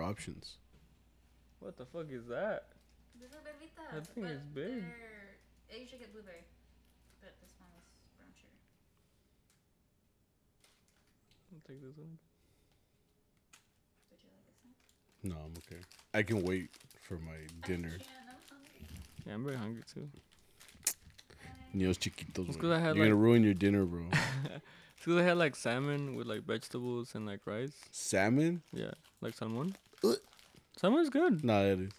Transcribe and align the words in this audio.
your 0.00 0.08
options. 0.08 0.56
What 1.60 1.76
the 1.76 1.84
fuck 1.84 2.06
is 2.10 2.26
that? 2.28 2.68
This 3.20 3.30
is 3.30 3.36
Belvita. 3.36 3.94
That 3.94 4.06
thing 4.06 4.22
but 4.24 4.32
is 4.32 4.40
big. 4.54 4.80
they're- 4.82 5.36
I 5.70 5.74
eh, 5.76 5.80
usually 5.82 5.98
get 5.98 6.12
blueberry, 6.12 6.42
but 7.20 7.34
this 7.40 7.52
one 7.60 7.68
was 7.76 7.84
brown 8.16 8.32
sugar. 8.34 8.58
I'll 11.52 11.60
take 11.68 11.82
this 11.82 11.96
one. 11.96 12.18
Would 14.10 14.20
you 14.22 14.30
like 14.34 14.46
this 14.48 14.58
one? 14.64 15.30
No, 15.30 15.36
I'm 15.44 15.52
okay. 15.62 15.82
I 16.14 16.22
can 16.22 16.42
wait 16.42 16.70
for 17.02 17.18
my 17.18 17.36
dinner. 17.66 17.92
Yeah, 18.00 18.32
I'm. 18.32 19.26
Yeah, 19.26 19.34
I'm 19.34 19.44
very 19.44 19.56
hungry 19.56 19.82
too. 19.92 20.08
Niños 21.74 21.98
chiquitos. 21.98 22.48
It's 22.48 22.56
güey. 22.56 22.60
'cause 22.62 22.70
I 22.72 22.78
had, 22.80 22.96
You're 22.96 23.04
gonna 23.04 23.14
like- 23.16 23.22
ruin 23.22 23.44
your 23.44 23.54
dinner, 23.54 23.84
bro. 23.84 24.06
It's 24.96 25.04
'cause 25.06 25.16
I 25.16 25.22
had 25.22 25.36
like 25.38 25.54
salmon 25.56 26.14
with 26.16 26.26
like 26.26 26.42
vegetables 26.44 27.14
and 27.14 27.26
like 27.26 27.46
rice. 27.46 27.72
Salmon? 27.92 28.62
Yeah, 28.72 28.90
like 29.20 29.34
salmon. 29.34 29.76
Salmon's 30.76 31.10
good. 31.10 31.44
Nah, 31.44 31.60
it 31.62 31.80
is. 31.80 31.90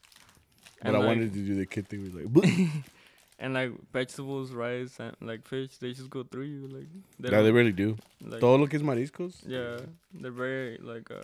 But 0.81 0.87
And 0.87 0.95
I 0.95 0.99
like, 0.99 1.07
wanted 1.07 1.33
to 1.33 1.39
do 1.39 1.55
the 1.55 1.65
kid 1.67 1.87
thing. 1.87 2.03
Was 2.03 2.13
like, 2.13 2.69
and 3.39 3.53
like 3.53 3.71
vegetables, 3.93 4.51
rice, 4.51 4.99
and 4.99 5.15
like 5.21 5.45
fish. 5.45 5.77
They 5.77 5.93
just 5.93 6.09
go 6.09 6.23
through 6.23 6.45
you. 6.45 6.67
Like 6.67 6.87
they 7.19 7.29
yeah, 7.29 7.41
they 7.43 7.51
really 7.51 7.71
do. 7.71 7.97
like, 8.21 8.39
Todo 8.39 8.57
lo 8.57 8.67
que 8.67 8.79
es 8.79 8.83
mariscos. 8.83 9.35
yeah, 9.45 9.77
they're 10.13 10.31
very 10.31 10.77
like 10.81 11.11
uh, 11.11 11.21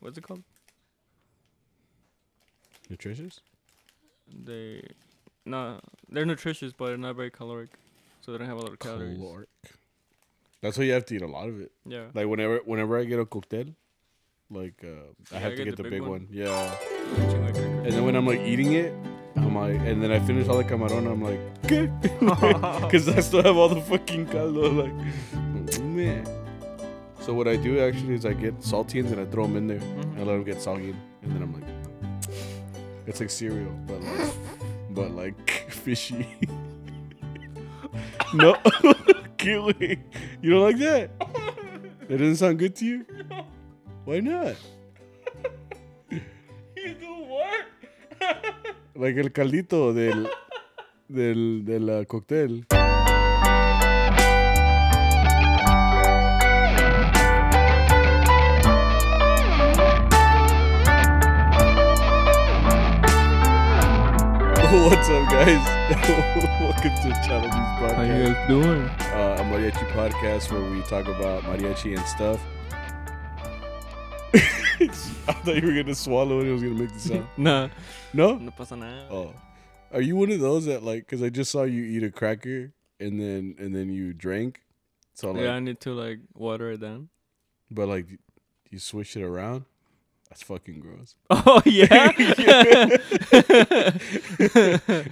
what's 0.00 0.18
it 0.18 0.24
called? 0.24 0.42
Nutritious. 2.90 3.40
They, 4.44 4.82
no, 5.44 5.80
they're 6.08 6.26
nutritious, 6.26 6.72
but 6.72 6.86
they're 6.86 6.96
not 6.98 7.16
very 7.16 7.30
caloric, 7.30 7.70
so 8.20 8.32
they 8.32 8.38
don't 8.38 8.46
have 8.48 8.58
a 8.58 8.60
lot 8.60 8.72
of 8.72 8.78
calories. 8.78 9.16
Caloric. 9.16 9.48
That's 10.60 10.76
why 10.76 10.84
you 10.84 10.92
have 10.92 11.06
to 11.06 11.14
eat 11.16 11.22
a 11.22 11.26
lot 11.26 11.48
of 11.48 11.60
it. 11.60 11.72
Yeah. 11.86 12.06
Like 12.14 12.26
whenever, 12.26 12.58
whenever 12.64 12.98
I 12.98 13.04
get 13.04 13.18
a 13.18 13.26
cocktail, 13.26 13.66
like 14.50 14.74
uh, 14.84 15.34
I 15.34 15.38
have 15.38 15.56
to 15.56 15.64
get 15.64 15.76
the 15.76 15.84
big 15.84 16.02
one. 16.02 16.26
Yeah. 16.30 16.74
Chingo 17.14 17.30
de 17.30 17.38
crackers. 17.38 17.64
And 17.86 17.92
then 17.92 18.04
when 18.04 18.16
I'm 18.16 18.26
like 18.26 18.40
eating 18.40 18.72
it, 18.72 18.92
I'm 19.36 19.54
like, 19.54 19.80
and 19.80 20.02
then 20.02 20.10
I 20.10 20.18
finish 20.20 20.48
all 20.48 20.58
the 20.58 20.64
camarón, 20.64 21.06
I'm 21.10 21.22
like. 21.22 21.40
Because 22.82 23.08
I 23.16 23.20
still 23.20 23.42
have 23.42 23.56
all 23.56 23.68
the 23.68 23.80
fucking 23.80 24.26
caldo. 24.26 24.70
Like, 24.70 25.80
man. 25.80 26.26
So 27.20 27.32
what 27.34 27.46
I 27.46 27.56
do 27.56 27.78
actually 27.80 28.14
is 28.14 28.26
I 28.26 28.32
get 28.32 28.58
saltines 28.60 29.12
and 29.12 29.20
I 29.20 29.26
throw 29.26 29.46
them 29.46 29.56
in 29.56 29.66
there. 29.68 29.78
Mhm. 29.78 30.16
I 30.18 30.22
let 30.22 30.32
them 30.32 30.44
get 30.44 30.60
soggy, 30.60 30.94
and 31.22 31.32
then 31.32 31.42
I'm 31.42 31.52
like, 31.52 31.64
it's 33.06 33.20
like 33.20 33.30
cereal, 33.30 33.70
but 33.86 34.00
like, 34.00 34.32
but 34.90 35.10
like 35.12 35.70
fishy. 35.70 36.26
no, 38.34 38.56
can't. 39.36 39.78
You 40.42 40.50
don't 40.50 40.62
like 40.62 40.78
that? 40.78 41.10
That 42.08 42.18
doesn't 42.18 42.36
sound 42.36 42.58
good 42.58 42.74
to 42.76 42.84
you? 42.86 43.06
Why 44.10 44.18
not? 44.18 44.56
You 46.76 46.94
do 46.98 47.12
what? 47.30 47.64
Like 48.96 49.16
el 49.20 49.30
caldito 49.30 49.92
del 49.92 50.28
del 51.06 51.64
del 51.64 51.88
uh, 51.88 52.04
cóctel. 52.06 52.66
What's 64.72 65.08
up, 65.08 65.30
guys? 65.30 65.62
Welcome 66.58 66.94
to 66.96 67.08
the 67.10 67.14
Charro 67.22 67.46
Beans 67.46 67.94
How 67.94 68.02
you 68.02 68.34
guys 68.34 68.48
doing? 68.48 68.82
uh, 69.14 69.38
a 69.38 69.44
mariachi 69.44 69.86
podcast 69.92 70.50
where 70.50 70.68
we 70.68 70.82
talk 70.82 71.06
about 71.06 71.44
mariachi 71.44 71.96
and 71.96 72.06
stuff. 72.06 72.40
I 75.30 75.32
thought 75.44 75.56
you 75.56 75.66
were 75.66 75.82
gonna 75.82 75.94
swallow 75.94 76.40
it. 76.40 76.46
It 76.48 76.52
was 76.52 76.62
gonna 76.62 76.74
make 76.74 76.92
the 76.92 76.98
sound. 77.00 77.26
Nah, 77.36 77.68
No. 78.12 78.36
no 78.36 78.50
pasa 78.50 78.76
nada. 78.76 79.06
Oh, 79.10 79.34
are 79.92 80.00
you 80.02 80.16
one 80.16 80.30
of 80.30 80.40
those 80.40 80.66
that 80.66 80.82
like? 80.82 81.06
Because 81.06 81.22
I 81.22 81.30
just 81.30 81.50
saw 81.50 81.62
you 81.64 81.82
eat 81.84 82.02
a 82.02 82.10
cracker 82.10 82.72
and 82.98 83.20
then 83.20 83.54
and 83.58 83.74
then 83.74 83.90
you 83.90 84.12
drank. 84.12 84.60
So 85.14 85.30
like, 85.32 85.42
yeah, 85.42 85.52
I 85.54 85.60
need 85.60 85.80
to 85.80 85.92
like 85.92 86.18
water 86.34 86.70
it 86.72 86.80
down. 86.80 87.08
but 87.70 87.88
like 87.88 88.06
you 88.70 88.78
swish 88.78 89.16
it 89.16 89.22
around. 89.22 89.64
That's 90.30 90.42
fucking 90.42 90.80
gross. 90.80 91.16
Oh 91.30 91.60
yeah. 91.66 91.86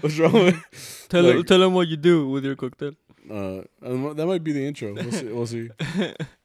What's 0.00 0.18
wrong 0.18 0.32
with? 0.32 1.06
tell 1.08 1.26
him, 1.26 1.36
Like- 1.38 1.46
tell 1.46 1.62
him 1.62 1.74
what 1.74 1.88
you 1.88 1.96
do 1.96 2.28
with 2.28 2.44
your 2.44 2.56
cocktail. 2.56 2.92
Uh, 3.30 3.62
um, 3.84 4.14
that 4.16 4.26
might 4.26 4.42
be 4.42 4.52
the 4.52 4.66
intro. 4.66 4.94
We'll 4.94 5.12
see. 5.12 5.26
We'll 5.26 5.46
see. 5.46 5.70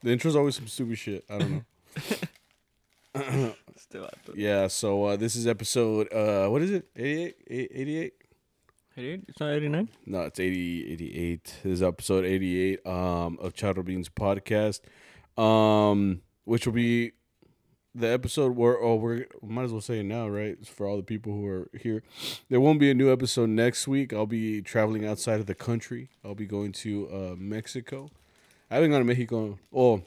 The 0.01 0.12
intro's 0.12 0.35
always 0.35 0.56
some 0.56 0.67
stupid 0.67 0.97
shit. 0.97 1.23
I 1.29 1.38
don't 1.38 1.66
know. 3.16 3.53
Still 3.78 4.03
out 4.03 4.13
there. 4.25 4.35
yeah. 4.38 4.67
So 4.67 5.06
uh, 5.06 5.16
this 5.16 5.35
is 5.35 5.47
episode. 5.47 6.11
Uh, 6.13 6.47
what 6.47 6.61
is 6.61 6.72
it? 6.72 6.88
88? 6.95 7.35
88? 7.50 8.13
88? 8.95 9.23
It's 9.28 9.39
not 9.39 9.53
89? 9.53 9.89
No, 10.06 10.22
it's 10.22 10.39
80, 10.39 10.91
88. 10.94 11.44
This 11.63 11.73
is 11.73 11.83
episode 11.83 12.25
88 12.25 12.85
um, 12.85 13.38
of 13.41 13.53
Charro 13.53 13.83
Beans 13.83 14.09
podcast, 14.09 14.81
um, 15.41 16.22
which 16.45 16.66
will 16.67 16.73
be 16.73 17.13
the 17.95 18.07
episode 18.07 18.56
where, 18.56 18.78
oh, 18.81 18.95
we're, 18.95 19.25
might 19.41 19.63
as 19.63 19.72
well 19.72 19.81
say 19.81 20.00
it 20.00 20.03
now, 20.03 20.28
right? 20.28 20.66
For 20.67 20.88
all 20.88 20.97
the 20.97 21.03
people 21.03 21.31
who 21.33 21.45
are 21.47 21.69
here. 21.79 22.03
There 22.50 22.59
won't 22.62 22.79
be 22.79 22.89
a 22.91 22.94
new 22.94 23.12
episode 23.12 23.50
next 23.50 23.88
week. 23.88 24.13
I'll 24.13 24.25
be 24.25 24.62
traveling 24.62 25.06
outside 25.06 25.39
of 25.39 25.45
the 25.47 25.56
country. 25.56 26.09
I'll 26.23 26.35
be 26.35 26.45
going 26.45 26.72
to 26.73 27.09
uh, 27.12 27.35
Mexico. 27.38 28.09
I 28.69 28.75
haven't 28.75 28.91
gone 28.91 29.01
to 29.01 29.06
Mexico, 29.06 29.59
oh, 29.72 30.01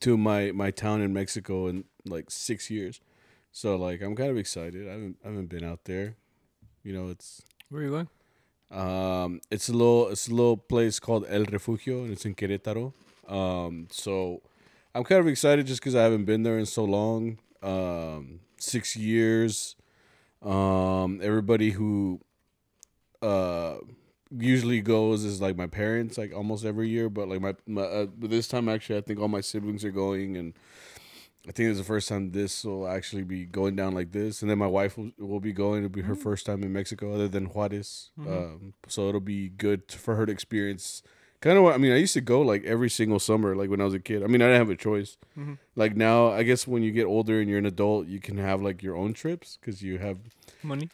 to 0.00 0.18
my, 0.18 0.50
my 0.52 0.70
town 0.70 1.00
in 1.00 1.12
Mexico 1.14 1.66
in 1.68 1.84
like 2.08 2.30
six 2.30 2.70
years. 2.70 3.00
So, 3.52 3.76
like, 3.76 4.02
I'm 4.02 4.14
kind 4.14 4.30
of 4.30 4.36
excited. 4.38 4.88
I 4.88 4.92
haven't, 4.92 5.16
I 5.24 5.28
haven't 5.28 5.46
been 5.46 5.64
out 5.64 5.84
there. 5.84 6.16
You 6.84 6.92
know, 6.92 7.08
it's 7.08 7.42
Where 7.70 7.82
are 7.82 7.84
you 7.84 7.90
going? 7.90 8.08
um, 8.70 9.40
it's 9.50 9.68
a 9.68 9.72
little 9.72 10.08
it's 10.08 10.28
a 10.28 10.34
little 10.34 10.56
place 10.56 10.98
called 11.00 11.24
El 11.28 11.44
Refugio, 11.44 12.02
and 12.04 12.12
it's 12.12 12.24
in 12.26 12.34
Querétaro. 12.34 12.92
Um, 13.28 13.88
so 13.90 14.42
I'm 14.94 15.04
kind 15.04 15.20
of 15.20 15.28
excited 15.28 15.66
just 15.66 15.80
because 15.80 15.94
I 15.94 16.02
haven't 16.02 16.24
been 16.24 16.42
there 16.42 16.58
in 16.58 16.66
so 16.66 16.84
long. 16.84 17.38
Um, 17.62 18.40
six 18.58 18.96
years. 18.96 19.76
Um, 20.42 21.20
everybody 21.22 21.70
who 21.70 22.20
uh 23.22 23.76
usually 24.30 24.80
goes 24.82 25.24
is 25.24 25.40
like 25.40 25.56
my 25.56 25.66
parents, 25.66 26.18
like 26.18 26.34
almost 26.34 26.64
every 26.64 26.88
year. 26.88 27.08
But 27.08 27.28
like 27.28 27.40
my, 27.40 27.54
my 27.66 27.82
uh, 27.82 28.06
this 28.18 28.46
time 28.48 28.68
actually, 28.68 28.98
I 28.98 29.00
think 29.02 29.18
all 29.20 29.28
my 29.28 29.40
siblings 29.40 29.84
are 29.84 29.90
going, 29.90 30.36
and 30.36 30.54
I 31.46 31.52
think 31.52 31.70
it's 31.70 31.78
the 31.78 31.84
first 31.84 32.08
time 32.08 32.32
this 32.32 32.64
will 32.64 32.86
actually 32.88 33.22
be 33.22 33.44
going 33.46 33.74
down 33.76 33.94
like 33.94 34.12
this. 34.12 34.42
And 34.42 34.50
then 34.50 34.58
my 34.58 34.66
wife 34.66 34.98
will, 34.98 35.12
will 35.18 35.40
be 35.40 35.52
going. 35.52 35.78
It'll 35.84 35.88
be 35.94 36.02
her 36.02 36.14
first 36.16 36.44
time 36.46 36.62
in 36.62 36.72
Mexico, 36.72 37.14
other 37.14 37.28
than 37.28 37.46
Juarez. 37.46 38.10
Mhm. 38.18 38.26
Um, 38.26 38.74
so 38.86 39.08
it'll 39.08 39.20
be 39.20 39.48
good 39.48 39.88
to, 39.88 39.98
for 39.98 40.16
her 40.16 40.26
to 40.26 40.32
experience. 40.32 41.02
Kind 41.40 41.56
of 41.56 41.62
what 41.64 41.74
I 41.74 41.78
mean. 41.78 41.92
I 41.92 41.96
used 41.96 42.14
to 42.14 42.20
go 42.20 42.40
like 42.42 42.64
every 42.64 42.90
single 42.90 43.18
summer, 43.20 43.54
like 43.54 43.70
when 43.70 43.80
I 43.80 43.84
was 43.84 43.94
a 43.94 44.00
kid. 44.00 44.22
I 44.24 44.26
mean, 44.26 44.42
I 44.42 44.46
didn't 44.46 44.58
have 44.58 44.70
a 44.70 44.76
choice. 44.76 45.16
Mhm. 45.38 45.58
Like 45.76 45.96
now, 45.96 46.28
I 46.32 46.42
guess 46.42 46.66
when 46.66 46.82
you 46.82 46.90
get 46.90 47.04
older 47.04 47.40
and 47.40 47.48
you're 47.48 47.58
an 47.60 47.66
adult, 47.66 48.08
you 48.08 48.18
can 48.20 48.36
have 48.38 48.60
like 48.60 48.82
your 48.82 48.96
own 48.96 49.12
trips 49.14 49.56
because 49.60 49.80
you 49.82 49.98
have 49.98 50.18
Money? 50.62 50.90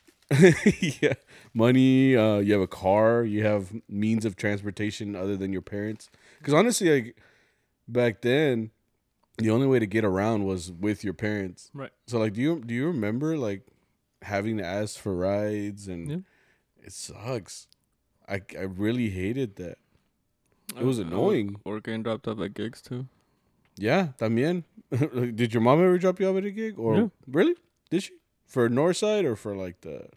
yeah, 1.01 1.15
money. 1.53 2.17
Uh, 2.17 2.39
you 2.39 2.53
have 2.53 2.63
a 2.63 2.67
car. 2.67 3.25
You 3.25 3.45
have 3.45 3.73
means 3.89 4.25
of 4.25 4.37
transportation 4.37 5.17
other 5.17 5.37
than 5.37 5.53
your 5.53 5.63
parents. 5.63 6.11
Because 6.39 6.55
honestly, 6.55 6.91
like 7.03 7.17
back 7.89 8.21
then, 8.23 8.71
the 9.39 9.51
only 9.51 9.67
way 9.67 9.79
to 9.79 9.87
get 9.87 10.05
around 10.05 10.45
was 10.45 10.71
with 10.73 11.03
your 11.05 11.15
parents. 11.15 11.71
Right. 11.75 11.91
So 12.07 12.19
like, 12.19 12.33
do 12.35 12.41
you 12.41 12.61
do 12.65 12.75
you 12.75 12.87
remember 12.87 13.37
like 13.37 13.67
having 14.23 14.57
to 14.59 14.65
ask 14.65 14.99
for 14.99 15.15
rides 15.17 15.87
and 15.89 16.11
Yeah. 16.11 16.17
it 16.87 16.93
sucks. 16.93 17.67
I 18.29 18.41
I 18.59 18.63
really 18.63 19.11
hated 19.11 19.57
that. 19.57 19.79
It 20.79 20.85
was 20.85 20.99
I- 20.99 21.03
I 21.03 21.07
annoying. 21.07 21.61
Or 21.65 21.81
getting 21.81 22.03
dropped 22.03 22.27
off 22.29 22.41
at 22.41 22.55
gigs 22.55 22.81
too. 22.81 23.07
Yeah, 23.77 24.13
también. 24.19 24.63
Did 25.37 25.53
your 25.53 25.61
mom 25.63 25.81
ever 25.83 25.99
drop 25.99 26.21
you 26.21 26.29
off 26.29 26.37
at 26.37 26.45
a 26.45 26.51
gig 26.51 26.79
or 26.79 26.97
Yeah. 26.97 27.09
really? 27.27 27.55
Did 27.91 28.03
she? 28.05 28.13
For 28.47 28.69
Northside 28.71 29.25
or 29.25 29.35
for 29.37 29.57
like 29.57 29.81
the 29.81 30.09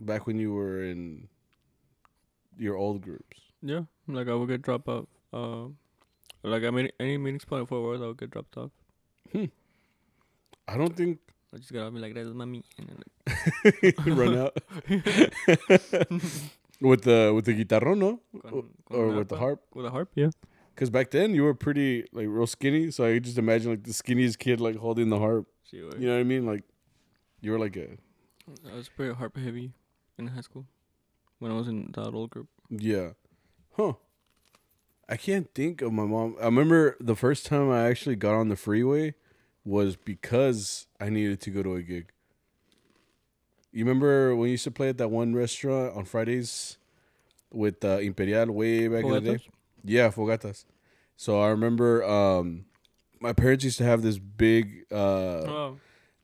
back 0.00 0.26
when 0.26 0.38
you 0.38 0.52
were 0.52 0.82
in 0.82 1.28
your 2.58 2.76
old 2.76 3.00
groups? 3.00 3.38
Yeah. 3.62 3.84
Like 4.06 4.28
I 4.28 4.34
would 4.34 4.48
get 4.48 4.62
dropped 4.62 4.88
off. 4.88 5.06
Uh, 5.32 5.68
like 6.50 6.64
I 6.64 6.70
mean, 6.70 6.90
any 7.00 7.18
meeting 7.18 7.40
spot 7.40 7.60
in 7.60 7.66
Fort 7.66 8.00
I 8.00 8.06
would 8.06 8.18
get 8.18 8.30
dropped 8.30 8.56
off. 8.56 8.70
Hmm. 9.32 9.46
I 10.66 10.76
don't 10.76 10.96
think 10.96 11.18
I 11.54 11.58
just 11.58 11.72
got 11.72 11.86
off 11.86 11.92
me 11.92 12.00
like, 12.00 12.14
that's 12.14 12.28
mommy. 12.30 12.64
And 12.78 12.88
then, 12.88 13.02
like, 13.82 14.06
run 14.06 14.36
out 14.38 14.56
with 16.80 17.02
the 17.02 17.32
with 17.34 17.44
the 17.44 17.54
guitarrón, 17.64 17.98
no? 17.98 18.20
con- 18.42 18.70
con 18.84 18.98
Or 18.98 19.08
with 19.08 19.28
the 19.28 19.36
harp? 19.36 19.62
With 19.74 19.84
the 19.84 19.90
harp, 19.90 20.10
yeah. 20.14 20.30
Because 20.74 20.90
back 20.90 21.10
then 21.12 21.34
you 21.34 21.44
were 21.44 21.54
pretty 21.54 22.06
like 22.12 22.26
real 22.28 22.46
skinny, 22.46 22.90
so 22.90 23.04
I 23.04 23.14
could 23.14 23.24
just 23.24 23.38
imagine 23.38 23.70
like 23.70 23.84
the 23.84 23.92
skinniest 23.92 24.38
kid 24.38 24.60
like 24.60 24.76
holding 24.76 25.10
the 25.10 25.18
harp. 25.18 25.46
She 25.62 25.80
was, 25.80 25.94
You 25.98 26.08
know 26.08 26.14
what 26.14 26.20
I 26.20 26.24
mean? 26.24 26.44
Like 26.46 26.64
you 27.40 27.52
were 27.52 27.58
like 27.58 27.76
a 27.76 27.98
I 28.70 28.74
was 28.74 28.88
pretty 28.88 29.14
harp 29.14 29.36
heavy 29.36 29.72
in 30.18 30.26
high 30.28 30.40
school 30.40 30.66
when 31.38 31.52
I 31.52 31.54
was 31.54 31.68
in 31.68 31.92
that 31.94 32.12
old 32.12 32.30
group. 32.30 32.48
Yeah. 32.70 33.10
Huh. 33.76 33.92
I 35.08 35.16
can't 35.16 35.52
think 35.54 35.82
of 35.82 35.92
my 35.92 36.04
mom. 36.04 36.36
I 36.40 36.44
remember 36.46 36.96
the 37.00 37.14
first 37.16 37.46
time 37.46 37.70
I 37.70 37.88
actually 37.88 38.16
got 38.16 38.34
on 38.34 38.48
the 38.48 38.56
freeway 38.56 39.14
was 39.64 39.96
because 39.96 40.86
I 41.00 41.08
needed 41.10 41.40
to 41.42 41.50
go 41.50 41.62
to 41.62 41.74
a 41.74 41.82
gig. 41.82 42.10
You 43.72 43.84
remember 43.84 44.34
when 44.36 44.48
you 44.48 44.52
used 44.52 44.64
to 44.64 44.70
play 44.70 44.88
at 44.88 44.98
that 44.98 45.10
one 45.10 45.34
restaurant 45.34 45.96
on 45.96 46.04
Fridays 46.04 46.78
with 47.52 47.84
uh, 47.84 47.98
Imperial 47.98 48.50
way 48.52 48.88
back 48.88 49.04
in 49.04 49.10
the 49.10 49.20
day? 49.20 49.34
Fogatas? 49.34 49.48
Yeah, 49.84 50.08
Fogatas. 50.10 50.64
So 51.16 51.40
I 51.40 51.48
remember 51.48 52.04
um, 52.04 52.66
my 53.20 53.32
parents 53.32 53.64
used 53.64 53.78
to 53.78 53.84
have 53.84 54.02
this 54.02 54.18
big 54.18 54.84
uh, 54.92 54.94
Oh, 55.46 55.76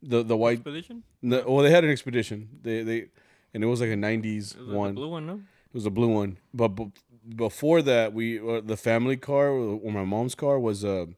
the 0.03 0.23
the 0.23 0.37
white. 0.37 0.59
expedition. 0.59 1.03
No, 1.23 1.43
well, 1.47 1.62
they 1.65 1.71
had 1.71 1.85
an 1.85 1.91
expedition. 1.91 2.49
They 2.62 2.83
they 2.83 3.06
and 3.53 3.62
it 3.62 3.67
was 3.67 3.81
like 3.81 3.91
a 3.91 3.94
'90s 3.97 4.55
It 4.55 4.59
was 4.59 4.69
like 4.69 4.76
one. 4.76 4.94
blue 4.94 5.09
one, 5.09 5.26
no? 5.26 5.35
It 5.35 5.75
was 5.75 5.87
a 5.87 5.91
blue 5.91 6.09
one. 6.09 6.38
But 6.55 6.69
b- 6.69 6.93
before 7.28 7.82
that, 7.82 8.12
we 8.12 8.38
uh, 8.38 8.61
the 8.64 8.76
family 8.76 9.17
car 9.17 9.49
or 9.49 9.93
my 9.93 10.05
mom's 10.05 10.34
car 10.34 10.58
was 10.58 10.84
a 10.84 11.08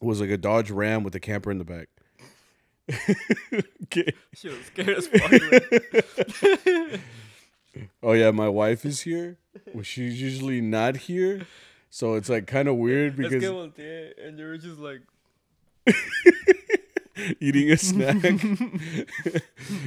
was 0.00 0.20
like 0.20 0.30
a 0.30 0.36
Dodge 0.36 0.70
Ram 0.70 1.02
with 1.02 1.14
a 1.14 1.20
camper 1.20 1.50
in 1.50 1.58
the 1.58 1.64
back. 1.64 1.88
okay. 3.84 4.12
She 4.34 4.48
was 4.48 4.58
scared 4.66 4.88
as 4.90 5.06
fuck. 5.06 7.00
Oh 8.04 8.12
yeah, 8.12 8.30
my 8.30 8.48
wife 8.48 8.84
is 8.84 9.00
here. 9.00 9.36
Well, 9.72 9.82
she's 9.82 10.20
usually 10.20 10.60
not 10.60 10.96
here, 10.96 11.46
so 11.90 12.14
it's 12.14 12.28
like 12.28 12.46
kind 12.46 12.68
of 12.68 12.76
weird 12.76 13.16
because 13.16 13.32
and 13.42 14.38
you 14.38 14.44
were 14.44 14.58
just 14.58 14.78
like, 14.78 15.00
eating 17.40 17.72
a 17.72 17.76
snack. 17.76 18.22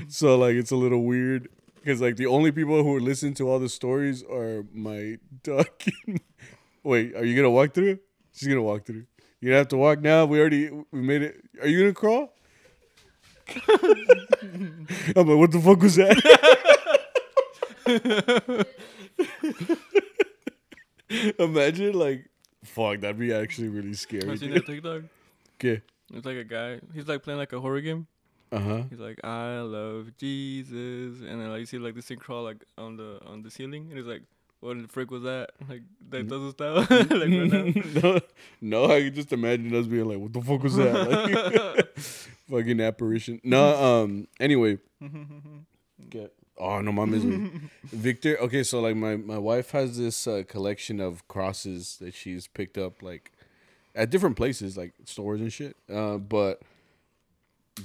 so 0.09 0.38
like 0.38 0.55
it's 0.55 0.71
a 0.71 0.75
little 0.75 1.05
weird 1.05 1.47
because 1.88 2.01
like 2.01 2.18
the 2.18 2.25
only 2.25 2.51
people 2.51 2.84
who 2.84 3.00
listen 3.00 3.34
to 3.36 3.50
all 3.50 3.60
the 3.60 3.69
stories 3.69 4.22
are 4.22 4.66
my 4.74 5.18
dog. 5.44 5.69
Wait, 6.84 7.16
are 7.16 7.24
you 7.24 7.34
gonna 7.34 7.50
walk 7.50 7.74
through? 7.74 8.00
She's 8.34 8.50
gonna 8.50 8.62
walk 8.62 8.86
through. 8.86 9.06
You 9.39 9.50
gonna 9.50 9.60
have 9.60 9.69
to 9.69 9.78
walk 9.78 10.01
now. 10.01 10.25
We 10.25 10.38
already 10.42 10.69
we 10.69 11.01
made 11.01 11.22
it. 11.22 11.42
Are 11.62 11.68
you 11.68 11.80
gonna 11.80 11.94
crawl? 11.94 12.34
I'm 15.16 15.28
like, 15.28 15.38
what 15.38 15.51
the 15.51 15.62
fuck 15.63 15.81
was 15.81 15.95
that? 15.95 16.18
Imagine 21.39 21.94
like, 21.94 22.30
fuck, 22.66 23.00
that'd 23.00 23.18
be 23.18 23.31
actually 23.31 23.69
really 23.69 23.94
scary. 23.94 24.38
seen 24.38 24.51
that 24.51 24.66
TikTok. 24.66 25.04
Okay. 25.56 25.81
It's 26.13 26.25
like 26.25 26.36
a 26.36 26.44
guy. 26.44 26.81
He's 26.94 27.07
like 27.07 27.24
playing 27.24 27.39
like 27.39 27.54
a 27.54 27.62
horror 27.62 27.80
game. 27.80 28.07
Uh 28.51 28.59
huh. 28.59 28.83
He's 28.89 28.99
like, 28.99 29.19
I 29.23 29.59
love 29.59 30.11
Jesus, 30.17 31.21
and 31.21 31.41
then 31.41 31.49
like 31.49 31.59
you 31.59 31.65
see 31.65 31.77
like 31.79 31.95
this 31.95 32.05
thing 32.05 32.17
crawl 32.17 32.44
like 32.44 32.63
on 32.77 32.97
the 32.97 33.19
on 33.25 33.41
the 33.41 33.51
ceiling, 33.51 33.88
and 33.89 33.97
he's 33.97 34.07
like, 34.07 34.21
what 34.59 34.81
the 34.81 34.88
frick 34.88 35.11
was 35.11 35.23
that? 35.23 35.51
Like 35.69 35.81
that 36.09 36.27
doesn't 36.27 36.51
stop. 36.51 36.89
like 36.89 37.09
right 37.11 38.03
no, 38.03 38.19
no, 38.61 38.85
I 38.85 39.01
can 39.01 39.13
just 39.13 39.33
imagine 39.33 39.75
us 39.75 39.85
being 39.85 40.05
like, 40.05 40.17
"What 40.19 40.33
the 40.33 40.41
fuck 40.41 40.63
was 40.63 40.75
that?" 40.77 41.75
Like, 42.49 42.63
fucking 42.63 42.79
apparition. 42.79 43.41
No, 43.44 43.75
um. 43.75 44.27
Anyway, 44.39 44.77
get. 46.09 46.33
Oh 46.57 46.81
no, 46.81 46.91
my 46.91 47.05
misery. 47.05 47.51
Victor. 47.83 48.38
Okay, 48.39 48.63
so 48.63 48.79
like 48.79 48.95
my 48.95 49.17
my 49.17 49.38
wife 49.38 49.71
has 49.71 49.97
this 49.97 50.25
uh, 50.25 50.43
collection 50.47 51.00
of 51.01 51.27
crosses 51.27 51.97
that 52.00 52.13
she's 52.15 52.47
picked 52.47 52.77
up 52.77 53.03
like 53.03 53.31
at 53.93 54.09
different 54.09 54.38
places, 54.38 54.77
like 54.77 54.93
stores 55.05 55.41
and 55.41 55.51
shit. 55.51 55.75
Uh, 55.93 56.17
but 56.17 56.61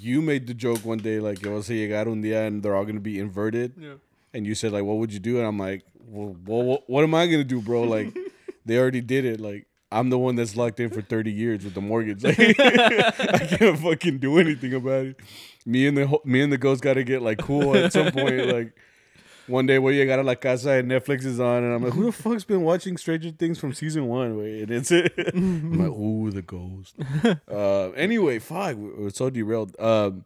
you 0.01 0.23
made 0.23 0.47
the 0.47 0.55
joke 0.55 0.85
one 0.85 0.99
day, 0.99 1.21
like, 1.21 1.43
"Yo, 1.43 1.61
say 1.61 1.75
llegar 1.75 2.09
un 2.09 2.23
día 2.23 2.47
and 2.47 2.63
they're 2.63 2.75
all 2.75 2.85
gonna 2.85 3.01
be 3.01 3.19
inverted." 3.19 3.75
yeah. 3.79 3.95
and 4.35 4.47
you 4.47 4.55
said 4.55 4.73
like, 4.73 4.85
"What 4.85 4.99
would 4.99 5.13
you 5.13 5.21
do?" 5.21 5.39
And 5.39 5.47
I'm 5.47 5.59
like, 5.59 5.85
"Well, 5.99 6.37
well 6.47 6.63
what, 6.63 6.91
what 6.91 7.05
am 7.05 7.15
I 7.15 7.27
gonna 7.27 7.45
do, 7.45 7.61
bro? 7.61 7.83
Like, 7.83 8.17
they 8.65 8.79
already 8.79 9.01
did 9.01 9.25
it. 9.25 9.41
Like, 9.41 9.67
I'm 9.93 10.11
the 10.11 10.19
one 10.19 10.37
that's 10.37 10.57
locked 10.57 10.81
in 10.81 10.91
for 10.91 11.03
30 11.03 11.31
years 11.31 11.65
with 11.65 11.75
the 11.75 11.81
mortgage. 11.81 12.25
Like, 12.33 12.39
I 12.61 13.47
can't 13.47 13.79
fucking 13.79 14.19
do 14.19 14.39
anything 14.39 14.75
about 14.75 15.07
it. 15.07 15.21
Me 15.67 15.87
and 15.87 15.97
the 15.97 16.19
me 16.25 16.41
and 16.41 16.53
the 16.53 16.59
ghost 16.59 16.83
got 16.83 16.95
to 16.95 17.05
get 17.05 17.23
like 17.23 17.39
cool 17.39 17.77
at 17.77 17.93
some 17.93 18.11
point. 18.11 18.47
Like, 18.47 18.73
one 19.53 19.67
day 19.67 19.79
where 19.79 19.93
you 19.93 20.05
got 20.07 20.19
a 20.19 20.23
la 20.23 20.35
casa 20.35 20.71
and 20.71 20.91
Netflix 20.91 21.25
is 21.25 21.39
on, 21.39 21.63
and 21.63 21.73
I'm 21.73 21.85
like, 21.85 21.93
who 21.93 22.05
the 22.05 22.13
fuck's 22.13 22.43
been 22.45 22.63
watching 22.63 22.97
Stranger 22.97 23.31
Things 23.31 23.59
from 23.59 23.73
season 23.73 24.07
one? 24.09 24.37
Wait, 24.39 24.63
and 24.63 24.71
it's 24.73 24.91
it. 24.91 25.13
I'm 25.35 25.79
like, 25.79 25.91
ooh, 25.97 26.31
the 26.31 26.43
ghost. 26.43 26.97
uh, 27.51 27.91
anyway, 27.91 28.39
fuck, 28.41 28.77
we- 28.77 28.91
we're 29.05 29.11
so 29.11 29.31
derailed. 29.31 29.77
Um, 29.79 30.25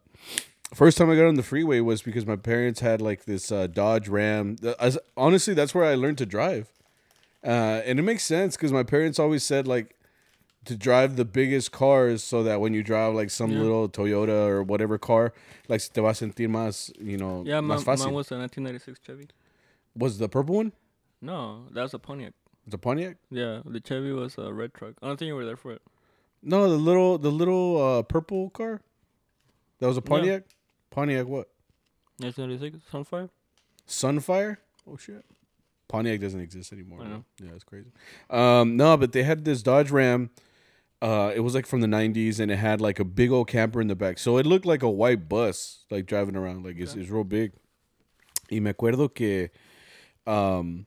First 0.73 0.97
time 0.97 1.09
I 1.09 1.15
got 1.15 1.27
on 1.27 1.35
the 1.35 1.43
freeway 1.43 1.79
was 1.79 2.01
because 2.01 2.25
my 2.25 2.35
parents 2.35 2.81
had 2.81 3.01
like 3.01 3.23
this 3.23 3.53
uh, 3.53 3.67
Dodge 3.67 4.09
Ram. 4.09 4.57
As- 4.81 4.97
honestly, 5.15 5.53
that's 5.53 5.73
where 5.73 5.85
I 5.85 5.95
learned 5.95 6.17
to 6.17 6.25
drive, 6.25 6.67
uh, 7.41 7.81
and 7.85 7.99
it 7.99 8.01
makes 8.01 8.23
sense 8.25 8.57
because 8.57 8.73
my 8.73 8.83
parents 8.83 9.17
always 9.17 9.43
said 9.43 9.65
like 9.65 9.95
to 10.67 10.75
drive 10.77 11.15
the 11.15 11.25
biggest 11.25 11.71
cars 11.71 12.23
so 12.23 12.43
that 12.43 12.61
when 12.61 12.73
you 12.73 12.83
drive 12.83 13.13
like 13.15 13.29
some 13.29 13.51
Yeah. 13.51 13.59
little 13.61 13.89
Toyota 13.89 14.47
or 14.47 14.61
whatever 14.63 14.97
car, 14.97 15.33
like 15.67 15.81
te 15.81 15.99
vas 16.01 16.21
a 16.21 16.25
sentir 16.25 16.47
más, 16.47 16.91
you 16.99 17.17
know, 17.17 17.43
Yeah, 17.45 17.61
más 17.61 17.83
fácil. 17.83 18.05
mine 18.05 18.13
was 18.13 18.31
a 18.31 18.37
1996 18.37 18.99
Chevy. 19.05 19.27
was 19.95 20.17
the 20.19 20.29
purple 20.29 20.55
one? 20.55 20.71
No, 21.21 21.65
that 21.71 21.81
was 21.81 21.93
a 21.93 21.99
Pontiac. 21.99 22.33
It's 22.65 22.75
a 22.75 22.77
Pontiac. 22.77 23.17
Yeah, 23.31 23.61
the 23.65 23.79
Chevy 23.79 24.11
was 24.11 24.37
a 24.37 24.53
red 24.53 24.73
truck. 24.73 24.93
I 25.01 25.07
don't 25.07 25.17
think 25.17 25.27
you 25.27 25.35
were 25.35 25.45
there 25.45 25.57
for 25.57 25.71
it. 25.71 25.81
No, 26.43 26.69
the 26.69 26.77
little 26.77 27.17
the 27.17 27.31
little 27.31 27.81
uh, 27.81 28.03
purple 28.03 28.49
car. 28.51 28.81
That 29.79 29.87
was 29.87 29.97
a 29.97 30.01
Yeah. 30.01 30.09
Pontiac. 30.09 30.43
Pontiac 30.91 31.25
what? 31.27 31.49
1996 32.19 32.83
Sunfire. 32.91 33.29
Sunfire? 33.87 34.57
Oh 34.87 34.97
shit. 34.97 35.23
Pontiac 35.87 36.19
doesn't 36.19 36.41
exist 36.41 36.73
anymore. 36.73 36.99
Yeah, 37.41 37.51
it's 37.55 37.63
crazy. 37.63 37.91
Um, 38.29 38.75
no, 38.75 38.97
but 38.97 39.13
they 39.13 39.23
had 39.23 39.45
this 39.45 39.61
Dodge 39.63 39.89
Ram. 39.91 40.29
Uh, 41.01 41.31
it 41.35 41.41
was 41.41 41.53
like 41.53 41.65
from 41.67 41.81
the 41.81 41.87
'90s, 41.87 42.39
and 42.39 42.51
it 42.51 42.55
had 42.57 42.81
like 42.81 42.99
a 42.99 43.05
big 43.05 43.31
old 43.31 43.47
camper 43.47 43.79
in 43.79 43.87
the 43.87 43.95
back, 43.95 44.17
so 44.17 44.37
it 44.37 44.45
looked 44.47 44.65
like 44.65 44.81
a 44.81 44.89
white 44.89 45.29
bus, 45.29 45.85
like 45.91 46.05
driving 46.07 46.35
around. 46.35 46.65
Like 46.65 46.77
it's, 46.79 46.93
Okay. 46.93 47.01
it's 47.01 47.09
real 47.11 47.23
big. 47.23 47.51
Y 48.49 48.59
me 48.59 48.71
acuerdo 48.73 49.13
que, 49.13 49.49
um, 50.25 50.85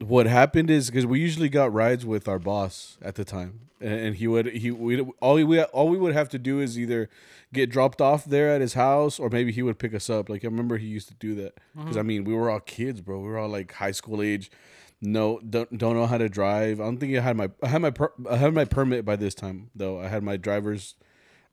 what 0.00 0.26
happened 0.26 0.70
is 0.70 0.90
because 0.90 1.06
we 1.06 1.20
usually 1.20 1.48
got 1.48 1.72
rides 1.72 2.04
with 2.04 2.28
our 2.28 2.38
boss 2.38 2.98
at 3.00 3.14
the 3.14 3.24
time, 3.24 3.60
and, 3.80 4.16
he 4.16 4.26
would 4.26 4.46
he 4.48 4.70
we 4.70 5.00
all 5.20 5.34
we 5.42 5.62
all 5.62 5.88
we 5.88 5.96
would 5.96 6.12
have 6.14 6.28
to 6.30 6.38
do 6.38 6.60
is 6.60 6.78
either 6.78 7.08
get 7.52 7.70
dropped 7.70 8.00
off 8.02 8.24
there 8.26 8.50
at 8.50 8.60
his 8.60 8.74
house, 8.74 9.18
or 9.18 9.30
maybe 9.30 9.52
he 9.52 9.62
would 9.62 9.78
pick 9.78 9.94
us 9.94 10.10
up. 10.10 10.28
Like 10.28 10.44
I 10.44 10.48
remember 10.48 10.76
he 10.76 10.86
used 10.88 11.08
to 11.08 11.14
do 11.14 11.34
that 11.36 11.54
because 11.74 11.96
I 11.96 12.02
mean 12.02 12.24
we 12.24 12.34
were 12.34 12.50
all 12.50 12.60
kids, 12.60 13.00
bro. 13.00 13.20
We 13.20 13.28
were 13.28 13.38
all 13.38 13.48
like 13.48 13.72
high 13.72 13.92
school 13.92 14.20
age. 14.20 14.50
No, 15.06 15.38
don't 15.38 15.76
don't 15.76 15.94
know 15.94 16.06
how 16.06 16.16
to 16.16 16.30
drive. 16.30 16.80
I 16.80 16.84
don't 16.84 16.96
think 16.96 17.14
I 17.14 17.20
had 17.20 17.36
my 17.36 17.50
I 17.62 17.68
had 17.68 17.82
my 17.82 17.90
per, 17.90 18.10
I 18.28 18.36
had 18.36 18.54
my 18.54 18.64
permit 18.64 19.04
by 19.04 19.16
this 19.16 19.34
time 19.34 19.70
though. 19.74 20.00
I 20.00 20.08
had 20.08 20.22
my 20.22 20.38
driver's 20.38 20.94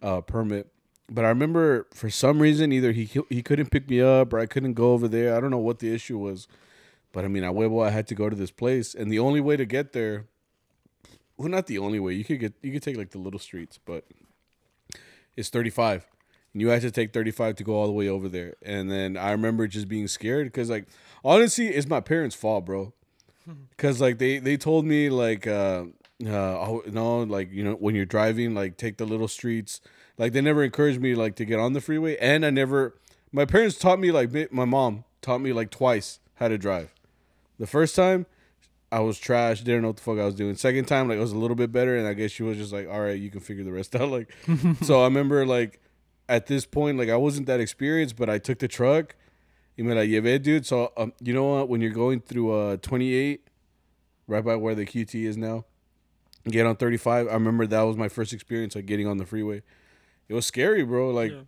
uh, 0.01 0.21
permit, 0.21 0.71
but 1.09 1.25
I 1.25 1.27
remember 1.29 1.87
for 1.93 2.09
some 2.09 2.39
reason 2.39 2.71
either 2.71 2.93
he 2.93 3.09
he 3.29 3.43
couldn't 3.43 3.69
pick 3.69 3.89
me 3.89 3.99
up 3.99 4.31
or 4.31 4.39
I 4.39 4.45
couldn't 4.45 4.73
go 4.73 4.93
over 4.93 5.07
there. 5.07 5.35
I 5.35 5.41
don't 5.41 5.51
know 5.51 5.57
what 5.57 5.79
the 5.79 5.93
issue 5.93 6.17
was, 6.17 6.47
but 7.11 7.25
I 7.25 7.27
mean, 7.27 7.43
I 7.43 7.49
huevo, 7.49 7.85
I 7.85 7.89
had 7.89 8.07
to 8.07 8.15
go 8.15 8.29
to 8.29 8.35
this 8.37 8.51
place, 8.51 8.95
and 8.95 9.11
the 9.11 9.19
only 9.19 9.41
way 9.41 9.57
to 9.57 9.65
get 9.65 9.91
there, 9.91 10.27
well, 11.35 11.49
not 11.49 11.67
the 11.67 11.77
only 11.77 11.99
way. 11.99 12.13
You 12.13 12.23
could 12.23 12.39
get 12.39 12.53
you 12.61 12.71
could 12.71 12.83
take 12.83 12.95
like 12.95 13.09
the 13.09 13.19
little 13.19 13.39
streets, 13.39 13.77
but 13.83 14.05
it's 15.35 15.49
thirty 15.49 15.69
five. 15.69 16.07
And 16.53 16.61
you 16.61 16.67
had 16.67 16.81
to 16.81 16.91
take 16.91 17.13
35 17.13 17.55
to 17.55 17.63
go 17.63 17.75
all 17.75 17.85
the 17.87 17.93
way 17.93 18.09
over 18.09 18.27
there. 18.27 18.55
And 18.61 18.91
then 18.91 19.15
I 19.15 19.31
remember 19.31 19.67
just 19.67 19.87
being 19.87 20.09
scared 20.09 20.47
because, 20.47 20.69
like, 20.69 20.85
honestly, 21.23 21.69
it's 21.69 21.87
my 21.87 22.01
parents' 22.01 22.35
fault, 22.35 22.65
bro. 22.65 22.91
Because, 23.69 23.99
like, 23.99 24.17
they, 24.17 24.39
they 24.39 24.57
told 24.57 24.85
me, 24.85 25.09
like, 25.09 25.47
uh, 25.47 25.85
uh, 26.25 26.29
oh, 26.29 26.83
no, 26.87 27.23
like, 27.23 27.51
you 27.51 27.63
know, 27.63 27.73
when 27.73 27.95
you're 27.95 28.05
driving, 28.05 28.53
like, 28.53 28.77
take 28.77 28.97
the 28.97 29.05
little 29.05 29.27
streets. 29.27 29.81
Like, 30.17 30.33
they 30.33 30.41
never 30.41 30.63
encouraged 30.63 31.01
me, 31.01 31.15
like, 31.15 31.35
to 31.35 31.45
get 31.45 31.59
on 31.59 31.73
the 31.73 31.81
freeway. 31.81 32.17
And 32.17 32.45
I 32.45 32.49
never, 32.49 32.95
my 33.31 33.45
parents 33.45 33.77
taught 33.77 33.99
me, 33.99 34.11
like, 34.11 34.51
my 34.51 34.65
mom 34.65 35.03
taught 35.21 35.41
me, 35.41 35.53
like, 35.53 35.69
twice 35.69 36.19
how 36.35 36.47
to 36.47 36.57
drive. 36.57 36.93
The 37.59 37.67
first 37.67 37.95
time, 37.95 38.25
I 38.91 38.99
was 38.99 39.17
trash, 39.19 39.61
didn't 39.61 39.83
know 39.83 39.89
what 39.89 39.97
the 39.97 40.03
fuck 40.03 40.19
I 40.19 40.25
was 40.25 40.35
doing. 40.35 40.55
Second 40.55 40.85
time, 40.85 41.07
like, 41.07 41.17
it 41.17 41.21
was 41.21 41.31
a 41.31 41.37
little 41.37 41.55
bit 41.55 41.71
better. 41.71 41.95
And 41.95 42.07
I 42.07 42.13
guess 42.13 42.31
she 42.31 42.43
was 42.43 42.57
just 42.57 42.73
like, 42.73 42.87
all 42.89 43.01
right, 43.01 43.19
you 43.19 43.29
can 43.29 43.39
figure 43.39 43.63
the 43.63 43.71
rest 43.71 43.95
out. 43.97 44.09
Like, 44.09 44.31
so 44.83 45.01
I 45.01 45.05
remember, 45.05 45.45
like, 45.45 45.81
at 46.31 46.47
this 46.47 46.65
point, 46.65 46.97
like 46.97 47.09
I 47.09 47.17
wasn't 47.17 47.45
that 47.47 47.59
experienced, 47.59 48.15
but 48.15 48.29
I 48.29 48.37
took 48.37 48.59
the 48.59 48.67
truck. 48.69 49.15
Y 49.81 49.87
me 49.87 49.95
la 49.95 50.01
llevé, 50.05 50.39
dude. 50.41 50.65
So 50.65 50.91
um, 50.95 51.11
you 51.21 51.33
know 51.33 51.45
what? 51.45 51.69
When 51.69 51.81
you're 51.81 51.91
going 51.91 52.21
through 52.21 52.51
uh 52.53 52.77
28, 52.77 53.47
right 54.27 54.45
by 54.45 54.55
where 54.55 54.75
the 54.75 54.85
QT 54.85 55.15
is 55.25 55.37
now, 55.37 55.65
get 56.47 56.65
on 56.65 56.75
35. 56.75 57.27
I 57.27 57.33
remember 57.33 57.65
that 57.67 57.81
was 57.81 57.97
my 57.97 58.07
first 58.09 58.31
experience 58.33 58.75
like 58.75 58.85
getting 58.85 59.07
on 59.07 59.17
the 59.17 59.25
freeway. 59.25 59.63
It 60.29 60.33
was 60.35 60.45
scary, 60.45 60.83
bro. 60.83 61.09
Like 61.09 61.31
Yeah. 61.31 61.41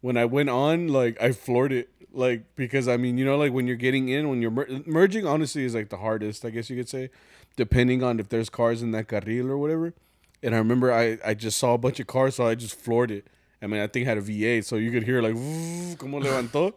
when 0.00 0.16
I 0.16 0.24
went 0.24 0.50
on, 0.50 0.88
like 0.88 1.20
I 1.22 1.30
floored 1.32 1.72
it, 1.72 1.88
like 2.12 2.42
because 2.56 2.88
I 2.88 2.96
mean, 2.96 3.18
you 3.18 3.24
know, 3.24 3.36
like 3.36 3.52
when 3.52 3.66
you're 3.68 3.76
getting 3.76 4.08
in, 4.08 4.28
when 4.28 4.42
you're 4.42 4.50
mer- 4.50 4.68
merging, 4.84 5.26
honestly, 5.26 5.64
is 5.64 5.74
like 5.74 5.88
the 5.90 5.98
hardest, 5.98 6.44
I 6.44 6.50
guess 6.50 6.68
you 6.68 6.76
could 6.76 6.88
say, 6.88 7.10
depending 7.56 8.02
on 8.02 8.18
if 8.18 8.28
there's 8.30 8.50
cars 8.50 8.82
in 8.82 8.90
that 8.92 9.06
carril 9.08 9.48
or 9.48 9.58
whatever. 9.58 9.94
And 10.42 10.54
I 10.54 10.58
remember 10.58 10.92
I 10.92 11.18
I 11.24 11.34
just 11.34 11.56
saw 11.58 11.74
a 11.74 11.78
bunch 11.78 12.00
of 12.00 12.06
cars, 12.08 12.34
so 12.34 12.46
I 12.46 12.56
just 12.56 12.74
floored 12.74 13.10
it. 13.12 13.28
I 13.62 13.66
mean, 13.68 13.80
I 13.80 13.86
think 13.86 14.02
it 14.04 14.08
had 14.08 14.18
a 14.18 14.22
V8, 14.22 14.64
so 14.64 14.76
you 14.76 14.90
could 14.90 15.04
hear 15.04 15.22
like 15.22 15.34
como 15.98 16.20
levantó. 16.20 16.74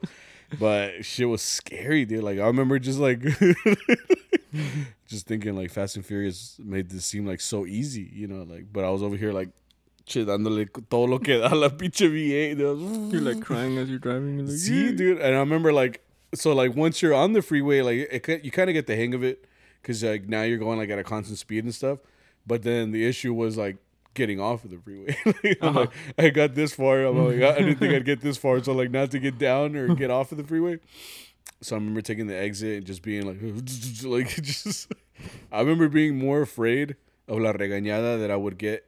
But 0.58 1.06
shit 1.06 1.28
was 1.30 1.42
scary, 1.42 2.06
dude. 2.06 2.24
Like 2.24 2.40
I 2.40 2.48
remember 2.48 2.80
just 2.80 3.00
like 3.00 3.22
just 5.08 5.28
thinking 5.28 5.56
like 5.56 5.72
Fast 5.72 5.96
and 5.96 6.06
Furious 6.06 6.60
made 6.64 6.90
this 6.90 7.06
seem 7.06 7.26
like 7.26 7.42
so 7.42 7.66
easy, 7.66 8.10
you 8.14 8.28
know, 8.28 8.44
like 8.44 8.72
but 8.72 8.84
I 8.84 8.90
was 8.90 9.04
over 9.04 9.16
here 9.16 9.32
like 9.32 9.50
Che, 10.06 10.26
dándole 10.26 10.68
todo 10.90 11.06
lo 11.06 11.20
que 11.20 11.38
da 11.40 11.50
la 11.54 11.70
pinche 11.70 12.10
V8. 12.10 12.58
dude. 12.58 13.14
You're 13.14 13.22
like 13.22 13.42
crying 13.46 13.78
as 13.78 13.90
you're 13.90 14.00
driving. 14.00 14.40
Like, 14.40 14.58
See, 14.58 14.92
dude, 14.92 15.20
and 15.20 15.36
I 15.36 15.40
remember 15.40 15.72
like, 15.72 16.02
so 16.34 16.52
like 16.54 16.76
once 16.76 17.00
you're 17.04 17.14
on 17.14 17.34
the 17.34 17.44
freeway, 17.44 17.82
like 17.82 18.28
it, 18.28 18.44
you 18.44 18.50
kind 18.50 18.72
of 18.72 18.74
get 18.74 18.88
the 18.88 18.96
hang 18.96 19.14
of 19.14 19.24
it, 19.24 19.46
because 19.82 20.04
like 20.04 20.28
now 20.28 20.42
you're 20.42 20.58
going 20.58 20.80
like 20.80 20.90
at 20.90 20.98
a 20.98 21.04
constant 21.04 21.38
speed 21.38 21.64
and 21.64 21.76
stuff. 21.76 22.00
But 22.48 22.64
then 22.64 22.90
the 22.92 23.06
issue 23.06 23.36
was 23.36 23.56
like 23.56 23.78
getting 24.14 24.40
off 24.40 24.64
of 24.66 24.72
the 24.72 24.78
freeway. 24.80 25.16
Like, 25.26 25.58
I'm 25.62 25.70
Uh-huh. 25.70 25.80
like, 25.82 25.92
I 26.18 26.30
got 26.30 26.56
this 26.56 26.74
far. 26.74 27.02
I'm 27.04 27.18
like, 27.18 27.42
I 27.42 27.60
didn't 27.60 27.78
think 27.80 27.94
I'd 27.94 28.06
get 28.06 28.22
this 28.22 28.38
far. 28.38 28.62
So 28.64 28.74
like, 28.74 28.92
not 28.92 29.12
to 29.12 29.20
get 29.20 29.38
down 29.38 29.76
or 29.76 29.94
get 29.96 30.10
off 30.12 30.32
of 30.32 30.38
the 30.38 30.44
freeway. 30.44 30.80
So 31.62 31.76
I 31.76 31.80
remember 31.80 32.02
taking 32.02 32.28
the 32.28 32.36
exit 32.38 32.78
and 32.78 32.86
just 32.86 33.02
being 33.02 33.26
like, 33.26 33.38
like 34.04 34.28
just. 34.44 34.92
I 35.52 35.60
remember 35.60 35.90
being 35.90 36.18
more 36.18 36.42
afraid 36.42 36.96
of 37.28 37.40
la 37.40 37.52
regañada 37.54 38.20
that 38.20 38.32
I 38.32 38.36
would 38.38 38.58
get 38.58 38.86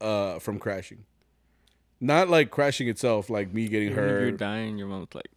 uh, 0.00 0.38
from 0.38 0.58
crashing. 0.58 1.04
Not 2.00 2.28
like 2.28 2.50
crashing 2.50 2.88
itself, 2.88 3.28
like 3.30 3.52
me 3.54 3.68
getting 3.68 3.90
Even 3.92 4.04
if 4.04 4.20
you're 4.20 4.30
dying, 4.32 4.76
your 4.78 4.86
mom's 4.88 5.14
like, 5.14 5.28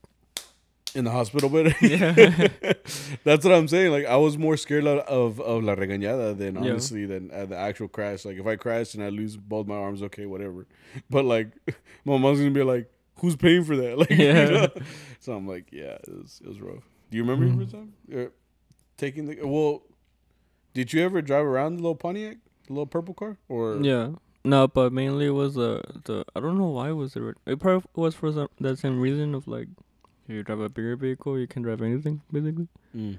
in 0.96 1.06
the 1.06 1.12
hospital 1.12 1.50
bed. 1.50 1.76
Yeah. 1.82 2.14
That's 3.24 3.46
what 3.46 3.54
I'm 3.54 3.68
saying. 3.68 3.92
Like 3.92 4.06
I 4.06 4.18
was 4.18 4.38
more 4.38 4.58
scared 4.58 4.86
of 4.88 5.40
of, 5.40 5.64
la 5.64 5.76
regañada 5.76 6.38
than 6.38 6.56
Yeah. 6.56 6.62
honestly 6.72 7.06
than 7.06 7.32
uh, 7.32 7.46
the 7.46 7.56
actual 7.58 7.88
crash. 7.88 8.26
Like 8.26 8.38
if 8.38 8.46
I 8.48 8.56
crash 8.56 8.94
and 8.96 9.04
I 9.04 9.10
lose 9.10 9.38
both 9.38 9.68
my 9.68 9.76
arms, 9.76 10.02
okay, 10.04 10.26
whatever. 10.26 10.66
But 11.10 11.26
like 11.26 11.50
my 12.06 12.18
mom's 12.18 12.40
gonna 12.40 12.52
be 12.52 12.64
like, 12.64 12.90
"Who's 13.20 13.36
paying 13.36 13.64
for 13.64 13.76
that?" 13.78 13.98
Like, 13.98 14.10
you 14.12 14.34
know? 14.34 14.68
So 15.20 15.34
I'm 15.34 15.48
like, 15.48 15.68
yeah, 15.72 15.98
it 16.08 16.10
was 16.10 16.42
it 16.44 16.48
was 16.48 16.60
rough. 16.62 16.84
Do 17.12 17.18
you 17.18 17.24
remember 17.24 17.46
your 17.46 17.56
Mhm. 17.56 17.60
first 17.60 17.72
time 17.72 17.94
Uh, 18.14 18.30
taking 18.98 19.26
the? 19.28 19.44
Well, 19.46 19.84
did 20.74 20.94
you 20.94 21.04
ever 21.04 21.22
drive 21.22 21.46
around 21.46 21.78
the 21.78 21.82
little 21.84 21.96
Pontiac, 21.96 22.38
the 22.68 22.74
little 22.74 22.86
purple 22.88 23.14
car, 23.14 23.38
or 23.50 23.80
yeah. 23.82 24.12
No, 24.46 24.68
but 24.68 24.94
mainly 24.94 25.26
it 25.28 25.32
was 25.36 25.56
the 25.56 25.82
the 26.06 26.24
I 26.36 26.40
don't 26.40 26.58
know 26.58 26.70
why 26.70 26.90
it 26.90 26.94
was 26.94 27.14
the. 27.14 27.34
It 27.46 27.60
probably 27.60 27.90
was 27.96 28.16
for 28.16 28.32
some, 28.32 28.48
that 28.62 28.80
same 28.80 29.00
reason 29.02 29.36
of 29.36 29.48
like, 29.48 29.68
if 30.30 30.36
you 30.36 30.44
drive 30.44 30.60
a 30.60 30.70
bigger 30.70 30.96
vehicle, 30.96 31.40
you 31.40 31.48
can 31.48 31.64
drive 31.64 31.82
anything 31.82 32.22
basically. 32.32 32.68
Mm. 32.96 33.18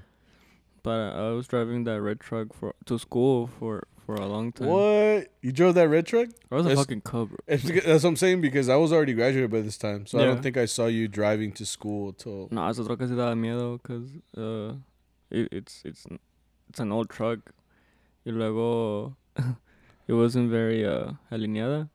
But 0.81 1.13
I 1.13 1.29
was 1.31 1.45
driving 1.47 1.83
that 1.83 2.01
red 2.01 2.19
truck 2.19 2.53
for 2.53 2.73
to 2.85 2.97
school 2.97 3.47
for 3.59 3.83
for 4.05 4.15
a 4.15 4.25
long 4.25 4.51
time. 4.51 4.67
what? 4.67 5.27
You 5.41 5.51
drove 5.51 5.75
that 5.75 5.89
red 5.89 6.05
truck? 6.07 6.29
I 6.51 6.55
was 6.55 6.65
a 6.65 6.69
It's- 6.71 6.79
fucking 6.85 7.01
cub. 7.01 7.29
It's 7.47 7.63
that's 7.63 8.03
what 8.03 8.09
I'm 8.09 8.15
saying 8.15 8.41
because 8.41 8.67
I 8.69 8.77
was 8.77 8.91
already 8.93 9.13
graduated 9.13 9.51
by 9.51 9.61
this 9.61 9.77
time, 9.77 10.05
so 10.07 10.19
I 10.19 10.23
don't 10.23 10.41
think 10.41 10.57
I 10.57 10.65
saw 10.65 10.87
you 10.87 11.07
driving 11.07 11.51
to 11.53 11.65
school 11.65 12.13
till. 12.13 12.47
No, 12.49 12.67
esa 12.69 12.83
troca 12.83 13.05
sí 13.05 13.15
daba 13.15 13.35
miedo 13.37 13.79
because 13.81 14.09
uh, 14.35 14.73
it, 15.29 15.49
it's 15.51 15.83
it's 15.85 16.07
it's 16.69 16.79
an 16.79 16.91
old 16.91 17.09
truck. 17.09 17.51
Y 18.25 18.31
luego 18.31 19.15
it 20.07 20.13
wasn't 20.13 20.49
very 20.49 20.85
uh 20.85 21.11
alineada. 21.31 21.89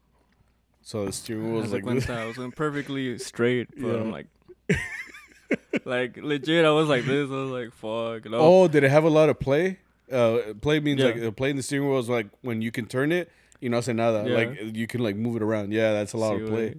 So 0.83 1.07
the 1.07 1.13
steering 1.13 1.53
wheel 1.53 1.63
was 1.63 1.73
like 1.73 1.85
this. 1.85 2.07
cuenta, 2.07 2.23
I 2.23 2.27
was 2.27 2.37
going 2.37 2.53
perfectly 2.53 3.19
straight, 3.19 3.69
but 3.77 3.97
I'm 3.97 4.13
like, 4.13 4.29
like 5.85 6.17
legit, 6.17 6.65
I 6.65 6.71
was 6.71 6.89
like 6.89 7.05
this. 7.05 7.31
I 7.31 7.35
was 7.35 7.51
like, 7.51 7.73
fuck. 7.73 8.25
Was- 8.31 8.41
Oh, 8.41 8.69
did 8.69 8.85
it 8.85 8.91
have 8.91 9.05
a 9.05 9.11
lot 9.11 9.29
of 9.29 9.39
play? 9.39 9.79
Uh, 10.11 10.39
play 10.61 10.81
means 10.81 11.01
Yeah. 11.01 11.07
like 11.07 11.23
uh, 11.23 11.31
play 11.31 11.51
in 11.51 11.57
the 11.57 11.63
steering 11.63 11.89
wheel 11.89 11.99
is 11.99 12.09
like 12.09 12.29
when 12.43 12.63
you 12.63 12.71
can 12.71 12.87
turn 12.87 13.13
it, 13.13 13.31
you 13.61 13.69
know, 13.69 13.81
say 13.81 13.93
nada. 13.93 14.29
Yeah. 14.29 14.37
Like 14.37 14.77
you 14.77 14.87
can 14.87 15.01
like 15.03 15.17
move 15.17 15.37
it 15.37 15.43
around. 15.43 15.73
Yeah, 15.73 15.93
that's 15.93 16.13
a 16.13 16.17
lot 16.17 16.35
sí, 16.35 16.43
of 16.43 16.49
play. 16.49 16.75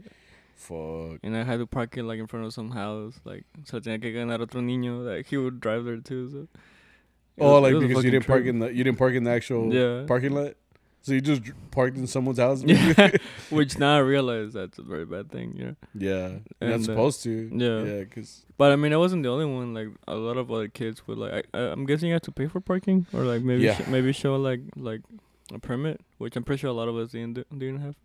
Fuck. 0.56 1.20
And 1.24 1.36
I 1.36 1.44
had 1.44 1.60
to 1.60 1.67
park 1.67 1.98
it 1.98 2.03
like 2.03 2.20
in 2.20 2.27
front 2.27 2.46
of 2.46 2.53
some 2.53 2.72
house. 2.72 3.13
Like, 3.25 3.44
so 3.65 3.79
tenía 3.79 4.01
que 4.01 4.12
ganar 4.13 4.41
otro 4.41 4.62
niño. 4.62 5.06
Like, 5.06 5.27
he 5.27 5.38
would 5.38 5.60
drive 5.60 5.86
there 5.86 5.98
too. 5.98 6.29
So. 6.29 6.38
It 6.39 6.50
Oh, 7.44 7.62
was- 7.62 7.72
like 7.74 7.88
because 7.88 8.03
you 8.03 8.12
didn't 8.12 8.25
park 8.27 8.46
in 8.46 8.60
the 8.60 8.67
you 8.74 8.84
didn't 8.84 8.98
park 8.98 9.13
in 9.13 9.24
the 9.24 9.32
actual 9.32 9.74
Yeah. 9.74 10.06
parking 10.08 10.32
lot. 10.34 10.56
So 11.08 11.14
you 11.14 11.22
just 11.22 11.42
parked 11.72 11.96
in 11.96 12.06
someone's 12.06 12.38
house. 12.38 12.64
Yeah. 12.64 13.12
Which 13.50 13.80
now 13.80 13.96
I 13.96 14.00
realize 14.00 14.52
that's 14.52 14.78
a 14.78 14.82
very 14.82 15.06
bad 15.06 15.32
thing, 15.32 15.56
Yeah, 15.56 15.72
yeah. 15.96 16.28
You're 16.60 16.72
not 16.72 16.82
uh, 16.82 16.84
supposed 16.84 17.24
to. 17.24 17.50
yeah. 17.54 17.84
Yeah, 17.84 18.04
because 18.04 18.44
But 18.58 18.74
I 18.74 18.76
mean, 18.76 18.92
I 18.92 18.98
wasn't 18.98 19.24
the 19.24 19.30
only 19.30 19.46
one. 19.46 19.74
Like 19.74 19.88
a 20.06 20.16
lot 20.16 20.36
of 20.36 20.52
other 20.52 20.68
kids 20.68 21.08
would 21.08 21.18
like. 21.18 21.48
I, 21.54 21.60
I'm 21.60 21.86
guessing 21.86 22.10
you 22.10 22.14
have 22.16 22.24
to 22.24 22.32
pay 22.34 22.48
for 22.48 22.60
parking, 22.60 23.06
or 23.14 23.22
like 23.24 23.42
maybe 23.42 23.64
Yeah. 23.64 23.76
sh- 23.78 23.88
maybe 23.88 24.12
show 24.12 24.36
like 24.36 24.60
like 24.76 25.02
a 25.54 25.60
permit, 25.60 26.02
which 26.18 26.36
I'm 26.36 26.44
pretty 26.44 26.60
sure 26.60 26.70
a 26.70 26.74
lot 26.74 26.90
of 26.90 26.98
us 26.98 27.12
didn't 27.12 27.36
didn't 27.58 27.80
have. 27.80 27.96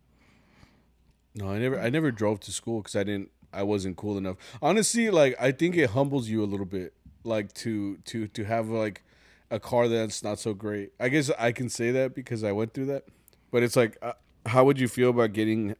no, 1.35 1.49
I 1.49 1.57
never 1.59 1.77
I 1.79 1.89
never 1.89 2.09
drove 2.11 2.39
to 2.41 2.51
school 2.51 2.79
because 2.81 2.95
I 2.95 3.03
didn't 3.03 3.31
I 3.51 3.63
wasn't 3.63 3.97
cool 3.97 4.17
enough. 4.17 4.37
Honestly, 4.61 5.09
like 5.09 5.35
I 5.39 5.51
think 5.51 5.75
it 5.75 5.89
humbles 5.91 6.29
you 6.29 6.41
a 6.41 6.47
little 6.53 6.65
bit, 6.65 6.93
like 7.25 7.51
to 7.63 7.97
to 8.05 8.27
to 8.27 8.43
have 8.45 8.69
like 8.69 9.03
a 9.51 9.59
car 9.59 9.87
that's 9.87 10.23
not 10.23 10.39
so 10.39 10.53
great. 10.53 10.91
I 10.99 11.09
guess 11.09 11.29
I 11.37 11.51
can 11.51 11.69
say 11.69 11.91
that 11.91 12.15
because 12.15 12.43
I 12.43 12.51
went 12.51 12.73
through 12.73 12.87
that, 12.87 13.03
but 13.51 13.63
it's 13.63 13.75
like, 13.75 13.97
uh, 14.01 14.13
how 14.45 14.63
would 14.65 14.79
you 14.79 14.87
feel 14.87 15.09
about 15.09 15.33
getting? 15.33 15.75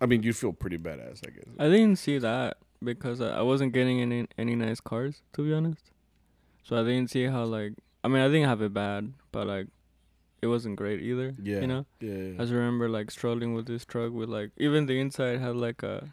I 0.00 0.06
mean, 0.06 0.22
you 0.22 0.32
feel 0.32 0.52
pretty 0.52 0.78
badass, 0.78 1.26
I 1.26 1.30
guess. 1.30 1.44
I 1.58 1.68
didn't 1.68 1.96
see 1.96 2.18
that 2.18 2.58
because 2.82 3.20
I, 3.20 3.38
I 3.38 3.42
wasn't 3.42 3.72
getting 3.72 4.00
any 4.00 4.26
any 4.38 4.54
nice 4.54 4.80
cars 4.80 5.22
to 5.34 5.42
be 5.42 5.52
honest. 5.54 5.90
So 6.64 6.76
I 6.78 6.82
didn't 6.82 7.10
see 7.10 7.24
how 7.24 7.44
like 7.44 7.72
I 8.04 8.08
mean 8.08 8.20
I 8.22 8.28
didn't 8.28 8.48
have 8.48 8.60
it 8.62 8.74
bad, 8.74 9.12
but 9.32 9.46
like 9.46 9.68
it 10.42 10.48
wasn't 10.48 10.76
great 10.76 11.00
either. 11.00 11.34
Yeah, 11.42 11.60
You 11.60 11.66
know. 11.66 11.86
yeah, 12.00 12.12
yeah. 12.12 12.34
I 12.34 12.42
just 12.42 12.52
remember 12.52 12.88
like 12.90 13.10
struggling 13.10 13.54
with 13.54 13.66
this 13.66 13.84
truck 13.86 14.12
with 14.12 14.28
like 14.28 14.50
even 14.58 14.86
the 14.86 15.00
inside 15.00 15.40
had 15.40 15.56
like 15.56 15.82
a. 15.82 16.08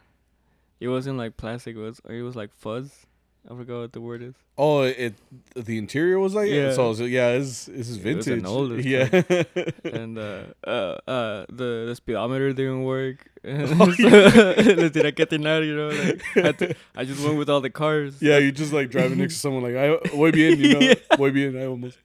It 0.80 0.88
wasn't 0.88 1.18
like 1.18 1.36
plastic. 1.36 1.76
It 1.76 1.80
was 1.80 2.00
it 2.08 2.22
was 2.22 2.34
like 2.36 2.52
fuzz. 2.54 3.06
I 3.46 3.54
forgot 3.54 3.80
what 3.80 3.92
the 3.92 4.00
word 4.00 4.22
is. 4.22 4.34
Oh, 4.56 4.82
it 4.82 5.14
the 5.54 5.76
interior 5.76 6.18
was 6.18 6.34
like 6.34 6.48
yeah. 6.48 6.68
Yeah. 6.68 6.72
So, 6.72 6.94
so 6.94 7.04
yeah, 7.04 7.36
this 7.36 7.66
this 7.66 7.88
is 7.90 7.96
was 7.96 7.98
vintage. 7.98 8.38
an 8.40 8.46
older 8.46 8.80
yeah. 8.80 9.08
and 9.84 10.18
uh, 10.18 10.44
uh, 10.66 10.96
uh, 11.06 11.44
the 11.50 11.84
the 11.88 11.94
speedometer 11.94 12.52
didn't 12.54 12.84
work. 12.84 13.28
Oh, 13.46 13.50
les 13.98 14.90
tiré 14.90 15.14
que 15.14 15.26
atinar, 15.26 15.62
you 15.66 15.76
know. 15.76 15.88
Like, 15.90 16.22
I, 16.36 16.52
to- 16.52 16.74
I 16.96 17.04
just 17.04 17.22
went 17.22 17.36
with 17.36 17.50
all 17.50 17.60
the 17.60 17.68
cars. 17.68 18.16
yeah, 18.22 18.38
you 18.38 18.50
just 18.52 18.72
like 18.72 18.88
driving 18.88 19.18
next 19.18 19.34
to 19.34 19.40
someone 19.40 19.62
like 19.62 19.76
I 19.76 19.98
voy 20.16 20.30
bien, 20.32 20.58
you 20.58 20.72
know, 20.72 20.80
Yeah. 20.80 20.94
voy 21.18 21.30
bien, 21.30 21.54
I 21.60 21.66
almost. 21.66 21.98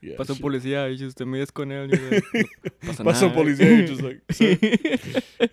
Yeah. 0.00 0.16
Pasa 0.16 0.32
un 0.32 0.38
policía 0.38 0.88
y 0.90 0.96
just 0.96 1.18
te 1.18 1.26
mides 1.26 1.50
con 1.52 1.70
él. 1.70 1.90
You're 1.92 2.10
like, 2.10 2.24
"No 2.82 2.88
pasa 2.88 3.04
Pasa 3.04 3.26
un 3.26 3.32
policía 3.34 3.70
y 3.70 3.86
just 3.86 4.00
like. 4.02 5.52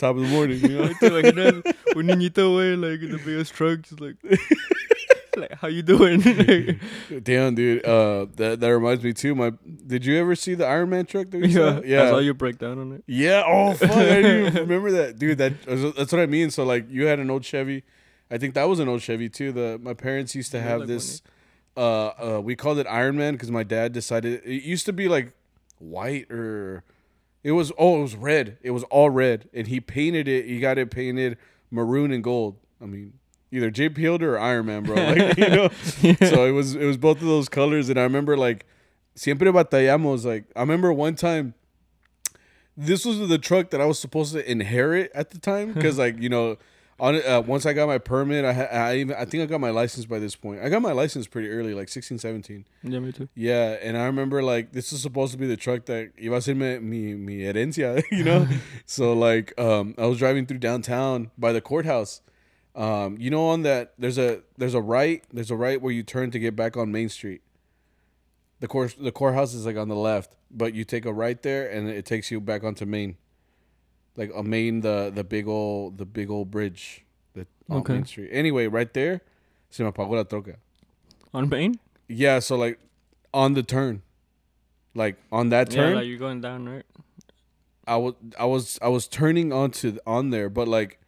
Top 0.00 0.16
of 0.16 0.22
the 0.22 0.28
morning, 0.28 0.60
you 0.60 0.78
know. 0.78 0.88
¿Te 0.94 1.08
imaginas 1.10 1.62
un 1.94 2.06
niñito, 2.06 2.52
güey, 2.54 2.74
like 2.80 3.02
in 3.02 3.10
the 3.12 3.18
biggest 3.18 3.52
truck, 3.52 3.82
just 3.82 4.00
like, 4.00 4.16
like, 5.36 5.52
how 5.58 5.68
you 5.68 5.82
doing? 5.82 6.20
Damn, 7.22 7.54
dude. 7.54 7.84
Uh, 7.84 8.24
that 8.36 8.60
that 8.60 8.68
reminds 8.68 9.04
me 9.04 9.12
too. 9.12 9.34
My, 9.34 9.52
did 9.86 10.06
you 10.06 10.16
ever 10.18 10.34
see 10.34 10.54
the 10.54 10.66
Iron 10.66 10.88
Man 10.88 11.04
truck? 11.04 11.28
That 11.30 11.42
we 11.42 11.52
saw? 11.52 11.82
yeah, 11.84 12.04
I 12.04 12.10
saw 12.12 12.18
you 12.18 12.32
break 12.32 12.56
down 12.56 12.78
on 12.78 12.92
it. 12.92 13.04
Yeah. 13.06 13.42
Oh 13.46 13.74
fuck! 13.74 13.90
I 13.90 14.04
didn't 14.22 14.46
even 14.46 14.54
remember 14.62 14.90
that, 14.92 15.18
dude. 15.18 15.36
That 15.36 15.52
that's 15.66 16.12
what 16.12 16.20
I 16.20 16.24
mean. 16.24 16.50
So 16.50 16.64
like, 16.64 16.86
you 16.90 17.04
had 17.04 17.18
an 17.18 17.30
old 17.30 17.44
Chevy. 17.44 17.84
I 18.30 18.38
think 18.38 18.54
that 18.54 18.70
was 18.70 18.78
an 18.80 18.88
old 18.88 19.02
Chevy 19.02 19.28
too. 19.28 19.52
The 19.52 19.78
my 19.82 19.92
parents 19.92 20.34
used 20.34 20.50
to 20.52 20.56
Yeah, 20.56 20.64
have 20.64 20.78
like 20.80 20.88
this. 20.88 21.20
Uh, 21.76 22.06
uh, 22.36 22.40
we 22.42 22.56
called 22.56 22.78
it 22.78 22.86
Iron 22.86 23.18
Man 23.18 23.34
because 23.34 23.50
my 23.50 23.64
dad 23.64 23.92
decided 23.92 24.40
it 24.46 24.62
used 24.62 24.86
to 24.86 24.94
be 24.94 25.08
like 25.08 25.34
white 25.78 26.30
or 26.30 26.84
it 27.42 27.52
was 27.52 27.72
oh 27.78 27.98
it 27.98 28.02
was 28.02 28.16
red. 28.16 28.58
It 28.62 28.70
was 28.70 28.84
all 28.84 29.10
red, 29.10 29.48
and 29.52 29.66
he 29.66 29.80
painted 29.80 30.28
it. 30.28 30.46
He 30.46 30.60
got 30.60 30.78
it 30.78 30.90
painted 30.90 31.38
maroon 31.70 32.12
and 32.12 32.22
gold. 32.22 32.56
I 32.80 32.86
mean, 32.86 33.14
either 33.50 33.70
JP 33.70 33.96
Hilder 33.96 34.36
or 34.36 34.38
Iron 34.38 34.66
Man, 34.66 34.82
bro. 34.82 34.96
Like 34.96 35.36
you 35.38 35.48
know. 35.48 35.68
So 36.28 36.44
it 36.46 36.52
was 36.52 36.74
it 36.74 36.84
was 36.84 36.96
both 36.96 37.20
of 37.20 37.26
those 37.26 37.48
colors, 37.48 37.88
and 37.88 37.98
I 37.98 38.02
remember 38.02 38.36
like 38.36 38.66
siempre 39.14 39.50
batallamos. 39.52 40.24
Like 40.24 40.44
I 40.54 40.60
remember 40.60 40.92
one 40.92 41.14
time, 41.14 41.54
this 42.76 43.04
was 43.04 43.28
the 43.28 43.38
truck 43.38 43.70
that 43.70 43.80
I 43.80 43.86
was 43.86 43.98
supposed 43.98 44.32
to 44.34 44.50
inherit 44.50 45.10
at 45.14 45.30
the 45.30 45.38
time 45.38 45.72
because 45.72 45.98
like 46.04 46.20
you 46.20 46.28
know. 46.28 46.56
On 47.00 47.14
uh, 47.14 47.40
once 47.40 47.64
I 47.64 47.72
got 47.72 47.86
my 47.86 47.96
permit, 47.96 48.44
I, 48.44 48.52
ha- 48.52 48.68
I 48.70 48.96
even 48.96 49.16
I 49.16 49.24
think 49.24 49.42
I 49.42 49.46
got 49.46 49.58
my 49.58 49.70
license 49.70 50.04
by 50.04 50.18
this 50.18 50.36
point. 50.36 50.60
I 50.62 50.68
got 50.68 50.82
my 50.82 50.92
license 50.92 51.26
pretty 51.26 51.48
early, 51.48 51.72
like 51.72 51.88
16, 51.88 52.18
17. 52.18 52.66
Yeah, 52.82 52.98
me 52.98 53.10
too. 53.10 53.26
Yeah, 53.34 53.78
and 53.80 53.96
I 53.96 54.04
remember 54.04 54.42
like 54.42 54.72
this 54.72 54.92
is 54.92 55.00
supposed 55.00 55.32
to 55.32 55.38
be 55.38 55.46
the 55.46 55.56
truck 55.56 55.86
that 55.86 56.14
iba 56.18 56.36
a 56.36 56.42
ser 56.42 56.54
mi, 56.54 56.78
mi, 56.78 57.14
mi 57.14 57.38
herencia, 57.38 58.02
you 58.12 58.22
know? 58.22 58.46
so 58.84 59.14
like 59.14 59.58
um 59.58 59.94
I 59.96 60.04
was 60.04 60.18
driving 60.18 60.44
through 60.44 60.58
downtown 60.58 61.30
by 61.38 61.52
the 61.52 61.62
courthouse. 61.62 62.20
Um 62.74 63.16
you 63.18 63.30
know 63.30 63.46
on 63.48 63.62
that 63.62 63.94
there's 63.98 64.18
a 64.18 64.42
there's 64.58 64.74
a 64.74 64.82
right, 64.82 65.24
there's 65.32 65.50
a 65.50 65.56
right 65.56 65.80
where 65.80 65.92
you 65.94 66.02
turn 66.02 66.30
to 66.32 66.38
get 66.38 66.54
back 66.54 66.76
on 66.76 66.92
Main 66.92 67.08
Street. 67.08 67.40
The 68.60 68.68
course 68.68 68.92
the 68.92 69.10
courthouse 69.10 69.54
is 69.54 69.64
like 69.64 69.78
on 69.78 69.88
the 69.88 69.96
left, 69.96 70.36
but 70.50 70.74
you 70.74 70.84
take 70.84 71.06
a 71.06 71.14
right 71.14 71.40
there 71.42 71.66
and 71.66 71.88
it 71.88 72.04
takes 72.04 72.30
you 72.30 72.42
back 72.42 72.62
onto 72.62 72.84
Main. 72.84 73.16
Like 74.16 74.30
a 74.34 74.42
Main 74.42 74.80
the 74.80 75.10
the 75.14 75.24
big 75.24 75.46
old 75.48 75.98
the 75.98 76.04
big 76.04 76.30
old 76.30 76.50
bridge 76.50 77.04
that 77.34 77.46
on 77.68 77.78
Okay. 77.80 77.94
Main 77.94 78.04
Street. 78.04 78.30
Anyway, 78.32 78.66
right 78.66 78.92
there, 78.92 79.20
se 79.70 79.82
me 79.84 79.90
apagó 79.90 80.12
la 80.12 80.24
troca. 80.24 80.56
On 81.32 81.48
Main? 81.48 81.78
Yeah, 82.08 82.40
so 82.40 82.56
like 82.56 82.78
on 83.32 83.54
the 83.54 83.62
turn, 83.62 84.02
like 84.94 85.16
on 85.30 85.50
that 85.50 85.70
Yeah, 85.70 85.76
turn, 85.76 85.94
like 85.94 86.06
you're 86.06 86.18
going 86.18 86.40
down, 86.40 86.68
right? 86.68 86.84
I 87.86 87.96
was 87.96 88.14
I 88.38 88.44
was 88.44 88.78
I 88.82 88.88
was 88.88 89.06
turning 89.08 89.52
onto 89.52 89.98
on 90.06 90.30
there, 90.30 90.48
but 90.50 90.68
like 90.68 90.98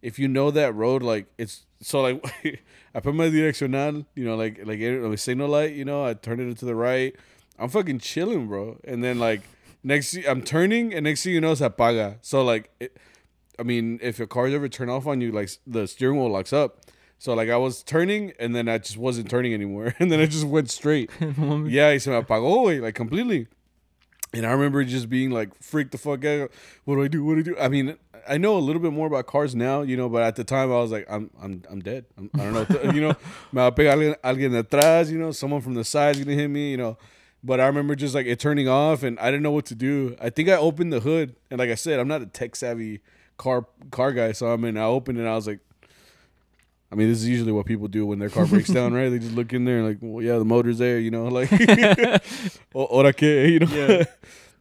if 0.00 0.18
you 0.18 0.28
know 0.28 0.50
that 0.50 0.74
road, 0.74 1.02
like 1.02 1.26
it's 1.38 1.66
so 1.80 2.00
like 2.00 2.24
I 2.94 3.00
put 3.00 3.14
my 3.14 3.28
direccional, 3.28 4.06
you 4.14 4.24
know, 4.24 4.36
like 4.36 4.60
like 4.64 4.80
eh, 4.80 4.90
a 4.98 5.16
signal 5.16 5.48
light, 5.48 5.74
you 5.74 5.84
know, 5.84 6.04
I 6.04 6.14
turned 6.14 6.40
it 6.40 6.58
to 6.58 6.64
the 6.64 6.74
right. 6.74 7.14
I'm 7.58 7.68
fucking 7.68 7.98
chilling, 7.98 8.48
bro, 8.48 8.78
and 8.84 9.04
then 9.04 9.18
like 9.18 9.42
Next, 9.84 10.16
I'm 10.28 10.42
turning, 10.42 10.94
and 10.94 11.04
next 11.04 11.24
thing 11.24 11.34
you 11.34 11.40
know, 11.40 11.54
se 11.54 11.68
apaga. 11.68 12.18
So 12.22 12.44
like, 12.44 12.70
it, 12.78 12.96
I 13.58 13.62
mean, 13.64 13.98
if 14.02 14.18
your 14.18 14.28
car's 14.28 14.54
ever 14.54 14.68
turn 14.68 14.88
off 14.88 15.06
on 15.06 15.20
you, 15.20 15.32
like 15.32 15.50
the 15.66 15.86
steering 15.86 16.18
wheel 16.18 16.30
locks 16.30 16.52
up. 16.52 16.80
So 17.18 17.34
like, 17.34 17.48
I 17.48 17.56
was 17.56 17.82
turning, 17.82 18.32
and 18.38 18.54
then 18.54 18.68
I 18.68 18.78
just 18.78 18.96
wasn't 18.96 19.28
turning 19.30 19.54
anymore, 19.54 19.94
and 19.98 20.10
then 20.10 20.20
I 20.20 20.26
just 20.26 20.44
went 20.44 20.70
straight. 20.70 21.10
yeah, 21.20 21.88
y 21.90 21.98
se 21.98 22.10
me 22.10 22.20
apagó, 22.20 22.80
like 22.80 22.94
completely. 22.94 23.48
And 24.34 24.46
I 24.46 24.52
remember 24.52 24.82
just 24.84 25.10
being 25.10 25.30
like 25.30 25.54
freaked 25.62 25.92
the 25.92 25.98
fuck 25.98 26.24
out. 26.24 26.50
What 26.84 26.94
do 26.96 27.02
I 27.02 27.08
do? 27.08 27.24
What 27.24 27.34
do 27.34 27.40
I 27.40 27.42
do? 27.42 27.56
I 27.58 27.68
mean, 27.68 27.96
I 28.26 28.38
know 28.38 28.56
a 28.56 28.60
little 28.60 28.80
bit 28.80 28.92
more 28.92 29.06
about 29.06 29.26
cars 29.26 29.54
now, 29.54 29.82
you 29.82 29.96
know, 29.96 30.08
but 30.08 30.22
at 30.22 30.36
the 30.36 30.44
time 30.44 30.70
I 30.70 30.76
was 30.76 30.90
like, 30.90 31.06
I'm 31.10 31.30
I'm 31.40 31.62
I'm 31.70 31.80
dead. 31.80 32.06
I'm, 32.16 32.30
I 32.34 32.38
don't 32.38 32.52
know, 32.54 32.64
what 32.64 32.94
you 32.94 33.00
know, 33.00 33.08
me 33.08 33.16
va 33.52 33.66
a 33.66 33.72
pegar 33.72 33.96
alguien, 33.96 34.16
alguien 34.22 34.62
atrás, 34.62 35.10
you 35.10 35.18
know, 35.18 35.32
someone 35.32 35.60
from 35.60 35.74
the 35.74 35.84
side's 35.84 36.18
gonna 36.18 36.36
hit 36.36 36.48
me, 36.48 36.70
you 36.70 36.76
know. 36.76 36.96
But 37.44 37.60
I 37.60 37.66
remember 37.66 37.94
just 37.96 38.14
like 38.14 38.26
it 38.26 38.38
turning 38.38 38.68
off, 38.68 39.02
and 39.02 39.18
I 39.18 39.26
didn't 39.26 39.42
know 39.42 39.50
what 39.50 39.66
to 39.66 39.74
do. 39.74 40.16
I 40.20 40.30
think 40.30 40.48
I 40.48 40.56
opened 40.56 40.92
the 40.92 41.00
hood, 41.00 41.34
and 41.50 41.58
like 41.58 41.70
I 41.70 41.74
said, 41.74 41.98
I'm 41.98 42.06
not 42.08 42.22
a 42.22 42.26
tech 42.26 42.54
savvy 42.56 43.00
car 43.36 43.66
car 43.90 44.12
guy, 44.12 44.32
so 44.32 44.52
I 44.52 44.56
mean, 44.56 44.76
I 44.76 44.84
opened 44.84 45.18
it, 45.18 45.22
and 45.22 45.30
I 45.30 45.34
was 45.34 45.46
like. 45.46 45.58
I 46.90 46.94
mean, 46.94 47.08
this 47.08 47.20
is 47.22 47.26
usually 47.30 47.52
what 47.52 47.64
people 47.64 47.88
do 47.88 48.04
when 48.04 48.18
their 48.18 48.28
car 48.28 48.44
breaks 48.44 48.68
down, 48.68 48.92
right? 48.92 49.08
They 49.08 49.18
just 49.18 49.32
look 49.34 49.54
in 49.54 49.64
there 49.64 49.78
and 49.78 49.86
like, 49.86 49.96
well, 50.02 50.22
yeah, 50.22 50.36
the 50.36 50.44
motor's 50.44 50.76
there, 50.76 50.98
you 50.98 51.10
know, 51.10 51.24
like, 51.28 51.50
"O- 52.74 53.02
qué, 53.14 53.50
you 53.52 53.60
know. 53.60 53.66
Yeah. 53.74 54.04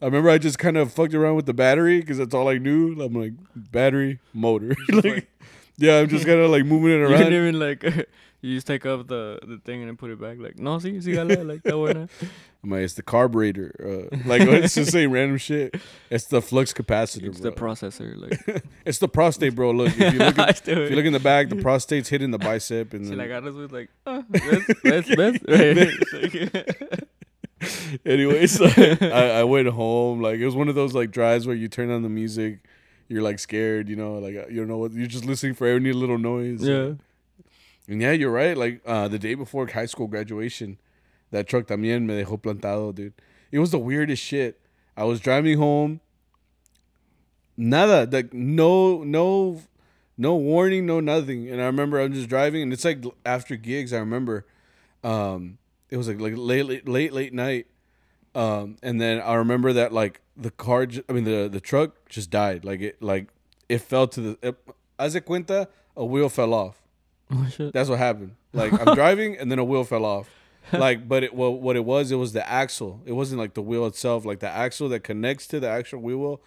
I 0.02 0.06
remember 0.06 0.30
I 0.30 0.38
just 0.38 0.58
kind 0.58 0.78
of 0.78 0.94
fucked 0.94 1.14
around 1.14 1.36
with 1.36 1.46
the 1.46 1.54
battery 1.54 2.00
because 2.00 2.20
that's 2.20 2.34
all 2.34 2.48
I 2.48 2.58
knew. 2.58 2.94
I'm 3.02 3.14
like, 3.14 3.34
battery, 3.54 4.20
motor. 4.34 4.78
like, 4.90 5.30
yeah, 5.76 6.00
I'm 6.00 6.08
just 6.08 6.26
kind 6.26 6.40
of 6.40 6.50
like 6.50 6.64
moving 6.66 6.92
it 6.92 7.00
You 7.00 7.08
around. 7.14 7.34
even 7.34 7.60
like 7.60 8.08
you 8.42 8.56
just 8.56 8.68
take 8.68 8.86
off 8.86 9.08
the 9.08 9.40
the 9.46 9.58
thing 9.64 9.82
and 9.82 9.90
then 9.90 9.98
put 9.98 10.10
it 10.12 10.20
back. 10.20 10.38
Like 10.40 10.58
no, 10.60 10.80
see, 10.80 11.00
see, 11.02 11.14
gala, 11.14 11.36
like 11.44 11.64
that 11.64 11.78
one. 11.78 12.10
I'm 12.64 12.70
like, 12.70 12.82
it's 12.82 12.94
the 12.94 13.02
carburetor. 13.02 13.74
Uh, 14.14 14.16
like, 14.26 14.42
oh, 14.44 14.52
it's 14.52 14.76
just 14.76 14.92
saying 14.92 15.10
random 15.10 15.38
shit. 15.40 15.76
It's 16.12 16.26
the 16.26 16.44
flux 16.44 16.74
capacitor, 16.74 17.30
It's 17.30 17.40
bro. 17.40 17.50
the 17.50 17.56
processor. 17.56 18.16
Like 18.56 18.64
it's 18.86 19.00
the 19.00 19.08
prostate, 19.08 19.56
bro. 19.56 19.72
Look, 19.72 19.98
if 19.98 20.14
you 20.14 20.20
look, 20.20 20.38
I 20.40 20.50
at, 20.50 20.68
if 20.68 20.90
you 20.92 20.96
look 20.96 21.06
in 21.06 21.14
the 21.14 21.20
back, 21.20 21.50
the 21.50 21.56
prostate's 21.56 22.10
hitting 22.10 22.30
the 22.32 22.38
bicep, 22.38 22.94
and 22.94 23.06
See, 23.06 23.16
then, 23.16 23.18
like 23.30 23.32
I 23.32 23.46
just 23.46 23.58
was 23.58 23.72
like, 23.72 23.90
uh, 24.06 24.22
oh, 24.22 24.26
that's 24.30 24.82
that's 24.84 25.16
that's 25.16 25.44
right. 25.48 25.78
It's 25.78 26.14
like- 26.14 27.10
anyways, 28.06 28.62
uh, 28.62 28.98
I, 29.02 29.40
I 29.40 29.44
went 29.44 29.68
home. 29.68 30.22
Like 30.22 30.40
it 30.40 30.46
was 30.46 30.56
one 30.56 30.68
of 30.70 30.76
those 30.76 30.94
like 30.94 31.12
drives 31.12 31.48
where 31.48 31.56
you 31.56 31.68
turn 31.68 31.90
on 31.92 32.02
the 32.04 32.10
music, 32.10 32.60
you're 33.08 33.22
like 33.22 33.40
scared, 33.40 33.90
you 33.90 33.96
know, 33.96 34.16
like 34.20 34.36
uh, 34.36 34.48
you 34.50 34.58
don't 34.58 34.68
know 34.68 34.78
what 34.78 34.94
you're 34.94 35.08
just 35.08 35.26
listening 35.26 35.54
for 35.54 35.68
every 35.68 35.94
little 35.94 36.18
noise. 36.18 36.64
yeah. 36.64 36.92
And 37.92 38.02
yeah, 38.02 38.14
you're 38.14 38.32
right. 38.32 38.56
Like 38.56 38.82
uh, 38.86 39.10
the 39.10 39.20
day 39.20 39.36
before 39.36 39.68
high 39.68 39.86
school 39.86 40.08
graduation, 40.08 40.78
that 41.32 41.46
truck 41.46 41.68
también 41.68 42.04
me 42.04 42.24
dejó 42.24 42.42
plantado, 42.42 42.96
dude. 42.96 43.14
It 43.52 43.60
was 43.60 43.72
the 43.72 43.80
weirdest 43.80 44.24
shit. 44.24 44.62
I 44.96 45.04
was 45.04 45.20
driving 45.20 45.58
home. 45.58 46.00
Nada, 47.58 48.08
like 48.10 48.34
no, 48.34 49.04
no, 49.04 49.62
no 50.18 50.36
warning, 50.36 50.86
no 50.86 51.02
nothing. 51.02 51.50
And 51.50 51.62
I 51.62 51.66
remember 51.66 52.00
I'm 52.00 52.14
just 52.14 52.30
driving, 52.30 52.62
and 52.62 52.72
it's 52.72 52.86
like 52.86 53.04
after 53.26 53.58
gigs. 53.58 53.92
I 53.92 53.98
remember, 53.98 54.46
um, 55.04 55.58
it 55.90 55.98
was 55.98 56.08
like 56.08 56.22
like 56.22 56.36
late, 56.38 56.66
late, 56.66 56.88
late, 56.88 57.12
late 57.12 57.34
night. 57.34 57.68
Um, 58.34 58.78
and 58.82 59.02
then 59.02 59.20
I 59.20 59.34
remember 59.34 59.74
that 59.74 59.92
like 59.92 60.22
the 60.38 60.52
car, 60.52 60.86
ju- 60.86 61.04
I 61.10 61.12
mean 61.12 61.26
the 61.26 61.50
the 61.52 61.60
truck 61.60 62.08
just 62.08 62.30
died. 62.30 62.64
Like 62.64 62.80
it, 62.80 63.04
like 63.04 63.28
it 63.68 63.80
fell 63.80 64.08
to 64.08 64.22
the. 64.22 64.38
It, 64.42 64.56
as 64.98 65.14
it 65.14 65.26
cuenta, 65.26 65.68
a 65.98 66.06
wheel 66.06 66.30
fell 66.30 66.54
off. 66.54 66.81
Oh 67.32 67.48
shit. 67.50 67.74
That's 67.74 67.90
what 67.90 68.00
happened. 68.00 68.36
Like 68.54 68.74
I'm 68.74 68.96
driving 69.02 69.38
and 69.38 69.52
then 69.52 69.60
a 69.60 69.64
wheel 69.64 69.84
fell 69.84 70.06
off. 70.06 70.30
Like, 70.74 71.08
but 71.10 71.24
it 71.24 71.34
well, 71.34 71.54
what 71.54 71.76
it 71.76 71.84
was, 71.84 72.12
it 72.12 72.16
was 72.18 72.34
the 72.34 72.48
axle. 72.48 73.02
It 73.06 73.14
wasn't 73.14 73.40
like 73.40 73.56
the 73.56 73.64
wheel 73.64 73.86
itself. 73.88 74.26
Like 74.26 74.40
the 74.42 74.48
axle 74.48 74.88
that 74.90 75.04
connects 75.04 75.48
to 75.48 75.60
the 75.60 75.68
actual 75.68 76.00
wheel 76.02 76.18
well 76.20 76.42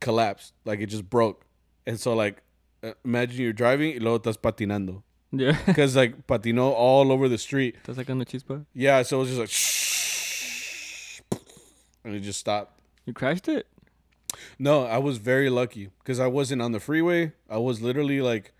collapsed. 0.00 0.54
Like 0.64 0.78
it 0.80 0.86
just 0.86 1.10
broke. 1.10 1.44
And 1.84 1.98
so 1.98 2.14
like, 2.14 2.42
uh, 2.82 2.92
imagine 3.04 3.42
you're 3.42 3.52
driving 3.52 3.90
y 3.92 3.98
luego 4.00 4.18
estás 4.20 4.38
patinando 4.38 5.02
Yeah. 5.32 5.58
because 5.66 5.96
like 5.96 6.26
patinó 6.28 6.72
all 6.72 7.10
over 7.10 7.28
the 7.28 7.36
street. 7.36 7.74
That's 7.84 7.98
like 7.98 8.08
on 8.08 8.18
the 8.20 8.24
chispa. 8.24 8.64
Yeah, 8.72 9.02
so 9.02 9.16
it 9.16 9.20
was 9.20 9.28
just 9.30 9.40
like, 9.40 9.50
shh, 9.50 11.20
and 12.04 12.14
it 12.14 12.20
just 12.20 12.38
stopped. 12.40 12.80
You 13.04 13.12
crashed 13.12 13.48
it. 13.48 13.66
No, 14.58 14.84
I 14.84 14.98
was 14.98 15.18
very 15.18 15.50
lucky 15.50 15.90
because 15.98 16.18
I 16.20 16.28
wasn't 16.28 16.62
on 16.62 16.72
the 16.72 16.80
freeway. 16.80 17.32
I 17.50 17.58
was 17.58 17.82
literally 17.82 18.20
like, 18.22 18.53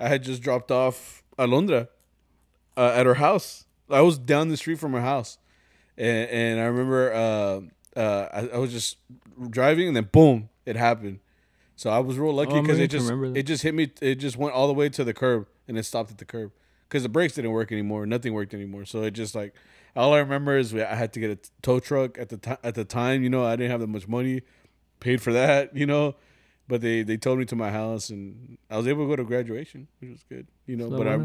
I 0.00 0.08
had 0.08 0.22
just 0.22 0.42
dropped 0.42 0.70
off 0.70 1.22
Alondra 1.38 1.88
uh, 2.76 2.92
at 2.94 3.06
her 3.06 3.14
house. 3.14 3.66
I 3.88 4.00
was 4.00 4.18
down 4.18 4.48
the 4.48 4.56
street 4.56 4.78
from 4.78 4.92
her 4.92 5.00
house, 5.00 5.38
and, 5.98 6.28
and 6.30 6.60
I 6.60 6.64
remember 6.64 7.12
uh, 7.12 7.98
uh, 7.98 8.28
I, 8.32 8.48
I 8.54 8.58
was 8.58 8.72
just 8.72 8.96
driving, 9.48 9.88
and 9.88 9.96
then 9.96 10.08
boom, 10.10 10.48
it 10.64 10.76
happened. 10.76 11.20
So 11.76 11.90
I 11.90 11.98
was 11.98 12.18
real 12.18 12.32
lucky 12.34 12.52
Oh, 12.52 12.62
because 12.62 12.78
beginning 12.78 12.84
it 12.84 12.90
just 12.90 13.08
it 13.36 13.42
just 13.44 13.62
hit 13.62 13.74
me. 13.74 13.90
It 14.00 14.16
just 14.16 14.36
went 14.36 14.54
all 14.54 14.66
the 14.66 14.74
way 14.74 14.88
to 14.90 15.04
the 15.04 15.14
curb, 15.14 15.46
and 15.66 15.78
it 15.78 15.84
stopped 15.84 16.10
at 16.10 16.18
the 16.18 16.24
curb 16.24 16.52
because 16.88 17.02
the 17.02 17.08
brakes 17.08 17.34
didn't 17.34 17.52
work 17.52 17.72
anymore. 17.72 18.06
Nothing 18.06 18.32
worked 18.32 18.54
anymore. 18.54 18.84
So 18.84 19.02
it 19.02 19.12
just 19.12 19.34
like 19.34 19.54
all 19.96 20.12
I 20.14 20.18
remember 20.18 20.56
is 20.56 20.72
we, 20.72 20.82
I 20.82 20.94
had 20.94 21.12
to 21.14 21.20
get 21.20 21.30
a 21.30 21.38
tow 21.62 21.80
truck 21.80 22.18
at 22.18 22.28
the 22.28 22.36
time. 22.36 22.58
At 22.62 22.74
the 22.74 22.84
time, 22.84 23.22
you 23.22 23.30
know, 23.30 23.44
I 23.44 23.56
didn't 23.56 23.70
have 23.70 23.80
that 23.80 23.88
much 23.88 24.06
money. 24.06 24.42
Paid 25.00 25.22
for 25.22 25.32
that, 25.32 25.74
you 25.74 25.86
know, 25.86 26.14
but 26.70 26.80
they 26.80 27.02
they 27.02 27.16
told 27.16 27.38
me 27.40 27.44
to 27.46 27.56
my 27.56 27.70
house, 27.70 28.10
and 28.10 28.56
I 28.70 28.76
was 28.76 28.86
able 28.86 29.04
to 29.04 29.08
go 29.08 29.16
to 29.16 29.24
graduation, 29.24 29.88
which 29.98 30.10
was 30.10 30.22
good, 30.22 30.46
you 30.66 30.76
know. 30.76 30.88
But 30.88 31.08
I, 31.08 31.18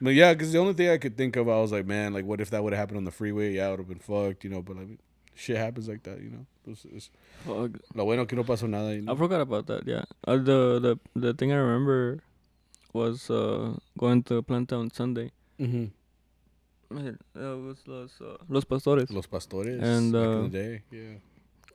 but 0.00 0.14
yeah, 0.14 0.32
because 0.34 0.52
the 0.52 0.58
only 0.58 0.74
thing 0.74 0.90
I 0.90 0.98
could 0.98 1.16
think 1.16 1.36
of, 1.36 1.48
I 1.48 1.60
was 1.60 1.70
like, 1.70 1.86
man, 1.86 2.12
like 2.12 2.24
what 2.24 2.40
if 2.40 2.50
that 2.50 2.62
would 2.64 2.72
have 2.72 2.80
happened 2.80 2.98
on 2.98 3.04
the 3.04 3.12
freeway? 3.12 3.52
Yeah, 3.52 3.68
I 3.68 3.70
would 3.70 3.78
have 3.78 3.88
been 3.88 4.00
fucked, 4.00 4.42
you 4.42 4.50
know. 4.50 4.60
But 4.60 4.76
like, 4.76 4.98
shit 5.36 5.56
happens 5.56 5.88
like 5.88 6.02
that, 6.02 6.20
you 6.20 6.30
know. 6.30 6.46
It's, 6.66 6.84
it's, 6.84 7.10
lo 7.46 8.04
bueno 8.04 8.26
que 8.26 8.36
no 8.36 8.42
pasó 8.42 8.68
nada. 8.68 8.94
You 8.94 9.02
know? 9.02 9.12
I 9.12 9.16
forgot 9.16 9.40
about 9.40 9.68
that. 9.68 9.86
Yeah. 9.86 10.04
Uh, 10.26 10.36
the 10.36 10.80
the 10.80 10.98
the 11.14 11.32
thing 11.34 11.52
I 11.52 11.56
remember 11.56 12.18
was 12.92 13.30
uh, 13.30 13.74
going 13.96 14.24
to 14.24 14.42
Planta 14.42 14.76
on 14.78 14.90
Sunday. 14.90 15.30
mm-hmm. 15.60 15.86
Man, 16.90 17.18
That 17.34 17.56
was 17.56 17.78
los 17.86 18.20
uh, 18.20 18.36
los 18.48 18.64
pastores. 18.64 19.10
Los 19.10 19.26
Pastores. 19.26 19.80
And, 19.80 20.12
back 20.12 20.26
uh, 20.26 20.30
in 20.30 20.50
the 20.50 20.58
day, 20.58 20.82
yeah. 20.90 21.14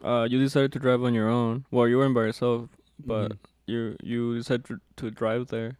Uh, 0.04 0.28
you 0.30 0.40
decided 0.40 0.72
to 0.74 0.80
drive 0.80 1.04
on 1.04 1.14
your 1.14 1.30
own. 1.30 1.66
Well, 1.72 1.88
you 1.88 1.98
weren't 1.98 2.14
by 2.14 2.22
yourself, 2.22 2.70
but 3.06 3.32
Mhm. 3.32 3.38
you 3.68 3.96
you 4.04 4.36
decided 4.38 4.66
to, 4.66 4.80
to 4.98 5.12
drive 5.12 5.48
there, 5.48 5.78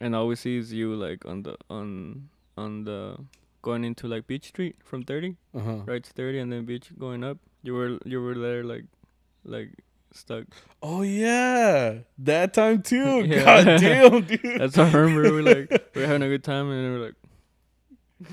and 0.00 0.14
all 0.14 0.26
we 0.28 0.36
see 0.36 0.56
is 0.58 0.72
you 0.72 0.94
like 0.94 1.24
on 1.26 1.42
the 1.42 1.56
on 1.70 2.28
on 2.56 2.84
the 2.84 3.16
going 3.62 3.84
into 3.84 4.06
like 4.08 4.26
Beach 4.26 4.46
Street 4.48 4.76
from 4.84 5.02
thirty, 5.04 5.36
uh-huh. 5.54 5.78
right 5.86 6.02
to 6.04 6.12
thirty, 6.12 6.38
and 6.38 6.52
then 6.52 6.64
Beach 6.64 6.90
going 6.98 7.24
up. 7.24 7.38
You 7.62 7.74
were 7.74 7.98
you 8.04 8.20
were 8.20 8.34
there 8.34 8.62
like 8.64 8.84
like 9.44 9.70
stuck. 10.12 10.44
Oh 10.82 11.02
yeah, 11.02 12.00
that 12.18 12.52
time 12.54 12.82
too. 12.82 13.24
Yeah. 13.26 13.44
God 13.44 13.80
damn, 13.80 14.20
dude. 14.28 14.60
That's 14.60 14.76
how 14.76 14.84
I 14.84 14.92
remember. 14.92 15.22
We 15.22 15.30
were 15.42 15.42
like 15.42 15.90
we 15.94 16.02
are 16.02 16.06
having 16.06 16.22
a 16.22 16.28
good 16.28 16.44
time, 16.44 16.70
and 16.70 16.94
we're 16.94 17.04
like. 17.06 17.14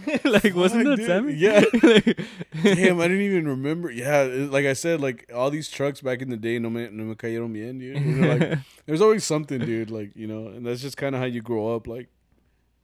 like 0.24 0.56
wasn't 0.56 0.86
Fuck, 0.86 0.92
that 0.92 0.98
dude. 0.98 1.06
Sammy? 1.06 1.34
Yeah. 1.34 1.64
Like- 1.84 2.76
Damn, 2.76 3.00
I 3.00 3.08
didn't 3.08 3.22
even 3.24 3.48
remember. 3.48 3.90
Yeah, 3.92 4.24
it- 4.24 4.52
like 4.52 4.66
I 4.66 4.74
said, 4.74 5.02
like 5.02 5.30
all 5.34 5.50
these 5.50 5.70
trucks 5.70 6.02
back 6.02 6.22
in 6.22 6.30
the 6.30 6.38
day, 6.38 6.60
no 6.60 6.70
me, 6.70 6.88
no 6.92 7.04
me 7.06 7.16
cayeron 7.16 7.54
bien, 7.54 7.80
dude. 7.80 8.00
You 8.00 8.16
know, 8.16 8.36
like 8.36 8.60
there's 8.86 9.02
always 9.02 9.24
something, 9.24 9.60
dude. 9.60 9.90
Like 9.92 10.12
you 10.16 10.28
know, 10.28 10.48
and 10.48 10.66
that's 10.66 10.82
just 10.82 10.98
kind 10.98 11.16
of 11.16 11.22
how 11.22 11.28
you 11.28 11.42
grow 11.42 11.76
up. 11.76 11.88
Like 11.88 12.10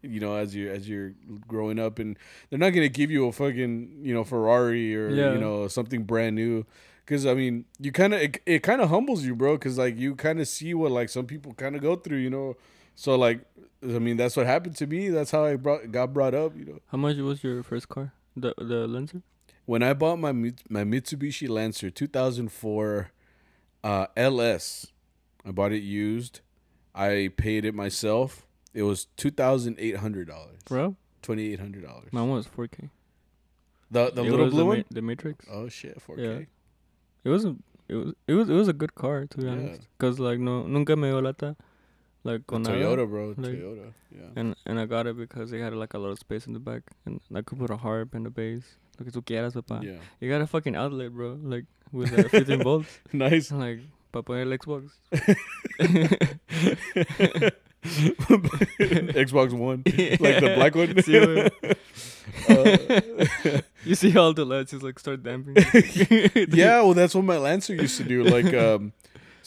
you 0.02 0.20
know, 0.20 0.36
as 0.36 0.56
you 0.56 0.70
as 0.72 0.88
you're 0.88 1.14
growing 1.48 1.80
up, 1.80 2.00
and 2.00 2.18
they're 2.50 2.60
not 2.60 2.70
gonna 2.72 2.88
give 2.90 3.12
you 3.12 3.28
a 3.28 3.32
fucking 3.32 4.00
you 4.02 4.14
know 4.14 4.24
Ferrari 4.24 4.96
or 4.96 5.10
Yeah. 5.10 5.34
you 5.34 5.40
know 5.40 5.68
something 5.68 6.04
brand 6.04 6.36
new. 6.36 6.66
Cause 7.06 7.26
I 7.26 7.36
mean, 7.36 7.64
you 7.80 7.92
kind 7.94 8.14
of 8.14 8.22
it, 8.22 8.42
it 8.46 8.64
kind 8.64 8.82
of 8.82 8.90
humbles 8.90 9.24
you, 9.26 9.34
bro. 9.36 9.58
Cause 9.58 9.78
like 9.78 9.98
you 9.98 10.14
kind 10.16 10.40
of 10.42 10.48
see 10.48 10.74
what 10.74 10.92
like 10.92 11.08
some 11.10 11.26
people 11.26 11.54
kind 11.54 11.76
of 11.76 11.82
go 11.82 11.96
through, 11.96 12.18
you 12.18 12.30
know. 12.30 12.56
So 13.00 13.16
like, 13.16 13.42
I 13.84 14.00
mean, 14.00 14.18
that's 14.18 14.36
what 14.36 14.48
happened 14.48 14.76
to 14.78 14.88
me. 14.88 15.10
That's 15.10 15.30
how 15.30 15.46
I 15.46 15.56
brought 15.56 15.92
got 15.92 16.14
brought 16.14 16.34
up, 16.34 16.58
you 16.58 16.66
know. 16.66 16.80
How 16.88 16.98
much 16.98 17.16
was 17.18 17.44
your 17.44 17.62
first 17.62 17.88
car? 17.90 18.12
The 18.36 18.56
the 18.58 18.88
Lancer? 18.88 19.22
When 19.66 19.84
I 19.84 19.94
bought 19.94 20.18
my 20.18 20.32
my 20.32 20.84
Mitsubishi 20.84 21.48
Lancer 21.48 21.92
2004 21.92 23.12
uh, 23.84 24.08
LS, 24.16 24.88
I 25.46 25.52
bought 25.52 25.72
it 25.74 25.84
used. 25.84 26.42
I 26.96 27.30
paid 27.38 27.66
it 27.66 27.76
myself. 27.76 28.48
It 28.74 28.82
was 28.84 29.06
two 29.16 29.30
thousand 29.32 29.76
eight 29.80 29.98
hundred 29.98 30.28
dollars. 30.28 30.60
Bro, 30.66 30.96
Twenty 31.22 31.54
eight 31.54 31.60
hundred 31.60 31.84
dollars. 31.84 32.12
mine 32.12 32.30
was 32.30 32.48
4K. 32.48 32.90
The 33.92 34.10
the 34.12 34.24
It 34.24 34.32
little 34.32 34.50
blue 34.50 34.58
the 34.60 34.66
one. 34.66 34.78
Ma- 34.80 34.84
the 34.90 35.02
Matrix. 35.04 35.46
Oh 35.52 35.70
shit, 35.70 36.02
4K. 36.06 36.18
Yeah. 36.18 36.40
It 37.24 37.30
was 37.30 37.46
a 37.46 37.56
it 37.88 37.96
was 37.96 38.14
it 38.28 38.34
was 38.34 38.50
it 38.50 38.54
was 38.54 38.68
a 38.68 38.74
good 38.74 38.96
car 38.96 39.26
to 39.28 39.38
be 39.38 39.44
Yeah. 39.46 39.52
honest. 39.52 39.82
Cause 40.00 40.18
like 40.20 40.40
no 40.40 40.66
nunca 40.66 40.96
me 40.96 41.10
dio 41.10 41.20
lata, 41.22 41.56
like 42.28 42.46
The. 42.48 42.60
Toyota, 42.60 43.08
bro. 43.10 43.28
like- 43.30 43.38
Toyota. 43.56 43.94
Yeah. 44.12 44.28
And 44.36 44.56
and 44.66 44.80
I 44.80 44.86
got 44.86 45.08
it 45.08 45.18
because 45.18 45.50
they 45.52 45.60
had 45.60 45.74
like 45.74 45.94
a 45.94 45.98
lot 46.00 46.10
of 46.12 46.20
space 46.20 46.46
in 46.48 46.54
the 46.54 46.60
back, 46.60 46.84
and 47.06 47.20
I 47.34 47.42
could 47.42 47.60
put 47.60 47.70
a 47.72 47.78
harp 47.78 48.14
and 48.14 48.28
a 48.28 48.30
bass. 48.30 48.64
Que 48.98 49.12
tú 49.12 49.22
quieras, 49.24 49.54
papá. 49.54 49.82
Yeah. 49.84 50.00
You 50.20 50.30
got 50.30 50.42
a 50.42 50.48
fucking 50.48 50.76
outlet, 50.76 51.14
bro. 51.14 51.38
Like 51.42 51.66
with 51.92 52.12
uh, 52.18 52.28
15 52.30 52.64
volts. 52.64 53.00
nice. 53.14 53.52
I'm 53.52 53.60
like 53.60 53.80
para 54.12 54.24
poner 54.24 54.58
Xbox. 54.58 54.92
Xbox 59.24 59.54
One, 59.54 59.84
like 59.86 60.40
the 60.42 60.54
black 60.56 60.76
one. 60.76 60.88
Güey. 60.90 61.50
Uh, 62.50 63.62
You 63.86 63.96
see 63.96 64.18
all 64.18 64.34
the 64.34 64.44
lights 64.44 64.72
just 64.72 64.84
like 64.84 65.00
start 65.00 65.24
damping. 65.24 65.56
yeah, 66.52 66.82
well, 66.82 66.94
that's 66.94 67.16
what 67.16 67.24
my 67.24 67.38
Lancer 67.38 67.76
used 67.76 67.96
to 67.98 68.04
do. 68.04 68.24
Like, 68.24 68.54
um, 68.54 68.92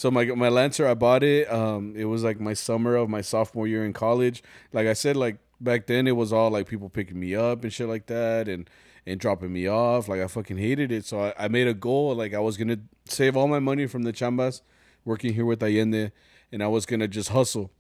so 0.01 0.11
my 0.11 0.25
my 0.25 0.49
Lancer, 0.49 0.89
I 0.89 0.95
bought 0.95 1.23
it. 1.23 1.53
Um, 1.53 1.93
it 1.95 2.07
was 2.07 2.25
like 2.25 2.41
my 2.41 2.55
summer 2.55 2.97
of 2.97 3.11
my 3.11 3.21
sophomore 3.21 3.67
year 3.67 3.85
in 3.85 3.93
college. 3.93 4.43
Like 4.73 4.87
I 4.87 4.95
said, 4.95 5.15
like 5.15 5.37
back 5.61 5.89
then 5.89 6.07
it 6.07 6.17
was 6.17 6.33
all 6.33 6.49
like 6.49 6.67
people 6.67 6.89
picking 6.89 7.21
me 7.21 7.35
up 7.35 7.65
and 7.65 7.71
shit 7.71 7.87
like 7.87 8.07
that, 8.07 8.49
and 8.49 8.71
and 9.05 9.21
dropping 9.21 9.53
me 9.53 9.67
off. 9.67 10.09
Like 10.09 10.23
I 10.23 10.27
fucking 10.27 10.57
hated 10.57 10.91
it. 10.91 11.05
So 11.05 11.21
I, 11.21 11.35
I 11.45 11.49
made 11.49 11.67
a 11.67 11.75
goal. 11.75 12.15
Like 12.15 12.33
I 12.33 12.39
was 12.39 12.57
gonna 12.57 12.79
save 13.05 13.37
all 13.37 13.47
my 13.47 13.59
money 13.59 13.87
from 13.87 14.05
the 14.05 14.13
chambas, 14.15 14.63
working 15.05 15.35
here 15.35 15.45
with 15.45 15.63
Allende, 15.63 16.13
and 16.51 16.63
I 16.63 16.69
was 16.69 16.87
gonna 16.87 17.07
just 17.07 17.29
hustle. 17.29 17.71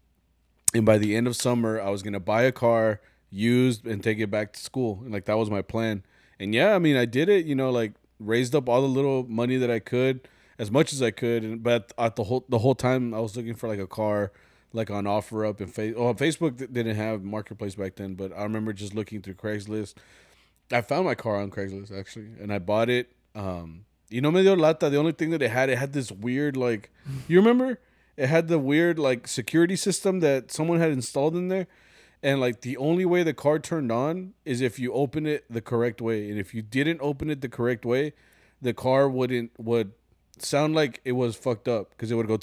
And 0.74 0.84
by 0.84 0.98
the 0.98 1.16
end 1.16 1.26
of 1.26 1.36
summer, 1.36 1.80
I 1.80 1.88
was 1.88 2.02
gonna 2.02 2.20
buy 2.20 2.42
a 2.42 2.52
car 2.52 3.00
used 3.30 3.86
and 3.86 4.04
take 4.04 4.18
it 4.18 4.30
back 4.30 4.52
to 4.52 4.60
school. 4.60 5.00
And 5.04 5.10
like 5.10 5.24
that 5.24 5.38
was 5.38 5.48
my 5.48 5.62
plan. 5.62 6.04
And 6.38 6.54
yeah, 6.54 6.74
I 6.74 6.80
mean, 6.80 6.96
I 6.98 7.06
did 7.06 7.30
it. 7.30 7.46
You 7.46 7.54
know, 7.54 7.70
like 7.70 7.94
raised 8.18 8.54
up 8.54 8.68
all 8.68 8.82
the 8.82 8.88
little 8.88 9.26
money 9.26 9.56
that 9.56 9.70
I 9.70 9.78
could, 9.78 10.28
as 10.60 10.70
much 10.70 10.92
as 10.92 11.02
I 11.02 11.10
could. 11.10 11.42
And 11.42 11.62
but 11.62 11.92
at 11.98 12.14
the 12.14 12.24
whole 12.24 12.44
the 12.48 12.58
whole 12.58 12.74
time, 12.74 13.14
I 13.14 13.18
was 13.18 13.36
looking 13.36 13.54
for 13.54 13.66
like 13.66 13.80
a 13.80 13.86
car, 13.86 14.30
like 14.72 14.90
on 14.90 15.04
OfferUp 15.04 15.60
and 15.60 15.74
face. 15.74 15.94
Oh, 15.96 16.12
Facebook 16.14 16.58
didn't 16.58 16.94
have 16.94 17.24
marketplace 17.24 17.74
back 17.74 17.96
then, 17.96 18.14
but 18.14 18.30
I 18.36 18.42
remember 18.42 18.72
just 18.74 18.94
looking 18.94 19.22
through 19.22 19.34
Craigslist. 19.34 19.94
I 20.70 20.82
found 20.82 21.06
my 21.06 21.16
car 21.16 21.36
on 21.36 21.50
Craigslist 21.50 21.98
actually, 21.98 22.28
and 22.38 22.52
I 22.52 22.58
bought 22.58 22.90
it. 22.90 23.10
Um, 23.34 23.86
you 24.10 24.20
know, 24.20 24.30
medio 24.30 24.54
lata. 24.54 24.90
The 24.90 24.98
only 24.98 25.12
thing 25.12 25.30
that 25.30 25.40
it 25.40 25.50
had, 25.50 25.70
it 25.70 25.78
had 25.78 25.94
this 25.94 26.12
weird 26.12 26.56
like. 26.56 26.90
You 27.26 27.38
remember? 27.38 27.80
It 28.18 28.28
had 28.28 28.48
the 28.48 28.58
weird 28.58 28.98
like 28.98 29.26
security 29.26 29.76
system 29.76 30.20
that 30.20 30.52
someone 30.52 30.78
had 30.78 30.90
installed 30.90 31.34
in 31.34 31.48
there 31.48 31.66
and 32.22 32.38
like 32.38 32.60
the 32.60 32.76
only 32.76 33.06
way 33.06 33.22
the 33.22 33.32
car 33.32 33.58
turned 33.58 33.90
on 33.90 34.34
is 34.44 34.60
if 34.60 34.78
you 34.78 34.92
open 34.92 35.26
it 35.26 35.44
the 35.48 35.62
correct 35.62 36.02
way 36.02 36.28
and 36.28 36.38
if 36.38 36.52
you 36.52 36.60
didn't 36.60 37.00
open 37.00 37.30
it 37.30 37.40
the 37.40 37.48
correct 37.48 37.86
way 37.86 38.12
the 38.60 38.74
car 38.74 39.08
wouldn't 39.08 39.50
would 39.58 39.92
sound 40.42 40.74
like 40.74 41.00
it 41.04 41.12
was 41.12 41.36
fucked 41.36 41.68
up 41.68 41.90
because 41.90 42.10
it 42.10 42.14
would 42.14 42.26
go 42.28 42.36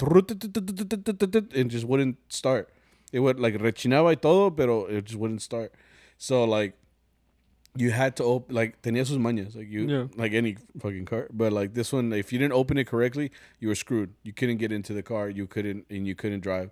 and 1.54 1.70
just 1.70 1.84
wouldn't 1.84 2.16
start. 2.28 2.68
It 3.12 3.20
would 3.20 3.40
like 3.40 3.54
rechinaba 3.54 4.06
y 4.06 4.14
todo 4.16 4.50
pero 4.50 4.84
it 4.86 5.04
just 5.06 5.18
wouldn't 5.18 5.42
start. 5.42 5.72
So 6.18 6.44
like 6.44 6.74
you 7.76 7.90
had 7.90 8.16
to 8.16 8.24
open 8.24 8.54
like 8.54 8.82
tenía 8.82 9.06
sus 9.06 9.16
mañas 9.18 9.54
like 9.54 9.68
you 9.70 9.86
Yeah. 9.88 10.06
like 10.16 10.32
any 10.34 10.56
fucking 10.80 11.04
car. 11.06 11.28
But 11.32 11.52
like 11.52 11.74
this 11.74 11.92
one 11.92 12.12
if 12.12 12.32
you 12.32 12.38
didn't 12.38 12.54
open 12.54 12.76
it 12.78 12.86
correctly 12.86 13.30
you 13.60 13.68
were 13.68 13.74
screwed. 13.74 14.12
You 14.22 14.32
couldn't 14.32 14.58
get 14.58 14.72
into 14.72 14.92
the 14.92 15.02
car. 15.02 15.28
You 15.30 15.46
couldn't 15.46 15.86
and 15.90 16.06
you 16.06 16.14
couldn't 16.14 16.40
drive. 16.40 16.70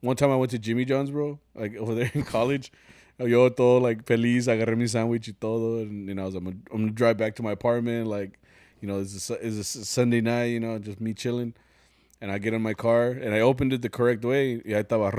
One 0.00 0.16
time 0.16 0.30
I 0.30 0.36
went 0.36 0.50
to 0.50 0.58
Jimmy 0.58 0.84
John's, 0.84 1.10
bro, 1.10 1.38
like 1.54 1.76
over 1.82 1.94
there 1.94 2.10
in 2.14 2.22
college. 2.24 2.72
Yo 3.18 3.48
todo 3.50 3.78
like 3.78 4.04
feliz, 4.04 4.46
agarré 4.48 4.76
mi 4.76 4.86
sandwich 4.86 5.28
y 5.28 5.34
todo, 5.38 5.78
and 5.82 6.08
you 6.08 6.14
know, 6.14 6.22
I 6.22 6.26
was, 6.26 6.34
I'm, 6.34 6.46
I'm 6.48 6.62
gonna 6.72 6.90
drive 6.90 7.16
back 7.18 7.36
to 7.36 7.42
my 7.42 7.52
apartment, 7.52 8.08
like, 8.08 8.40
you 8.82 8.88
know, 8.88 8.98
it's 9.00 9.30
a, 9.30 9.34
it's 9.34 9.76
a 9.76 9.84
Sunday 9.84 10.20
night, 10.20 10.46
you 10.46 10.60
know, 10.60 10.78
just 10.78 11.00
me 11.00 11.14
chilling, 11.14 11.54
and 12.20 12.32
I 12.32 12.38
get 12.38 12.52
in 12.52 12.60
my 12.60 12.74
car 12.74 13.10
and 13.10 13.32
I 13.32 13.40
opened 13.40 13.72
it 13.72 13.80
the 13.80 13.88
correct 13.88 14.24
way. 14.24 14.56
Y 14.56 14.72
ahí 14.72 14.84
estaba, 14.84 15.12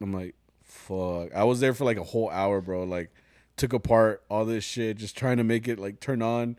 I'm 0.00 0.12
like, 0.12 0.34
fuck. 0.62 1.34
I 1.34 1.44
was 1.44 1.60
there 1.60 1.74
for 1.74 1.84
like 1.84 1.98
a 1.98 2.02
whole 2.02 2.30
hour, 2.30 2.62
bro. 2.62 2.84
Like, 2.84 3.10
took 3.56 3.74
apart 3.74 4.22
all 4.30 4.46
this 4.46 4.64
shit, 4.64 4.96
just 4.96 5.16
trying 5.16 5.36
to 5.36 5.44
make 5.44 5.68
it 5.68 5.78
like 5.78 6.00
turn 6.00 6.22
on. 6.22 6.58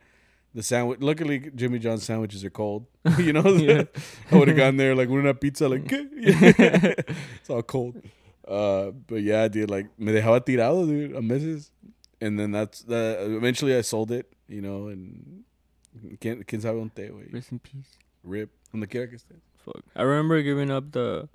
The 0.56 0.62
sandwich. 0.62 1.00
Luckily, 1.02 1.50
Jimmy 1.56 1.80
John's 1.80 2.04
sandwiches 2.04 2.46
are 2.46 2.52
cold. 2.52 2.86
you 3.18 3.34
know, 3.34 3.42
Yeah. 3.56 3.86
I 4.32 4.38
would 4.38 4.48
have 4.48 4.58
gone 4.58 4.78
there 4.78 4.94
like 4.94 5.10
una 5.10 5.34
pizza, 5.34 5.68
like 5.68 5.82
it's 5.92 7.50
all 7.50 7.64
cold. 7.64 8.00
Uh, 8.48 8.92
but 8.92 9.24
yeah, 9.24 9.48
dude, 9.48 9.72
like 9.72 9.88
me 9.98 10.12
dejaba 10.12 10.46
tirado, 10.46 10.86
dude, 10.86 11.16
a 11.16 11.22
meses, 11.24 11.72
and 12.22 12.40
then 12.40 12.52
that's 12.52 12.84
the. 12.84 13.18
Eventually, 13.36 13.76
I 13.76 13.82
sold 13.82 14.12
it, 14.12 14.32
you 14.48 14.62
know, 14.62 14.90
and 14.90 15.44
quién, 16.20 16.44
quién 16.46 16.62
sabe 16.62 16.78
dónde, 16.80 17.10
güey. 17.12 17.32
Rest 17.34 17.52
in 17.52 17.60
peace. 17.60 17.98
Rip, 18.24 18.50
donde 18.72 18.88
quiera 18.88 19.08
que 19.08 19.18
estés. 19.18 19.40
Fuck. 19.66 19.84
I 19.96 20.04
remember 20.04 20.42
giving 20.42 20.72
up 20.72 20.92
the, 20.92 21.28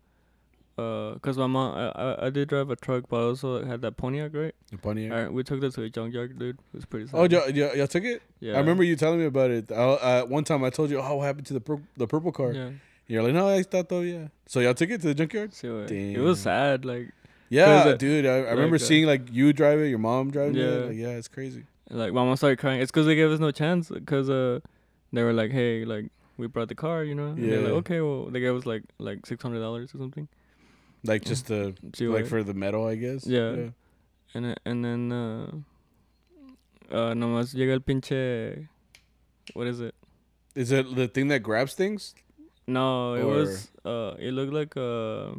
uh, 0.78 1.14
cause 1.20 1.36
my 1.36 1.46
mom, 1.46 1.74
I, 1.76 1.88
I, 1.90 2.26
I 2.26 2.30
did 2.30 2.48
drive 2.48 2.70
a 2.70 2.76
truck, 2.76 3.04
but 3.08 3.16
I 3.16 3.22
also 3.24 3.64
had 3.64 3.80
that 3.82 3.96
Pontiac, 3.96 4.32
right? 4.34 4.54
In 4.70 4.78
Pontiac. 4.78 5.10
Alright, 5.12 5.32
we 5.32 5.42
took 5.42 5.60
that 5.60 5.74
to 5.74 5.82
a 5.82 5.90
junkyard, 5.90 6.38
dude. 6.38 6.56
It 6.72 6.76
was 6.76 6.84
pretty. 6.84 7.06
Sad. 7.08 7.16
Oh, 7.16 7.24
y'all, 7.24 7.50
y'all, 7.50 7.74
y'all 7.76 7.86
took 7.86 8.04
it? 8.04 8.22
yeah. 8.40 8.54
I 8.54 8.58
remember 8.60 8.84
you 8.84 8.94
telling 8.96 9.18
me 9.18 9.26
about 9.26 9.50
it. 9.50 9.72
I, 9.72 9.74
uh, 9.74 10.24
one 10.26 10.44
time 10.44 10.62
I 10.64 10.70
told 10.70 10.90
you, 10.90 11.00
oh, 11.00 11.16
what 11.16 11.24
happened 11.26 11.46
to 11.46 11.54
the 11.54 11.60
pur- 11.60 11.82
the 11.96 12.06
purple 12.06 12.32
car? 12.32 12.52
Yeah. 12.52 12.70
You're 13.06 13.22
like, 13.22 13.32
no, 13.32 13.48
I 13.48 13.62
thought 13.62 13.88
though, 13.88 14.02
yeah. 14.02 14.28
So 14.46 14.60
y'all 14.60 14.74
took 14.74 14.90
it 14.90 15.00
to 15.00 15.08
the 15.08 15.14
junkyard? 15.14 15.54
See 15.54 15.68
what- 15.68 15.90
It 15.90 16.18
was 16.20 16.40
sad, 16.40 16.84
like, 16.84 17.10
Yeah, 17.48 17.64
uh, 17.86 17.96
dude. 17.96 18.26
I, 18.26 18.36
I 18.44 18.50
remember 18.52 18.76
uh, 18.76 18.78
seeing 18.78 19.06
like 19.06 19.32
you 19.32 19.52
drive 19.54 19.80
it, 19.80 19.88
your 19.88 19.98
mom 19.98 20.30
driving 20.30 20.56
Yeah. 20.56 20.64
it. 20.64 20.86
Like, 20.88 20.96
yeah, 20.96 21.08
it's 21.16 21.28
crazy. 21.28 21.64
Like 21.90 22.12
mama 22.12 22.36
started 22.36 22.58
crying. 22.58 22.80
It's 22.80 22.90
cause 22.90 23.06
they 23.06 23.14
gave 23.14 23.30
us 23.30 23.40
no 23.40 23.50
chance, 23.50 23.90
cause 24.06 24.28
uh, 24.30 24.60
they 25.12 25.22
were 25.22 25.32
like, 25.32 25.50
hey, 25.50 25.84
like 25.84 26.06
we 26.36 26.46
brought 26.46 26.68
the 26.68 26.74
car, 26.74 27.04
you 27.04 27.14
know. 27.14 27.28
And 27.28 27.50
they're 27.50 27.60
like, 27.62 27.72
okay, 27.84 28.00
well, 28.00 28.26
they 28.26 28.40
gave 28.40 28.54
us 28.54 28.66
like 28.66 28.82
like 28.98 29.26
six 29.26 29.42
hundred 29.42 29.60
dollars 29.60 29.94
or 29.94 29.98
something. 29.98 30.28
Like 31.04 31.24
just 31.24 31.46
the 31.46 31.74
like 32.00 32.26
for 32.26 32.42
the 32.42 32.54
metal, 32.54 32.86
I 32.86 32.96
guess. 32.96 33.26
Yeah. 33.26 33.70
And 34.34 34.44
then- 34.44 34.56
and 34.66 34.84
then 34.84 35.12
uh, 35.12 35.46
uh, 36.90 37.14
nomás 37.14 37.54
llega 37.54 37.72
el 37.72 37.80
pinche, 37.80 38.68
what 39.54 39.66
is 39.66 39.80
it? 39.80 39.94
Is 40.54 40.70
it 40.72 40.94
the 40.94 41.08
thing 41.08 41.28
that 41.28 41.40
grabs 41.40 41.74
things? 41.74 42.14
No, 42.66 43.14
it 43.14 43.22
Or- 43.22 43.26
was 43.26 43.70
uh, 43.86 44.14
it 44.18 44.32
looked 44.34 44.52
like 44.52 44.76
uh, 44.76 45.32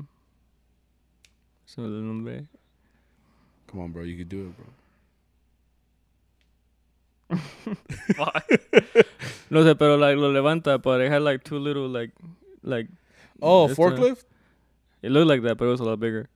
olvidó 1.78 1.98
el 1.98 2.02
nombre. 2.02 2.48
Come 3.68 3.82
on, 3.82 3.92
bro. 3.92 4.02
You 4.04 4.18
could 4.18 4.30
do 4.30 4.48
it, 4.48 4.58
bro. 4.58 4.66
No 9.52 9.64
sé, 9.64 9.76
pero 9.78 9.96
like 9.98 10.18
lo 10.18 10.32
levanta, 10.32 10.82
but 10.82 11.02
it 11.02 11.12
had 11.12 11.22
like 11.24 11.44
two 11.44 11.58
little 11.60 11.88
like 11.88 12.12
like. 12.64 12.88
Oh, 13.42 13.66
it's 13.70 13.74
a- 13.78 13.82
forklift? 13.82 14.24
It 15.02 15.12
looked 15.12 15.28
like 15.28 15.42
that, 15.44 15.58
but 15.58 15.66
it 15.66 15.70
was 15.70 15.80
a 15.80 15.86
lot 15.86 16.00
bigger. 16.00 16.30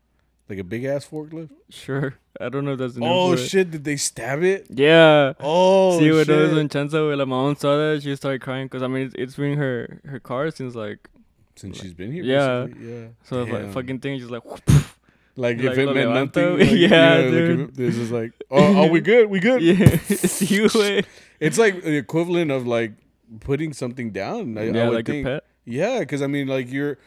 Like 0.49 0.60
a 0.60 0.63
big 0.63 0.84
ass 0.86 1.06
forklift? 1.08 1.49
Sure, 1.69 2.15
I 2.39 2.49
don't 2.49 2.65
know 2.65 2.73
if 2.73 2.79
that's 2.79 2.95
the 2.95 3.01
Oh 3.03 3.36
for 3.36 3.41
it. 3.41 3.45
shit! 3.47 3.71
Did 3.71 3.84
they 3.84 3.95
stab 3.97 4.41
it? 4.43 4.67
Yeah. 4.69 5.34
Oh 5.39 5.99
See 5.99 6.12
what 6.12 6.25
shit! 6.27 6.38
it 6.38 6.41
was 6.41 6.53
when 6.53 6.69
Chanza, 6.69 7.08
when 7.08 7.17
la 7.17 7.25
mom 7.25 7.56
saw 7.56 7.75
that, 7.77 8.01
she 8.03 8.15
started 8.15 8.41
crying 8.41 8.65
because 8.65 8.82
I 8.84 8.88
mean 8.88 9.06
it's, 9.08 9.15
it's 9.17 9.36
been 9.36 9.58
her 9.58 9.99
her 10.06 10.19
car 10.19 10.49
since 10.51 10.75
like 10.75 11.10
Since 11.56 11.79
she's 11.79 11.93
been 11.93 12.12
here, 12.12 12.23
Yeah. 12.23 12.65
basically, 12.65 12.91
yeah. 13.01 13.08
so 13.23 13.45
the 13.45 13.51
Damn. 13.51 13.63
like, 13.65 13.73
fucking 13.73 13.99
thing 13.99 14.15
is 14.15 14.27
just 14.27 14.32
like 14.32 14.43
Like 15.36 15.58
like 15.58 15.65
if 15.72 15.78
it 15.78 15.86
meant 15.93 16.10
levanto. 16.10 16.58
nothing. 16.58 16.60
Like, 16.60 16.91
Yeah, 16.91 17.15
like, 17.15 17.30
dude. 17.32 17.60
if 17.60 17.69
it- 17.69 17.76
This 17.76 17.98
is 17.98 18.12
like, 18.12 18.32
oh, 18.52 18.84
oh, 18.84 18.88
we 18.88 19.02
good? 19.12 19.30
We 19.30 19.39
good? 19.39 19.62
yeah, 19.62 19.98
see 20.08 20.46
you 20.56 20.69
way. 20.76 21.04
It's 21.39 21.58
like 21.58 21.84
the 21.84 21.96
equivalent 21.98 22.52
of 22.52 22.67
like 22.67 22.93
putting 23.39 23.74
something 23.74 24.12
down. 24.12 24.58
I, 24.58 24.62
I 24.62 24.63
yeah, 24.65 24.86
would 24.89 24.96
like 24.96 25.06
think. 25.08 25.26
your 25.26 25.36
pet. 25.39 25.46
Yeah, 25.65 26.00
because 26.00 26.22
I 26.22 26.28
mean, 26.28 26.48
like 26.48 26.72
you're, 26.72 26.98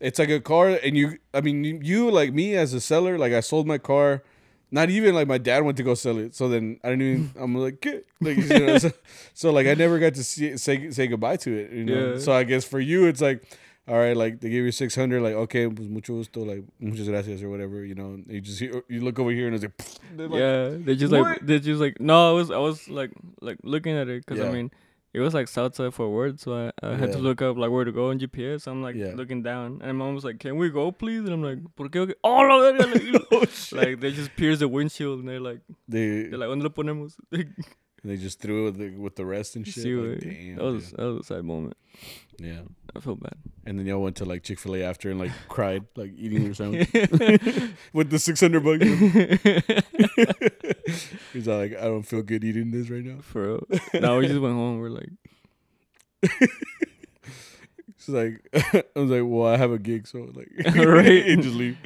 it's 0.00 0.18
like 0.18 0.30
a 0.30 0.40
car, 0.40 0.70
and 0.70 0.96
you, 0.96 1.18
I 1.32 1.40
mean, 1.40 1.62
you, 1.64 1.80
you 1.82 2.10
like 2.10 2.32
me 2.34 2.54
as 2.56 2.74
a 2.74 2.80
seller, 2.80 3.16
like 3.18 3.32
I 3.32 3.40
sold 3.40 3.66
my 3.66 3.78
car. 3.78 4.22
Not 4.72 4.90
even 4.90 5.14
like 5.14 5.28
my 5.28 5.38
dad 5.38 5.62
went 5.64 5.76
to 5.76 5.84
go 5.84 5.94
sell 5.94 6.18
it, 6.18 6.34
so 6.34 6.48
then 6.48 6.80
I 6.82 6.88
didn't 6.90 7.02
even. 7.06 7.30
I'm 7.38 7.54
like, 7.54 7.80
"Get," 7.80 8.04
like 8.20 8.36
you 8.36 8.48
know, 8.66 8.78
so, 8.78 8.90
so 9.32 9.52
like 9.52 9.68
I 9.68 9.74
never 9.74 10.00
got 10.00 10.14
to 10.14 10.24
see 10.24 10.56
say 10.56 10.90
say 10.90 11.06
goodbye 11.06 11.36
to 11.36 11.56
it. 11.56 11.70
You 11.70 11.84
know, 11.84 12.12
Yeah. 12.14 12.18
so 12.18 12.32
I 12.32 12.42
guess 12.42 12.64
for 12.64 12.80
you, 12.80 13.06
it's 13.06 13.20
like, 13.20 13.44
all 13.88 13.96
right, 13.96 14.16
like 14.16 14.40
they 14.40 14.48
give 14.50 14.64
you 14.64 14.72
six 14.72 14.94
hundred, 14.96 15.22
like 15.22 15.34
okay, 15.34 15.68
pues 15.68 15.88
mucho 15.88 16.14
gusto, 16.16 16.42
like 16.44 16.64
muchas 16.80 17.08
gracias 17.08 17.42
or 17.42 17.48
whatever. 17.50 17.84
You 17.84 17.94
know, 17.94 18.18
you 18.26 18.40
just 18.40 18.58
hear, 18.58 18.82
you 18.88 19.00
look 19.02 19.18
over 19.18 19.30
here 19.30 19.46
and 19.46 19.54
it's 19.54 19.64
like, 19.64 20.30
like, 20.30 20.40
yeah, 20.40 20.70
they 20.70 20.96
just 20.96 21.12
"What?" 21.12 21.22
like 21.22 21.46
they 21.46 21.58
just 21.60 21.80
like 21.80 22.00
no, 22.00 22.30
I 22.30 22.32
was 22.32 22.50
I 22.50 22.58
was 22.58 22.88
like 22.88 23.12
like 23.40 23.58
looking 23.62 23.96
at 23.96 24.08
it 24.08 24.26
because 24.26 24.40
Yeah. 24.42 24.48
I 24.50 24.52
mean 24.52 24.70
it 25.14 25.20
was 25.20 25.32
like 25.32 25.48
south 25.48 25.74
side 25.76 25.94
Fort 25.94 26.10
Worth, 26.10 26.40
so 26.40 26.52
I, 26.82 26.86
I 26.86 26.94
had 26.94 27.12
to 27.12 27.18
look 27.18 27.40
up 27.40 27.56
like 27.56 27.70
where 27.70 27.84
to 27.84 27.92
go 27.92 28.10
on 28.10 28.18
GPS. 28.18 28.66
I'm 28.66 28.82
like 28.82 28.96
Yeah. 28.96 29.12
looking 29.14 29.42
down, 29.42 29.80
and 29.82 29.96
mom 29.96 30.14
was 30.14 30.24
like, 30.24 30.40
"Can 30.40 30.56
we 30.56 30.68
go, 30.68 30.92
please?" 30.92 31.20
And 31.20 31.30
I'm 31.32 31.42
like, 31.42 31.58
"Por 31.74 31.88
qué? 31.88 32.12
Oh, 32.22 32.40
la 32.42 32.58
verga," 32.60 32.84
like, 32.86 33.22
oh 33.32 33.44
like 33.72 34.00
they 34.00 34.10
just 34.12 34.36
pierce 34.36 34.58
the 34.58 34.68
windshield, 34.68 35.20
and 35.20 35.28
they're 35.28 35.40
like, 35.40 35.60
they 35.88 36.24
they're 36.24 36.36
like, 36.38 36.50
"¿Dónde 36.50 36.64
lo 36.64 36.68
ponemos?" 36.70 37.14
they 38.04 38.16
just 38.18 38.40
threw 38.40 38.62
it 38.62 38.64
with 38.72 38.76
the, 38.78 38.90
with 38.98 39.16
the 39.16 39.24
rest 39.24 39.56
and 39.56 39.66
shit. 39.66 39.84
See, 39.84 39.94
like, 39.94 40.20
damn, 40.20 40.56
that 40.56 40.64
was 40.64 40.90
dude. 40.90 40.98
that 40.98 41.04
was 41.06 41.20
a 41.20 41.24
sad 41.24 41.44
moment. 41.44 41.76
yeah. 42.38 42.60
I 42.96 43.00
felt 43.00 43.20
bad. 43.20 43.34
And 43.66 43.78
then 43.78 43.86
y'all 43.86 44.02
went 44.02 44.16
to 44.16 44.24
like 44.24 44.42
Chick 44.42 44.58
Fil 44.58 44.76
A 44.76 44.82
after 44.84 45.10
and 45.10 45.18
like 45.20 45.32
cried, 45.48 45.84
like 45.96 46.12
eating 46.16 46.44
your 46.44 46.54
sandwich 46.54 46.88
with 47.92 48.10
the 48.10 48.18
six 48.18 48.40
hundred 48.40 48.64
bucks. 48.64 48.84
He's 51.32 51.46
like, 51.48 51.72
I 51.76 51.82
don't 51.84 52.02
feel 52.04 52.22
good 52.22 52.44
eating 52.44 52.70
this 52.70 52.88
right 52.90 53.04
now. 53.04 53.18
For 53.20 53.42
real. 53.58 53.66
Now 54.00 54.18
we 54.18 54.28
just 54.28 54.40
went 54.40 54.54
home. 54.54 54.78
We're 54.78 54.90
like, 54.90 55.10
She's 57.98 58.14
like, 58.14 58.40
I 58.54 58.84
was 58.94 59.10
like, 59.10 59.22
well, 59.24 59.46
I 59.46 59.56
have 59.56 59.72
a 59.72 59.78
gig, 59.78 60.06
so 60.06 60.30
like, 60.34 60.50
Right. 60.76 61.26
and 61.26 61.42
just 61.42 61.56
leave. 61.56 61.76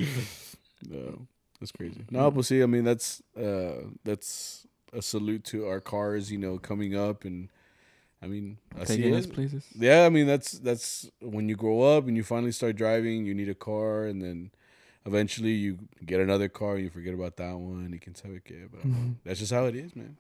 No, 0.89 1.27
that's 1.59 1.73
crazy. 1.73 2.05
No, 2.11 2.31
but 2.31 2.45
see, 2.45 2.63
I 2.63 2.67
mean, 2.67 2.85
that's 2.85 3.23
uh, 3.39 3.85
that's 4.05 4.67
a 4.93 5.01
salute 5.01 5.45
to 5.45 5.67
our 5.67 5.81
cars, 5.81 6.31
you 6.31 6.37
know, 6.39 6.59
coming 6.59 6.95
up, 6.97 7.25
and 7.25 7.49
I 8.23 8.27
mean, 8.27 8.59
I 8.79 8.85
see 8.85 8.97
taking 8.99 9.15
us 9.15 9.25
it. 9.25 9.33
places. 9.33 9.65
Yeah, 9.75 10.05
I 10.05 10.11
mean 10.11 10.27
that's 10.27 10.53
that's 10.53 11.11
when 11.21 11.49
you 11.49 11.57
grow 11.57 11.83
up 11.83 12.07
and 12.07 12.17
you 12.17 12.23
finally 12.23 12.53
start 12.53 12.77
driving, 12.77 13.25
you 13.25 13.35
need 13.35 13.49
a 13.49 13.55
car, 13.55 14.05
and 14.05 14.21
then 14.21 14.51
eventually 15.07 15.53
you 15.53 15.79
get 16.05 16.21
another 16.21 16.49
car 16.49 16.75
and 16.75 16.85
you 16.85 16.91
forget 16.91 17.15
about 17.15 17.37
that 17.37 17.57
one. 17.57 17.91
You 17.93 17.99
can 17.99 18.13
tell 18.13 18.33
it, 18.33 18.43
but 18.71 18.81
I 18.81 18.83
don't 18.83 19.19
that's 19.25 19.39
just 19.41 19.53
how 19.53 19.65
it 19.67 19.75
is, 19.75 19.97
man. 19.97 20.17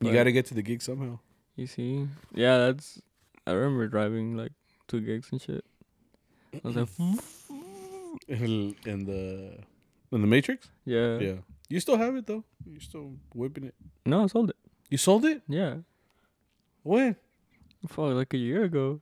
You 0.00 0.12
got 0.12 0.24
to 0.24 0.32
get 0.32 0.46
to 0.46 0.54
the 0.54 0.62
gig 0.62 0.82
somehow. 0.82 1.18
You 1.54 1.66
see? 1.66 2.08
Yeah, 2.34 2.58
that's. 2.58 3.00
I 3.46 3.52
remember 3.52 3.86
driving 3.88 4.36
like 4.36 4.52
two 4.88 5.00
gigs 5.00 5.28
and 5.32 5.40
shit. 5.40 5.64
I 6.54 6.60
was 6.64 6.76
like, 6.76 6.88
in 8.28 8.74
the 8.84 9.58
in 10.12 10.20
the 10.20 10.26
Matrix. 10.26 10.70
yeah. 10.84 11.18
Yeah. 11.18 11.34
You 11.68 11.80
still 11.80 11.96
have 11.96 12.16
it 12.16 12.26
though. 12.26 12.44
You're 12.66 12.80
still 12.80 13.14
whipping 13.34 13.64
it. 13.64 13.74
No, 14.04 14.24
I 14.24 14.26
sold 14.26 14.50
it. 14.50 14.56
You 14.90 14.98
sold 14.98 15.24
it? 15.24 15.42
Yeah. 15.48 15.76
When? 16.82 17.16
Fuck, 17.88 18.14
like 18.14 18.32
a 18.34 18.38
year 18.38 18.64
ago. 18.64 19.00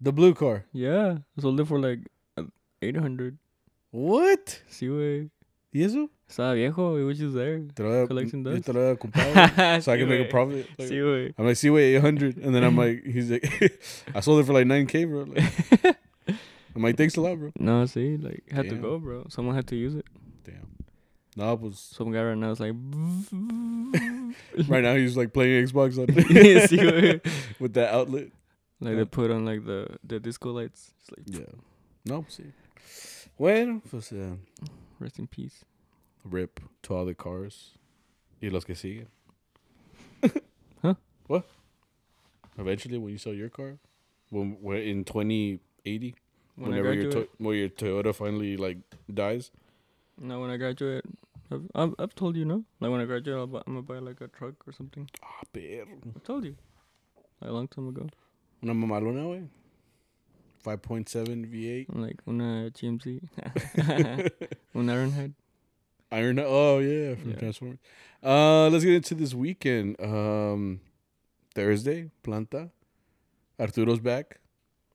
The 0.00 0.12
blue 0.12 0.34
car. 0.34 0.64
Yeah, 0.72 1.18
I 1.36 1.40
sold 1.40 1.58
it 1.60 1.66
for 1.66 1.78
like 1.78 2.00
eight 2.82 2.96
hundred. 2.96 3.38
What? 3.90 4.60
Sí, 4.70 4.88
güey. 4.88 5.30
¿Y 5.72 5.82
eso? 5.84 6.10
Estaba 6.28 6.54
viejo, 6.54 6.96
it 6.98 7.04
was 7.04 7.18
just 7.18 7.34
there. 7.34 7.60
Te 7.74 7.82
lo 7.82 7.90
había- 7.90 8.08
yo 8.08 8.42
dust. 8.42 8.64
te 8.66 8.72
lo 8.72 8.80
había 8.80 8.96
comprado, 8.98 9.80
so 9.82 9.92
I 9.92 9.98
can 9.98 10.08
make 10.08 10.26
a 10.26 10.28
profit. 10.30 10.66
Like, 10.78 10.88
Sí, 10.88 11.00
güey. 11.00 11.34
I'm 11.38 11.46
like, 11.46 11.56
see, 11.56 11.70
wait, 11.70 11.94
800. 11.96 12.38
And 12.38 12.54
then 12.54 12.64
I'm 12.64 12.76
like, 12.84 13.04
he's 13.04 13.30
like, 13.30 13.44
I 14.14 14.20
sold 14.20 14.40
it 14.40 14.46
for 14.46 14.52
like 14.52 14.66
9K, 14.66 15.08
bro. 15.08 15.22
Like, 15.24 15.96
I'm 16.74 16.82
like, 16.82 16.96
thanks 16.96 17.16
a 17.16 17.20
lot, 17.20 17.38
bro. 17.38 17.52
No, 17.58 17.86
see, 17.86 18.16
like 18.16 18.42
had 18.50 18.68
to 18.70 18.74
go, 18.76 18.98
bro. 18.98 19.26
Someone 19.28 19.54
had 19.54 19.66
to 19.68 19.76
use 19.76 19.94
it. 19.94 20.04
Damn. 20.44 20.66
No, 21.36 21.52
it 21.52 21.60
was 21.60 21.78
Some 21.78 22.12
guy 22.12 22.22
right 22.22 22.36
now 22.36 22.50
is 22.50 22.60
like, 22.60 22.72
right 24.68 24.82
now 24.82 24.94
he's 24.94 25.16
like 25.16 25.32
playing 25.32 25.66
Xbox 25.66 25.98
on 25.98 26.06
with 27.60 27.74
that 27.74 27.92
outlet. 27.94 28.28
like 28.80 28.92
Yeah. 28.92 28.98
they 28.98 29.04
put 29.04 29.30
on 29.30 29.44
like 29.44 29.64
the 29.66 29.86
the 30.02 30.18
disco 30.18 30.52
lights. 30.52 30.92
It's 31.00 31.10
like 31.10 31.26
Yeah. 31.40 31.52
No, 32.04 32.24
sí. 32.28 32.52
Bueno, 33.38 33.82
pues 33.90 34.12
uh, 34.12 34.36
rest 34.98 35.18
in 35.18 35.26
peace. 35.26 35.64
rip 36.24 36.60
to 36.82 36.94
all 36.94 37.04
the 37.04 37.14
cars. 37.14 37.76
Y 38.40 38.48
los 38.48 38.64
que 38.64 38.74
siguen. 38.74 39.06
Huh? 40.82 40.94
What? 41.26 41.44
Eventually, 42.58 42.96
when 42.98 43.12
you 43.12 43.18
sell 43.18 43.34
your 43.34 43.48
car, 43.50 43.78
when, 44.30 44.56
we're 44.62 44.76
in 44.76 45.04
2080, 45.04 46.14
When 46.56 46.70
whenever 46.70 46.94
your 46.94 47.10
to- 47.12 47.28
when 47.38 47.56
your 47.58 47.68
Toyota 47.68 48.14
finally 48.14 48.56
like 48.56 48.78
dies. 49.12 49.50
no, 50.18 50.40
when 50.40 50.50
I 50.50 50.56
graduate, 50.56 51.04
I've, 51.50 51.62
I've 51.74 51.94
I've 51.98 52.14
told 52.14 52.36
you 52.36 52.44
no. 52.44 52.64
Like 52.80 52.90
when 52.90 53.00
I 53.00 53.04
graduate, 53.04 53.38
I'll 53.38 53.46
buy, 53.46 53.62
I'm 53.66 53.74
gonna 53.74 53.82
buy 53.82 53.98
like 53.98 54.20
a 54.20 54.28
truck 54.28 54.54
or 54.66 54.72
something. 54.72 55.08
Ah, 55.22 55.42
perro. 55.52 55.86
I 56.14 56.18
told 56.24 56.44
you, 56.44 56.56
like 57.40 57.50
a 57.50 57.52
long 57.52 57.68
time 57.68 57.88
ago. 57.88 58.06
Una 58.62 58.74
mamalona, 58.74 59.22
güey. 59.24 59.48
5.7 60.64 61.46
V8. 61.46 61.86
Like 61.94 62.22
una 62.26 62.70
GMC, 62.70 63.20
un 64.74 64.86
Ironhide. 64.88 65.34
Iron. 66.10 66.38
Oh 66.40 66.78
yeah, 66.78 67.14
from 67.16 67.30
Yeah. 67.30 67.36
Transformers. 67.38 67.78
Uh, 68.22 68.68
let's 68.68 68.84
get 68.84 68.94
into 68.94 69.14
this 69.14 69.34
weekend. 69.34 69.96
Um, 70.00 70.80
Thursday, 71.54 72.10
Planta. 72.22 72.70
Arturo's 73.58 74.00
back. 74.00 74.40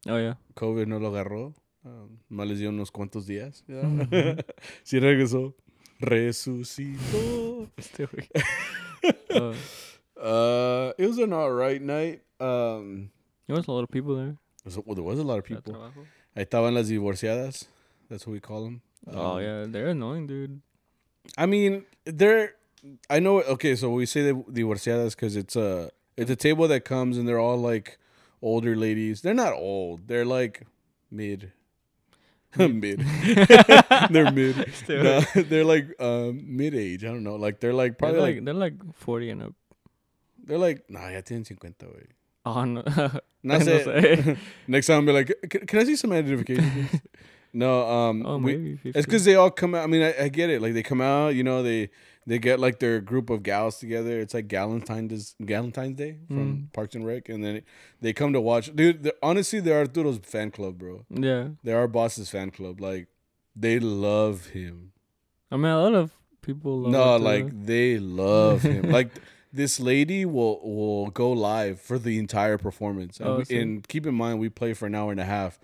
Oh 0.07 0.17
yeah, 0.17 0.33
COVID 0.55 0.87
no 0.87 0.97
lo 0.97 1.09
agarró. 1.11 1.53
Um, 1.85 2.19
más 2.29 2.47
les 2.47 2.59
dio 2.59 2.69
unos 2.69 2.91
cuantos 2.91 3.25
días. 3.25 3.63
ya. 3.67 3.81
sí 4.83 4.99
regresó. 4.99 5.53
Resucitó. 6.01 7.69
este 7.77 8.07
güey. 8.07 8.29
uh, 9.29 9.53
Uh, 10.21 10.93
it 10.99 11.07
was 11.07 11.17
an 11.17 11.33
alright 11.33 11.81
night. 11.81 12.21
Um, 12.39 13.09
there 13.47 13.55
was 13.55 13.67
a 13.67 13.71
lot 13.71 13.83
of 13.83 13.89
people 13.89 14.15
there. 14.15 14.37
well, 14.85 14.93
there 14.93 15.03
was 15.03 15.17
a 15.17 15.23
lot 15.23 15.39
of 15.39 15.45
people. 15.45 15.73
Ahí 16.37 16.45
estaban 16.45 16.75
las 16.75 16.89
divorciadas. 16.89 17.65
That's 18.07 18.27
what 18.27 18.33
we 18.33 18.39
call 18.39 18.63
them. 18.65 18.81
Oh 19.11 19.39
yeah, 19.39 19.65
they're 19.67 19.87
annoying, 19.87 20.27
dude. 20.27 20.61
I 21.39 21.47
mean, 21.47 21.85
they're. 22.05 22.53
I 23.09 23.19
know. 23.19 23.41
Okay, 23.41 23.75
so 23.75 23.89
we 23.89 24.05
say 24.05 24.21
the 24.21 24.33
divorciadas 24.35 25.15
because 25.15 25.35
it's 25.35 25.55
a 25.55 25.89
it's 26.15 26.29
a 26.29 26.35
table 26.35 26.67
that 26.67 26.85
comes 26.85 27.17
and 27.17 27.27
they're 27.27 27.39
all 27.39 27.57
like 27.57 27.97
older 28.43 28.75
ladies. 28.75 29.21
They're 29.21 29.33
not 29.33 29.53
old. 29.53 30.07
They're 30.07 30.25
like 30.25 30.67
mid. 31.09 31.51
mid. 32.57 32.99
they're 34.09 34.31
mid. 34.31 34.55
No, 34.89 35.19
they're 35.35 35.63
like 35.65 35.87
um, 35.99 36.41
mid 36.45 36.75
age. 36.75 37.03
I 37.03 37.07
don't 37.07 37.23
know. 37.23 37.35
Like 37.35 37.59
they're 37.59 37.73
like 37.73 37.97
They're 37.97 38.09
probably 38.11 38.21
like, 38.21 38.35
like 38.35 38.45
they're 38.45 38.53
like 38.53 38.73
forty 38.95 39.29
and 39.29 39.43
up. 39.43 39.53
they're 40.43 40.57
like 40.57 40.89
nah 40.89 41.07
ya 41.09 41.21
tienen 41.21 41.45
50 41.45 41.85
güey. 41.85 42.07
Oh 42.45 42.65
no, 42.65 42.83
No 43.43 43.59
sé. 43.59 44.37
Next 44.67 44.87
time 44.87 44.99
I'll 44.99 45.05
be 45.05 45.11
like, 45.13 45.35
can, 45.49 45.65
can 45.67 45.79
I 45.79 45.83
see 45.85 45.95
some 45.95 46.11
identification? 46.11 46.89
no, 47.53 47.87
um, 47.87 48.25
oh 48.25 48.37
we, 48.37 48.79
It's 48.83 49.05
because 49.05 49.25
they 49.25 49.35
all 49.35 49.51
come 49.51 49.75
out. 49.75 49.83
I 49.83 49.87
mean, 49.87 50.01
I, 50.01 50.25
I 50.25 50.29
get 50.29 50.49
it. 50.49 50.61
Like 50.61 50.73
they 50.73 50.83
come 50.83 51.01
out, 51.01 51.35
you 51.35 51.43
know, 51.43 51.61
they 51.63 51.89
they 52.27 52.37
get 52.39 52.59
like 52.59 52.79
their 52.79 53.01
group 53.01 53.29
of 53.29 53.43
gals 53.43 53.79
together. 53.79 54.19
It's 54.19 54.33
like 54.33 54.47
Galentine's 54.47 55.35
Galentine's 55.41 55.95
Day 55.97 56.17
from 56.27 56.37
Mm. 56.69 56.73
Parks 56.73 56.95
and 56.95 57.05
Rec, 57.05 57.29
and 57.29 57.43
then 57.43 57.61
they 58.01 58.13
come 58.13 58.33
to 58.33 58.41
watch. 58.41 58.75
Dude, 58.75 59.11
honestly, 59.23 59.59
they're 59.59 59.79
Arturo's 59.79 60.19
fan 60.23 60.51
club, 60.51 60.77
bro. 60.77 61.05
yeah. 61.09 61.49
They're 61.63 61.77
our 61.79 61.87
boss's 61.87 62.29
fan 62.29 62.51
club. 62.51 62.79
Like 62.81 63.07
they 63.55 63.79
love 63.79 64.47
him. 64.47 64.91
I 65.51 65.57
mean, 65.57 65.65
a 65.71 65.81
lot 65.81 65.93
of 65.95 66.11
people. 66.41 66.81
Love 66.81 66.91
no, 66.91 67.01
Arturo. 67.03 67.29
like 67.31 67.65
they 67.65 67.97
love 67.99 68.61
him. 68.61 68.89
like 68.97 69.09
this 69.51 69.79
lady 69.79 70.23
will 70.25 70.61
will 70.63 71.07
go 71.07 71.31
live 71.31 71.81
for 71.81 71.99
the 71.99 72.17
entire 72.19 72.57
performance. 72.57 73.19
And, 73.19 73.27
Oh, 73.29 73.43
we- 73.49 73.57
and 73.59 73.87
keep 73.87 74.05
in 74.05 74.15
mind, 74.15 74.39
we 74.39 74.47
play 74.49 74.73
for 74.73 74.85
an 74.85 74.95
hour 74.95 75.11
and 75.11 75.19
a 75.19 75.25
half. 75.25 75.59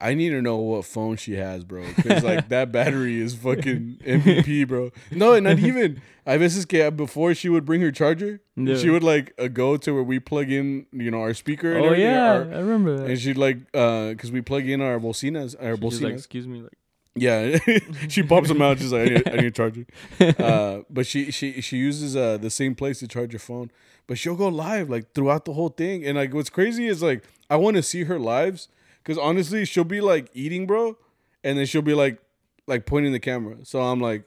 I 0.00 0.14
need 0.14 0.30
to 0.30 0.40
know 0.40 0.56
what 0.58 0.84
phone 0.84 1.16
she 1.16 1.34
has, 1.34 1.64
bro. 1.64 1.84
Because 1.96 2.22
like 2.22 2.48
that 2.50 2.70
battery 2.72 3.20
is 3.20 3.34
fucking 3.34 3.98
MVP, 4.04 4.66
bro. 4.68 4.90
No, 5.10 5.38
not 5.40 5.58
even. 5.70 6.00
I 6.26 6.36
veces 6.36 6.66
que 6.66 6.90
before 6.90 7.34
she 7.34 7.48
would 7.48 7.64
bring 7.64 7.80
her 7.80 7.90
charger, 7.90 8.40
Yeah. 8.54 8.76
she 8.76 8.90
would 8.90 9.02
like 9.02 9.32
uh, 9.38 9.48
go 9.48 9.76
to 9.78 9.92
where 9.94 10.02
we 10.02 10.18
plug 10.20 10.50
in, 10.50 10.86
you 10.92 11.10
know, 11.10 11.20
our 11.22 11.32
speaker. 11.34 11.72
And 11.72 11.86
oh 11.86 11.92
yeah, 11.94 12.32
our- 12.32 12.42
I 12.42 12.58
remember 12.60 12.98
that. 12.98 13.10
and 13.10 13.18
she'd 13.18 13.38
like, 13.38 13.58
uh, 13.74 14.12
cause 14.18 14.30
we 14.30 14.40
plug 14.42 14.68
in 14.68 14.80
our 14.82 14.98
bocinas, 15.00 15.56
our 15.60 15.76
She's 15.76 15.80
bocinas. 16.00 16.02
like, 16.02 16.14
excuse 16.14 16.46
me, 16.46 16.60
like. 16.60 16.72
Yeah, 17.14 17.58
she 18.08 18.22
pops 18.22 18.46
them 18.48 18.62
out. 18.62 18.78
She's 18.78 18.92
like, 18.92 19.10
I 19.10 19.14
need, 19.14 19.28
I 19.28 19.36
need 19.36 19.44
a 19.46 19.50
charger. 19.60 19.86
Uh, 20.20 20.82
but 20.88 21.04
she 21.06 21.32
she 21.32 21.60
she 21.60 21.76
uses 21.78 22.14
uh 22.14 22.36
the 22.38 22.50
same 22.50 22.74
place 22.76 23.00
to 23.00 23.08
charge 23.08 23.32
your 23.32 23.40
phone. 23.40 23.70
But 24.06 24.18
she'll 24.18 24.36
go 24.36 24.48
live 24.48 24.88
like 24.88 25.12
throughout 25.14 25.44
the 25.44 25.52
whole 25.54 25.68
thing. 25.70 26.04
And 26.06 26.16
like, 26.16 26.32
what's 26.32 26.50
crazy 26.50 26.86
is 26.86 27.02
like, 27.02 27.24
I 27.50 27.56
want 27.56 27.76
to 27.76 27.82
see 27.82 28.04
her 28.04 28.18
lives 28.20 28.68
because 29.08 29.18
honestly, 29.18 29.64
she'll 29.64 29.84
be 29.84 30.02
like 30.02 30.28
eating, 30.34 30.66
bro, 30.66 30.98
and 31.42 31.56
then 31.58 31.64
she'll 31.64 31.80
be 31.80 31.94
like 31.94 32.18
like 32.66 32.84
pointing 32.84 33.12
the 33.12 33.18
camera. 33.20 33.56
So 33.64 33.80
I'm 33.80 34.00
like, 34.00 34.24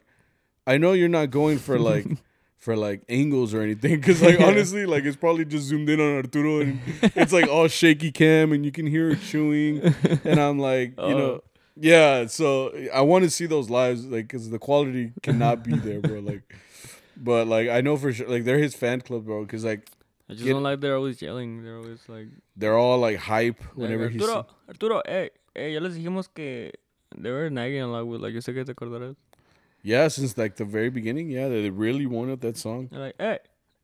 I 0.65 0.79
know 0.79 0.93
you're 0.93 1.07
not 1.07 1.29
going 1.29 1.59
for 1.59 1.77
like. 1.79 2.05
For 2.61 2.77
like 2.77 3.01
angles 3.09 3.55
or 3.55 3.61
anything, 3.63 3.95
because 3.95 4.21
like 4.21 4.37
Yeah. 4.39 4.45
honestly, 4.45 4.85
like 4.85 5.03
it's 5.03 5.17
probably 5.17 5.45
just 5.45 5.63
zoomed 5.65 5.89
in 5.89 5.99
on 5.99 6.17
Arturo 6.17 6.59
and 6.61 6.79
it's 7.15 7.33
like 7.33 7.47
all 7.49 7.67
shaky 7.67 8.11
cam 8.11 8.51
and 8.51 8.63
you 8.63 8.71
can 8.71 8.85
hear 8.85 9.09
her 9.09 9.15
chewing, 9.15 9.81
and 10.23 10.39
I'm 10.39 10.59
like, 10.59 10.89
you 10.91 11.15
know, 11.15 11.41
Oh. 11.41 11.43
yeah, 11.75 12.27
so 12.27 12.71
I 12.93 13.01
want 13.01 13.23
to 13.23 13.31
see 13.31 13.47
those 13.47 13.71
lives, 13.71 14.05
like, 14.05 14.27
because 14.27 14.51
the 14.51 14.59
quality 14.59 15.11
cannot 15.23 15.63
be 15.63 15.73
there, 15.75 16.01
bro. 16.01 16.19
Like, 16.19 16.43
but 17.17 17.47
like 17.47 17.67
I 17.67 17.81
know 17.81 17.97
for 17.97 18.13
sure, 18.13 18.27
like 18.29 18.43
they're 18.43 18.59
his 18.59 18.75
fan 18.75 19.01
club, 19.01 19.25
bro. 19.25 19.41
Because 19.41 19.65
like 19.65 19.89
I 20.31 20.33
just 20.33 20.45
Get- 20.45 20.53
don't 20.53 20.63
like 20.63 20.79
they're 20.79 20.95
always 20.95 21.21
yelling. 21.21 21.61
They're 21.63 21.75
always 21.77 21.99
like. 22.07 22.27
they're 22.55 22.77
all 22.77 22.97
like 22.99 23.17
hype 23.17 23.59
like, 23.59 23.75
whenever 23.75 24.07
he's. 24.07 24.21
Arturo, 24.21 24.47
Arturo, 24.69 25.01
hey, 25.05 25.29
hey, 25.53 25.73
ya 25.73 25.81
les 25.81 25.97
dijimos 25.97 26.29
que 26.33 26.71
they 27.17 27.29
were 27.29 27.49
nagging 27.49 27.81
a 27.81 27.87
lot 27.87 28.07
with 28.07 28.21
like 28.21 28.33
yo 28.33 28.39
sé 28.39 28.53
que 28.53 28.63
te 28.63 28.71
acordarás. 28.73 29.17
Yeah, 29.83 30.07
since 30.07 30.37
like 30.37 30.55
the 30.55 30.63
very 30.63 30.89
beginning, 30.89 31.29
yeah, 31.29 31.49
they 31.49 31.69
really 31.69 32.05
wanted 32.05 32.39
that 32.41 32.55
song. 32.57 32.87
They're 32.91 33.01
like, 33.01 33.15
hey, 33.19 33.39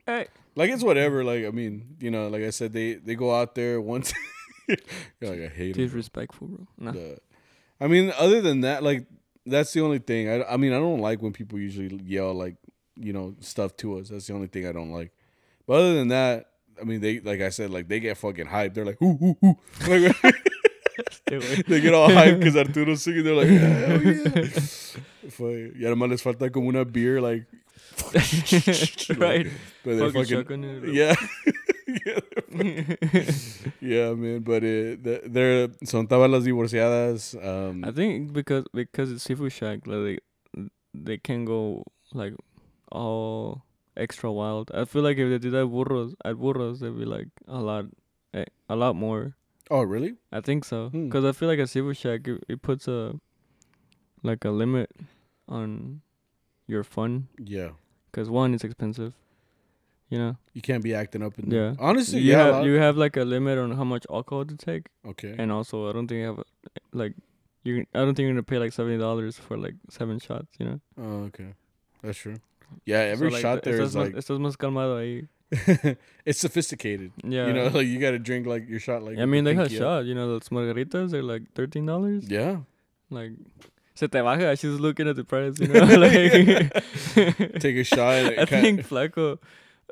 hey. 0.05 0.27
Like 0.55 0.69
it's 0.71 0.83
whatever. 0.83 1.23
Like 1.25 1.45
I 1.45 1.49
mean, 1.51 1.97
you 1.99 2.11
know, 2.11 2.29
like 2.29 2.43
I 2.43 2.51
said, 2.51 2.71
they 2.71 2.93
they 2.93 3.15
go 3.15 3.35
out 3.35 3.53
there 3.55 3.81
once. 3.81 4.13
You're 4.67 5.31
like 5.31 5.41
I 5.41 5.47
hate. 5.53 5.75
Disrespectful, 5.75 6.47
bro. 6.47 6.67
Nah. 6.79 6.91
The- 6.91 7.19
I 7.79 7.87
mean, 7.87 8.11
other 8.17 8.41
than 8.41 8.61
that, 8.61 8.83
like 8.83 9.05
that's 9.45 9.73
the 9.73 9.81
only 9.81 9.99
thing. 9.99 10.29
I, 10.29 10.43
I 10.53 10.57
mean, 10.57 10.71
I 10.73 10.77
don't 10.79 10.99
like 10.99 11.21
when 11.21 11.33
people 11.33 11.59
usually 11.59 11.95
yell 12.05 12.33
like 12.33 12.55
you 12.95 13.11
know 13.13 13.35
stuff 13.39 13.75
to 13.77 13.99
us. 13.99 14.09
That's 14.09 14.27
the 14.27 14.33
only 14.33 14.47
thing 14.47 14.65
I 14.67 14.71
don't 14.71 14.91
like. 14.91 15.11
But 15.67 15.73
other 15.75 15.93
than 15.95 16.07
that, 16.09 16.45
I 16.81 16.85
mean, 16.85 17.01
they 17.01 17.19
like 17.19 17.41
I 17.41 17.49
said, 17.49 17.69
like 17.69 17.87
they 17.87 17.99
get 17.99 18.17
fucking 18.17 18.47
hyped. 18.47 18.73
They're 18.73 18.85
like, 18.85 19.01
ooh, 19.01 19.17
ooh, 19.21 19.37
ooh. 19.45 19.55
Like, 21.29 21.65
they 21.67 21.79
get 21.81 21.93
all 21.93 22.09
hyped 22.09 22.39
because 22.39 22.55
Arturo's 22.55 23.03
singing. 23.03 23.23
They're 23.23 23.35
like, 23.35 23.47
hell 23.49 24.01
yeah. 24.01 24.47
Fue- 25.29 25.71
y 25.75 25.83
además 25.85 26.09
les 26.09 26.21
falta 26.21 26.49
como 26.49 26.69
una 26.69 26.85
beer, 26.85 27.19
like, 27.21 27.45
right. 29.17 29.47
but 29.83 29.97
they're 29.97 30.09
Fucking 30.11 30.23
fucking, 30.23 30.25
shotgun 30.25 30.63
it. 30.63 30.93
yeah. 30.93 31.15
yeah, 32.05 32.19
yeah, 33.81 34.13
man. 34.13 34.39
But 34.41 34.63
it, 34.63 35.03
the- 35.03 35.21
they're 35.25 35.67
son 35.83 36.07
estaban 36.07 36.31
las 36.31 36.43
divorciadas. 36.45 37.35
Um, 37.43 37.83
I 37.83 37.91
think 37.91 38.33
because 38.33 38.63
because 38.73 39.11
it's 39.11 39.23
seafood 39.23 39.51
shack, 39.51 39.85
like 39.85 40.19
they, 40.55 40.63
they 40.93 41.17
can 41.17 41.45
go 41.45 41.83
like 42.13 42.33
all 42.91 43.63
extra 43.97 44.31
wild. 44.31 44.71
I 44.73 44.85
feel 44.85 45.01
like 45.01 45.17
if 45.17 45.29
they 45.29 45.37
did 45.37 45.53
that 45.53 45.67
burros 45.67 46.15
at 46.23 46.37
burros, 46.37 46.79
they'd 46.79 46.97
be 46.97 47.05
like 47.05 47.27
a 47.47 47.57
lot, 47.59 47.85
eh, 48.33 48.45
a 48.69 48.75
lot 48.75 48.95
more. 48.95 49.35
oh, 49.69 49.81
really? 49.81 50.15
I 50.31 50.41
think 50.41 50.63
so. 50.63 50.89
Hmm. 50.89 51.09
Cause 51.09 51.25
I 51.25 51.31
feel 51.33 51.49
like 51.49 51.59
a 51.59 51.67
seafood 51.67 51.97
shack 51.97 52.27
it, 52.27 52.43
it 52.47 52.61
puts 52.61 52.87
a 52.87 53.19
like 54.23 54.45
a 54.45 54.49
limit 54.49 54.91
on 55.49 56.01
your 56.67 56.83
fun. 56.83 57.27
Yeah. 57.37 57.71
Cause 58.11 58.29
one, 58.29 58.53
it's 58.53 58.63
expensive. 58.63 59.13
You 60.09 60.19
know. 60.19 60.37
You 60.53 60.61
can't 60.61 60.83
be 60.83 60.93
acting 60.95 61.21
up 61.21 61.37
in 61.37 61.51
Yeah. 61.51 61.73
Honestly, 61.79 62.19
you 62.19 62.31
yeah. 62.31 62.55
have 62.55 62.65
you 62.65 62.75
have 62.75 62.95
like 62.95 63.17
a 63.17 63.25
limit 63.25 63.57
on 63.57 63.71
how 63.71 63.83
much 63.83 64.05
alcohol 64.09 64.45
to 64.45 64.55
take, 64.55 64.87
okay. 65.05 65.35
and 65.37 65.51
also 65.51 65.89
I 65.89 65.91
don't 65.91 66.07
think 66.07 66.19
you 66.19 66.25
have 66.27 66.39
a, 66.39 66.43
like 66.93 67.13
you. 67.63 67.85
I 67.93 67.99
don't 67.99 68.15
think 68.15 68.19
you're 68.25 68.31
gonna 68.31 68.43
pay 68.43 68.57
like 68.57 68.71
seventy 68.71 68.97
dollars 68.97 69.37
for 69.37 69.57
like 69.57 69.75
seven 69.89 70.19
shots. 70.19 70.47
You 70.59 70.65
know. 70.65 70.79
Oh, 70.97 71.23
okay. 71.25 71.53
That's 72.01 72.17
true. 72.17 72.37
Yeah, 72.85 72.99
every 72.99 73.29
So, 73.29 73.33
like, 73.35 73.41
shot 73.41 73.63
the- 73.63 73.71
there 73.71 73.79
más- 73.81 73.95
like 73.95 74.13
estás 74.15 74.39
más 74.39 74.57
calmado 74.57 74.97
ahí. 74.97 75.27
it's 76.25 76.39
sophisticated. 76.39 77.11
Yeah. 77.23 77.47
You 77.47 77.53
know, 77.53 77.67
like 77.73 77.87
you 77.87 77.99
got 77.99 78.11
to 78.11 78.19
drink 78.19 78.45
like 78.47 78.67
your 78.69 78.79
shot 78.79 79.01
like. 79.03 79.17
I 79.17 79.25
mean, 79.25 79.43
they 79.45 79.53
have 79.55 79.71
shot. 79.71 80.05
You 80.05 80.13
know, 80.15 80.27
those 80.27 80.49
margaritas 80.49 81.13
are 81.13 81.23
like 81.23 81.53
thirteen 81.53 81.85
dollars. 81.85 82.25
Yeah. 82.29 82.57
Like, 83.09 83.31
se 83.95 84.07
te 84.07 84.19
baja. 84.21 84.55
She's 84.55 84.79
looking 84.79 85.07
at 85.07 85.15
the 85.15 85.23
price. 85.23 85.57
You 85.59 85.67
know, 85.73 85.85
like. 85.85 87.61
Take 87.61 87.77
a 87.77 87.83
shot. 87.83 88.37
I 88.37 88.45
think 88.45 88.81
Flaco, 88.85 89.37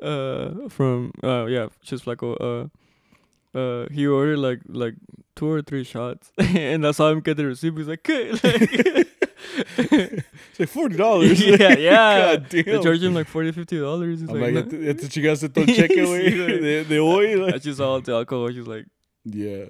uh, 0.02 0.68
from 0.68 1.12
uh, 1.24 1.46
yeah, 1.46 1.68
just 1.82 2.04
Flaco. 2.04 2.36
Uh, 3.54 3.58
uh, 3.58 3.88
he 3.90 4.06
ordered 4.06 4.38
like 4.38 4.60
like 4.68 4.94
two 5.34 5.48
or 5.48 5.62
three 5.62 5.84
shots, 5.84 6.30
and 6.38 6.86
I 6.86 6.90
saw 6.90 7.08
him 7.10 7.20
get 7.20 7.38
the 7.38 7.46
receipt. 7.46 7.72
He's 7.74 7.88
like, 7.88 8.00
"Okay," 8.08 8.32
like, 8.32 9.08
it's 9.78 10.58
like 10.60 10.68
forty 10.68 10.96
dollars. 10.96 11.40
yeah, 11.44 11.76
yeah. 11.76 12.36
God 12.36 12.48
damn. 12.48 12.64
They 12.64 12.82
charge 12.82 13.02
him 13.02 13.14
like 13.14 13.28
40 13.28 13.52
50 13.52 13.78
dollars. 13.80 14.22
I'm 14.22 14.28
like, 14.40 14.54
like, 14.54 14.72
"No." 14.72 14.88
este 14.90 15.10
chicaste 15.10 15.48
todo 15.54 15.66
cheque, 15.66 15.90
güey. 15.96 16.30
De, 16.60 16.84
de 16.84 16.98
hoy. 16.98 17.32
I 17.32 17.34
Like, 17.52 17.62
just 17.62 17.78
saw 17.78 18.00
the 18.00 18.12
alcohol. 18.12 18.50
She's 18.50 18.66
like, 18.66 18.86
yeah. 19.24 19.66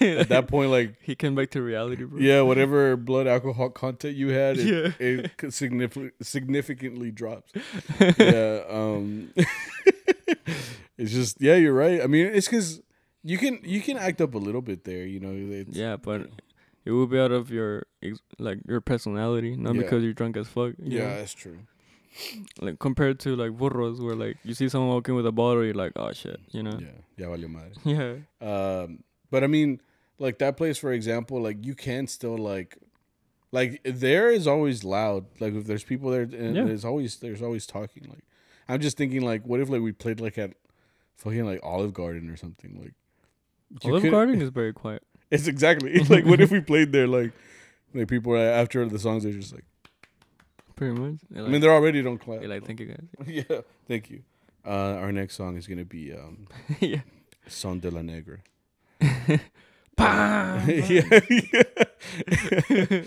At 0.00 0.28
that 0.30 0.46
point, 0.48 0.70
like, 0.70 0.96
he 1.00 1.14
came 1.14 1.34
back 1.36 1.50
to 1.50 1.62
reality, 1.62 2.04
bro. 2.04 2.18
yeah, 2.18 2.40
whatever 2.42 2.96
blood 2.96 3.26
alcohol 3.28 3.70
content 3.70 4.16
you 4.16 4.28
had, 4.30 4.58
it, 4.58 4.66
Yeah. 4.66 4.92
it 4.98 5.52
significantly 5.52 6.10
significantly 6.22 7.10
drops. 7.12 7.52
yeah. 8.18 8.62
Um. 8.68 9.32
it's 10.98 11.12
just 11.12 11.40
yeah, 11.40 11.54
you're 11.56 11.72
right. 11.74 12.02
I 12.02 12.06
mean, 12.06 12.26
it's 12.26 12.46
because 12.48 12.80
you 13.22 13.38
can 13.38 13.60
you 13.64 13.80
can 13.80 13.96
act 13.96 14.20
up 14.20 14.34
a 14.34 14.38
little 14.38 14.62
bit 14.62 14.84
there. 14.84 15.06
You 15.06 15.20
know. 15.20 15.64
Yeah, 15.70 15.96
but 15.96 16.28
it 16.84 16.90
will 16.92 17.06
be 17.06 17.18
out 17.18 17.32
of 17.32 17.50
your 17.50 17.84
ex- 18.02 18.20
like 18.38 18.58
your 18.68 18.80
personality, 18.80 19.56
not 19.56 19.74
Yeah. 19.74 19.82
because 19.82 20.02
you're 20.02 20.12
drunk 20.14 20.36
as 20.36 20.48
fuck. 20.48 20.74
Yeah, 20.82 21.00
know? 21.08 21.16
that's 21.18 21.34
true. 21.34 21.58
like 22.60 22.78
compared 22.78 23.20
to 23.20 23.36
like 23.36 23.52
burros, 23.56 24.00
where 24.00 24.16
like 24.16 24.36
you 24.44 24.54
see 24.54 24.68
someone 24.68 24.90
walking 24.90 25.14
with 25.14 25.26
a 25.26 25.32
bottle, 25.32 25.64
you're 25.64 25.74
like, 25.74 25.92
oh 25.96 26.12
shit, 26.12 26.40
you 26.50 26.62
know. 26.62 26.78
Yeah. 26.80 26.88
Yeah, 27.16 27.26
valió 27.26 27.48
madre. 27.48 27.72
Yeah. 27.84 28.14
Um, 28.46 29.04
but 29.30 29.44
I 29.44 29.46
mean, 29.46 29.80
like 30.18 30.38
that 30.38 30.56
place, 30.56 30.78
for 30.78 30.92
example, 30.92 31.40
like 31.40 31.64
you 31.64 31.74
can 31.74 32.06
still 32.06 32.36
like, 32.36 32.78
like 33.52 33.80
there 33.84 34.30
is 34.30 34.46
always 34.46 34.82
loud. 34.84 35.26
Like 35.38 35.54
if 35.54 35.66
there's 35.66 35.84
people 35.84 36.10
there, 36.10 36.22
and 36.22 36.56
Yeah. 36.56 36.64
there's 36.64 36.84
always 36.84 37.16
there's 37.16 37.42
always 37.42 37.66
talking. 37.66 38.04
Like 38.08 38.24
I'm 38.68 38.80
just 38.80 38.96
thinking, 38.96 39.22
like, 39.22 39.44
what 39.46 39.60
if 39.60 39.68
like 39.68 39.82
we 39.82 39.92
played 39.92 40.20
like 40.20 40.36
at 40.38 40.54
fucking 41.16 41.44
like 41.44 41.60
Olive 41.62 41.92
Garden 41.92 42.28
or 42.30 42.36
something? 42.36 42.78
Like 42.80 42.94
Olive 43.84 44.10
Garden 44.10 44.40
is 44.42 44.48
very 44.50 44.72
quiet. 44.72 45.02
It's 45.30 45.46
exactly 45.46 45.98
like 46.08 46.24
what 46.24 46.40
if 46.40 46.50
we 46.50 46.60
played 46.72 46.92
there? 46.92 47.06
Like 47.06 47.32
like 47.94 48.08
people 48.08 48.32
are 48.34 48.38
after 48.38 48.84
the 48.88 48.98
songs, 48.98 49.24
they're 49.24 49.32
just 49.32 49.52
like, 49.54 49.64
Pretty 50.76 50.98
much. 50.98 51.20
They're 51.30 51.44
I 51.44 51.48
mean, 51.48 51.60
they're 51.60 51.72
already 51.74 52.02
don't 52.02 52.18
clap. 52.18 52.42
like, 52.44 52.64
thank 52.66 52.80
you 52.80 52.86
guys. 52.86 53.04
yeah, 53.26 53.60
thank 53.86 54.10
you. 54.10 54.22
Uh, 54.64 54.94
our 55.00 55.12
next 55.12 55.36
song 55.36 55.56
is 55.56 55.66
gonna 55.66 55.84
be 55.84 56.12
um, 56.12 56.46
yeah. 56.80 57.00
Son 57.46 57.80
de 57.80 57.90
la 57.90 58.02
Negra. 58.02 58.38
Bam! 59.96 60.68
yeah, 60.68 61.20
yeah. 61.28 63.02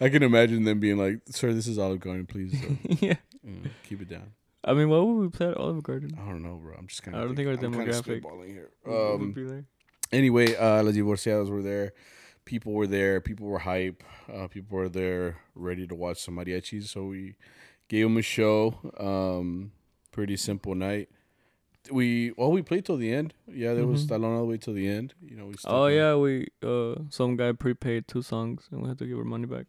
I 0.00 0.08
can 0.08 0.22
imagine 0.22 0.64
them 0.64 0.78
being 0.78 0.96
like, 0.98 1.20
"Sir, 1.30 1.52
this 1.52 1.66
is 1.66 1.78
Olive 1.78 2.00
Garden. 2.00 2.26
Please 2.26 2.54
uh, 2.54 2.74
yeah. 3.00 3.16
mm, 3.46 3.68
keep 3.84 4.00
it 4.00 4.08
down." 4.08 4.32
I 4.64 4.74
mean, 4.74 4.88
what 4.88 5.06
would 5.06 5.20
we 5.20 5.28
play 5.28 5.48
at 5.48 5.56
Olive 5.56 5.82
Garden? 5.82 6.16
I 6.20 6.24
don't 6.28 6.42
know, 6.42 6.56
bro. 6.56 6.74
I'm 6.78 6.86
just 6.86 7.02
kind 7.02 7.16
of. 7.16 7.22
I 7.22 7.26
don't 7.26 7.34
think 7.36 7.48
our 7.48 7.54
I'm 7.54 7.60
demographic- 7.60 8.46
here. 8.46 8.70
What 8.84 8.96
would 8.96 9.20
Um, 9.20 9.32
be 9.32 9.44
there? 9.44 9.64
Anyway, 10.12 10.54
uh, 10.56 10.82
Las 10.82 10.94
Divorciadas 10.94 11.48
were 11.50 11.62
there. 11.62 11.92
People 12.44 12.72
were 12.72 12.86
there. 12.86 13.20
People 13.20 13.46
were 13.46 13.58
hype. 13.58 14.02
Uh, 14.32 14.46
people 14.48 14.78
were 14.78 14.88
there, 14.88 15.36
ready 15.54 15.86
to 15.86 15.94
watch 15.94 16.18
some 16.20 16.36
mariachis. 16.36 16.84
So 16.88 17.04
we 17.04 17.34
gave 17.88 18.04
them 18.06 18.16
a 18.16 18.22
show. 18.22 18.74
Um, 18.98 19.72
pretty 20.12 20.36
simple 20.36 20.74
night. 20.74 21.08
We 21.90 22.32
well, 22.36 22.50
we 22.52 22.60
played 22.62 22.84
till 22.84 22.96
the 22.98 23.12
end. 23.12 23.32
Yeah, 23.46 23.72
there 23.74 23.86
was 23.86 24.04
Mhm. 24.04 24.08
Stallone 24.08 24.34
all 24.36 24.40
the 24.40 24.44
way 24.46 24.56
till 24.58 24.74
the 24.74 24.86
end. 24.88 25.14
You 25.22 25.36
know, 25.36 25.46
we. 25.46 25.54
Oh 25.64 25.86
yeah, 25.86 26.14
we 26.16 26.48
uh 26.62 26.96
some 27.08 27.36
guy 27.36 27.52
prepaid 27.52 28.08
two 28.08 28.20
songs 28.22 28.68
and 28.70 28.82
we 28.82 28.88
had 28.88 28.98
to 28.98 29.06
give 29.06 29.16
her 29.16 29.24
money 29.24 29.46
back. 29.46 29.66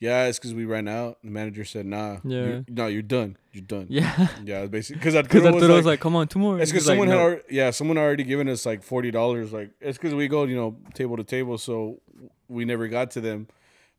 Yeah, 0.00 0.26
it's 0.28 0.38
because 0.38 0.54
we 0.54 0.64
ran 0.64 0.88
out. 0.88 1.18
The 1.22 1.30
manager 1.30 1.64
said, 1.64 1.84
"Nah, 1.86 2.18
Yeah. 2.24 2.44
you're, 2.44 2.64
no, 2.68 2.86
you're 2.86 3.02
done. 3.02 3.36
You're 3.52 3.64
done." 3.64 3.86
Yeah, 3.90 4.28
Yeah, 4.44 4.64
basically 4.66 4.98
because 5.00 5.14
Arturo 5.14 5.46
I 5.48 5.50
was, 5.50 5.60
thought 5.62 5.68
like, 5.68 5.76
was 5.76 5.86
like, 5.86 6.00
come 6.00 6.16
on, 6.16 6.26
two 6.26 6.38
more. 6.38 6.58
It's 6.58 6.70
because 6.72 6.86
like, 6.88 6.92
someone 6.92 7.08
had, 7.08 7.14
"No." 7.16 7.20
already, 7.22 7.42
yeah, 7.50 7.70
someone 7.70 7.98
already 7.98 8.24
given 8.24 8.48
us 8.48 8.64
like 8.64 8.82
forty 8.82 9.10
dollars. 9.10 9.52
Like 9.52 9.70
it's 9.80 9.98
because 9.98 10.14
we 10.14 10.26
go, 10.26 10.44
you 10.44 10.56
know, 10.56 10.76
table 10.94 11.16
to 11.18 11.24
table, 11.24 11.58
so 11.58 12.00
we 12.48 12.64
never 12.64 12.88
got 12.88 13.10
to 13.12 13.20
them. 13.20 13.46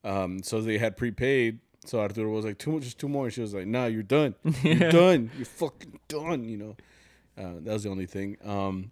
Um, 0.04 0.42
so 0.42 0.60
they 0.62 0.80
had 0.80 0.98
prepaid. 0.98 1.60
So 1.86 2.00
Arturo 2.00 2.32
was 2.32 2.46
like, 2.46 2.58
two, 2.58 2.80
just 2.80 2.98
two 3.00 3.08
more. 3.10 3.26
And 3.26 3.34
she 3.34 3.42
was 3.42 3.54
like, 3.54 3.68
Nah, 3.68 3.86
you're 3.86 4.02
done. 4.04 4.34
You're 4.64 4.74
Yeah. 4.76 4.90
done. 4.92 5.32
You're 5.38 5.46
fucking 5.46 6.00
done. 6.08 6.44
You 6.50 6.58
know, 6.58 6.76
uh, 7.38 7.54
that 7.62 7.74
was 7.74 7.84
the 7.84 7.90
only 7.90 8.06
thing. 8.08 8.38
Um, 8.44 8.92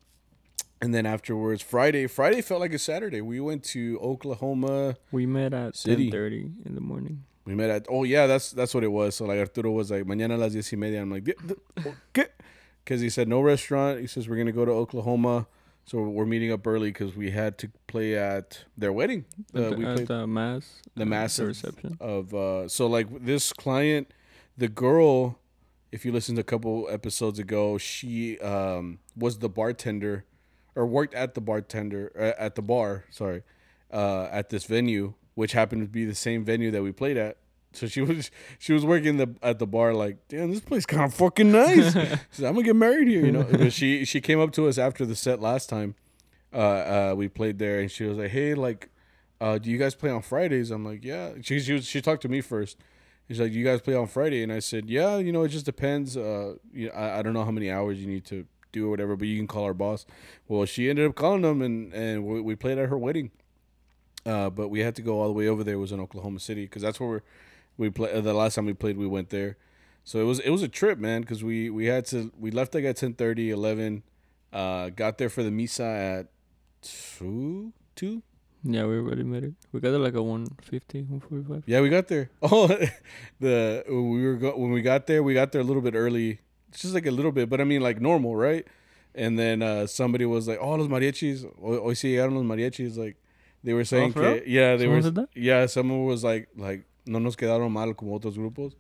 and 0.82 0.94
then 0.94 1.06
afterwards, 1.06 1.62
Friday. 1.62 2.08
Friday 2.08 2.42
felt 2.42 2.62
like 2.62 2.74
a 2.74 2.80
Saturday. 2.80 3.22
We 3.22 3.40
went 3.40 3.64
to 3.76 4.00
Oklahoma. 4.02 4.96
We 5.12 5.26
met 5.26 5.54
at 5.54 5.76
City. 5.76 6.06
ten 6.06 6.12
thirty 6.12 6.52
in 6.66 6.76
the 6.76 6.82
morning. 6.82 7.24
We 7.46 7.56
met 7.56 7.70
at 7.70 7.86
oh 7.90 8.04
yeah, 8.04 8.28
that's 8.28 8.52
that's 8.52 8.74
what 8.74 8.84
it 8.84 8.92
was. 8.92 9.16
So 9.16 9.26
like 9.26 9.40
Arturo 9.40 9.72
was 9.72 9.92
like 9.92 10.04
mañana 10.06 10.38
las 10.38 10.54
diez 10.54 10.72
y 10.72 10.78
media. 10.78 11.02
I'm 11.02 11.12
like 11.12 11.24
"Di- 11.24 11.34
di- 11.46 11.92
okay, 12.10 12.28
because 12.84 13.02
he 13.02 13.10
said 13.10 13.28
no 13.28 13.42
restaurant. 13.42 14.00
He 14.00 14.08
says 14.08 14.30
we're 14.30 14.38
gonna 14.38 14.52
go 14.52 14.66
to 14.66 14.72
Oklahoma, 14.72 15.48
so 15.86 16.02
we're 16.02 16.26
meeting 16.28 16.52
up 16.52 16.68
early 16.68 16.92
because 16.92 17.16
we 17.16 17.32
had 17.32 17.58
to 17.60 17.70
play 17.88 18.16
at 18.16 18.66
their 18.78 18.94
wedding. 18.94 19.26
Uh, 19.56 19.72
we 19.76 19.84
at 19.86 19.96
played 19.96 20.08
the 20.08 20.28
mass. 20.28 20.82
the 20.96 21.02
uh, 21.04 21.06
mass 21.06 21.38
the 21.38 21.44
of- 21.44 21.48
reception. 21.48 21.98
of 22.00 22.34
uh, 22.36 22.68
so 22.68 22.86
like 22.88 23.08
this 23.26 23.52
client, 23.54 24.14
the 24.58 24.68
girl. 24.68 25.40
If 25.92 26.06
you 26.06 26.12
listened 26.12 26.36
to 26.36 26.42
a 26.42 26.44
couple 26.44 26.88
episodes 26.92 27.40
ago, 27.40 27.80
she 27.80 28.38
um, 28.42 29.00
was 29.18 29.40
the 29.40 29.50
bartender, 29.50 30.24
or 30.80 30.86
worked 30.86 31.14
at 31.14 31.34
the 31.34 31.42
bartender 31.42 32.12
uh, 32.18 32.42
at 32.42 32.56
the 32.56 32.62
bar. 32.62 33.04
Sorry, 33.12 33.44
uh, 33.92 34.30
at 34.32 34.50
this 34.50 34.64
venue, 34.64 35.14
which 35.36 35.52
happened 35.52 35.82
to 35.82 35.90
be 35.90 36.06
the 36.06 36.16
same 36.16 36.46
venue 36.46 36.72
that 36.72 36.82
we 36.82 36.94
played 36.94 37.18
at. 37.18 37.38
So 37.74 37.86
she 37.86 38.02
was 38.10 38.32
she 38.58 38.72
was 38.72 38.86
working 38.86 39.18
the 39.18 39.36
at 39.44 39.60
the 39.60 39.68
bar 39.68 39.94
like, 39.94 40.18
damn, 40.30 40.50
this 40.52 40.62
place 40.62 40.86
kind 40.86 41.04
of 41.04 41.14
fucking 41.14 41.52
nice. 41.52 41.94
She 41.94 42.42
said, 42.42 42.46
I'm 42.46 42.54
gonna 42.54 42.64
get 42.64 42.78
married 42.78 43.10
here, 43.10 43.26
you 43.26 43.32
know. 43.34 43.44
but 43.52 43.74
she 43.74 44.06
she 44.06 44.22
came 44.22 44.40
up 44.40 44.54
to 44.54 44.70
us 44.70 44.78
after 44.78 45.06
the 45.06 45.16
set 45.16 45.42
last 45.42 45.68
time. 45.68 45.96
Uh, 46.54 46.58
uh, 46.58 47.14
we 47.16 47.28
played 47.28 47.60
there, 47.60 47.80
and 47.80 47.92
she 47.92 48.06
was 48.06 48.18
like, 48.18 48.32
hey, 48.32 48.56
like, 48.56 48.90
uh, 49.40 49.58
do 49.60 49.70
you 49.70 49.78
guys 49.78 49.94
play 49.94 50.10
on 50.10 50.22
Fridays? 50.22 50.72
I'm 50.72 50.86
like, 50.86 51.04
yeah. 51.04 51.34
She 51.42 51.60
she 51.60 51.74
was, 51.74 51.86
she 51.86 52.02
talked 52.02 52.22
to 52.22 52.30
me 52.30 52.40
first. 52.40 52.78
She's 53.28 53.40
like, 53.40 53.52
you 53.52 53.64
guys 53.64 53.82
play 53.82 53.94
on 53.94 54.08
Friday? 54.08 54.42
And 54.42 54.52
I 54.52 54.58
said, 54.58 54.90
yeah. 54.90 55.18
You 55.18 55.32
know, 55.32 55.44
it 55.44 55.50
just 55.50 55.66
depends. 55.66 56.16
Uh, 56.16 56.56
you 56.72 56.90
I, 56.90 57.20
I 57.20 57.22
don't 57.22 57.34
know 57.34 57.44
how 57.44 57.52
many 57.52 57.70
hours 57.70 58.00
you 58.00 58.08
need 58.08 58.26
to 58.28 58.48
do 58.72 58.88
or 58.88 58.90
whatever, 58.90 59.16
but 59.16 59.28
you 59.28 59.38
can 59.38 59.48
call 59.48 59.64
our 59.64 59.74
boss. 59.74 60.06
Well, 60.48 60.66
she 60.66 60.90
ended 60.90 61.08
up 61.08 61.16
calling 61.16 61.42
them, 61.42 61.62
and 61.62 61.94
and 61.94 62.26
we, 62.26 62.42
we 62.42 62.56
played 62.56 62.78
at 62.78 62.90
her 62.90 62.98
wedding. 62.98 63.32
Uh, 64.26 64.50
but 64.50 64.68
we 64.68 64.82
had 64.82 64.96
to 64.96 65.02
go 65.02 65.22
all 65.22 65.28
the 65.28 65.34
way 65.34 65.48
over 65.48 65.64
there. 65.64 65.76
It 65.76 65.80
was 65.80 65.92
in 65.92 66.00
Oklahoma 66.00 66.40
City 66.40 66.64
because 66.66 66.82
that's 66.82 67.00
where 67.00 67.10
we're, 67.10 67.22
we 67.78 67.90
play. 67.90 68.12
Uh, 68.12 68.22
the 68.22 68.34
last 68.34 68.56
time 68.56 68.66
we 68.66 68.74
played, 68.74 68.98
we 68.98 69.08
went 69.08 69.30
there. 69.30 69.58
So 70.04 70.20
it 70.20 70.26
was 70.26 70.40
it 70.40 70.50
was 70.50 70.62
a 70.62 70.68
trip, 70.68 71.00
man. 71.00 71.22
Because 71.22 71.44
we 71.44 71.70
we 71.70 71.86
had 71.86 72.06
to 72.08 72.32
we 72.38 72.52
left 72.52 72.74
like 72.74 72.84
at 72.84 72.98
10:30, 72.98 73.50
11. 73.50 74.04
Uh, 74.52 74.90
got 74.90 75.18
there 75.20 75.30
for 75.30 75.44
the 75.44 75.52
misa 75.52 76.20
at 76.20 76.28
two 76.82 77.74
two. 77.96 78.24
Yeah, 78.64 78.86
we 78.86 78.98
already 78.98 79.24
made 79.24 79.44
it. 79.46 79.54
We 79.72 79.80
got 79.80 79.94
it 79.94 80.00
like 80.00 80.16
a 80.16 80.22
150, 80.22 81.04
145. 81.04 81.64
Yeah, 81.66 81.80
we 81.80 81.90
got 81.90 82.08
there. 82.08 82.30
Oh, 82.42 82.68
the 83.40 83.84
we 83.88 84.26
were 84.26 84.36
go, 84.36 84.58
when 84.58 84.72
we 84.72 84.82
got 84.82 85.08
there, 85.08 85.24
we 85.24 85.34
got 85.34 85.52
there 85.52 85.62
a 85.62 85.64
little 85.64 85.82
bit 85.82 85.96
early, 85.96 86.40
just 86.72 86.94
like 86.94 87.06
a 87.06 87.12
little 87.12 87.32
bit, 87.32 87.50
but 87.50 87.60
I 87.62 87.64
mean 87.64 87.82
like 87.82 88.00
normal, 88.02 88.36
right? 88.36 88.66
And 89.16 89.38
then 89.40 89.62
uh, 89.62 89.88
somebody 89.88 90.26
was 90.26 90.48
like, 90.48 90.60
"Oh, 90.62 90.76
los 90.76 90.88
mariachis, 90.88 91.44
hoy 91.60 91.78
hoy 91.78 91.94
sí 91.94 92.14
llegaron 92.14 92.36
los 92.36 92.44
mariachis." 92.46 92.98
Like 92.98 93.18
they 93.64 93.74
were 93.74 93.84
saying, 93.84 94.14
Oh, 94.16 94.22
que, 94.22 94.44
yeah, 94.46 94.76
they 94.76 94.86
Someone 94.86 95.04
were, 95.04 95.10
that? 95.12 95.30
yeah, 95.36 95.66
someone 95.66 96.06
was 96.06 96.24
like, 96.24 96.48
like 96.56 96.84
no 97.06 97.20
nos 97.20 97.36
quedaron 97.36 97.72
mal 97.72 97.94
como 97.94 98.18
otros 98.18 98.38
grupos, 98.38 98.74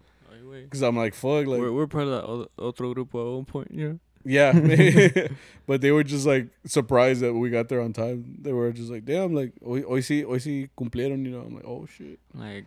because 0.63 0.81
I'm 0.81 0.95
like, 0.95 1.13
fuck, 1.13 1.47
like 1.47 1.59
we're, 1.59 1.71
we're 1.73 1.87
part 1.87 2.07
of 2.07 2.11
that 2.11 2.63
otro 2.63 2.93
grupo 2.93 3.27
at 3.27 3.35
one 3.35 3.45
point, 3.45 3.71
you 3.71 3.89
know? 3.89 3.99
yeah, 4.23 4.53
but 5.67 5.81
they 5.81 5.91
were 5.91 6.03
just 6.03 6.25
like 6.25 6.47
surprised 6.65 7.21
that 7.21 7.33
we 7.33 7.49
got 7.49 7.67
there 7.69 7.81
on 7.81 7.91
time. 7.93 8.37
They 8.41 8.53
were 8.53 8.71
just 8.71 8.89
like, 8.91 9.05
damn, 9.05 9.33
like 9.33 9.53
hoy, 9.63 9.81
hoy 9.81 10.01
sí, 10.01 10.23
hoy 10.23 10.37
sí 10.37 10.69
cumplieron, 10.77 11.25
you 11.25 11.31
know? 11.31 11.41
I'm 11.41 11.55
like, 11.55 11.65
oh 11.65 11.85
shit. 11.87 12.19
Like, 12.33 12.65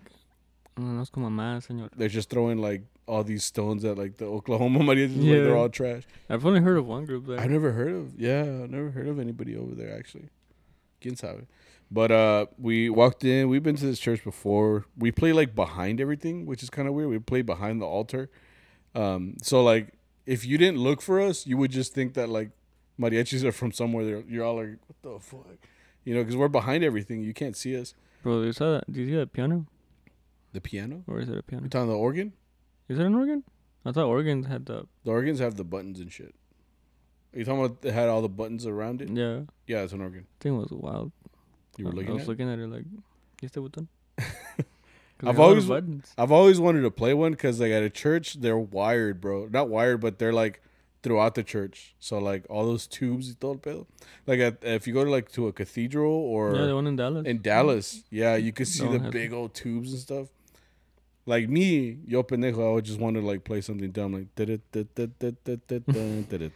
no 0.77 0.87
nos 0.87 1.11
como 1.11 1.31
más, 1.31 1.67
señor. 1.69 1.91
they're 1.97 2.09
just 2.09 2.29
throwing 2.31 2.59
like 2.59 2.83
all 3.07 3.25
these 3.25 3.45
stones 3.45 3.85
at 3.85 3.99
like 3.99 4.17
the 4.19 4.25
Oklahoma 4.27 4.79
mariachis. 4.89 5.17
Like 5.17 5.25
Yeah. 5.27 5.35
they're 5.43 5.57
all 5.57 5.69
trash. 5.69 6.03
I've 6.29 6.45
only 6.47 6.61
heard 6.61 6.79
of 6.79 6.87
one 6.87 7.05
group 7.05 7.27
there. 7.27 7.41
I've 7.41 7.51
never 7.51 7.73
heard 7.73 7.93
of. 7.93 8.19
Yeah, 8.19 8.43
I've 8.43 8.71
never 8.71 8.91
heard 8.91 9.09
of 9.09 9.19
anybody 9.19 9.57
over 9.57 9.75
there 9.75 9.97
actually. 9.97 10.29
Quien 11.01 11.17
sabe. 11.17 11.47
But 11.91 12.11
uh, 12.11 12.47
we 12.59 12.89
walked 12.89 13.23
in. 13.25 13.49
We've 13.49 13.63
been 13.63 13.77
to 13.77 13.85
this 13.85 13.99
church 13.99 14.25
before. 14.25 14.87
We 14.97 15.13
play 15.13 15.33
like 15.35 15.55
behind 15.55 16.01
everything, 16.01 16.47
which 16.47 16.63
is 16.63 16.71
kind 16.71 16.89
of 16.89 16.95
weird. 16.95 17.11
We 17.11 17.19
play 17.19 17.43
behind 17.43 17.83
the 17.83 17.87
altar. 17.87 18.31
Um, 18.95 19.37
so 19.43 19.63
like 19.63 19.95
if 20.25 20.47
you 20.47 20.57
didn't 20.57 20.79
look 20.79 21.03
for 21.03 21.21
us, 21.21 21.47
you 21.47 21.57
would 21.59 21.71
just 21.71 21.93
think 21.93 22.15
that 22.15 22.29
like 22.29 22.51
mariachis 22.99 23.43
are 23.45 23.53
from 23.53 23.73
somewhere. 23.73 24.23
You're 24.29 24.45
all 24.45 24.57
like, 24.57 24.79
what 24.87 25.03
the 25.03 25.19
fuck, 25.21 25.59
you 26.05 26.15
know? 26.15 26.21
Because 26.23 26.37
we're 26.37 26.49
behind 26.49 26.85
everything. 26.85 27.23
You 27.23 27.35
can't 27.35 27.57
see 27.57 27.77
us. 27.77 27.95
Bro, 28.23 28.43
you 28.43 28.53
saw 28.53 28.73
that? 28.75 28.87
Did 28.91 29.01
you 29.01 29.07
see 29.09 29.17
that 29.17 29.33
piano? 29.33 29.67
The 30.53 30.61
piano. 30.61 31.03
Or 31.09 31.19
is 31.21 31.29
it 31.29 31.37
a 31.37 31.43
piano? 31.43 31.65
You're 31.65 31.71
talking 31.71 31.89
the 31.89 31.97
organ? 31.97 32.33
Is 32.93 32.99
it 32.99 33.07
an 33.07 33.15
organ? 33.15 33.43
I 33.85 33.93
thought 33.93 34.07
organs 34.07 34.47
had 34.47 34.67
the. 34.67 34.87
The 35.05 35.11
organs 35.11 35.39
have 35.41 35.57
the 35.57 35.65
buttons 35.65 35.99
and 35.99 36.13
shit. 36.13 36.35
Are 37.35 37.39
you 37.39 37.45
talking 37.45 37.65
about 37.65 37.81
they 37.83 37.91
had 37.91 38.09
all 38.09 38.21
the 38.23 38.29
buttons 38.29 38.67
around 38.67 39.01
it? 39.01 39.09
Yeah, 39.09 39.41
Yeah, 39.67 39.83
it's 39.83 39.93
an 39.95 40.03
organ. 40.03 40.27
thing 40.41 40.57
was 40.59 40.71
wild. 40.71 41.13
You 41.79 41.87
were 41.87 41.93
I- 41.93 41.95
looking 41.95 42.11
I 42.11 42.15
was 42.15 42.23
at. 42.25 42.29
looking 42.29 42.51
at 42.53 42.59
it 42.59 42.69
like, 42.69 42.85
¿y 43.41 43.47
este 43.47 43.57
botón? 43.57 43.89
I've 44.19 44.27
they 45.21 45.27
had 45.27 45.39
all 45.39 45.55
the 45.55 45.73
always- 45.75 46.15
I've 46.19 46.33
always 46.33 46.61
wanted 46.61 46.83
to 46.83 46.91
play 46.91 47.15
one 47.15 47.33
because 47.33 47.61
like 47.61 47.71
at 47.73 47.83
a 47.83 47.89
church 47.91 48.35
they're 48.41 48.59
wired, 48.59 49.21
bro. 49.21 49.47
Not 49.51 49.69
wired, 49.71 50.01
but 50.01 50.19
they're 50.19 50.33
like 50.33 50.61
throughout 51.03 51.35
the 51.35 51.43
church. 51.45 51.95
So 51.99 52.19
like 52.19 52.45
all 52.51 52.67
those 52.67 52.87
tubes 52.87 53.29
y 53.29 53.35
todo 53.41 53.53
el 53.53 53.59
pedo. 53.59 53.87
Like 54.27 54.41
at, 54.41 54.59
if 54.63 54.87
you 54.87 54.93
go 54.93 55.05
to 55.05 55.11
like 55.11 55.31
to 55.33 55.47
a 55.49 55.53
cathedral 55.53 56.13
or 56.13 56.55
yeah, 56.55 56.67
the 56.67 56.75
one 56.75 56.87
in 56.87 56.97
Dallas. 56.97 57.27
in 57.27 57.41
Dallas, 57.41 58.03
yeah, 58.11 58.37
you 58.37 58.53
could 58.53 58.69
see 58.69 58.87
the 58.87 58.99
big 58.99 59.33
old 59.33 59.55
tubes 59.55 59.93
and 59.93 60.01
stuff. 60.01 60.27
Like 61.25 61.49
me, 61.49 61.99
yo 62.07 62.23
pendejo, 62.25 62.69
I 62.69 62.73
would 62.75 62.85
just 62.85 62.99
want 62.99 63.17
to 63.17 63.23
like 63.23 63.45
play 63.45 63.61
something 63.61 63.93
dumb 63.93 64.13
like 64.13 64.27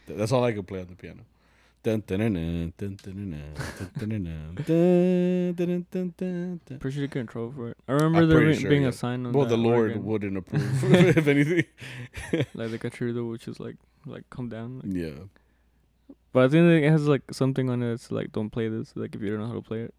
that's 0.07 0.31
all 0.31 0.43
I 0.43 0.51
could 0.51 0.67
play 0.67 0.81
on 0.81 0.87
the 0.87 0.95
piano. 0.95 1.21
Pretty 6.79 6.95
sure 6.95 7.03
you 7.03 7.07
control 7.07 7.53
for 7.55 7.69
it. 7.69 7.77
I 7.87 7.93
remember 7.93 8.19
I'm 8.23 8.29
there 8.29 8.53
sure, 8.55 8.69
being 8.69 8.81
yeah. 8.81 8.89
a 8.89 8.91
sign 8.91 9.25
on 9.25 9.31
Well, 9.31 9.45
the 9.45 9.55
Lord 9.55 9.91
organ, 9.91 10.03
wouldn't 10.03 10.37
approve 10.37 10.83
if 11.17 11.27
anything. 11.27 11.63
like 12.53 12.71
the 12.71 12.77
concerto, 12.77 13.23
which 13.25 13.47
is 13.47 13.61
like 13.61 13.77
like 14.05 14.29
come 14.29 14.49
down. 14.49 14.81
Like. 14.83 14.93
Yeah. 14.93 15.27
But 16.33 16.43
I 16.45 16.47
think 16.49 16.83
it 16.83 16.89
has 16.89 17.07
like 17.07 17.21
something 17.31 17.69
on 17.69 17.81
it. 17.81 17.93
It's 17.93 18.11
like 18.11 18.33
don't 18.33 18.49
play 18.49 18.67
this. 18.67 18.91
Like 18.95 19.15
if 19.15 19.21
you 19.21 19.29
don't 19.29 19.39
know 19.39 19.47
how 19.47 19.53
to 19.53 19.61
play 19.61 19.83
it. 19.83 19.93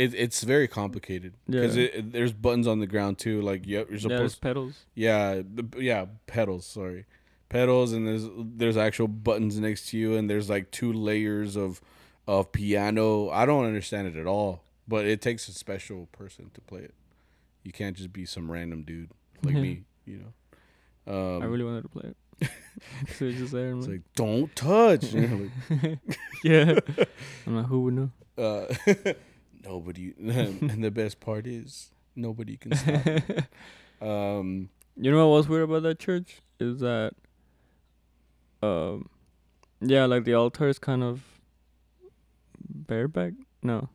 It, 0.00 0.14
it's 0.14 0.42
very 0.42 0.66
complicated 0.68 1.34
because 1.48 1.76
Yeah. 1.76 1.84
it, 1.84 1.94
it- 1.94 2.12
there's 2.12 2.32
buttons 2.32 2.66
on 2.66 2.78
the 2.78 2.86
ground 2.86 3.18
too. 3.18 3.42
Like 3.42 3.66
yep, 3.66 3.88
you're 3.90 3.98
Yeah, 3.98 4.18
there's 4.18 4.36
pedals. 4.36 4.74
yeah 4.94 5.42
yeah 5.76 6.06
pedals. 6.26 6.64
Sorry, 6.66 7.04
pedals 7.48 7.92
and 7.92 8.06
there's 8.08 8.24
there's 8.36 8.76
actual 8.76 9.08
buttons 9.08 9.58
next 9.58 9.88
to 9.90 9.98
you 9.98 10.16
and 10.16 10.28
there's 10.30 10.48
like 10.48 10.70
two 10.70 10.92
layers 10.92 11.56
of 11.56 11.80
of 12.26 12.52
piano. 12.52 13.28
I 13.30 13.44
don't 13.46 13.64
understand 13.66 14.06
it 14.08 14.16
at 14.16 14.26
all, 14.26 14.62
but 14.88 15.04
it 15.04 15.20
takes 15.20 15.48
a 15.48 15.52
special 15.52 16.06
person 16.12 16.50
to 16.54 16.60
play 16.62 16.80
it. 16.80 16.94
You 17.64 17.72
can't 17.72 17.96
just 17.96 18.12
be 18.12 18.24
some 18.24 18.50
random 18.50 18.82
dude 18.82 19.10
like 19.44 19.54
Yeah. 19.54 19.60
me, 19.62 19.84
you 20.06 20.18
know. 20.18 20.32
Um, 21.36 21.42
I 21.42 21.46
really 21.46 21.64
wanted 21.64 21.82
to 21.82 21.88
play 21.88 22.10
it. 22.12 22.16
so 23.18 23.24
it's 23.26 23.38
just 23.38 23.52
there. 23.52 23.72
It's 23.76 23.86
like, 23.86 23.96
like 23.96 24.14
don't 24.14 24.54
touch. 24.56 25.12
You 25.12 25.50
like, 25.70 25.98
yeah. 26.44 26.78
I'm 27.46 27.56
like, 27.56 27.66
who 27.66 27.80
would 27.82 27.94
know? 27.94 28.10
uh, 28.38 28.64
nobody. 29.64 30.14
and 30.18 30.82
the 30.84 30.90
best 30.90 31.20
part 31.20 31.46
is 31.46 31.90
nobody 32.16 32.56
can 32.56 32.74
stop. 32.74 33.46
Um, 34.02 34.70
You 34.96 35.10
know 35.10 35.28
what 35.28 35.36
was 35.36 35.48
weird 35.48 35.64
about 35.68 35.82
that 35.82 35.98
church 35.98 36.40
is 36.58 36.80
that, 36.80 37.12
um, 38.62 39.10
yeah, 39.80 40.06
like 40.06 40.24
the 40.24 40.32
altar 40.34 40.68
is 40.68 40.78
kind 40.78 41.02
of 41.02 41.20
bareback. 42.68 43.34
No, 43.62 43.88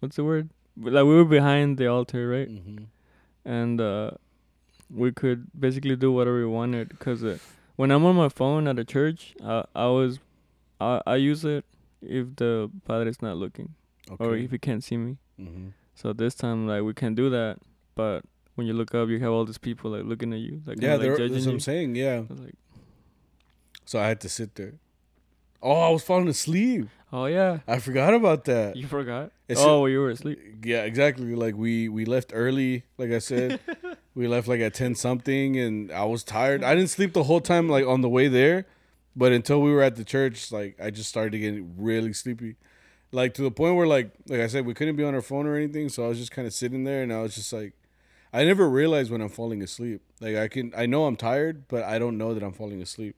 what's 0.00 0.16
the 0.16 0.24
word? 0.24 0.50
Like 0.76 1.04
we 1.04 1.14
were 1.14 1.24
behind 1.24 1.78
the 1.78 1.86
altar, 1.86 2.28
right? 2.28 2.48
mhm. 2.50 2.86
And 3.44 3.80
uh, 3.80 4.12
we 4.90 5.12
could 5.12 5.46
basically 5.58 5.96
do 5.96 6.10
whatever 6.10 6.38
we 6.38 6.46
wanted. 6.46 6.98
Cause 6.98 7.22
uh, 7.22 7.38
when 7.76 7.90
I'm 7.90 8.04
on 8.04 8.16
my 8.16 8.28
phone 8.28 8.66
at 8.66 8.78
a 8.78 8.84
church, 8.84 9.34
I 9.42 9.64
I 9.74 9.86
was, 9.86 10.18
I 10.80 11.00
I 11.06 11.16
use 11.16 11.44
it 11.44 11.64
if 12.02 12.34
the 12.36 12.70
padre's 12.86 13.22
not 13.22 13.36
looking 13.36 13.74
Okay. 14.10 14.24
or 14.24 14.36
if 14.36 14.52
you 14.52 14.58
can't 14.58 14.82
see 14.84 14.96
me. 14.96 15.16
hmm 15.38 15.68
So 15.94 16.12
this 16.12 16.34
time, 16.34 16.66
like, 16.66 16.82
we 16.82 16.92
can't 16.94 17.16
do 17.16 17.30
that. 17.30 17.58
But 17.94 18.24
when 18.56 18.66
you 18.66 18.72
look 18.74 18.94
up, 18.94 19.08
you 19.08 19.18
have 19.20 19.30
all 19.32 19.44
these 19.44 19.58
people 19.58 19.92
like 19.92 20.04
looking 20.04 20.32
at 20.32 20.40
you, 20.40 20.62
like 20.66 20.80
Yeah, 20.80 20.96
like, 20.96 21.16
that's 21.16 21.46
what. 21.46 21.52
I'm 21.54 21.60
saying. 21.60 21.94
Yeah. 21.96 22.22
I 22.30 22.34
like, 22.34 22.54
So 23.84 23.98
I 24.00 24.06
had 24.08 24.20
to 24.22 24.28
sit 24.28 24.54
there. 24.56 24.74
Oh, 25.62 25.80
I 25.80 25.90
was 25.90 26.02
falling 26.02 26.28
asleep. 26.28 26.88
oh 27.12 27.24
yeah, 27.26 27.60
I 27.66 27.78
forgot 27.78 28.12
about 28.12 28.44
that. 28.44 28.76
you 28.76 28.86
forgot. 28.86 29.30
It's- 29.48 29.64
oh, 29.64 29.80
well, 29.80 29.88
you 29.88 30.00
were 30.00 30.10
asleep. 30.10 30.38
Yeah, 30.62 30.82
exactly. 30.84 31.34
Like 31.34 31.54
we 31.56 31.88
we 31.88 32.04
left 32.04 32.32
early. 32.34 32.84
Like 32.98 33.12
I 33.12 33.18
said, 33.18 33.60
we 34.14 34.26
left 34.28 34.46
like 34.46 34.60
at 34.60 34.74
ten 34.74 34.94
something, 34.94 35.56
and 35.58 35.90
I 35.90 36.04
was 36.04 36.22
tired. 36.22 36.62
I 36.62 36.74
didn't 36.74 36.90
sleep 36.90 37.12
the 37.14 37.24
whole 37.24 37.40
time 37.40 37.68
like 37.70 37.86
on 37.86 38.02
the 38.02 38.10
way 38.10 38.28
there, 38.28 38.66
but 39.16 39.32
until 39.32 39.62
we 39.62 39.70
were 39.72 39.82
at 39.82 39.96
the 39.96 40.04
church, 40.04 40.52
like 40.52 40.76
I 40.78 40.90
just 40.90 41.08
started 41.08 41.38
getting 41.38 41.74
really 41.78 42.12
sleepy, 42.12 42.56
like 43.14 43.32
to 43.34 43.42
the 43.42 43.50
point 43.50 43.76
where 43.76 43.86
like 43.86 44.10
like 44.28 44.40
I 44.40 44.48
said, 44.48 44.66
we 44.66 44.74
couldn't 44.74 44.96
be 44.96 45.04
on 45.04 45.14
our 45.14 45.22
phone 45.22 45.46
or 45.46 45.56
anything. 45.56 45.88
So 45.88 46.04
I 46.04 46.08
was 46.08 46.18
just 46.18 46.32
kind 46.32 46.46
of 46.46 46.52
sitting 46.52 46.84
there, 46.84 47.02
and 47.02 47.12
I 47.12 47.22
was 47.22 47.34
just 47.34 47.52
like, 47.52 47.72
I 48.32 48.44
never 48.44 48.68
realized 48.68 49.10
when 49.10 49.20
I'm 49.20 49.28
falling 49.28 49.62
asleep. 49.62 50.02
Like 50.20 50.36
I 50.36 50.48
can, 50.48 50.72
I 50.76 50.86
know 50.86 51.06
I'm 51.06 51.16
tired, 51.16 51.68
but 51.68 51.84
I 51.84 51.98
don't 51.98 52.18
know 52.18 52.34
that 52.34 52.42
I'm 52.42 52.52
falling 52.52 52.82
asleep. 52.82 53.16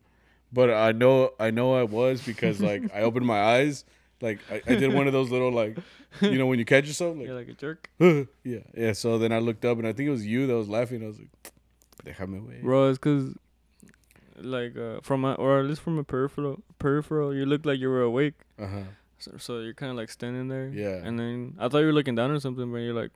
But 0.53 0.71
I 0.71 0.93
know 0.93 1.31
I 1.41 1.51
know 1.51 1.75
I 1.75 1.83
was 1.83 2.23
because 2.23 2.61
like 2.61 2.95
I 2.95 3.01
opened 3.01 3.27
my 3.27 3.43
eyes. 3.43 3.85
Like 4.21 4.39
I, 4.51 4.63
I 4.67 4.77
did 4.77 4.95
one 4.95 5.07
of 5.07 5.13
those 5.13 5.31
little 5.31 5.51
like 5.53 5.77
you 6.21 6.39
know 6.39 6.47
when 6.47 6.59
you 6.59 6.65
catch 6.65 6.87
yourself 6.87 7.17
like 7.17 7.27
You're 7.29 7.35
like 7.35 7.49
a 7.49 7.55
jerk, 7.55 7.91
yeah, 7.99 8.61
yeah. 8.77 8.93
So 8.93 9.19
then 9.19 9.33
I 9.33 9.39
looked 9.39 9.65
up 9.65 9.79
and 9.79 9.87
I 9.87 9.93
think 9.93 10.07
it 10.07 10.11
was 10.11 10.27
you 10.27 10.47
that 10.47 10.55
was 10.55 10.69
laughing. 10.69 11.03
I 11.03 11.07
was 11.07 11.19
like, 11.19 11.31
"Déjame 12.05 12.47
wey." 12.47 12.61
bro. 12.63 12.89
It's 12.89 12.99
cause, 12.99 13.35
like, 14.39 14.77
uh, 14.77 15.01
from 15.03 15.25
a, 15.25 15.35
or 15.35 15.61
at 15.61 15.67
least 15.67 15.81
from 15.83 15.99
a 15.99 16.05
peripheral, 16.05 16.63
peripheral, 16.79 17.35
you 17.35 17.45
looked 17.45 17.67
like 17.67 17.81
you 17.81 17.89
were 17.89 18.03
awake. 18.03 18.35
Uh 18.59 18.67
huh. 18.67 18.83
So, 19.19 19.33
so 19.39 19.59
you're 19.61 19.75
kind 19.75 19.91
of 19.91 19.97
like 19.97 20.11
standing 20.11 20.49
there. 20.49 20.69
Yeah. 20.69 21.01
And 21.03 21.19
then 21.19 21.55
I 21.59 21.69
thought 21.69 21.79
you 21.79 21.87
were 21.87 21.93
looking 21.93 22.15
down 22.15 22.31
or 22.31 22.41
something, 22.41 22.71
but 22.71 22.79
you're 22.79 22.95
like, 22.95 23.11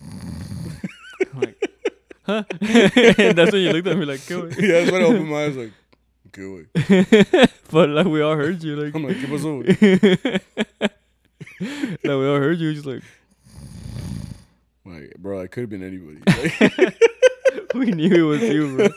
like, 1.34 1.56
huh? 2.24 2.42
and 2.60 3.36
that's 3.38 3.52
when 3.52 3.62
you 3.62 3.72
looked 3.72 3.86
at 3.86 3.96
me 3.96 4.04
like, 4.04 4.26
go. 4.26 4.44
yeah, 4.58 4.80
that's 4.80 4.90
when 4.90 5.02
I 5.02 5.04
opened 5.04 5.28
my 5.28 5.44
eyes 5.44 5.56
like, 5.56 5.72
"Good." 6.32 6.68
but 7.70 7.88
like 7.90 8.06
we 8.06 8.20
all 8.22 8.34
heard 8.34 8.62
you, 8.62 8.76
like, 8.76 8.94
I'm 8.94 9.04
like, 9.04 9.16
"¿Qué 9.16 9.26
pasó?" 9.26 9.62
like 11.60 12.02
we 12.04 12.10
all 12.28 12.38
heard 12.38 12.58
you, 12.58 12.72
just 12.72 12.86
like 12.86 13.02
Like, 14.84 15.14
bro, 15.18 15.40
I 15.42 15.46
could 15.46 15.62
have 15.62 15.70
been 15.70 15.82
anybody. 15.84 16.18
Like, 16.26 16.98
we 17.74 17.92
knew 17.92 18.12
it 18.12 18.22
was 18.22 18.42
you, 18.42 18.76
bro. 18.76 18.88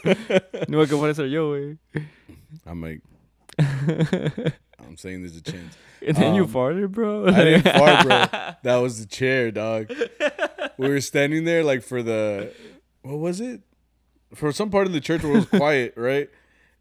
No 0.68 0.86
que 0.86 0.98
puede 0.98 1.16
ser 1.16 1.26
yo, 1.26 1.52
güey. 1.52 1.78
I'm 2.66 2.82
like, 2.82 3.02
I'm 4.88 4.98
saying 4.98 5.22
there's 5.22 5.38
a 5.38 5.42
chance. 5.42 5.76
And 6.06 6.18
then 6.18 6.36
you 6.36 6.44
Um, 6.44 6.50
farted, 6.52 6.92
bro. 6.92 7.28
I 7.28 7.44
didn't 7.46 7.64
fart, 7.80 8.06
bro. 8.06 8.56
That 8.64 8.76
was 8.82 9.00
the 9.00 9.06
chair, 9.06 9.52
dog. 9.52 9.90
We 10.78 10.90
were 10.90 11.00
standing 11.00 11.46
there 11.46 11.64
like 11.64 11.82
for 11.82 12.04
the 12.04 12.52
what 13.04 13.20
was 13.20 13.40
it? 13.40 13.62
For 14.36 14.52
some 14.52 14.70
part 14.70 14.86
of 14.86 14.92
the 14.92 15.00
church 15.00 15.24
where 15.24 15.32
it 15.32 15.36
was 15.36 15.46
quiet, 15.62 15.94
right? 15.96 16.30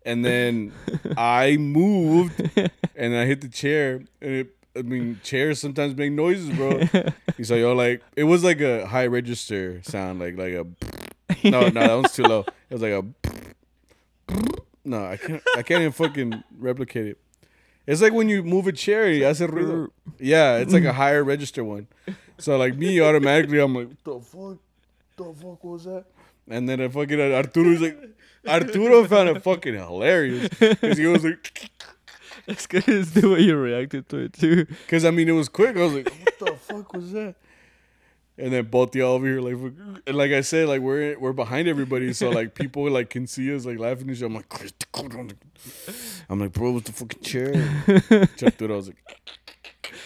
And 0.05 0.24
then 0.24 0.72
I 1.16 1.57
moved 1.57 2.50
and 2.96 3.14
I 3.14 3.26
hit 3.26 3.42
the 3.42 3.48
chair 3.48 4.03
and 4.20 4.32
it 4.32 4.57
I 4.76 4.82
mean 4.82 5.20
chairs 5.22 5.61
sometimes 5.61 5.94
make 5.94 6.11
noises, 6.11 6.50
bro. 6.57 6.78
He's 7.36 7.53
like, 7.53 7.61
yo, 7.61 7.74
like 7.74 8.03
it 8.16 8.24
was 8.24 8.42
like 8.42 8.61
a 8.61 8.86
high 8.88 9.07
register 9.07 9.80
sound, 9.84 10.18
like 10.18 10.36
like 10.36 10.55
a 10.55 10.66
no, 11.48 11.68
no, 11.68 11.70
that 11.70 11.94
one's 11.94 12.12
too 12.12 12.24
low. 12.24 12.40
It 12.70 12.72
was 12.74 12.82
like 12.82 12.92
a 12.92 13.05
no, 14.84 15.05
I 15.07 15.16
can't 15.16 15.42
I 15.57 15.62
can't 15.62 15.80
even 15.82 15.92
fucking 15.92 16.42
replicate 16.59 17.07
it. 17.07 17.18
It's 17.87 18.01
like 18.01 18.12
when 18.12 18.28
you 18.28 18.43
move 18.43 18.66
a 18.66 18.72
chair, 18.72 19.05
y 19.05 19.20
hace 19.28 19.41
ruido. 19.41 19.89
Yeah, 20.18 20.59
it's 20.59 20.72
like 20.72 20.85
a 20.85 20.93
higher 21.03 21.24
register 21.24 21.64
one. 21.64 21.89
So 22.39 22.57
like 22.57 22.76
me, 22.76 23.01
automatically, 23.01 23.59
I'm 23.59 23.74
like, 23.74 23.89
what 23.89 24.05
the 24.05 24.20
fuck? 24.20 24.59
The 25.16 25.24
fuck 25.35 25.64
was 25.64 25.85
that? 25.85 26.05
And 26.49 26.68
then 26.68 26.80
I 26.80 26.89
fucking 26.89 27.20
uh, 27.20 27.35
Arturo's 27.37 27.80
like, 27.80 27.99
Arturo 28.49 29.05
found 29.07 29.28
it 29.30 29.43
fucking 29.43 29.74
hilarious 29.74 30.49
because 30.49 30.99
he 30.99 31.07
was 31.07 31.24
like, 31.24 31.70
It's 32.49 32.66
good 32.66 32.89
as 32.89 33.12
the 33.12 33.28
way 33.28 33.41
you 33.41 33.57
reacted 33.57 34.09
to 34.09 34.16
it 34.18 34.33
too. 34.33 34.64
because 34.64 35.05
I 35.05 35.11
mean 35.12 35.28
it 35.28 35.33
was 35.33 35.49
quick. 35.49 35.76
I 35.76 35.83
was 35.85 35.93
like, 35.95 36.11
what 36.24 36.39
the 36.41 36.57
fuck 36.57 36.93
was 36.93 37.12
that? 37.12 37.37
And 38.43 38.53
then 38.53 38.64
both 38.64 38.97
y'all 38.97 39.12
over 39.12 39.24
here 39.24 39.40
like, 39.40 39.55
and 40.05 40.16
like 40.16 40.32
I 40.32 40.40
said, 40.40 40.66
like 40.66 40.80
we're 40.80 41.16
we're 41.16 41.32
behind 41.32 41.68
everybody, 41.68 42.12
so 42.12 42.28
like 42.28 42.55
people 42.61 42.90
like 42.90 43.09
can 43.09 43.28
see 43.28 43.55
us 43.55 43.64
like 43.64 43.78
laughing 43.78 44.09
and 44.09 44.16
shit. 44.16 44.26
I'm 44.26 44.34
like, 44.34 44.53
I'm 46.28 46.40
like, 46.40 46.53
bro, 46.53 46.72
what's 46.72 46.90
the 46.90 46.93
fucking 46.93 47.22
chair? 47.22 47.53
Arturo 48.43 48.76
was 48.76 48.88
like, 48.88 48.97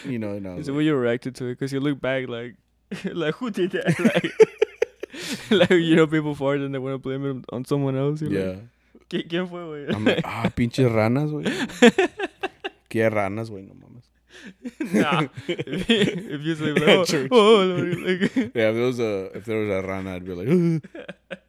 you 0.05 0.19
know, 0.19 0.33
and 0.33 0.47
I 0.47 0.55
was 0.55 0.67
the 0.67 0.73
like, 0.73 0.79
way 0.81 0.85
you 0.85 0.95
reacted 0.97 1.35
to 1.37 1.47
it, 1.47 1.53
because 1.55 1.73
you 1.73 1.81
look 1.81 1.99
back 1.99 2.29
like, 2.29 2.57
like 3.07 3.37
who 3.37 3.51
did 3.51 3.71
that? 3.71 3.99
Like, 3.99 4.31
like 5.51 5.71
you 5.71 5.97
know, 5.97 6.07
people 6.07 6.35
fart 6.35 6.61
and 6.61 6.75
they 6.75 6.79
want 6.79 6.93
to 6.93 6.99
blame 6.99 7.25
it 7.39 7.45
on 7.55 7.65
someone 7.65 7.97
else. 7.97 8.21
You're 8.21 8.33
yeah. 8.33 8.49
Like, 8.49 9.09
"¿Qui- 9.09 9.25
¿Quién 9.25 9.49
fue, 9.49 9.61
güey? 9.65 9.95
I'm 9.95 10.05
like, 10.05 10.21
ah, 10.25 10.51
pinches 10.55 10.93
ranas, 10.93 11.31
güey. 11.31 11.45
Qué 12.91 13.09
ranas, 13.11 13.49
güey, 13.49 13.63
no 13.63 13.73
mames. 13.75 14.05
Nah. 14.93 15.27
if, 15.49 15.89
you, 15.89 15.97
if 16.35 16.41
you 16.43 16.55
say 16.55 16.73
like, 16.73 16.83
oh, 16.89 17.05
Church. 17.05 17.29
oh, 17.31 17.57
like, 17.65 18.37
Yeah, 18.37 18.69
if 18.71 18.75
there 18.75 18.75
was 18.75 19.01
a 19.01 19.37
if 19.37 19.45
there 19.45 19.59
was 19.59 19.69
a 19.85 19.87
rana, 19.87 20.15
I'd 20.17 20.25
be 20.25 20.35
like, 20.35 20.81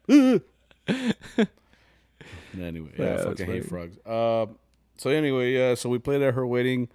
"Uh, 0.08 0.38
uh." 0.88 1.44
Anyway, 2.60 2.90
Yeah, 2.98 3.04
yeah, 3.04 3.14
I 3.20 3.24
fucking 3.24 3.46
hate 3.46 3.66
frogs. 3.66 3.98
Uh, 4.04 4.46
so 4.96 5.10
anyway, 5.10 5.52
yeah, 5.52 5.74
so 5.74 5.88
we 5.88 5.98
played 5.98 6.22
at 6.22 6.34
her 6.34 6.46
wedding. 6.46 6.88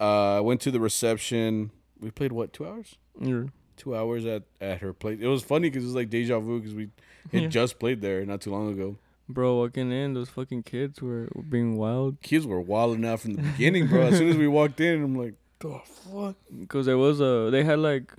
Uh, 0.00 0.40
went 0.42 0.60
to 0.62 0.70
the 0.70 0.80
reception. 0.80 1.70
We 2.00 2.10
played 2.10 2.32
what 2.32 2.52
two 2.52 2.66
hours? 2.66 2.96
You're- 3.20 3.50
Two 3.76 3.94
hours 3.94 4.24
at 4.24 4.44
at 4.58 4.78
her 4.80 4.94
place. 4.94 5.18
It 5.20 5.26
was 5.26 5.42
funny 5.42 5.68
because 5.68 5.84
it 5.84 5.88
was 5.88 5.94
like 5.94 6.08
deja 6.08 6.40
vu 6.40 6.60
because 6.60 6.74
we 6.74 6.88
had 7.30 7.42
Yeah. 7.42 7.48
just 7.48 7.78
played 7.78 8.00
there 8.00 8.24
not 8.24 8.40
too 8.40 8.50
long 8.50 8.72
ago. 8.72 8.96
Bro, 9.28 9.56
walking 9.58 9.90
in, 9.90 10.14
those 10.14 10.28
fucking 10.28 10.62
kids 10.62 11.02
were 11.02 11.28
being 11.48 11.76
wild. 11.76 12.20
Kids 12.22 12.46
were 12.46 12.60
wilding 12.60 13.04
out 13.04 13.20
from 13.20 13.34
the 13.34 13.42
beginning, 13.42 13.88
bro. 13.88 14.02
As 14.02 14.18
soon 14.18 14.28
as 14.28 14.36
we 14.36 14.46
walked 14.46 14.80
in, 14.80 15.02
I'm 15.02 15.16
like, 15.16 15.34
the 15.58 15.80
fuck. 15.84 16.36
Cause 16.68 16.86
there 16.86 16.98
was 16.98 17.20
a, 17.20 17.48
they 17.50 17.64
had 17.64 17.80
like, 17.80 18.12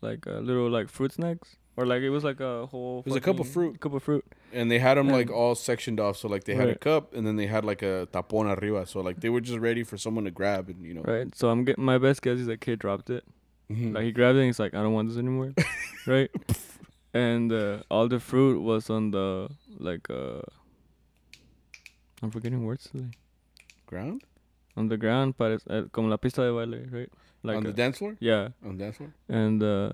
like 0.00 0.24
a 0.26 0.40
little 0.40 0.70
like 0.70 0.88
fruit 0.88 1.12
snacks, 1.12 1.56
or 1.76 1.84
like 1.84 2.02
it 2.02 2.10
was 2.10 2.24
like 2.24 2.40
a 2.40 2.66
whole. 2.66 3.00
It 3.00 3.10
was 3.10 3.16
a 3.16 3.20
cup 3.20 3.38
of 3.38 3.48
fruit. 3.48 3.80
Cup 3.80 3.92
of 3.92 4.02
fruit. 4.02 4.24
And 4.52 4.70
they 4.70 4.78
had 4.78 4.96
them 4.96 5.08
like 5.08 5.30
all 5.30 5.54
sectioned 5.54 6.00
off. 6.00 6.16
So 6.16 6.26
like 6.28 6.44
they 6.44 6.54
had 6.54 6.68
a 6.68 6.74
cup 6.74 7.14
and 7.14 7.26
then 7.26 7.36
they 7.36 7.46
had 7.46 7.64
like 7.64 7.82
a 7.82 8.08
tapón 8.12 8.56
arriba. 8.60 8.86
So 8.86 9.00
like 9.00 9.20
they 9.20 9.28
were 9.28 9.40
just 9.40 9.58
ready 9.58 9.84
for 9.84 9.98
someone 9.98 10.24
to 10.24 10.30
grab 10.30 10.68
and 10.68 10.84
you 10.84 10.94
know. 10.94 11.02
Right. 11.02 11.34
So 11.36 11.50
I'm 11.50 11.64
getting 11.64 11.84
my 11.84 11.98
best 11.98 12.22
guess 12.22 12.38
is 12.38 12.46
that 12.46 12.60
kid 12.60 12.78
dropped 12.78 13.10
it. 13.10 13.24
Mhm. 13.70 13.94
Like 13.94 14.04
he 14.04 14.12
grabbed 14.12 14.36
it 14.36 14.40
and 14.40 14.46
he's 14.46 14.58
like, 14.58 14.74
I 14.74 14.82
don't 14.82 14.92
want 14.92 15.08
this 15.08 15.18
anymore. 15.18 15.52
right? 16.06 16.30
And 17.14 17.52
uh, 17.52 17.78
all 17.90 18.08
the 18.08 18.20
fruit 18.20 18.60
was 18.60 18.90
on 18.90 19.10
the 19.10 19.48
like 19.78 20.08
uh 20.10 20.40
I'm 22.22 22.30
forgetting 22.30 22.64
words 22.64 22.88
today. 22.90 23.10
ground 23.86 24.22
On 24.76 24.88
the 24.88 24.96
ground, 24.96 25.34
but 25.38 25.52
it's 25.52 25.66
uh, 25.68 25.84
como 25.92 26.08
la 26.08 26.16
pista 26.16 26.42
de 26.42 26.52
baile, 26.52 26.86
right? 26.90 27.10
Like 27.42 27.56
on 27.56 27.62
the 27.62 27.70
uh, 27.70 27.72
dance 27.72 27.98
floor. 27.98 28.16
yeah. 28.20 28.48
On 28.64 28.76
the 28.76 28.84
dance 28.84 28.96
floor. 28.96 29.14
And 29.28 29.62
uh 29.62 29.92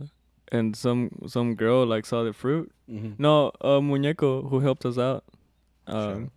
and 0.51 0.75
some 0.77 1.11
some 1.27 1.55
girl 1.55 1.87
like 1.87 2.07
saw 2.07 2.25
the 2.25 2.33
fruit. 2.33 2.73
Mm-hmm. 2.91 3.23
No, 3.23 3.53
uh 3.61 3.81
Muñeco 3.81 4.49
who 4.51 4.61
helped 4.61 4.85
us 4.85 4.99
out. 4.99 5.25
Um 5.87 6.31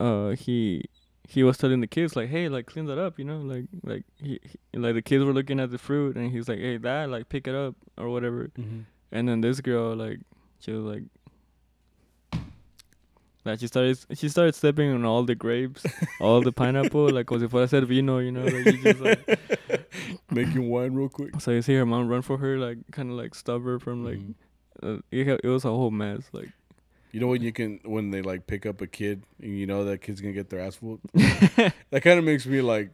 uh 0.00 0.30
he 0.30 0.84
he 1.28 1.42
was 1.42 1.58
telling 1.58 1.80
the 1.80 1.86
kids 1.86 2.16
like, 2.16 2.30
hey, 2.30 2.48
like 2.48 2.66
clean 2.66 2.86
that 2.86 2.98
up, 2.98 3.18
you 3.18 3.24
know, 3.24 3.38
like 3.38 3.66
like 3.84 4.04
he, 4.16 4.40
he 4.72 4.78
like 4.78 4.94
the 4.94 5.02
kids 5.02 5.24
were 5.24 5.34
looking 5.34 5.60
at 5.60 5.70
the 5.70 5.78
fruit 5.78 6.16
and 6.16 6.32
he's 6.32 6.48
like, 6.48 6.58
hey, 6.58 6.78
dad, 6.78 7.10
like 7.10 7.28
pick 7.28 7.46
it 7.46 7.54
up 7.54 7.74
or 7.98 8.08
whatever. 8.08 8.50
Mm-hmm. 8.58 8.80
And 9.12 9.28
then 9.28 9.40
this 9.40 9.60
girl, 9.60 9.94
like, 9.96 10.20
she 10.60 10.72
was 10.72 10.84
like, 10.84 11.02
like 13.44 13.60
she 13.60 13.66
started, 13.66 13.98
she 14.14 14.28
started 14.28 14.54
stepping 14.54 14.92
on 14.92 15.04
all 15.04 15.22
the 15.22 15.34
grapes, 15.34 15.84
all 16.20 16.42
the 16.42 16.52
pineapple, 16.52 17.08
like, 17.10 17.26
cause 17.26 17.42
if 17.42 17.54
I 17.54 17.66
said 17.66 17.86
vino, 17.86 18.18
you 18.18 18.32
know, 18.32 18.44
like, 18.44 18.66
you 18.66 18.82
just 18.82 19.00
like, 19.00 19.40
Making 20.30 20.68
wine 20.68 20.92
real 20.94 21.08
quick. 21.08 21.40
so 21.40 21.50
you 21.52 21.62
see 21.62 21.74
her 21.74 21.86
mom 21.86 22.08
run 22.08 22.20
for 22.22 22.36
her, 22.38 22.58
like, 22.58 22.78
kind 22.90 23.10
of 23.10 23.16
like 23.16 23.34
stop 23.34 23.62
her 23.62 23.78
from 23.78 24.04
like, 24.04 24.18
Mhm. 24.18 24.34
uh, 24.82 25.00
it, 25.10 25.40
it 25.42 25.48
was 25.48 25.64
a 25.64 25.68
whole 25.70 25.90
mess, 25.90 26.28
like, 26.32 26.50
You 27.12 27.20
know 27.20 27.28
when 27.28 27.40
you 27.42 27.52
can 27.52 27.80
when 27.84 28.10
they 28.10 28.20
like 28.20 28.46
pick 28.46 28.66
up 28.66 28.82
a 28.82 28.86
kid 28.86 29.22
and 29.40 29.56
you 29.58 29.66
know 29.66 29.84
that 29.86 30.02
kid's 30.02 30.20
gonna 30.20 30.34
get 30.34 30.50
their 30.50 30.60
ass 30.60 30.76
whooped. 30.82 31.06
that 31.14 32.02
kind 32.02 32.18
of 32.18 32.24
makes 32.26 32.44
me 32.44 32.60
like 32.60 32.90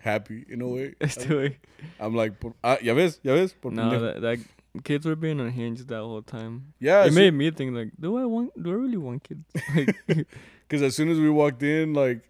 happy 0.00 0.46
in 0.48 0.62
a 0.62 0.66
way. 0.68 0.94
doing. 1.28 1.56
I'm 2.00 2.14
like, 2.14 2.32
ah, 2.62 2.78
ya 2.80 2.94
ves, 2.94 3.20
ya 3.22 3.34
ves. 3.34 3.52
Por 3.52 3.70
No, 3.72 4.00
that, 4.00 4.22
that 4.22 4.38
kids 4.82 5.06
were 5.06 5.16
being 5.16 5.40
unhinged 5.40 5.88
that 5.88 6.00
whole 6.00 6.22
time. 6.22 6.74
yeah, 6.80 7.04
it 7.04 7.12
made 7.12 7.32
me 7.32 7.50
think 7.50 7.74
like, 7.74 7.90
do 7.98 8.16
I 8.18 8.24
want, 8.24 8.60
do 8.60 8.70
I 8.70 8.74
really 8.74 8.96
want 8.96 9.22
kids? 9.22 9.44
Like, 9.74 9.96
because 10.68 10.82
as 10.82 10.96
soon 10.96 11.10
as 11.10 11.20
we 11.20 11.30
walked 11.30 11.62
in, 11.62 11.94
like 11.94 12.28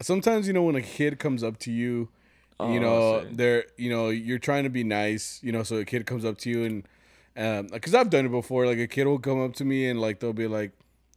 sometimes 0.00 0.46
you 0.46 0.52
know 0.52 0.62
when 0.62 0.76
a 0.76 0.82
kid 0.82 1.18
comes 1.18 1.42
up 1.42 1.58
to 1.60 1.72
you, 1.72 2.08
you 2.60 2.66
oh, 2.66 2.78
know 2.78 3.24
they're 3.32 3.64
you 3.76 3.90
know 3.90 4.10
you're 4.10 4.38
trying 4.38 4.64
to 4.64 4.70
be 4.70 4.84
nice, 4.84 5.40
you 5.42 5.52
know, 5.52 5.62
so 5.62 5.76
a 5.76 5.84
kid 5.84 6.06
comes 6.06 6.24
up 6.24 6.38
to 6.38 6.50
you 6.50 6.64
and 6.64 6.88
um, 7.34 7.68
because 7.72 7.94
I've 7.94 8.10
done 8.10 8.26
it 8.26 8.30
before, 8.30 8.66
like 8.66 8.78
a 8.78 8.86
kid 8.86 9.06
will 9.06 9.18
come 9.18 9.42
up 9.42 9.54
to 9.54 9.64
me 9.64 9.88
and 9.88 10.00
like 10.00 10.20
they'll 10.20 10.32
be 10.32 10.48
like. 10.48 10.72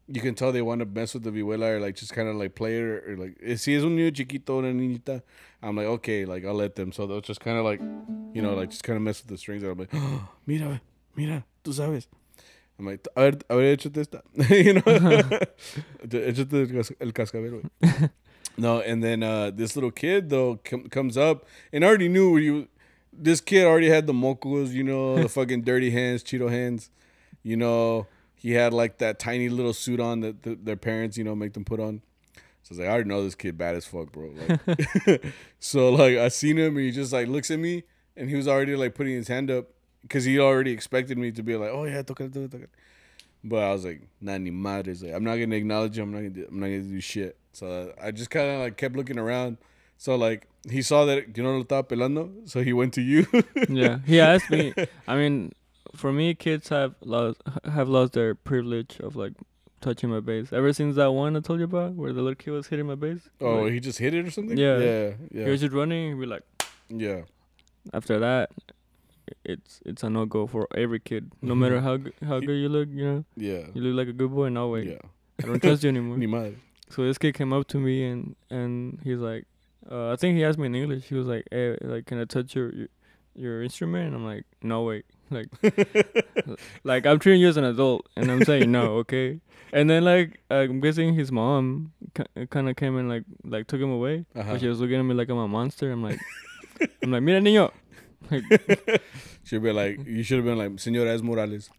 You 0.08 0.22
can 0.22 0.36
tell 0.36 0.52
they 0.52 0.62
want 0.62 0.82
to 0.82 0.86
mess 0.86 1.16
with 1.16 1.24
the 1.24 1.32
vihuela 1.32 1.78
or 1.78 1.80
like 1.80 1.96
just 1.96 2.14
kind 2.14 2.30
of 2.30 2.36
like 2.36 2.54
play 2.54 2.78
it 2.78 2.84
or, 2.84 3.14
or 3.14 3.18
like 3.18 3.38
eh, 3.44 3.56
si 3.56 3.74
es 3.74 3.82
un 3.82 3.98
niño 3.98 4.14
chiquito 4.14 4.60
una 4.60 4.72
niñita, 4.72 5.24
I'm 5.66 5.76
like 5.76 5.88
okay, 5.88 6.26
like 6.26 6.46
I'll 6.46 6.54
let 6.54 6.76
them. 6.76 6.92
So 6.92 7.08
they'll 7.08 7.22
just 7.22 7.40
kind 7.40 7.58
of 7.58 7.66
like, 7.66 7.80
you 8.34 8.42
know, 8.42 8.54
like 8.54 8.70
just 8.70 8.84
kind 8.84 8.98
of 8.98 9.04
mess 9.04 9.22
with 9.22 9.30
the 9.30 9.38
strings. 9.38 9.64
And 9.64 9.72
I'm 9.72 9.78
like, 9.80 9.90
oh, 9.94 10.30
mira, 10.46 10.82
mira, 11.16 11.44
tú 11.64 11.74
sabes. 11.74 12.08
I'm 12.78 12.86
like, 12.86 13.08
a 13.16 13.22
ver, 13.32 13.38
a 13.50 13.56
ver, 13.56 13.76
échate 13.78 13.98
esta, 13.98 14.22
you 14.54 14.74
know, 14.74 14.82
échate 16.08 16.54
el, 16.54 16.68
cas- 16.68 16.92
el 17.00 17.12
cascabel, 17.14 17.62
güey. 17.82 18.10
No, 18.58 18.80
and 18.80 19.04
then 19.04 19.22
uh, 19.24 19.52
this 19.54 19.76
little 19.76 19.92
kid 19.92 20.30
though 20.30 20.60
com- 20.64 20.88
comes 20.90 21.18
up 21.18 21.46
and 21.74 21.84
I 21.84 21.88
already 21.88 22.08
knew 22.10 22.38
you. 22.38 22.68
This 23.12 23.40
kid 23.42 23.66
already 23.66 23.90
had 23.90 24.08
the 24.08 24.14
mocos, 24.14 24.72
you 24.72 24.84
know, 24.84 25.16
the 25.22 25.30
fucking 25.38 25.62
dirty 25.64 25.90
hands, 25.92 26.24
Cheeto 26.24 26.50
hands, 26.50 26.90
you 27.44 27.56
know. 27.58 28.08
He 28.36 28.52
had 28.52 28.74
like 28.74 28.98
that 29.00 29.18
tiny 29.20 29.50
little 29.50 29.74
suit 29.74 30.00
on 30.00 30.20
that 30.20 30.44
th- 30.44 30.60
their 30.64 30.76
parents, 30.76 31.18
you 31.18 31.24
know, 31.24 31.34
make 31.36 31.54
them 31.54 31.64
put 31.66 31.80
on. 31.80 32.02
So 32.66 32.72
I 32.72 32.74
was 32.74 32.80
like, 32.80 32.88
I 32.88 32.92
already 32.94 33.10
know 33.10 33.24
this 33.24 33.36
kid 33.36 33.60
bad 33.60 33.76
as 33.76 33.86
fuck, 33.86 34.12
bro. 34.12 34.32
Like, 34.34 35.24
so 35.60 35.92
like 35.92 36.18
I 36.18 36.30
seen 36.30 36.58
him 36.58 36.76
and 36.76 36.84
he 36.84 36.92
just 36.92 37.14
like 37.14 37.28
looks 37.28 37.52
at 37.52 37.60
me 37.60 37.84
and 38.18 38.28
he 38.28 38.36
was 38.36 38.48
already 38.48 38.76
like 38.76 38.96
putting 38.96 39.14
his 39.14 39.28
hand 39.28 39.52
up 39.52 39.68
because 40.02 40.24
he 40.24 40.40
already 40.40 40.72
expected 40.72 41.20
me 41.20 41.32
to 41.32 41.44
be 41.44 41.56
like, 41.56 41.70
oh 41.72 41.84
yeah, 41.84 42.02
toca, 42.02 42.28
toca, 42.28 42.50
toca. 42.50 42.68
But 43.44 43.64
I 43.64 43.72
was 43.72 43.86
like, 43.86 44.02
nah, 44.20 44.40
ni 44.40 44.50
madres. 44.50 45.04
Like, 45.04 45.14
I'm 45.14 45.24
not 45.24 45.36
gonna 45.36 45.56
acknowledge 45.56 45.96
him. 45.96 46.06
I'm 46.06 46.12
not 46.12 46.18
gonna. 46.18 46.30
Do, 46.32 46.48
I'm 46.50 46.60
not 46.60 46.66
gonna 46.66 46.82
do 46.82 47.02
shit. 47.02 47.38
So 47.54 47.94
I 48.02 48.10
just 48.10 48.32
kind 48.32 48.50
of 48.50 48.62
like 48.62 48.78
kept 48.78 48.96
looking 48.96 49.20
around. 49.20 49.58
So 50.00 50.16
like 50.16 50.48
he 50.68 50.82
saw 50.82 51.06
that 51.06 51.38
you 51.38 51.44
know 51.44 51.58
lo 51.58 51.64
estaba 51.64 51.88
pelando, 51.88 52.50
so 52.50 52.64
he 52.64 52.74
went 52.74 52.96
to 52.96 53.02
you. 53.02 53.28
yeah, 53.70 54.00
he 54.08 54.20
asked 54.20 54.50
me. 54.50 54.74
I 55.08 55.16
mean, 55.16 55.54
for 55.96 56.12
me, 56.12 56.34
kids 56.34 56.70
have 56.70 56.96
lost 57.02 57.44
have 57.72 57.88
lost 57.88 58.14
their 58.14 58.34
privilege 58.34 59.00
of 59.00 59.16
like 59.16 59.34
touching 59.86 60.10
my 60.10 60.20
bass 60.30 60.52
ever 60.60 60.72
since 60.80 60.96
that 61.02 61.12
one 61.22 61.38
I 61.38 61.42
told 61.48 61.60
you 61.64 61.66
about, 61.72 61.94
where 62.00 62.12
the 62.18 62.22
little 62.26 62.36
kid 62.44 62.52
was 62.58 62.68
hitting 62.72 62.88
my 62.94 62.96
bass. 63.06 63.20
oh, 63.42 63.62
Like, 63.64 63.74
he 63.74 63.80
just 63.80 64.00
hit 64.00 64.14
it 64.18 64.26
or 64.28 64.32
something. 64.38 64.58
Yeah. 64.66 64.78
yeah, 64.90 65.14
yeah. 65.32 65.46
he 65.46 65.52
was 65.52 65.62
just 65.62 65.74
running. 65.82 66.20
Be 66.20 66.26
like, 66.36 66.44
yeah. 66.90 67.22
after 67.94 68.20
that, 68.20 68.50
it's 69.44 69.80
it's 69.86 70.04
a 70.04 70.10
no 70.10 70.26
go 70.26 70.46
for 70.48 70.68
every 70.76 71.00
kid, 71.00 71.32
no 71.42 71.54
Mhm. 71.54 71.58
matter 71.64 71.80
how 71.82 71.98
how 72.30 72.40
good 72.40 72.60
you 72.64 72.70
look. 72.70 72.90
You 73.00 73.06
know, 73.10 73.20
Yeah. 73.50 73.64
you 73.74 73.82
look 73.86 73.96
like 74.02 74.08
a 74.10 74.18
good 74.22 74.32
boy. 74.32 74.50
No 74.50 74.70
wait, 74.70 74.88
Yeah. 74.88 75.06
I 75.44 75.48
don't 75.48 75.62
trust 75.62 75.84
you 75.84 75.90
anymore. 75.96 76.18
Ni 76.18 76.28
madre. 76.28 76.56
So 76.90 77.04
this 77.04 77.18
kid 77.18 77.34
came 77.34 77.52
up 77.54 77.68
to 77.74 77.78
me 77.80 77.96
and 78.12 78.36
and 78.50 79.00
he's 79.04 79.20
like, 79.20 79.46
uh, 79.90 80.12
I 80.14 80.16
think 80.16 80.38
he 80.38 80.44
asked 80.46 80.60
me 80.60 80.68
in 80.68 80.76
English. 80.76 81.06
He 81.10 81.16
was 81.16 81.28
like, 81.28 81.46
"Hey, 81.52 81.76
like, 81.82 82.06
can 82.10 82.20
I 82.22 82.26
touch 82.26 82.56
your 82.56 82.70
your, 82.74 82.90
your 83.36 83.56
instrument?" 83.64 84.06
And 84.08 84.16
I'm 84.16 84.26
like, 84.26 84.46
"No, 84.62 84.84
wait." 84.84 85.06
Like, 85.32 85.48
like 86.84 87.06
I'm 87.06 87.20
treating 87.20 87.42
you 87.42 87.48
as 87.48 87.58
an 87.58 87.64
adult, 87.64 88.08
and 88.16 88.32
I'm 88.32 88.44
saying 88.44 88.72
no, 88.72 88.96
okay. 89.04 89.40
And 89.74 89.90
then 89.90 90.04
like 90.06 90.40
I'm 90.50 90.80
guessing 90.80 91.14
his 91.16 91.32
mom 91.32 91.92
kind 92.50 92.70
of 92.70 92.76
came 92.76 92.98
and 92.98 93.10
like 93.10 93.24
like 93.44 93.68
took 93.68 93.82
him 93.82 93.92
away. 93.92 94.26
Uh-huh. 94.36 94.54
But 94.54 94.62
she 94.62 94.68
was 94.68 94.80
looking 94.80 95.00
at 95.00 95.04
me 95.04 95.14
like 95.16 95.30
I'm 95.30 95.38
a 95.38 95.48
monster. 95.48 95.92
I'm 95.92 96.04
like, 96.04 96.20
I'm 97.04 97.12
like, 97.12 97.24
mira 97.24 97.40
niño. 97.42 97.72
Like, 98.32 98.44
Should 99.44 99.62
be 99.62 99.72
like 99.72 100.00
you 100.06 100.24
should 100.24 100.38
have 100.38 100.46
been 100.46 100.58
like 100.58 100.72
Señora 100.78 101.14
es 101.14 101.22
Morales. 101.22 101.70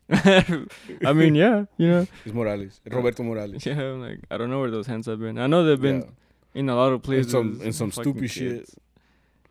I 1.04 1.12
mean, 1.12 1.34
yeah, 1.34 1.64
you 1.76 1.88
know, 1.88 2.06
Es 2.24 2.32
Morales. 2.32 2.80
Roberto 2.88 3.22
Morales. 3.24 3.64
yeah. 3.66 3.72
I'm 3.80 4.00
like, 4.00 4.20
I 4.30 4.36
don't 4.36 4.50
know 4.50 4.60
where 4.60 4.70
those 4.70 4.86
hands 4.86 5.06
have 5.06 5.18
been. 5.18 5.38
I 5.38 5.46
know 5.48 5.64
they've 5.64 5.80
been 5.80 6.02
Yeah. 6.02 6.60
in 6.60 6.68
a 6.68 6.76
lot 6.76 6.92
of 6.92 7.02
places. 7.02 7.32
some- 7.32 7.60
in 7.62 7.72
some 7.72 7.90
stupid 7.90 8.30
shit. 8.30 8.68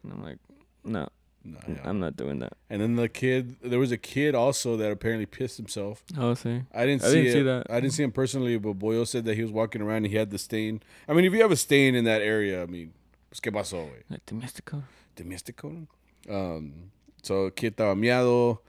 And 0.03 0.13
I'm 0.13 0.23
like, 0.23 0.37
no, 0.85 1.09
No, 1.47 1.57
yeah. 1.67 1.75
I'm 1.83 1.99
not 1.99 2.17
doing 2.17 2.39
that. 2.39 2.53
And 2.71 2.81
then 2.81 2.95
the 2.95 3.07
kid, 3.07 3.57
there 3.61 3.77
was 3.77 3.91
a 3.91 3.97
kid 3.97 4.33
also 4.33 4.75
that 4.77 4.91
apparently 4.91 5.27
pissed 5.27 5.57
himself. 5.57 6.03
I'll 6.17 6.35
say. 6.35 6.63
I 6.73 6.87
didn't 6.87 7.03
I 7.03 7.07
see 7.09 7.13
didn't 7.21 7.27
it. 7.27 7.33
see 7.33 7.41
that. 7.43 7.67
I 7.69 7.79
didn't 7.79 7.93
see 7.93 8.01
him 8.03 8.11
personally, 8.11 8.57
but 8.57 8.79
Boyo 8.79 9.05
said 9.07 9.25
that 9.25 9.35
he 9.35 9.43
was 9.43 9.51
walking 9.51 9.81
around 9.83 9.97
and 9.97 10.07
he 10.07 10.15
had 10.15 10.31
the 10.31 10.39
stain. 10.39 10.81
I 11.07 11.13
mean, 11.13 11.23
if 11.23 11.33
you 11.33 11.41
have 11.43 11.51
a 11.51 11.55
stain 11.55 11.93
in 11.93 12.03
that 12.05 12.21
area, 12.23 12.63
I 12.63 12.65
mean, 12.65 12.93
pues 13.29 13.39
qué 13.39 13.51
pasó, 13.51 13.85
güey? 13.87 14.01
Like 14.09 14.25
domestico. 14.25 14.81
Domestico. 15.15 15.87
Um, 16.29 16.91
so 17.21 17.49
kid 17.51 17.77
estaba 17.77 17.95
miado. 17.95 18.59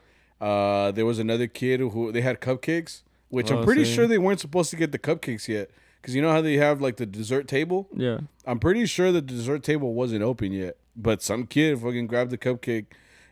Uh, 0.40 0.90
there 0.92 1.06
was 1.06 1.18
another 1.18 1.46
kid 1.46 1.80
who 1.80 2.12
they 2.12 2.20
had 2.20 2.40
cupcakes, 2.40 3.02
which 3.30 3.50
I'm 3.50 3.58
Oh, 3.58 3.64
pretty 3.64 3.84
sí. 3.84 3.94
sure 3.94 4.06
they 4.06 4.18
weren't 4.18 4.40
supposed 4.40 4.68
to 4.70 4.76
get 4.76 4.92
the 4.92 4.98
cupcakes 4.98 5.48
yet, 5.48 5.70
because 6.00 6.14
you 6.14 6.20
know 6.20 6.30
how 6.30 6.42
they 6.42 6.58
have 6.58 6.82
like 6.82 6.96
the 6.98 7.06
dessert 7.06 7.48
table. 7.48 7.88
Yeah. 7.96 8.18
I'm 8.44 8.58
pretty 8.58 8.84
sure 8.84 9.12
the 9.12 9.22
dessert 9.22 9.62
table 9.62 9.94
wasn't 9.94 10.22
open 10.22 10.52
yet, 10.52 10.76
but 10.96 11.22
some 11.22 11.46
kid 11.46 11.78
fucking 11.80 12.06
grabbed 12.06 12.30
the 12.30 12.38
cupcake 12.38 12.86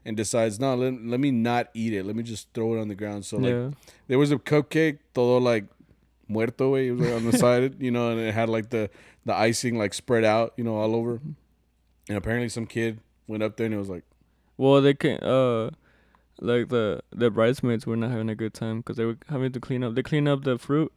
and 0.05 0.17
decides, 0.17 0.61
no, 0.61 0.75
let, 0.75 0.95
let 1.03 1.21
me 1.21 1.31
not 1.31 1.69
eat 1.75 1.93
it. 1.93 2.05
Let 2.05 2.15
me 2.15 2.23
just 2.23 2.53
throw 2.53 2.75
it 2.75 2.81
on 2.81 2.89
the 2.89 2.95
ground. 2.95 3.25
So 3.25 3.39
like 3.39 3.53
yeah. 3.53 3.71
there 4.07 4.19
was 4.19 4.31
a 4.31 4.37
cupcake, 4.37 4.99
todo 5.15 5.39
like 5.39 5.65
muerto, 6.29 6.71
way. 6.71 6.89
It 6.89 6.93
was 6.93 7.01
like 7.01 7.15
on 7.15 7.31
the 7.31 7.39
side, 7.39 7.83
you 7.83 7.91
know, 7.91 8.11
and 8.11 8.21
it 8.21 8.35
had 8.35 8.49
like 8.49 8.71
the 8.71 8.91
the 9.25 9.35
icing 9.35 9.79
like 9.79 9.95
spread 9.95 10.25
out, 10.25 10.53
you 10.57 10.65
know, 10.65 10.77
all 10.77 10.95
over. 10.95 11.21
And 12.09 12.19
apparently, 12.19 12.51
some 12.51 12.67
kid 12.67 13.01
went 13.27 13.43
up 13.43 13.57
there 13.57 13.67
and 13.67 13.75
it 13.75 13.79
was 13.79 13.89
like, 13.89 14.05
Well, 14.59 14.83
they 14.83 14.95
can 14.95 15.19
uh, 15.21 15.71
like 16.41 16.69
the 16.69 17.01
the 17.11 17.31
bridesmaids 17.31 17.87
were 17.87 17.97
not 17.97 18.11
having 18.11 18.29
a 18.29 18.35
good 18.35 18.55
time 18.55 18.79
because 18.79 18.97
they 18.97 19.05
were 19.05 19.19
having 19.29 19.53
to 19.53 19.61
clean 19.61 19.83
up. 19.83 19.95
They 19.95 20.03
clean 20.03 20.29
up 20.29 20.45
the 20.45 20.59
fruit. 20.59 20.93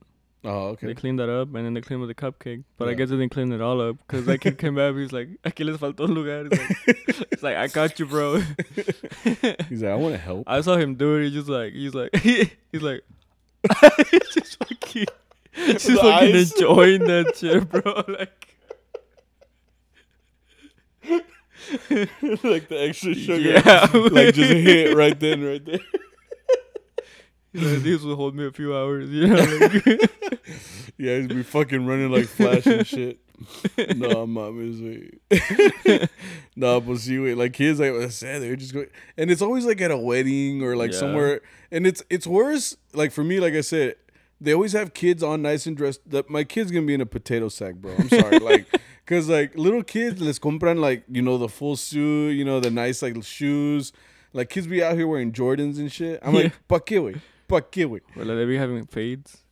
Oh, 0.48 0.68
okay. 0.70 0.88
They 0.88 0.94
cleaned 0.96 1.20
that 1.20 1.30
up 1.30 1.54
and 1.54 1.66
then 1.66 1.74
they 1.74 1.82
cleaned 1.82 2.02
with 2.02 2.10
the 2.10 2.16
cupcake. 2.16 2.64
But 2.78 2.88
I 2.90 2.94
guess 2.96 3.10
they 3.10 3.18
didn't 3.18 3.32
clean 3.32 3.52
it 3.52 3.62
all 3.62 3.80
up 3.82 3.98
because 4.00 4.26
that 4.26 4.40
kid 4.40 4.58
came 4.58 4.76
back. 4.76 4.96
He's 4.96 5.12
like, 5.14 5.30
"Aquí 5.44 5.64
les 5.66 5.78
faltó 5.78 6.06
un 6.06 6.14
lugar." 6.14 6.48
He's 6.50 6.58
like, 6.58 7.28
it's 7.32 7.44
like 7.44 7.58
I 7.58 7.68
got 7.68 8.00
you, 8.00 8.06
bro. 8.08 8.40
He's 9.70 9.82
like, 9.84 9.92
I 9.92 9.96
want 9.96 10.14
to 10.16 10.20
help. 10.20 10.46
I 10.48 10.62
saw 10.62 10.78
him 10.78 10.96
do 10.96 11.18
it. 11.18 11.26
He's 11.26 11.34
just 11.34 11.50
like, 11.50 11.74
he's 11.74 11.94
like, 11.94 12.16
he's 12.72 12.82
like, 12.82 13.04
he's 14.12 14.30
just 14.30 14.58
fucking. 14.60 15.06
Just 15.56 15.88
The 15.88 15.96
fucking 15.96 16.36
ice. 16.36 16.52
enjoying 16.54 17.04
that 17.06 17.36
shit, 17.36 17.68
bro. 17.70 18.04
Like, 18.08 18.44
like 22.44 22.68
the 22.70 22.78
extra 22.88 23.14
sugar. 23.16 23.42
Yeah. 23.50 23.88
like 24.12 24.34
just 24.36 24.52
hit 24.54 24.96
right 24.96 25.20
then, 25.20 25.44
right 25.44 25.66
there. 25.66 25.80
He's 27.58 27.74
like, 27.74 27.84
this 27.84 28.02
will 28.02 28.16
hold 28.16 28.36
me 28.36 28.46
a 28.46 28.52
few 28.52 28.76
hours, 28.76 29.10
you 29.10 29.28
know? 29.28 29.36
Like, 29.36 30.12
Yeah, 30.98 31.18
he's 31.18 31.28
be 31.28 31.44
fucking 31.44 31.86
running 31.86 32.10
like 32.12 32.26
Flash 32.26 32.66
and 32.66 32.86
shit. 32.88 33.20
no, 33.96 34.26
mames, 34.26 34.82
wait. 35.30 36.10
no, 36.56 36.82
but 36.82 36.98
see, 36.98 37.20
wait, 37.20 37.36
like 37.38 37.54
kids, 37.54 37.80
like 37.80 37.92
I 37.94 38.08
said, 38.10 38.42
they're 38.42 38.56
just 38.56 38.74
going, 38.74 38.88
and 39.16 39.30
it's 39.30 39.42
always 39.44 39.66
like 39.66 39.80
at 39.82 39.92
a 39.92 39.98
wedding 39.98 40.64
or 40.64 40.76
like 40.76 40.92
Yeah. 40.92 40.98
somewhere, 41.00 41.42
and 41.72 41.86
it's 41.86 42.02
it's 42.10 42.26
worse. 42.26 42.76
Like 42.94 43.12
for 43.12 43.24
me, 43.24 43.40
like 43.40 43.54
I 43.54 43.62
said, 43.62 43.96
they 44.42 44.54
always 44.54 44.74
have 44.74 44.96
kids 44.96 45.22
on 45.22 45.44
nice 45.44 45.68
and 45.68 45.78
dressed. 45.78 46.02
That 46.10 46.30
my 46.32 46.44
kid's 46.44 46.72
gonna 46.72 46.88
be 46.88 46.96
in 46.96 47.02
a 47.02 47.06
potato 47.06 47.50
sack, 47.50 47.76
bro. 47.76 47.94
I'm 47.98 48.10
sorry, 48.10 48.40
like, 48.40 48.66
cause 49.06 49.30
like 49.30 49.56
little 49.56 49.84
kids, 49.84 50.20
les 50.20 50.40
compran 50.40 50.80
like 50.80 51.04
you 51.08 51.22
know 51.22 51.38
the 51.38 51.50
full 51.50 51.76
suit, 51.76 52.32
you 52.32 52.44
know 52.44 52.60
the 52.60 52.72
nice 52.72 53.04
like 53.04 53.24
shoes. 53.24 53.94
Like 54.34 54.50
kids 54.50 54.66
be 54.66 54.82
out 54.84 54.96
here 54.96 55.08
wearing 55.08 55.32
Jordans 55.32 55.78
and 55.78 55.92
shit. 55.92 56.20
I'm 56.24 56.34
Yeah. 56.34 56.42
like, 56.46 56.68
pa 56.68 56.80
qué, 56.80 57.04
wey? 57.04 57.22
Qué, 57.50 57.86
or 57.86 58.26
like 58.26 58.38
they 58.38 58.46
be 58.46 58.58
having 58.58 58.86
fades. 58.86 59.44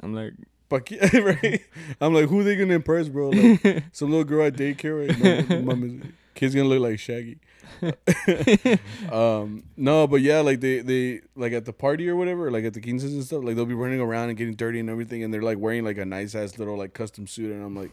I'm 0.00 0.14
like, 0.14 0.34
Pa 0.68 0.80
qué, 0.80 0.98
right? 1.42 1.60
I'm 2.00 2.12
like, 2.12 2.28
who 2.28 2.42
they 2.42 2.56
gonna 2.56 2.74
impress, 2.74 3.08
bro? 3.08 3.30
Like, 3.30 3.84
some 3.92 4.10
little 4.10 4.24
girl 4.24 4.46
at 4.46 4.54
daycare, 4.54 5.08
right? 5.08 5.48
No, 5.48 5.60
no 5.60 5.74
mames. 5.74 6.12
Kid's 6.34 6.54
gonna 6.54 6.68
look 6.68 6.80
like 6.80 6.98
Shaggy. 6.98 7.38
um, 9.12 9.64
no, 9.76 10.06
but 10.06 10.20
yeah, 10.20 10.40
like 10.40 10.60
they 10.60 10.80
they 10.80 11.20
like 11.34 11.52
at 11.52 11.64
the 11.64 11.72
party 11.72 12.08
or 12.08 12.16
whatever, 12.16 12.50
like 12.50 12.64
at 12.64 12.74
the 12.74 12.80
quinces 12.80 13.14
and 13.14 13.24
stuff, 13.24 13.44
like 13.44 13.56
they'll 13.56 13.64
be 13.64 13.74
running 13.74 14.00
around 14.00 14.28
and 14.28 14.38
getting 14.38 14.54
dirty 14.54 14.80
and 14.80 14.90
everything, 14.90 15.22
and 15.22 15.32
they're 15.32 15.42
like 15.42 15.58
wearing 15.58 15.84
like 15.84 15.98
a 15.98 16.04
nice 16.04 16.34
ass 16.34 16.58
little 16.58 16.76
like 16.76 16.94
custom 16.94 17.26
suit, 17.26 17.52
and 17.52 17.64
I'm 17.64 17.76
like, 17.76 17.92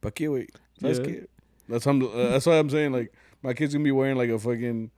pa 0.00 0.10
qué, 0.10 0.32
wait, 0.32 0.50
that's 0.80 0.98
Yeah. 0.98 1.20
That's 1.68 1.86
I'm, 1.86 2.02
uh, 2.02 2.30
that's 2.30 2.46
why 2.46 2.58
I'm 2.58 2.68
saying 2.68 2.92
like 2.92 3.12
my 3.42 3.54
kid's 3.54 3.72
gonna 3.72 3.84
be 3.84 3.92
wearing 3.92 4.16
like 4.16 4.28
a 4.28 4.38
fucking 4.38 4.90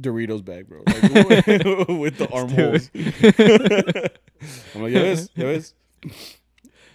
Doritos 0.00 0.44
bag, 0.44 0.68
bro, 0.68 0.82
like, 0.86 1.02
with 1.88 2.18
the 2.18 2.28
armholes. 2.32 2.90
I'm 4.74 4.82
like, 4.82 4.92
ya 4.92 5.00
ves, 5.00 5.30
ya 5.34 5.44
ves. 5.44 5.74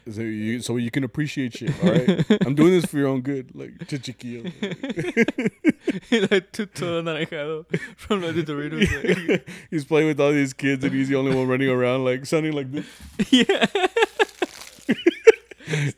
So 0.10 0.22
you, 0.22 0.62
so 0.62 0.78
you 0.78 0.90
can 0.90 1.04
appreciate 1.04 1.58
shit, 1.58 1.72
all 1.84 1.92
right? 1.92 2.26
I'm 2.46 2.56
doing 2.56 2.72
this 2.72 2.86
for 2.86 2.98
your 2.98 3.10
own 3.10 3.22
good, 3.22 3.54
like 3.54 3.78
chichiquillo. 3.88 4.46
like 6.32 6.52
todo 6.54 7.02
naranjado 7.04 7.66
from 7.98 8.22
the 8.22 8.44
Doritos. 8.44 9.28
Like, 9.28 9.50
he's 9.70 9.84
playing 9.86 10.08
with 10.08 10.20
all 10.22 10.32
these 10.32 10.54
kids, 10.54 10.84
and 10.84 10.94
he's 10.94 11.10
the 11.10 11.16
only 11.16 11.36
one 11.36 11.48
running 11.48 11.70
around, 11.70 12.06
like 12.06 12.26
sounding 12.26 12.54
like 12.54 12.72
this. 12.72 12.86
yeah. 13.32 13.66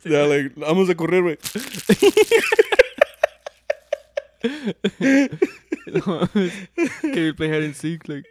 Yeah, 0.04 0.22
like 0.24 0.54
vamos 0.56 0.88
a 0.88 0.94
correr, 0.96 1.22
güey. 1.22 1.38
Can 5.86 6.60
we 7.02 7.32
play 7.32 7.48
hide 7.48 7.62
and 7.62 7.76
seek? 7.76 8.08
Like, 8.08 8.24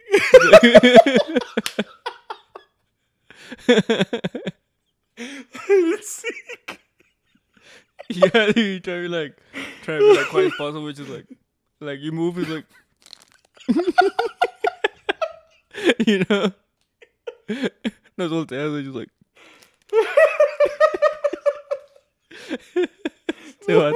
hide 5.54 5.68
and 5.68 6.04
seek. 6.04 6.80
yeah, 8.10 8.52
you 8.56 8.80
try 8.80 8.94
to 8.94 9.02
be 9.02 9.08
like, 9.08 9.36
try 9.82 9.98
to 9.98 10.00
be 10.00 10.16
like 10.16 10.28
quiet 10.28 10.46
as 10.46 10.54
possible, 10.54 10.84
which 10.84 10.98
is 10.98 11.08
like, 11.08 11.26
like 11.80 12.00
you 12.00 12.12
move 12.12 12.38
is 12.38 12.48
like, 12.48 12.64
you 16.06 16.24
know, 16.28 16.52
no 18.18 18.28
volteas, 18.28 18.78
it's 18.78 18.86
just 18.86 18.96
like. 18.96 19.08
Se 23.60 23.74
va. 23.74 23.92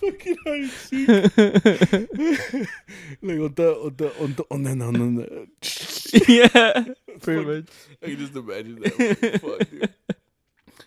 Fucking 0.00 0.36
hide 0.44 0.70
seek. 0.70 1.08
like 3.22 3.38
on 3.38 3.54
the 3.54 3.80
on 3.84 3.94
the 3.96 4.12
on 4.20 4.34
the 4.34 4.44
on 4.50 4.62
the 4.62 4.70
on 4.70 4.92
the- 4.92 5.00
on 5.02 5.14
the. 5.16 5.48
yeah, 6.28 6.84
pretty 7.20 7.44
much. 7.44 7.66
I 8.02 8.06
can 8.06 8.16
just 8.18 8.34
imagine 8.34 8.80
that. 8.80 9.40
Fuck, 9.40 9.70
dude. 9.70 9.90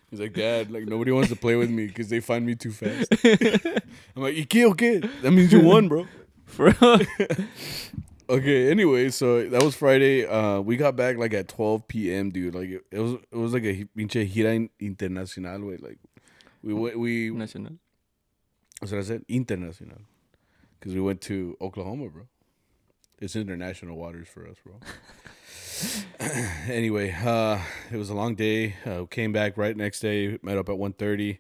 He's 0.10 0.20
like, 0.20 0.34
Dad, 0.34 0.70
like 0.72 0.86
nobody 0.86 1.12
wants 1.12 1.30
to 1.30 1.36
play 1.36 1.56
with 1.56 1.70
me 1.72 1.88
because 1.88 2.10
they 2.10 2.20
find 2.20 2.46
me 2.46 2.56
too 2.56 2.72
fast. 2.72 3.12
I'm 4.16 4.22
like, 4.22 4.36
you 4.36 4.46
killed, 4.46 4.78
kid. 4.78 5.10
That 5.24 5.32
means 5.32 5.52
you 5.52 5.62
won, 5.62 5.88
bro. 5.88 6.08
Bro. 6.56 6.74
Okay, 8.30 8.72
anyway, 8.72 9.10
so 9.10 9.48
that 9.50 9.62
was 9.62 9.76
Friday. 9.76 10.26
Uh, 10.26 10.62
we 10.62 10.78
got 10.78 10.96
back 10.96 11.18
like 11.18 11.34
at 11.34 11.48
12 11.50 11.88
p.m., 11.88 12.30
dude. 12.32 12.56
Like 12.56 12.70
it, 12.70 12.82
it 12.92 13.00
was, 13.00 13.14
it 13.32 13.36
was 13.36 13.54
like 13.54 13.64
a 13.64 13.84
pinche 13.98 14.32
gira 14.32 14.70
internacional, 14.82 15.68
way. 15.68 15.78
Like 15.78 15.98
we 16.64 16.74
went, 16.74 16.98
we, 16.98 17.32
Nacional. 17.32 17.74
What 18.92 19.00
I 19.00 19.04
said, 19.04 19.26
internacional, 19.30 20.02
because 20.80 20.94
we 20.94 21.02
went 21.02 21.22
to 21.22 21.56
Oklahoma, 21.62 22.10
bro. 22.10 22.24
It's 23.20 23.36
international 23.36 23.96
waters 23.98 24.28
for 24.28 24.48
us, 24.48 24.58
bro. 24.66 24.76
anyway, 26.68 27.12
uh, 27.26 27.60
it 27.92 27.98
was 27.98 28.10
a 28.10 28.14
long 28.14 28.36
day. 28.36 28.76
Uh, 28.86 29.06
came 29.06 29.32
back 29.32 29.58
right 29.58 29.76
next 29.78 30.00
day. 30.02 30.38
Met 30.42 30.58
up 30.58 30.70
at 30.70 30.76
1.30. 30.76 31.40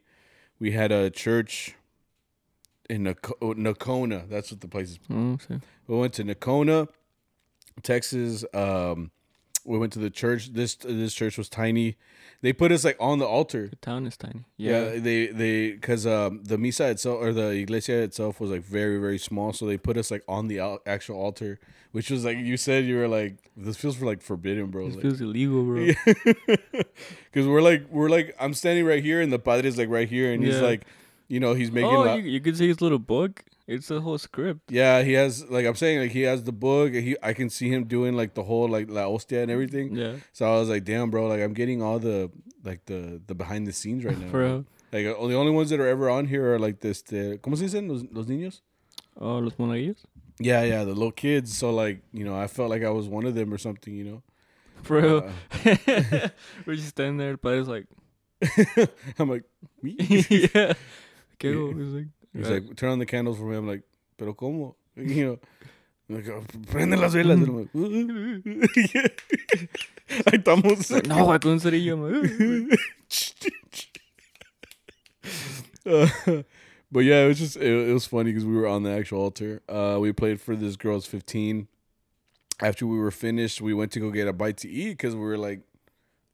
We 0.59 0.71
had 0.71 0.91
a 0.91 1.09
church 1.09 1.75
in 2.89 3.03
Naco- 3.03 3.37
Nocona. 3.55 4.29
That's 4.29 4.51
what 4.51 4.61
the 4.61 4.67
place 4.67 4.91
is 4.91 4.99
Oh, 5.09 5.37
sí. 5.47 5.61
we 5.87 5.97
went 5.97 6.13
to 6.13 6.23
Nocona, 6.23 6.87
Texas. 7.81 8.45
Um, 8.53 9.11
we 9.65 9.77
went 9.77 9.93
to 9.93 9.99
the 9.99 10.09
church. 10.09 10.53
This 10.53 10.75
this 10.75 11.13
church 11.13 11.37
was 11.37 11.49
tiny. 11.49 11.95
They 12.41 12.51
put 12.51 12.71
us 12.73 12.83
like 12.83 12.97
on 12.99 13.19
the 13.19 13.25
altar. 13.25 13.69
The 13.69 13.75
town 13.77 14.05
is 14.05 14.17
tiny. 14.17 14.43
Yeah, 14.57 14.93
Yeah. 14.93 14.99
they 14.99 15.27
they 15.27 15.71
because 15.71 16.05
um 16.05 16.41
the 16.43 16.57
misa 16.57 16.89
itself 16.91 17.21
or 17.21 17.31
the 17.33 17.49
iglesia 17.51 18.01
itself 18.03 18.39
was 18.41 18.51
like 18.51 18.63
very 18.63 18.99
very 18.99 19.17
small, 19.17 19.53
so 19.53 19.65
they 19.65 19.77
put 19.77 19.95
us 19.97 20.11
like 20.11 20.23
on 20.27 20.47
the 20.47 20.59
al- 20.59 20.81
actual 20.85 21.15
altar, 21.17 21.59
which 21.93 22.09
was 22.11 22.25
like 22.25 22.37
you 22.37 22.57
said 22.57 22.83
you 22.85 22.97
were 22.97 23.07
like 23.07 23.37
this 23.55 23.77
feels 23.77 23.95
for 23.95 24.05
like 24.05 24.21
forbidden, 24.21 24.67
bro. 24.71 24.87
This 24.87 24.95
Like, 24.95 25.03
feels 25.03 25.21
illegal, 25.21 25.63
bro. 25.63 25.85
because 27.31 27.47
we're 27.47 27.61
like 27.61 27.85
we're 27.89 28.09
like 28.09 28.35
I'm 28.39 28.53
standing 28.53 28.85
right 28.85 29.03
here 29.03 29.21
and 29.21 29.31
the 29.31 29.39
padre's 29.39 29.77
like 29.77 29.89
right 29.89 30.09
here, 30.09 30.33
and 30.33 30.43
he's 30.43 30.59
like, 30.61 30.83
you 31.27 31.39
know, 31.39 31.53
he's 31.53 31.71
making. 31.71 31.89
oh, 31.95 32.01
la- 32.01 32.15
you, 32.15 32.23
you 32.23 32.41
can 32.41 32.55
see 32.55 32.67
his 32.67 32.81
little 32.81 32.99
book. 32.99 33.43
It's 33.67 33.89
a 33.91 34.01
whole 34.01 34.17
script. 34.17 34.69
yeah, 34.71 35.01
he 35.03 35.13
has 35.13 35.49
like 35.49 35.65
I'm 35.65 35.75
saying 35.75 35.99
like 35.99 36.11
he 36.11 36.21
has 36.23 36.43
the 36.43 36.51
book. 36.51 36.91
He 36.93 37.15
I 37.23 37.33
can 37.33 37.49
see 37.49 37.69
him 37.69 37.85
doing 37.85 38.13
like 38.15 38.33
the 38.33 38.43
whole 38.43 38.67
like 38.67 38.89
la 38.89 39.03
hostia 39.03 39.41
and 39.41 39.49
everything. 39.51 39.95
Yeah. 39.95 40.15
So 40.33 40.45
I 40.45 40.59
was 40.59 40.67
like, 40.69 40.83
damn, 40.83 41.09
bro, 41.09 41.27
like 41.27 41.41
I'm 41.41 41.53
getting 41.53 41.81
all 41.81 41.97
the 41.99 42.29
like 42.63 42.85
the 42.85 43.21
the 43.25 43.33
behind 43.35 43.65
the 43.67 43.71
scenes 43.73 44.03
right 44.03 44.19
now. 44.23 44.29
Bro. 44.29 44.65
Like 44.91 45.05
uh, 45.07 45.27
the 45.27 45.35
only 45.35 45.51
ones 45.51 45.69
that 45.69 45.79
are 45.79 45.87
ever 45.87 46.09
on 46.09 46.27
here 46.27 46.53
are 46.53 46.59
like 46.59 46.81
this. 46.81 47.01
The, 47.03 47.39
¿Cómo 47.41 47.55
se 47.57 47.63
dicen 47.65 47.87
los, 47.87 48.03
los 48.11 48.27
niños? 48.27 48.61
Oh, 49.19 49.39
los 49.39 49.53
monaguillos? 49.57 50.03
Yeah, 50.39 50.63
yeah, 50.63 50.83
the 50.83 50.93
little 50.93 51.11
kids. 51.11 51.55
So 51.57 51.71
like, 51.71 52.01
you 52.11 52.25
know, 52.25 52.35
I 52.35 52.47
felt 52.47 52.69
like 52.69 52.83
I 52.83 52.89
was 52.89 53.07
one 53.07 53.25
of 53.25 53.33
them 53.33 53.53
or 53.53 53.57
something. 53.57 53.95
You 53.95 54.03
know. 54.03 54.23
Bro. 54.83 55.29
Uh, 55.65 56.27
We're 56.65 56.75
just 56.75 56.89
standing 56.89 57.17
there, 57.17 57.37
but 57.37 57.53
it's 57.57 57.69
like, 57.69 57.85
I'm 59.17 59.29
like, 59.29 59.43
me. 59.81 59.95
yeah. 59.99 60.73
¿Qué 61.39 61.53
hago? 61.53 61.71
It's 61.79 61.93
like, 61.93 62.07
He's 62.35 62.47
uh, 62.49 62.53
like, 62.55 62.75
turn 62.75 62.89
on 62.91 62.99
the 62.99 63.05
candles 63.05 63.37
for 63.37 63.43
me. 63.45 63.55
I'm 63.57 63.67
like, 63.67 63.83
pero 64.17 64.33
cómo? 64.33 64.75
You 64.95 65.25
know. 65.25 65.39
I'm 66.09 66.15
Like, 66.15 66.27
"Oh, 66.27 66.43
prende 66.67 66.99
las 66.99 67.13
velas. 67.13 67.41
And 67.41 67.47
I'm 67.47 67.57
like, 67.59 67.69
yeah. 68.93 69.07
Ahí 70.27 70.43
estamos. 70.43 70.91
like, 70.91 71.07
no, 71.07 71.25
güey, 71.25 71.39
con 71.41 71.51
un 71.53 71.59
cerillo. 71.59 71.97
Uh, 75.85 76.07
but 76.91 76.99
yeah, 77.01 77.23
it 77.23 77.27
was 77.27 77.39
just 77.39 77.57
it, 77.57 77.89
it 77.89 77.93
was 77.93 78.05
funny 78.05 78.31
because 78.31 78.45
we 78.45 78.55
were 78.55 78.67
on 78.67 78.83
the 78.83 78.91
actual 78.91 79.19
altar. 79.21 79.61
Uh, 79.67 79.97
we 79.99 80.11
played 80.13 80.39
for 80.39 80.55
this 80.55 80.75
girl's 80.75 81.05
fifteen. 81.05 81.67
After 82.61 82.85
we 82.87 82.97
were 82.99 83.11
finished, 83.11 83.61
we 83.61 83.73
went 83.73 83.91
to 83.93 83.99
go 83.99 84.11
get 84.11 84.27
a 84.27 84.33
bite 84.33 84.57
to 84.57 84.69
eat 84.69 84.91
because 84.91 85.15
we 85.15 85.21
were 85.21 85.37
like, 85.37 85.61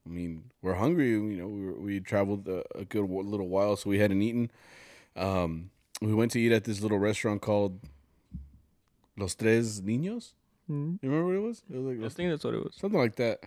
I 0.06 0.10
mean, 0.10 0.44
we're 0.62 0.76
hungry. 0.76 1.12
You 1.12 1.22
know, 1.38 1.48
we 1.48 1.66
were, 1.66 1.80
we 1.80 2.00
traveled 2.02 2.48
a, 2.48 2.64
a 2.78 2.86
good 2.86 3.02
w- 3.02 3.22
little 3.28 3.48
while, 3.48 3.76
so 3.78 3.90
we 3.90 4.00
hadn't 4.00 4.22
eaten. 4.22 4.52
Um, 5.16 5.72
we 6.02 6.14
went 6.14 6.32
to 6.32 6.40
eat 6.40 6.52
at 6.52 6.64
this 6.64 6.82
little 6.82 7.00
restaurant 7.00 7.42
called 7.42 7.80
Los 9.18 9.36
Tres 9.36 9.82
Niños. 9.82 10.34
Mm. 10.70 11.00
You 11.02 11.10
remember 11.10 11.28
what 11.28 11.36
it 11.36 11.48
was? 11.48 11.64
It 11.70 11.78
was 11.78 11.86
like 11.98 12.06
I 12.06 12.10
think 12.14 12.30
that's 12.32 12.44
what 12.44 12.54
it 12.54 12.64
was. 12.64 12.76
something 12.76 13.00
like 13.00 13.16
that. 13.16 13.40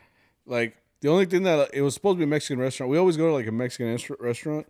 Like 0.47 0.77
the 1.01 1.09
only 1.09 1.27
thing 1.27 1.45
that 1.45 1.71
it 1.73 1.83
was 1.83 1.95
supposed 1.95 2.17
to 2.17 2.19
be 2.19 2.25
a 2.25 2.27
Mexican 2.27 2.59
restaurant. 2.59 2.91
We 2.91 2.99
always 2.99 3.17
go 3.17 3.29
to 3.29 3.33
like 3.33 3.47
a 3.47 3.53
Mexican 3.53 3.95
est- 3.95 4.11
restaurant, 4.21 4.67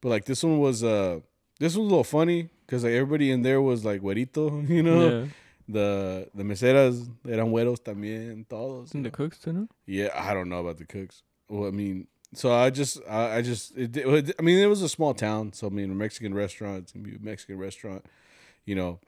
but 0.00 0.08
like 0.08 0.24
this 0.24 0.42
one 0.42 0.58
was 0.58 0.82
uh 0.84 1.20
this 1.58 1.76
was 1.76 1.78
a 1.86 1.88
little 1.88 2.04
funny 2.04 2.48
because 2.66 2.82
like 2.84 2.92
everybody 2.92 3.30
in 3.30 3.42
there 3.42 3.62
was 3.62 3.84
like 3.84 4.02
güerito, 4.02 4.68
you 4.76 4.82
know. 4.82 5.08
Yeah. 5.08 5.26
The 5.68 6.28
the 6.34 6.42
meseras 6.42 7.08
eran 7.26 7.50
güeros 7.52 7.80
también, 7.80 8.46
todos. 8.48 8.92
And 8.94 9.04
the 9.04 9.10
know. 9.10 9.14
cooks 9.14 9.38
too, 9.38 9.52
no? 9.52 9.68
Yeah, 9.86 10.08
I 10.12 10.34
don't 10.34 10.48
know 10.48 10.58
about 10.58 10.76
the 10.78 10.84
cooks. 10.84 11.22
Well, 11.48 11.68
I 11.68 11.70
mean, 11.70 12.08
so 12.34 12.52
I 12.52 12.70
just 12.70 12.98
I, 13.08 13.36
I 13.36 13.42
just 13.42 13.76
it, 13.76 13.96
it, 13.96 14.34
I 14.38 14.42
mean 14.42 14.58
it 14.58 14.66
was 14.66 14.82
a 14.82 14.88
small 14.88 15.14
town, 15.14 15.52
so 15.52 15.66
I 15.66 15.70
mean 15.70 15.90
a 15.90 15.94
Mexican 15.94 16.34
restaurant, 16.34 16.84
it's 16.84 16.92
gonna 16.92 17.04
be 17.04 17.14
a 17.16 17.18
Mexican 17.20 17.58
restaurant, 17.58 18.06
you 18.64 18.74
know. 18.74 18.98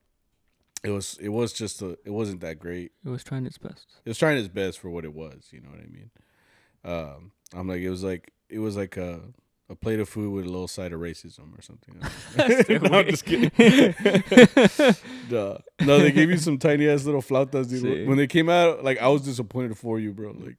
It 0.83 0.91
was 0.91 1.17
it 1.19 1.31
was 1.31 1.53
just 1.55 1.81
a 1.81 1.97
it 2.05 2.11
wasn't 2.11 2.41
that 2.43 2.59
great 2.59 2.93
It 3.05 3.09
was 3.09 3.25
trying 3.25 3.47
its 3.47 3.57
best. 3.57 3.87
it 4.05 4.11
was 4.11 4.19
trying 4.19 4.37
its 4.37 4.49
best 4.49 4.79
for 4.79 4.91
what 4.91 5.05
it 5.05 5.15
was. 5.15 5.49
You 5.51 5.63
know 5.63 5.71
what 5.71 5.81
I 5.81 5.87
mean? 5.87 6.11
Um, 6.85 7.33
I'm 7.55 7.67
like, 7.69 7.81
it 7.81 7.89
was 7.89 8.05
like 8.05 8.33
it 8.51 8.59
was 8.59 8.77
like 8.77 8.97
a 8.99 9.21
a 9.71 9.75
plate 9.75 9.99
of 9.99 10.09
food 10.09 10.31
with 10.33 10.45
a 10.45 10.49
little 10.49 10.69
side 10.69 10.93
of 10.93 11.01
racism 11.01 11.57
or 11.57 11.63
something. 11.63 11.95
no, 12.91 12.99
I'm 12.99 13.07
just 13.09 13.25
kidding. 13.25 13.51
Duh. 15.31 15.59
No, 15.81 15.99
they 15.99 16.13
gave 16.13 16.31
you 16.31 16.37
some 16.37 16.59
tiny 16.59 16.89
ass 16.89 17.05
little 17.05 17.23
flautas. 17.23 17.69
Dude. 17.69 17.83
Sí. 17.83 18.07
When 18.07 18.17
they 18.19 18.27
came 18.27 18.49
out, 18.49 18.85
like 18.85 19.01
I 19.01 19.09
was 19.09 19.23
disappointed 19.23 19.77
for 19.79 19.99
you, 19.99 20.13
bro. 20.13 20.33
Like, 20.39 20.57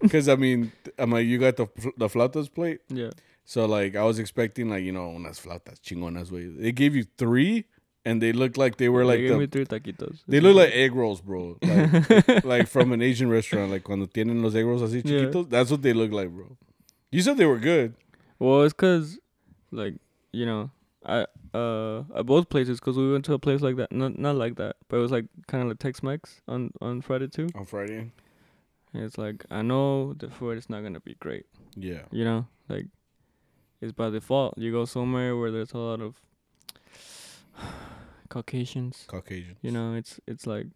because 0.00 0.28
I 0.28 0.36
mean, 0.36 0.72
I'm 0.98 1.10
like, 1.10 1.26
you 1.26 1.38
got 1.38 1.56
the 1.56 1.66
the 1.96 2.08
flautas 2.08 2.52
plate, 2.52 2.80
Yeah. 2.88 3.10
so 3.44 3.66
like 3.66 3.96
I 3.96 4.04
was 4.04 4.18
expecting 4.18 4.70
like 4.70 4.84
you 4.84 4.92
know 4.92 5.10
unas 5.10 5.40
flautas 5.40 5.80
chingonas. 5.80 6.30
Way 6.30 6.46
they 6.46 6.72
gave 6.72 6.94
you 6.94 7.04
three, 7.18 7.64
and 8.04 8.22
they 8.22 8.32
looked 8.32 8.56
like 8.56 8.76
they 8.76 8.88
were 8.88 9.04
like 9.04 9.18
they 9.20 9.28
the, 9.28 9.46
three 9.48 9.66
taquitos. 9.66 10.22
they 10.28 10.40
look 10.40 10.54
like 10.56 10.70
egg 10.72 10.94
rolls, 10.94 11.20
bro. 11.20 11.58
Like, 11.62 12.44
like 12.44 12.68
from 12.68 12.92
an 12.92 13.02
Asian 13.02 13.28
restaurant, 13.28 13.70
like 13.72 13.82
cuando 13.84 14.06
tienen 14.06 14.42
los 14.42 14.54
egg 14.54 14.64
rolls 14.66 14.82
así 14.82 15.02
Yeah. 15.04 15.22
chiquitos. 15.26 15.50
That's 15.50 15.70
what 15.70 15.82
they 15.82 15.92
look 15.92 16.12
like, 16.12 16.30
bro. 16.30 16.56
You 17.10 17.22
said 17.22 17.36
they 17.38 17.46
were 17.46 17.58
good. 17.58 17.94
Well, 18.38 18.62
it's 18.62 18.72
cause, 18.74 19.18
like 19.70 19.94
you 20.32 20.44
know, 20.46 20.70
I 21.04 21.26
uh 21.54 22.00
at 22.14 22.26
both 22.26 22.48
places, 22.48 22.80
cause 22.80 22.96
we 22.96 23.10
went 23.10 23.24
to 23.26 23.32
a 23.34 23.38
place 23.38 23.60
like 23.62 23.76
that, 23.76 23.92
not 23.92 24.18
not 24.18 24.36
like 24.36 24.56
that, 24.56 24.76
but 24.88 24.98
it 24.98 25.00
was 25.00 25.10
like 25.12 25.26
kind 25.46 25.62
of 25.62 25.68
like 25.68 25.78
Tex-Mex 25.78 26.42
on 26.48 26.70
on 26.80 27.00
Friday 27.00 27.28
too. 27.28 27.48
on 27.54 27.64
Friday. 27.64 28.10
And 28.92 29.02
it's 29.04 29.18
like 29.18 29.44
I 29.50 29.62
know 29.62 30.12
the 30.14 30.28
food 30.28 30.58
is 30.58 30.68
not 30.70 30.82
gonna 30.82 31.00
be 31.00 31.14
great, 31.14 31.46
Yeah. 31.76 32.02
you 32.10 32.24
know, 32.24 32.46
like 32.68 32.86
it's 33.80 33.92
by 33.92 34.10
default. 34.10 34.56
You 34.58 34.72
go 34.72 34.84
somewhere 34.84 35.36
where 35.36 35.50
there's 35.50 35.72
a 35.72 35.78
lot 35.78 36.00
of 36.00 36.14
Caucasians, 38.28 39.04
Caucasian. 39.06 39.56
you 39.62 39.70
know, 39.70 39.94
it's 39.94 40.20
it's 40.26 40.46
like 40.46 40.66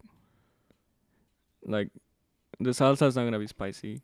like 1.65 1.89
the 2.59 2.71
salsa's 2.71 3.15
not 3.15 3.23
gonna 3.23 3.39
be 3.39 3.47
spicy. 3.47 4.01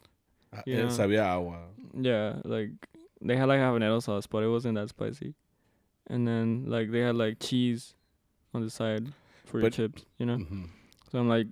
Uh, 0.54 0.62
Yeah. 0.66 0.78
it 0.86 0.90
sabía 0.90 1.26
agua. 1.26 1.68
Yeah, 1.94 2.42
like 2.44 2.72
they 3.22 3.36
had 3.36 3.48
like 3.48 3.60
habanero 3.60 4.02
sauce, 4.02 4.28
but 4.28 4.44
it 4.44 4.50
wasn't 4.50 4.76
that 4.76 4.90
spicy. 4.90 5.34
And 6.08 6.28
then 6.28 6.66
like 6.68 6.92
they 6.92 7.00
had 7.00 7.16
like 7.16 7.40
cheese 7.40 7.94
on 8.54 8.62
the 8.64 8.70
side 8.70 9.12
for 9.46 9.60
your 9.60 9.70
chips, 9.70 10.06
you 10.18 10.26
know. 10.26 10.38
hmm 10.38 10.66
So 11.12 11.20
I'm 11.20 11.28
like, 11.28 11.48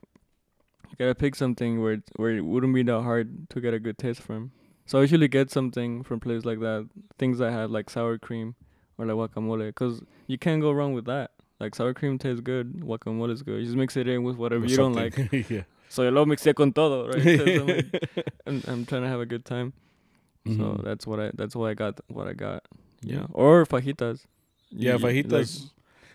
you 0.89 0.95
gotta 0.97 1.16
pick 1.16 1.36
something 1.36 1.82
where 1.82 1.93
it, 1.93 2.03
where 2.16 2.32
it 2.32 2.41
wouldn't 2.41 2.74
be 2.74 2.84
that 2.84 3.01
hard 3.01 3.49
to 3.49 3.59
get 3.61 3.74
a 3.74 3.80
good 3.80 3.97
taste 3.97 4.22
from. 4.22 4.51
So 4.86 4.99
I 4.99 5.01
usually 5.01 5.28
get 5.28 5.49
something 5.49 6.03
from 6.03 6.20
places 6.20 6.45
like 6.45 6.59
that, 6.59 6.88
things 7.18 7.39
that 7.39 7.51
have 7.51 7.72
like 7.72 7.89
sour 7.89 8.18
cream 8.18 8.55
or 8.97 9.05
like 9.05 9.32
guacamole, 9.32 9.74
cause 9.76 10.01
you 10.28 10.38
can't 10.38 10.61
go 10.61 10.72
wrong 10.72 10.93
with 10.93 11.05
that. 11.05 11.32
Like 11.59 11.74
sour 11.76 11.93
cream 11.93 12.18
tastes 12.18 12.41
good, 12.41 12.82
guacamole 12.82 13.32
is 13.32 13.41
good. 13.41 13.59
You 13.59 13.66
just 13.66 13.78
mix 13.78 13.97
it 13.97 14.07
in 14.07 14.24
with 14.24 14.38
whatever 14.38 14.66
you 14.66 14.78
don't 14.78 14.93
like. 14.93 15.16
yeah. 15.49 15.63
So 15.89 16.03
yo 16.03 16.09
lo 16.11 16.26
mixé 16.26 16.53
con 16.53 16.72
todo, 16.72 17.07
right? 17.07 17.39
I'm, 17.39 17.68
like, 17.68 18.01
I'm, 18.45 18.63
I'm 18.68 18.86
trying 18.86 19.01
to 19.03 19.07
have 19.07 19.20
a 19.20 19.26
good 19.26 19.43
time. 19.45 19.74
So 20.47 20.51
Mhm. 20.53 20.83
that's 20.83 21.07
what 21.07 21.19
I 21.19 21.31
that's 21.33 21.55
why 21.55 21.71
I 21.71 21.73
got 21.73 21.99
what 22.07 22.27
I 22.27 22.33
got. 22.33 22.63
Yeah. 23.01 23.25
Or 23.33 23.65
fajitas. 23.65 24.25
Yeah, 24.71 24.97
fajitas. 24.97 25.71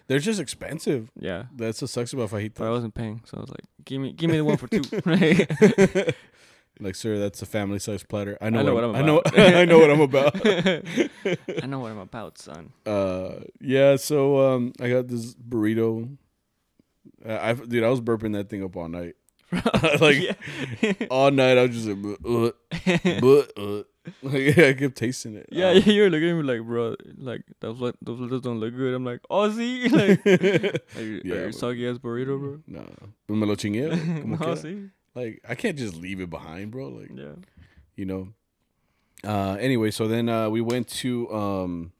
They're 0.06 0.18
just 0.18 0.40
expensive. 0.40 1.10
Yeah. 1.18 1.44
That's 1.56 1.80
what 1.82 1.90
sucks 1.90 2.12
about 2.12 2.30
But 2.30 2.60
I 2.66 2.70
wasn't 2.70 2.94
paying, 2.94 3.22
so 3.24 3.38
I 3.38 3.40
was 3.40 3.50
like, 3.50 3.64
"Give 3.84 4.00
me, 4.00 4.12
give 4.12 4.28
me 4.30 4.36
the 4.38 4.44
one 4.44 4.56
for 4.56 4.66
two, 4.66 4.82
right?" 5.04 5.48
like, 6.80 6.94
sir, 6.96 7.18
that's 7.18 7.42
a 7.42 7.46
family 7.46 7.78
size 7.78 8.02
platter. 8.02 8.36
I 8.40 8.50
know, 8.50 8.58
I 8.60 8.62
know 8.62 8.74
what, 8.74 8.84
what 8.88 8.96
I'm, 8.96 8.96
I'm 8.96 9.02
I 9.02 9.06
know. 9.06 9.18
about. 9.18 9.38
I 9.60 9.64
know 9.64 9.78
what 9.78 9.90
I'm 9.90 10.00
about. 10.00 11.62
I 11.62 11.66
know 11.66 11.78
what 11.78 11.92
I'm 11.92 11.98
about, 11.98 12.38
son. 12.38 12.72
Uh, 12.86 13.40
yeah. 13.60 13.96
So 13.96 14.38
um, 14.52 14.72
I 14.80 14.88
got 14.90 15.06
this 15.08 15.34
burrito. 15.34 16.16
Uh, 17.24 17.38
I 17.40 17.52
dude, 17.54 17.84
I 17.84 17.88
was 17.88 18.00
burping 18.00 18.32
that 18.32 18.48
thing 18.48 18.64
up 18.64 18.76
all 18.76 18.88
night. 18.88 19.14
like 20.00 20.38
all 21.10 21.30
night, 21.30 21.58
I 21.58 21.66
was 21.66 21.70
just 21.76 21.88
like, 21.88 22.18
uh, 22.24 23.20
but 23.20 23.52
uh, 23.56 23.82
like, 24.22 24.58
I 24.58 24.72
kept 24.74 24.96
tasting 24.96 25.36
it. 25.36 25.48
yeah, 25.52 25.70
Um, 25.70 25.82
you 25.84 26.02
were 26.02 26.10
looking 26.10 26.30
at 26.30 26.36
me 26.36 26.42
like, 26.42 26.62
bro, 26.66 26.96
like 27.18 27.42
those 27.60 27.78
le- 27.80 27.94
those 28.02 28.40
don't 28.40 28.58
look 28.60 28.74
good. 28.74 28.94
I'm 28.94 29.04
like, 29.04 29.20
oh, 29.28 29.50
see, 29.50 29.88
like, 30.00 30.24
are 30.26 31.02
you, 31.02 31.20
Yeah, 31.24 31.50
soggy 31.50 31.86
ass 31.88 31.98
burrito, 31.98 32.38
bro? 32.38 32.60
no, 32.66 32.86
me 33.28 33.46
lo 33.46 33.56
chingué. 33.56 34.24
No, 34.24 34.54
see, 34.54 34.88
Like 35.14 35.40
I 35.48 35.54
can't 35.54 35.76
just 35.76 35.96
leave 35.96 36.20
it 36.20 36.30
behind, 36.30 36.70
bro. 36.70 36.88
Like 36.88 37.10
yeah. 37.14 37.34
you 37.96 38.04
know. 38.06 38.28
Uh, 39.22 39.56
anyway, 39.60 39.90
so 39.90 40.08
then 40.08 40.28
uh, 40.28 40.48
we 40.48 40.60
went 40.62 40.88
to 40.88 41.30
um. 41.32 41.92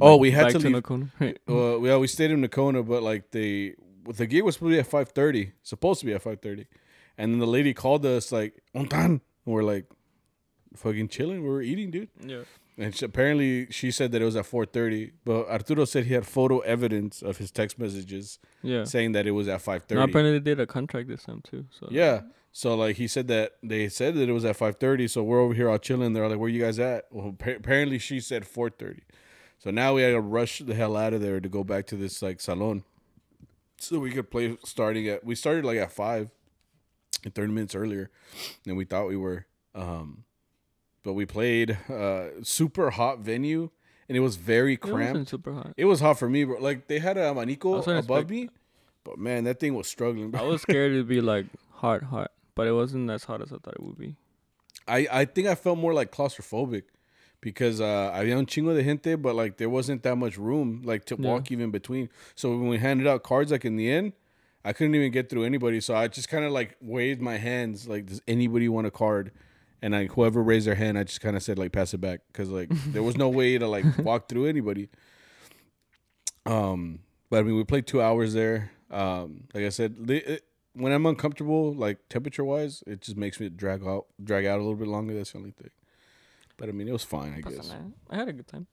Oh, 0.00 0.16
we 0.16 0.30
had 0.30 0.44
Back 0.44 0.52
to 0.52 0.58
leave. 0.60 0.76
Nocona. 0.76 1.10
Right. 1.18 1.38
Well, 1.48 1.80
yeah, 1.84 1.96
we 1.96 2.06
stayed 2.06 2.30
in 2.30 2.40
Nocona, 2.42 2.86
but 2.86 3.02
like 3.02 3.32
they, 3.32 3.74
the 4.06 4.24
gate 4.28 4.44
was 4.44 4.54
supposed 4.54 4.70
to 4.70 4.74
be 4.76 4.78
at 4.78 4.86
five 4.86 5.08
thirty. 5.08 5.50
Supposed 5.64 5.98
to 6.00 6.06
be 6.06 6.12
at 6.14 6.22
five 6.22 6.40
thirty, 6.40 6.66
and 7.18 7.32
then 7.32 7.40
the 7.40 7.46
lady 7.46 7.74
called 7.74 8.06
us 8.06 8.30
like 8.30 8.62
on 8.72 8.86
time. 8.86 9.20
And 9.44 9.52
we're 9.54 9.64
like, 9.64 9.86
fucking 10.76 11.08
chilling. 11.08 11.42
We 11.42 11.48
were 11.48 11.62
eating, 11.62 11.90
dude. 11.90 12.08
Yeah. 12.24 12.42
And 12.78 12.94
she, 12.96 13.04
apparently, 13.04 13.66
she 13.70 13.90
said 13.90 14.10
that 14.12 14.22
it 14.22 14.24
was 14.24 14.36
at 14.36 14.46
four 14.46 14.64
thirty. 14.64 15.12
But 15.24 15.48
Arturo 15.48 15.84
said 15.84 16.06
he 16.06 16.14
had 16.14 16.26
photo 16.26 16.60
evidence 16.60 17.20
of 17.22 17.36
his 17.36 17.50
text 17.50 17.78
messages 17.78 18.38
Yeah. 18.62 18.84
saying 18.84 19.12
that 19.12 19.26
it 19.26 19.32
was 19.32 19.48
at 19.48 19.60
5:30. 19.60 19.94
No, 19.96 20.02
apparently 20.02 20.32
they 20.38 20.44
did 20.44 20.60
a 20.60 20.66
contract 20.66 21.08
this 21.08 21.24
time 21.24 21.42
too. 21.42 21.66
So 21.78 21.88
Yeah. 21.90 22.22
So 22.52 22.74
like 22.74 22.96
he 22.96 23.06
said 23.06 23.28
that 23.28 23.52
they 23.62 23.88
said 23.88 24.14
that 24.14 24.28
it 24.28 24.32
was 24.32 24.44
at 24.44 24.56
five 24.56 24.76
thirty. 24.76 25.06
So 25.08 25.22
we're 25.22 25.40
over 25.40 25.54
here 25.54 25.68
all 25.68 25.78
chilling. 25.78 26.14
They're 26.14 26.28
like, 26.28 26.38
"Where 26.38 26.48
you 26.48 26.60
guys 26.60 26.78
at?" 26.78 27.04
Well, 27.10 27.36
appa- 27.40 27.56
apparently 27.56 27.98
she 27.98 28.18
said 28.18 28.44
four 28.46 28.70
thirty. 28.70 29.02
So 29.58 29.70
now 29.70 29.94
we 29.94 30.02
had 30.02 30.12
to 30.12 30.20
rush 30.20 30.58
the 30.60 30.74
hell 30.74 30.96
out 30.96 31.12
of 31.12 31.20
there 31.20 31.38
to 31.38 31.48
go 31.48 31.62
back 31.62 31.86
to 31.88 31.96
this 31.96 32.22
like 32.22 32.40
salon, 32.40 32.82
so 33.78 33.98
we 34.00 34.10
could 34.10 34.30
play 34.30 34.56
starting 34.64 35.06
at. 35.06 35.22
We 35.22 35.34
started 35.36 35.64
like 35.64 35.78
at 35.78 35.92
five, 35.92 36.30
and 37.24 37.32
thirty 37.34 37.52
minutes 37.52 37.74
earlier 37.74 38.10
than 38.64 38.74
we 38.76 38.84
thought 38.84 39.06
we 39.06 39.16
were. 39.16 39.46
Um, 39.74 40.24
but 41.02 41.12
we 41.14 41.26
played 41.26 41.78
uh 41.88 42.42
super 42.42 42.90
hot 42.90 43.20
venue, 43.20 43.70
and 44.08 44.16
it 44.16 44.20
was 44.20 44.36
very 44.36 44.74
It 44.74 44.82
wasn't 44.84 44.96
cramped. 44.96 45.30
super 45.30 45.52
hot. 45.52 45.74
It 45.76 45.84
was 45.86 46.00
hot 46.00 46.18
for 46.18 46.28
me, 46.28 46.44
bro. 46.44 46.58
Like 46.60 46.86
they 46.88 46.98
had 46.98 47.16
a 47.16 47.32
manico 47.32 47.80
above 47.82 47.98
expect- 47.98 48.30
me, 48.30 48.48
but 49.04 49.18
man, 49.18 49.44
that 49.44 49.60
thing 49.60 49.74
was 49.74 49.86
struggling. 49.88 50.30
Bro. 50.30 50.40
I 50.40 50.44
was 50.44 50.62
scared 50.62 50.92
it'd 50.92 51.08
be 51.08 51.20
like 51.34 51.46
hot, 51.72 52.02
hot, 52.04 52.30
but 52.54 52.66
it 52.66 52.72
wasn't 52.72 53.10
as 53.10 53.24
hot 53.24 53.40
as 53.42 53.52
I 53.52 53.56
thought 53.58 53.74
it 53.74 53.82
would 53.82 53.98
be. 53.98 54.16
I, 54.88 55.06
I 55.12 55.24
think 55.24 55.46
I 55.46 55.54
felt 55.54 55.78
more 55.78 55.92
like 55.94 56.10
claustrophobic 56.10 56.82
because 57.40 57.80
uh, 57.80 58.10
había 58.14 58.36
un 58.36 58.44
chingo 58.46 58.74
de 58.74 58.82
gente, 58.82 59.14
but 59.16 59.34
like 59.36 59.56
there 59.56 59.70
wasn't 59.70 60.02
that 60.02 60.16
much 60.16 60.36
room 60.36 60.82
like 60.84 61.04
to 61.06 61.16
Yeah. 61.18 61.30
walk 61.30 61.50
even 61.52 61.70
between. 61.70 62.08
So 62.34 62.50
when 62.50 62.68
we 62.68 62.78
handed 62.78 63.06
out 63.06 63.22
cards, 63.22 63.52
like 63.52 63.64
in 63.64 63.76
the 63.76 63.90
end, 63.90 64.12
I 64.64 64.72
couldn't 64.74 64.94
even 64.94 65.10
get 65.12 65.30
through 65.30 65.44
anybody. 65.44 65.80
So 65.80 65.94
I 65.94 66.08
just 66.08 66.28
kind 66.28 66.44
of 66.44 66.52
like 66.52 66.76
waved 66.82 67.20
my 67.22 67.36
hands, 67.38 67.88
like, 67.88 68.06
does 68.06 68.20
anybody 68.28 68.68
want 68.68 68.86
a 68.86 68.90
card? 68.90 69.30
And 69.82 69.94
like 69.94 70.12
whoever 70.12 70.42
raised 70.42 70.66
their 70.66 70.74
hand, 70.74 70.98
I 70.98 71.04
just 71.04 71.20
kind 71.20 71.36
of 71.36 71.42
said 71.42 71.58
like 71.58 71.72
pass 71.72 71.94
it 71.94 72.00
back 72.00 72.20
because 72.28 72.50
like 72.50 72.68
there 72.92 73.02
was 73.02 73.16
no 73.16 73.28
way 73.28 73.56
to 73.58 73.66
like 73.66 73.84
walk 73.98 74.28
through 74.28 74.46
anybody. 74.46 74.88
Um, 76.46 77.00
but 77.30 77.40
I 77.40 77.42
mean 77.42 77.56
we 77.56 77.64
played 77.64 77.86
two 77.86 78.02
hours 78.02 78.34
there. 78.34 78.72
Um, 78.90 79.44
like 79.54 79.64
I 79.64 79.68
said, 79.68 79.96
it, 80.08 80.44
when 80.74 80.92
I'm 80.92 81.06
uncomfortable, 81.06 81.72
like 81.72 81.98
temperature 82.08 82.44
wise, 82.44 82.82
it 82.86 83.00
just 83.00 83.16
makes 83.16 83.40
me 83.40 83.48
drag 83.48 83.84
out, 83.86 84.06
drag 84.22 84.46
out 84.46 84.58
a 84.58 84.62
little 84.62 84.76
bit 84.76 84.88
longer. 84.88 85.14
That's 85.14 85.32
the 85.32 85.38
only 85.38 85.52
thing. 85.52 85.70
But 86.56 86.68
I 86.68 86.72
mean, 86.72 86.88
it 86.88 86.92
was 86.92 87.04
fine, 87.04 87.34
I 87.34 87.48
guess. 87.48 87.72
I 88.10 88.16
had 88.16 88.28
a 88.28 88.32
good 88.32 88.48
time. 88.48 88.66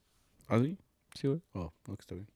Ozzy? 0.50 0.76
See 1.16 1.28
what? 1.28 1.40
Oh, 1.54 1.72
looks 1.88 2.06
to 2.06 2.16
me. 2.16 2.26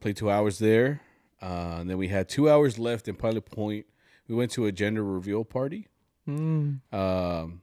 Played 0.00 0.16
two 0.16 0.30
hours 0.30 0.58
there, 0.58 1.02
uh, 1.42 1.78
and 1.80 1.90
then 1.90 1.98
we 1.98 2.08
had 2.08 2.28
two 2.28 2.48
hours 2.48 2.78
left 2.78 3.08
in 3.08 3.16
Pilot 3.16 3.46
Point. 3.46 3.86
We 4.28 4.34
went 4.34 4.50
to 4.52 4.66
a 4.66 4.72
gender 4.72 5.02
reveal 5.02 5.44
party. 5.44 5.88
Mm. 6.28 6.80
Um, 6.92 7.62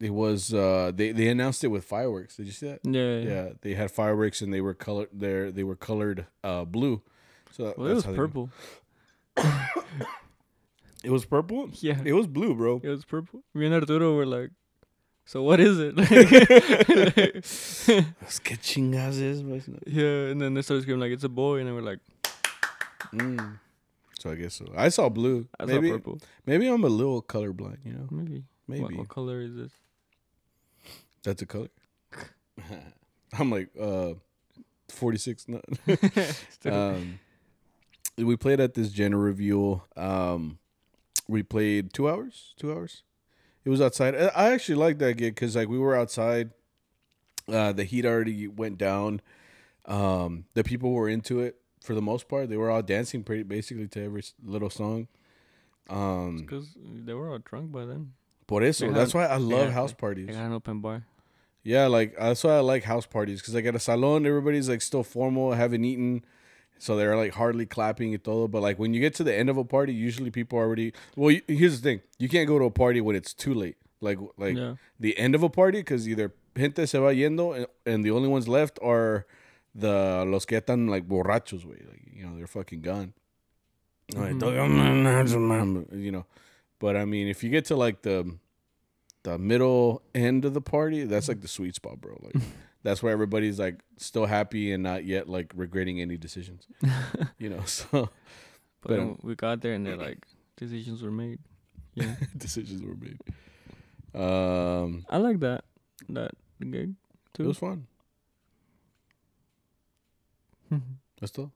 it 0.00 0.10
was 0.12 0.52
uh, 0.52 0.92
they 0.94 1.12
they 1.12 1.28
announced 1.28 1.64
it 1.64 1.68
with 1.68 1.84
fireworks. 1.84 2.36
Did 2.36 2.46
you 2.46 2.52
see 2.52 2.66
that? 2.68 2.80
Yeah, 2.84 3.18
yeah. 3.18 3.30
Yeah, 3.30 3.48
they 3.62 3.74
had 3.74 3.90
fireworks 3.90 4.42
and 4.42 4.52
they 4.52 4.60
were 4.60 4.74
colored. 4.74 5.08
There, 5.12 5.50
they 5.52 5.64
were 5.64 5.76
colored 5.76 6.26
uh, 6.42 6.64
blue. 6.64 7.02
So 7.52 7.74
Well, 7.76 7.88
it 7.88 7.94
was 7.94 8.04
they- 8.04 8.14
purple. 8.14 8.50
It 11.04 11.10
was 11.10 11.26
purple. 11.26 11.68
Yeah, 11.82 11.98
It 12.02 12.14
was 12.14 12.26
blue, 12.26 12.54
bro. 12.54 12.80
it 12.82 12.88
was 12.88 13.04
purple. 13.04 13.42
Me 13.52 13.66
and 13.66 13.74
Arturo 13.74 14.14
were 14.16 14.24
like, 14.24 14.48
"So 15.26 15.42
what 15.42 15.60
is 15.60 15.78
it?" 15.78 15.94
Que 18.44 18.56
chingas 18.56 19.20
es, 19.20 19.42
yeah, 19.86 20.30
and 20.32 20.40
then 20.40 20.54
they 20.54 20.62
started 20.62 20.80
screaming 20.82 21.00
like, 21.02 21.12
"It's 21.12 21.24
a 21.24 21.28
boy," 21.28 21.58
and 21.58 21.66
then 21.68 21.74
we're 21.74 21.82
like, 21.82 21.98
Mm. 23.12 23.58
So 24.18 24.30
I 24.30 24.34
guess 24.36 24.54
so. 24.54 24.64
I 24.74 24.88
saw 24.88 25.10
blue. 25.10 25.46
"I 25.60 25.66
maybe 25.66 25.88
saw 25.90 25.96
purple." 25.96 26.18
maybe 26.46 26.66
I'm 26.68 26.84
a 26.84 26.88
little 26.88 27.20
colorblind. 27.22 27.84
You 27.84 27.92
know, 27.92 28.08
Maybe. 28.10 28.44
maybe 28.66 28.82
What, 28.82 28.94
what 28.96 29.08
color 29.08 29.42
is 29.42 29.54
this? 29.54 29.72
That's 31.24 31.42
a 31.42 31.46
color. 31.46 31.68
I'm 33.38 33.50
like 33.50 33.70
uh, 33.80 34.14
46. 34.90 35.46
No. 35.48 35.60
um, 36.70 37.18
we 38.16 38.36
played 38.36 38.60
at 38.60 38.74
this 38.74 38.90
gender 38.90 39.18
reveal. 39.18 39.84
Um, 39.96 40.58
we 41.26 41.42
played 41.42 41.92
two 41.92 42.08
hours. 42.08 42.54
Two 42.56 42.72
hours. 42.72 43.02
It 43.64 43.70
was 43.70 43.80
outside. 43.80 44.14
I 44.14 44.26
I 44.28 44.52
actually 44.52 44.76
liked 44.76 44.98
that 45.00 45.16
gig 45.16 45.34
because 45.34 45.56
like 45.56 45.68
we 45.68 45.78
were 45.78 45.96
outside. 45.96 46.50
Uh, 47.48 47.72
the 47.72 47.84
heat 47.84 48.04
already 48.06 48.46
went 48.46 48.78
down. 48.78 49.20
Um, 49.86 50.44
the 50.54 50.62
people 50.64 50.92
were 50.92 51.08
into 51.08 51.40
it 51.40 51.56
for 51.82 51.94
the 51.94 52.00
most 52.02 52.28
part. 52.28 52.48
They 52.48 52.56
were 52.56 52.70
all 52.70 52.82
dancing 52.82 53.22
pretty 53.24 53.42
basically 53.42 53.88
to 53.88 54.04
every 54.04 54.22
little 54.42 54.70
song. 54.70 55.08
Um, 55.90 56.38
Because 56.38 56.74
they 56.78 57.12
were 57.12 57.30
all 57.30 57.38
drunk 57.38 57.70
by 57.72 57.84
then. 57.84 58.12
Por 58.46 58.62
eso, 58.62 58.86
They 58.86 58.92
that's 58.94 59.12
why 59.12 59.26
I 59.26 59.36
love 59.36 59.66
got- 59.66 59.72
house 59.74 59.90
They 59.92 59.96
parties. 59.96 60.26
got 60.28 60.46
an 60.46 60.52
open 60.52 60.80
bar. 60.80 61.04
Yeah, 61.64 61.86
like 61.86 62.14
that's 62.18 62.44
why 62.44 62.56
I 62.56 62.60
like 62.60 62.84
house 62.84 63.06
parties 63.06 63.40
because 63.40 63.54
like 63.54 63.64
at 63.64 63.74
a 63.74 63.80
salon, 63.80 64.26
everybody's 64.26 64.68
like 64.68 64.82
still 64.82 65.02
formal, 65.02 65.52
haven't 65.52 65.84
eaten, 65.84 66.22
so 66.78 66.94
they're 66.94 67.16
like 67.16 67.32
hardly 67.32 67.64
clapping 67.64 68.12
and 68.12 68.22
todo. 68.22 68.46
But 68.48 68.60
like 68.60 68.78
when 68.78 68.92
you 68.92 69.00
get 69.00 69.14
to 69.14 69.24
the 69.24 69.34
end 69.34 69.48
of 69.48 69.56
a 69.56 69.64
party, 69.64 69.94
usually 69.94 70.30
people 70.30 70.58
already. 70.58 70.92
Well, 71.16 71.30
you, 71.30 71.40
here's 71.48 71.80
the 71.80 71.82
thing: 71.82 72.02
you 72.18 72.28
can't 72.28 72.46
go 72.46 72.58
to 72.58 72.66
a 72.66 72.70
party 72.70 73.00
when 73.00 73.16
it's 73.16 73.32
too 73.32 73.54
late. 73.54 73.76
Like 74.02 74.18
like 74.36 74.56
yeah. 74.56 74.74
the 75.00 75.16
end 75.18 75.34
of 75.34 75.42
a 75.42 75.48
party 75.48 75.78
because 75.78 76.06
either 76.06 76.34
gente 76.54 76.86
se 76.86 76.98
va 76.98 77.14
yendo 77.14 77.56
and, 77.56 77.66
and 77.86 78.04
the 78.04 78.10
only 78.10 78.28
ones 78.28 78.46
left 78.46 78.78
are 78.82 79.26
the 79.74 80.24
los 80.26 80.44
que 80.44 80.60
están 80.60 80.90
like 80.90 81.08
borrachos, 81.08 81.64
way 81.64 81.78
like 81.90 82.02
you 82.12 82.26
know 82.26 82.36
they're 82.36 82.46
fucking 82.46 82.82
gone. 82.82 83.14
Like, 84.14 84.34
mm-hmm. 84.34 85.98
you 85.98 86.12
know, 86.12 86.26
but 86.78 86.94
I 86.94 87.06
mean, 87.06 87.26
if 87.26 87.42
you 87.42 87.48
get 87.48 87.64
to 87.66 87.76
like 87.76 88.02
the 88.02 88.36
the 89.24 89.38
middle 89.38 90.02
end 90.14 90.44
of 90.44 90.54
the 90.54 90.60
party, 90.60 91.04
that's 91.04 91.28
like 91.28 91.40
the 91.40 91.48
sweet 91.48 91.74
spot, 91.74 92.00
bro. 92.00 92.16
Like 92.22 92.42
that's 92.82 93.02
where 93.02 93.12
everybody's 93.12 93.58
like 93.58 93.80
still 93.96 94.26
happy 94.26 94.70
and 94.72 94.82
not 94.82 95.04
yet 95.04 95.28
like 95.28 95.52
regretting 95.56 96.00
any 96.00 96.16
decisions. 96.16 96.66
You 97.38 97.50
know, 97.50 97.62
so 97.66 98.10
But 98.82 98.88
But, 98.88 98.98
um, 99.00 99.18
we 99.22 99.34
got 99.34 99.60
there 99.60 99.72
and 99.74 99.84
they're 99.84 99.96
like, 99.96 100.24
decisions 100.56 101.02
were 101.02 101.10
made. 101.10 101.40
Yeah. 101.94 102.14
decisions 102.36 102.82
were 102.82 102.96
made. 102.96 103.18
Um, 104.14 105.04
I 105.10 105.18
like 105.18 105.40
that. 105.40 105.64
That 106.08 106.32
gig 106.60 106.94
too. 107.34 107.44
it 107.44 107.46
was 107.48 107.58
fun. 107.58 107.86
That's 111.20 111.38
all. 111.38 111.52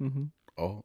mm-hmm. 0.00 0.24
Oh, 0.58 0.84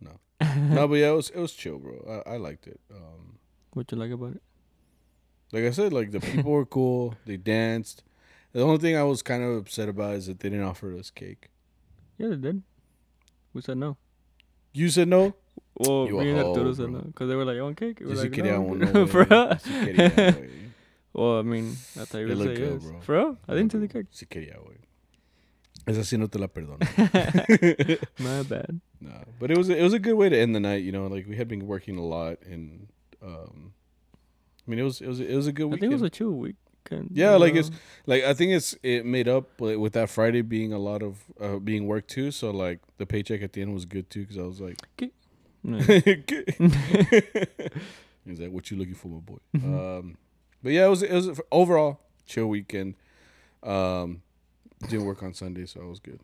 no, 0.00 0.12
no, 0.40 0.88
but 0.88 0.94
yeah, 0.94 1.10
it 1.10 1.16
was 1.16 1.30
it 1.30 1.38
was 1.40 1.52
chill, 1.52 1.78
bro. 1.78 2.22
I, 2.26 2.34
I 2.34 2.36
liked 2.38 2.66
it. 2.66 2.80
Um, 2.90 3.38
What 3.76 3.92
you 3.92 3.98
like 3.98 4.10
about 4.10 4.36
it? 4.36 4.42
like 5.52 5.64
I 5.64 5.70
said, 5.70 5.92
like 5.92 6.10
the 6.10 6.18
people 6.18 6.50
were 6.50 6.64
cool. 6.64 7.14
They 7.26 7.36
danced. 7.36 8.02
The 8.52 8.62
only 8.62 8.78
thing 8.78 8.96
I 8.96 9.02
was 9.02 9.20
kind 9.22 9.42
of 9.42 9.54
upset 9.58 9.86
about 9.90 10.14
is 10.14 10.28
that 10.28 10.40
they 10.40 10.48
didn't 10.48 10.64
offer 10.64 10.94
us 10.94 11.10
cake. 11.10 11.50
Yeah, 12.16 12.28
they 12.28 12.36
did. 12.36 12.62
We 13.52 13.60
said 13.60 13.76
no. 13.76 13.98
You 14.72 14.88
said 14.88 15.08
no. 15.08 15.34
Well, 15.74 16.06
You 16.06 16.18
me 16.20 16.30
and 16.30 16.40
Arturo 16.40 16.72
said 16.72 16.88
no 16.88 17.00
because 17.00 17.28
they 17.28 17.34
were 17.34 17.44
like, 17.44 17.56
"You 17.56 17.64
want 17.64 17.76
cake?" 17.76 18.00
We 18.00 18.06
were 18.06 18.14
like, 18.14 18.30
quería 18.30 18.56
no, 18.56 18.72
uno, 18.72 18.92
good." 18.92 19.10
For 19.10 19.24
real? 19.24 19.48
Sí 19.56 19.72
quería. 19.84 20.48
Well, 21.12 21.38
I 21.38 21.42
mean, 21.42 21.76
I 22.00 22.04
thought 22.06 22.18
you 22.18 22.28
would 22.28 22.38
say 22.38 22.54
good, 22.56 22.80
yes. 22.80 22.82
bro. 22.82 23.00
For 23.00 23.12
real? 23.14 23.38
I 23.48 23.54
didn't 23.54 23.72
see 23.72 23.78
the 23.78 23.88
cake. 23.88 24.06
Sí 24.10 24.26
quería, 24.26 24.56
güey. 24.56 24.78
Esa 25.86 26.00
sí 26.00 26.18
no 26.18 26.28
te 26.28 26.38
la 26.38 26.48
perdono. 26.48 26.78
My 28.18 28.42
bad. 28.42 28.80
no, 29.00 29.12
but 29.38 29.50
it 29.50 29.58
was 29.58 29.68
it 29.68 29.82
was 29.82 29.92
a 29.92 29.98
good 29.98 30.14
way 30.16 30.30
to 30.30 30.38
end 30.38 30.54
the 30.54 30.60
night. 30.60 30.82
You 30.82 30.92
know, 30.92 31.06
like 31.08 31.28
we 31.28 31.36
had 31.36 31.48
been 31.48 31.66
working 31.66 31.98
a 31.98 32.04
lot, 32.04 32.38
and 32.42 32.88
um, 33.22 33.72
I 34.66 34.70
mean, 34.70 34.78
it 34.78 34.82
was 34.82 35.00
it 35.00 35.06
was 35.08 35.20
it 35.20 35.34
was 35.34 35.46
a 35.46 35.52
good 35.52 35.64
I 35.64 35.66
weekend. 35.66 35.80
think 35.80 35.90
it 35.92 35.94
was 35.94 36.02
a 36.02 36.10
chill 36.10 36.30
weekend. 36.32 37.10
Yeah, 37.12 37.34
like 37.36 37.54
it's- 37.54 37.70
like 38.06 38.22
I 38.24 38.32
think 38.34 38.52
it's 38.52 38.76
it 38.82 39.04
made 39.04 39.26
up 39.28 39.60
with, 39.60 39.76
with 39.78 39.92
that 39.94 40.08
Friday 40.10 40.42
being 40.42 40.72
a 40.72 40.78
lot 40.78 41.02
of 41.02 41.24
uh, 41.40 41.58
being 41.58 41.86
work 41.86 42.06
too. 42.06 42.30
So 42.30 42.50
like 42.50 42.78
the 42.98 43.06
paycheck 43.06 43.42
at 43.42 43.52
the 43.54 43.62
end 43.62 43.74
was 43.74 43.84
good 43.84 44.08
too 44.10 44.20
because 44.22 44.38
I 44.38 44.42
was 44.42 44.60
like, 44.60 44.76
No. 45.64 45.78
he's 48.24 48.40
like, 48.40 48.50
"What 48.50 48.70
you 48.70 48.76
looking 48.76 48.94
for, 48.94 49.08
my 49.08 49.18
boy?" 49.20 49.38
Mhm. 49.56 49.98
Um, 49.98 50.16
but 50.62 50.72
yeah, 50.72 50.86
it 50.86 50.90
was 50.90 51.02
it 51.02 51.12
was 51.12 51.40
overall 51.52 52.00
chill 52.26 52.46
weekend. 52.46 52.94
Um, 53.62 54.22
didn't 54.88 55.06
work 55.06 55.22
on 55.22 55.34
Sunday, 55.34 55.66
so 55.66 55.80
I 55.80 55.84
was 55.86 55.98
good. 56.00 56.20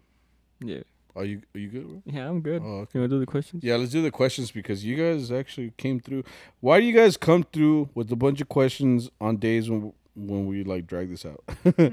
yeah. 0.60 0.82
Are 1.14 1.24
you 1.24 1.42
are 1.54 1.58
you 1.58 1.68
good? 1.68 1.86
Bro? 1.88 2.02
Yeah, 2.06 2.28
I'm 2.28 2.40
good. 2.40 2.62
Oh, 2.64 2.80
okay. 2.80 2.90
You 2.94 3.00
want 3.00 3.10
to 3.10 3.16
do 3.16 3.20
the 3.20 3.26
questions? 3.26 3.62
Yeah, 3.62 3.76
let's 3.76 3.92
do 3.92 4.02
the 4.02 4.10
questions 4.10 4.50
because 4.50 4.84
you 4.84 4.96
guys 4.96 5.30
actually 5.30 5.72
came 5.76 6.00
through. 6.00 6.24
Why 6.60 6.80
do 6.80 6.86
you 6.86 6.94
guys 6.94 7.16
come 7.16 7.44
through 7.52 7.90
with 7.94 8.10
a 8.10 8.16
bunch 8.16 8.40
of 8.40 8.48
questions 8.48 9.10
on 9.20 9.36
days 9.36 9.68
when 9.68 9.92
when 10.14 10.46
we 10.46 10.64
like 10.64 10.86
drag 10.86 11.10
this 11.10 11.26
out? 11.26 11.44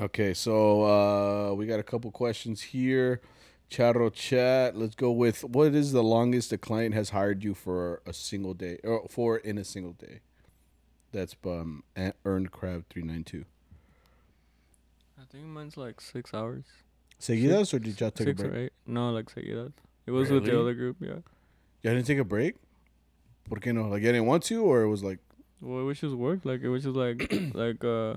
okay, 0.00 0.34
so 0.34 0.82
uh 0.84 1.54
we 1.54 1.66
got 1.66 1.80
a 1.80 1.84
couple 1.84 2.10
questions 2.10 2.60
here. 2.60 3.22
Charro 3.70 4.12
chat. 4.12 4.76
Let's 4.76 4.94
go 4.94 5.10
with 5.10 5.42
what 5.44 5.74
is 5.74 5.92
the 5.92 6.02
longest 6.02 6.52
a 6.52 6.58
client 6.58 6.94
has 6.94 7.10
hired 7.10 7.42
you 7.42 7.54
for 7.54 8.02
a 8.06 8.12
single 8.12 8.52
day 8.52 8.78
or 8.84 9.06
for 9.08 9.38
in 9.38 9.56
a 9.56 9.64
single 9.64 9.92
day? 9.92 10.20
That's 11.12 11.34
um 11.46 11.82
earned 12.26 12.50
crab 12.50 12.84
three 12.90 13.02
nine 13.02 13.24
two. 13.24 13.46
I 15.18 15.24
think 15.32 15.46
mine's 15.46 15.78
like 15.78 16.02
six 16.02 16.34
hours. 16.34 16.64
Seguidas 17.20 17.72
or 17.72 17.78
did 17.78 18.00
y'all 18.00 18.10
take 18.10 18.26
six 18.28 18.40
a 18.40 18.44
break? 18.44 18.54
or 18.54 18.58
eight. 18.64 18.72
No, 18.86 19.10
like 19.10 19.26
seguidas. 19.34 19.72
It 20.06 20.10
was 20.10 20.30
with 20.30 20.44
the 20.44 20.58
other 20.60 20.74
group, 20.74 20.96
yeah. 21.00 21.20
Y'all 21.82 21.94
didn't 21.94 22.06
take 22.06 22.18
a 22.18 22.24
break? 22.24 22.56
¿Por 23.48 23.58
qué 23.60 23.74
no? 23.74 23.88
Like 23.88 24.02
you 24.02 24.08
didn't 24.12 24.26
want 24.26 24.42
to, 24.44 24.62
or 24.64 24.82
it 24.82 24.88
was 24.88 25.02
like 25.02 25.18
Well, 25.60 25.80
it 25.80 25.84
was 25.84 26.00
just 26.00 26.14
work. 26.14 26.40
Like 26.44 26.62
it 26.62 26.68
was 26.68 26.84
just 26.84 26.96
like 26.96 27.32
like 27.54 27.82
uh, 27.84 28.16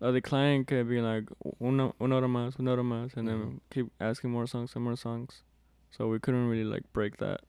uh 0.00 0.10
the 0.10 0.20
client 0.20 0.66
kept 0.68 0.88
being 0.88 1.04
like 1.04 1.24
una 1.60 1.92
una 2.00 2.16
hora 2.16 2.28
más, 2.28 2.58
una 2.58 2.72
hora 2.72 2.82
más, 2.82 3.16
and 3.16 3.26
then 3.28 3.38
Mhm. 3.38 3.60
keep 3.70 3.86
asking 4.00 4.30
more 4.30 4.46
songs 4.46 4.74
and 4.74 4.84
more 4.84 4.96
songs. 4.96 5.42
So 5.90 6.08
we 6.08 6.18
couldn't 6.18 6.48
really 6.48 6.64
like 6.64 6.82
break 6.92 7.16
that 7.18 7.40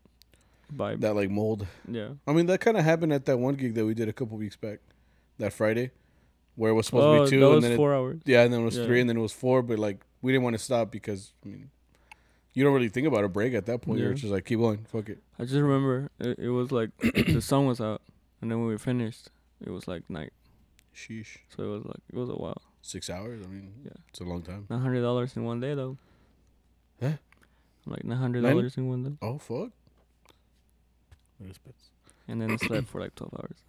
vibe. 0.75 1.01
that 1.01 1.15
like 1.15 1.29
mold. 1.29 1.67
yeah. 1.89 2.09
I 2.27 2.33
mean, 2.33 2.45
that 2.47 2.61
kind 2.61 2.77
of 2.77 2.83
happened 2.83 3.13
at 3.13 3.25
that 3.25 3.37
one 3.37 3.55
gig 3.55 3.73
that 3.75 3.85
we 3.85 3.93
did 3.93 4.07
a 4.09 4.13
couple 4.13 4.37
weeks 4.37 4.55
back, 4.55 4.79
that 5.39 5.53
Friday, 5.53 5.91
where 6.55 6.71
it 6.71 6.75
was 6.75 6.85
supposed 6.87 7.05
oh, 7.07 7.17
to 7.17 7.23
be 7.25 7.29
two, 7.31 7.39
that 7.39 7.45
and 7.47 7.55
was 7.55 7.63
then 7.63 7.71
it, 7.73 7.75
four 7.77 7.93
hours. 7.95 8.21
yeah, 8.25 8.43
and 8.43 8.53
then 8.53 8.61
it 8.61 8.65
was 8.65 8.77
Yeah. 8.77 8.85
three, 8.85 8.99
and 9.01 9.09
then 9.09 9.17
it 9.17 9.21
was 9.21 9.33
four. 9.33 9.61
But 9.63 9.79
like, 9.79 10.01
we 10.25 10.31
didn't 10.31 10.43
want 10.43 10.55
to 10.57 10.63
stop 10.63 10.89
because 10.91 11.33
I 11.45 11.49
mean, 11.49 11.69
you 12.53 12.63
don't 12.63 12.73
really 12.73 12.89
think 12.89 13.05
about 13.05 13.23
a 13.23 13.29
break 13.29 13.53
at 13.53 13.65
that 13.67 13.81
point. 13.81 13.99
You're 13.99 14.09
Yeah. 14.09 14.15
just 14.15 14.33
like, 14.33 14.45
keep 14.45 14.57
going, 14.59 14.85
fuck 14.91 15.07
it. 15.09 15.19
I 15.37 15.43
just 15.43 15.53
remember 15.55 16.09
it, 16.19 16.39
it 16.39 16.49
was 16.49 16.71
like 16.71 16.89
the 17.01 17.41
sun 17.41 17.65
was 17.67 17.79
out, 17.79 18.01
and 18.41 18.49
then 18.49 18.59
when 18.59 18.67
we 18.69 18.77
finished, 18.77 19.29
it 19.63 19.69
was 19.69 19.87
like 19.87 20.09
night. 20.09 20.33
Sheesh, 20.95 21.37
So 21.55 21.63
it 21.63 21.67
was 21.67 21.85
like 21.85 22.01
it 22.11 22.15
was 22.17 22.29
a 22.29 22.33
while. 22.35 22.61
six 22.81 23.09
hours. 23.09 23.41
I 23.43 23.47
mean, 23.47 23.73
Yeah. 23.85 23.91
it's 24.09 24.19
a 24.19 24.23
long 24.23 24.41
time. 24.41 24.65
Nine 24.69 24.79
hundred 24.81 25.01
dollars 25.01 25.35
in 25.35 25.43
one 25.43 25.59
day 25.59 25.75
though. 25.75 25.97
Huh? 27.01 27.17
Like 27.85 28.03
nine 28.03 28.17
hundred 28.17 28.41
dollars 28.41 28.77
in 28.77 28.87
one 28.87 29.03
day, 29.03 29.11
Oh 29.21 29.37
fuck. 29.37 29.69
Respect. 31.39 31.75
and 32.27 32.41
then 32.41 32.57
slept 32.57 32.87
for 32.87 32.99
like 33.01 33.13
twelve 33.13 33.33
hours. 33.39 33.59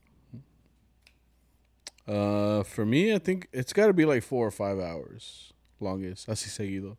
Uh, 2.07 2.63
for 2.63 2.87
me, 2.87 3.13
I 3.13 3.19
think 3.19 3.49
it's 3.53 3.73
got 3.73 3.89
to 3.89 3.93
be 3.93 4.05
like 4.05 4.23
four 4.23 4.47
or 4.47 4.53
five 4.53 4.79
hours 4.79 5.53
longest. 5.81 6.29
Así 6.29 6.49
seguido, 6.49 6.97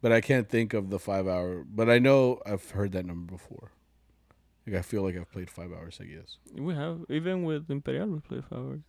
but 0.00 0.12
I 0.12 0.20
can't 0.20 0.48
think 0.48 0.74
of 0.74 0.90
the 0.90 0.98
five 0.98 1.26
hour. 1.26 1.64
But 1.64 1.88
I 1.88 1.98
know 1.98 2.40
I've 2.46 2.70
heard 2.70 2.92
that 2.92 3.04
number 3.06 3.32
before. 3.32 3.72
Like 4.66 4.76
I 4.76 4.82
feel 4.82 5.02
like 5.02 5.16
I've 5.16 5.30
played 5.30 5.50
five 5.50 5.72
hours 5.72 5.98
seguidas. 6.00 6.36
We 6.58 6.74
have 6.74 7.04
even 7.08 7.44
with 7.44 7.70
Imperial 7.70 8.06
we 8.08 8.20
played 8.20 8.44
five 8.44 8.58
hours. 8.58 8.80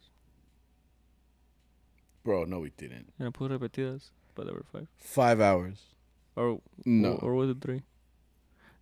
Bro, 2.23 2.45
no, 2.45 2.59
we 2.59 2.71
didn't. 2.78 3.13
And 3.19 3.28
I 3.28 3.32
put 3.32 3.51
repetidas, 3.51 4.09
but 4.34 4.45
there 4.45 4.55
were 4.55 4.65
five. 4.71 4.88
Five 4.97 5.39
hours. 5.39 5.84
Or 6.36 6.59
No. 6.84 7.13
or, 7.21 7.36
was 7.36 7.49
it 7.51 7.61
three? 7.61 7.84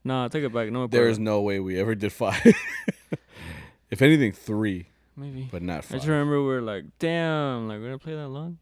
Nah, 0.03 0.25
I 0.25 0.27
take 0.29 0.43
it 0.43 0.53
back. 0.53 0.71
No, 0.71 0.87
there 0.87 1.07
is 1.09 1.19
no 1.19 1.41
way 1.41 1.59
we 1.59 1.77
ever 1.79 1.93
did 1.93 2.11
five. 2.13 2.41
if 3.91 4.01
anything, 4.01 4.31
three, 4.31 4.87
maybe. 5.15 5.47
but 5.51 5.61
not 5.61 5.85
I 5.89 5.95
just 5.95 6.07
remember 6.07 6.41
we 6.41 6.47
were 6.47 6.61
like, 6.61 6.85
damn, 6.99 7.67
like 7.67 7.79
we're 7.79 7.85
gonna 7.87 7.99
play 7.99 8.15
that 8.15 8.27
long. 8.29 8.57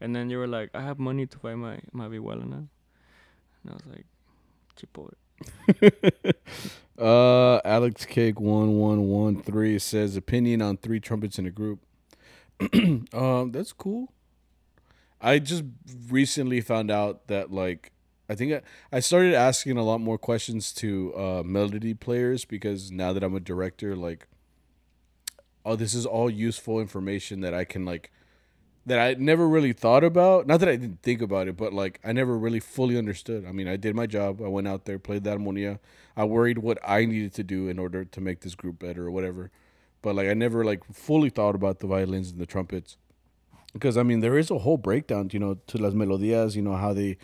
And 0.00 0.14
then 0.14 0.30
you 0.30 0.38
were 0.38 0.46
like, 0.46 0.70
I 0.74 0.82
have 0.82 0.98
money 0.98 1.26
to 1.26 1.38
buy 1.38 1.54
my 1.54 1.80
my 1.92 2.08
vihuela 2.08 2.46
now. 2.48 2.68
And 3.62 3.70
I 3.70 3.72
was 3.72 3.86
like, 3.86 4.06
chipo. 4.76 5.12
uh, 6.98 7.60
Alex 7.64 8.04
Cake 8.04 8.40
one 8.40 8.78
one 8.78 9.08
one 9.08 9.42
three 9.42 9.78
says 9.78 10.16
opinion 10.16 10.62
on 10.62 10.76
three 10.76 11.00
trumpets 11.00 11.38
in 11.38 11.46
a 11.46 11.50
group. 11.50 11.80
um, 13.12 13.52
that's 13.52 13.72
cool. 13.72 14.12
I 15.20 15.38
just 15.38 15.64
recently 16.08 16.60
found 16.60 16.90
out 16.90 17.26
that 17.26 17.52
like 17.52 17.92
I 18.28 18.34
think 18.34 18.52
I, 18.52 18.60
I 18.96 19.00
started 19.00 19.34
asking 19.34 19.78
a 19.78 19.82
lot 19.82 20.00
more 20.00 20.18
questions 20.18 20.72
to 20.74 21.14
uh, 21.16 21.42
melody 21.44 21.94
players 21.94 22.44
because 22.44 22.92
now 22.92 23.12
that 23.12 23.22
I'm 23.22 23.34
a 23.34 23.40
director, 23.40 23.96
like, 23.96 24.28
oh, 25.64 25.76
this 25.76 25.94
is 25.94 26.04
all 26.04 26.28
useful 26.28 26.78
information 26.78 27.40
that 27.40 27.54
I 27.54 27.64
can 27.64 27.84
like 27.84 28.12
that 28.88 28.98
I 28.98 29.14
never 29.14 29.48
really 29.48 29.72
thought 29.72 30.04
about. 30.04 30.46
Not 30.46 30.60
that 30.60 30.68
I 30.68 30.76
didn't 30.76 31.02
think 31.02 31.22
about 31.22 31.48
it, 31.48 31.56
but 31.56 31.72
like 31.72 32.00
I 32.04 32.12
never 32.12 32.36
really 32.36 32.60
fully 32.60 32.98
understood. 32.98 33.44
I 33.46 33.52
mean, 33.52 33.68
I 33.68 33.76
did 33.76 33.94
my 33.94 34.06
job. 34.06 34.42
I 34.42 34.48
went 34.48 34.68
out 34.68 34.84
there, 34.84 34.98
played 34.98 35.24
the 35.24 35.36
armonia. 35.36 35.78
I 36.16 36.24
worried 36.24 36.58
what 36.58 36.78
I 36.84 37.04
needed 37.04 37.34
to 37.34 37.44
do 37.44 37.68
in 37.68 37.78
order 37.78 38.04
to 38.04 38.20
make 38.20 38.40
this 38.40 38.54
group 38.54 38.78
better 38.78 39.06
or 39.06 39.10
whatever. 39.10 39.50
But 40.02 40.14
like 40.14 40.28
I 40.28 40.34
never 40.34 40.64
like 40.64 40.84
fully 40.92 41.30
thought 41.30 41.54
about 41.54 41.80
the 41.80 41.86
violins 41.86 42.30
and 42.30 42.40
the 42.40 42.46
trumpets. 42.46 42.96
Because 43.72 43.96
I 43.96 44.02
mean, 44.02 44.20
there 44.20 44.38
is 44.38 44.50
a 44.50 44.58
whole 44.58 44.78
breakdown, 44.78 45.30
you 45.32 45.38
know, 45.38 45.58
to 45.66 45.78
las 45.78 45.94
melodías, 45.94 46.56
you 46.56 46.62
know, 46.62 46.76
how 46.76 46.92
they 46.92 47.18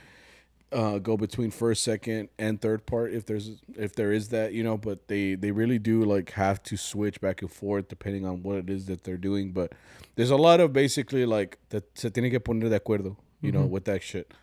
uh, 0.75 0.99
go 0.99 1.17
between 1.17 1.51
first, 1.51 1.83
second, 1.85 2.29
and 2.39 2.61
third 2.61 2.85
part 2.85 3.13
if 3.15 3.25
there's 3.27 3.63
if 3.77 3.95
there 3.95 4.13
is 4.13 4.29
that, 4.31 4.53
you 4.53 4.63
know, 4.65 4.77
but 4.77 5.09
they 5.09 5.35
they 5.37 5.51
really 5.53 5.79
do 5.79 6.05
like 6.05 6.33
have 6.33 6.63
to 6.65 6.77
switch 6.77 7.21
back 7.21 7.41
and 7.43 7.51
forth 7.51 7.89
depending 7.89 8.27
on 8.27 8.43
what 8.43 8.57
it 8.57 8.69
is 8.69 8.87
that 8.87 9.05
they're 9.05 9.17
doing. 9.17 9.53
But 9.53 9.73
there's 10.17 10.31
a 10.31 10.37
lot 10.37 10.61
of 10.61 10.73
basically 10.73 11.25
like 11.27 11.59
that 11.71 11.85
se 11.97 12.11
tiene 12.11 12.31
que 12.31 12.41
poner 12.41 12.69
de 12.69 12.79
acuerdo, 12.81 13.17
you 13.41 13.53
know, 13.53 13.65
Mhm. 13.65 13.71
with 13.71 13.85
that 13.85 14.03
shit. 14.03 14.35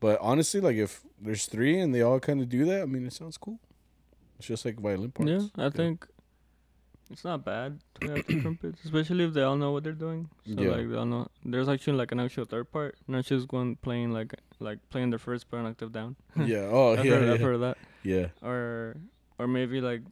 But 0.00 0.18
honestly, 0.22 0.60
like 0.60 0.76
if 0.76 1.02
there's 1.20 1.46
three 1.46 1.78
and 1.78 1.94
they 1.94 2.00
all 2.02 2.20
kind 2.20 2.40
of 2.40 2.48
do 2.48 2.64
that, 2.66 2.82
I 2.82 2.86
mean, 2.86 3.06
it 3.06 3.12
sounds 3.12 3.36
cool. 3.36 3.58
It's 4.38 4.46
just 4.48 4.64
like 4.64 4.80
violin 4.80 5.10
parts. 5.10 5.30
Yeah, 5.30 5.66
I 5.66 5.68
think 5.70 6.06
It's 7.10 7.24
not 7.24 7.44
bad 7.44 7.80
to 8.00 8.08
have 8.10 8.26
two 8.26 8.40
trumpets, 8.40 8.78
especially 8.84 9.24
if 9.24 9.32
they 9.34 9.42
all 9.42 9.56
know 9.56 9.72
what 9.72 9.82
they're 9.84 9.92
doing. 9.92 10.28
So 10.46 10.60
Yeah. 10.62 10.70
like 10.70 10.88
they 10.90 10.96
all 10.96 11.06
know. 11.06 11.28
There's 11.44 11.68
actually 11.68 11.96
like 11.96 12.12
an 12.12 12.20
actual 12.20 12.44
third 12.44 12.70
part, 12.70 12.96
not 13.08 13.24
just 13.24 13.52
one 13.52 13.76
playing 13.76 14.12
like 14.12 14.34
like 14.60 14.78
playing 14.90 15.10
the 15.10 15.18
first 15.18 15.50
part 15.50 15.60
an 15.64 15.70
octave 15.70 15.90
down. 15.92 16.16
yeah. 16.36 16.68
Oh 16.70 16.92
I've, 16.96 17.04
yeah. 17.04 17.12
heard, 17.16 17.28
I've 17.30 17.40
heard 17.40 17.54
of 17.56 17.60
that. 17.62 17.78
yeah. 18.04 18.26
Or 18.42 18.96
or 19.38 19.48
maybe 19.48 19.80
like 19.80 20.02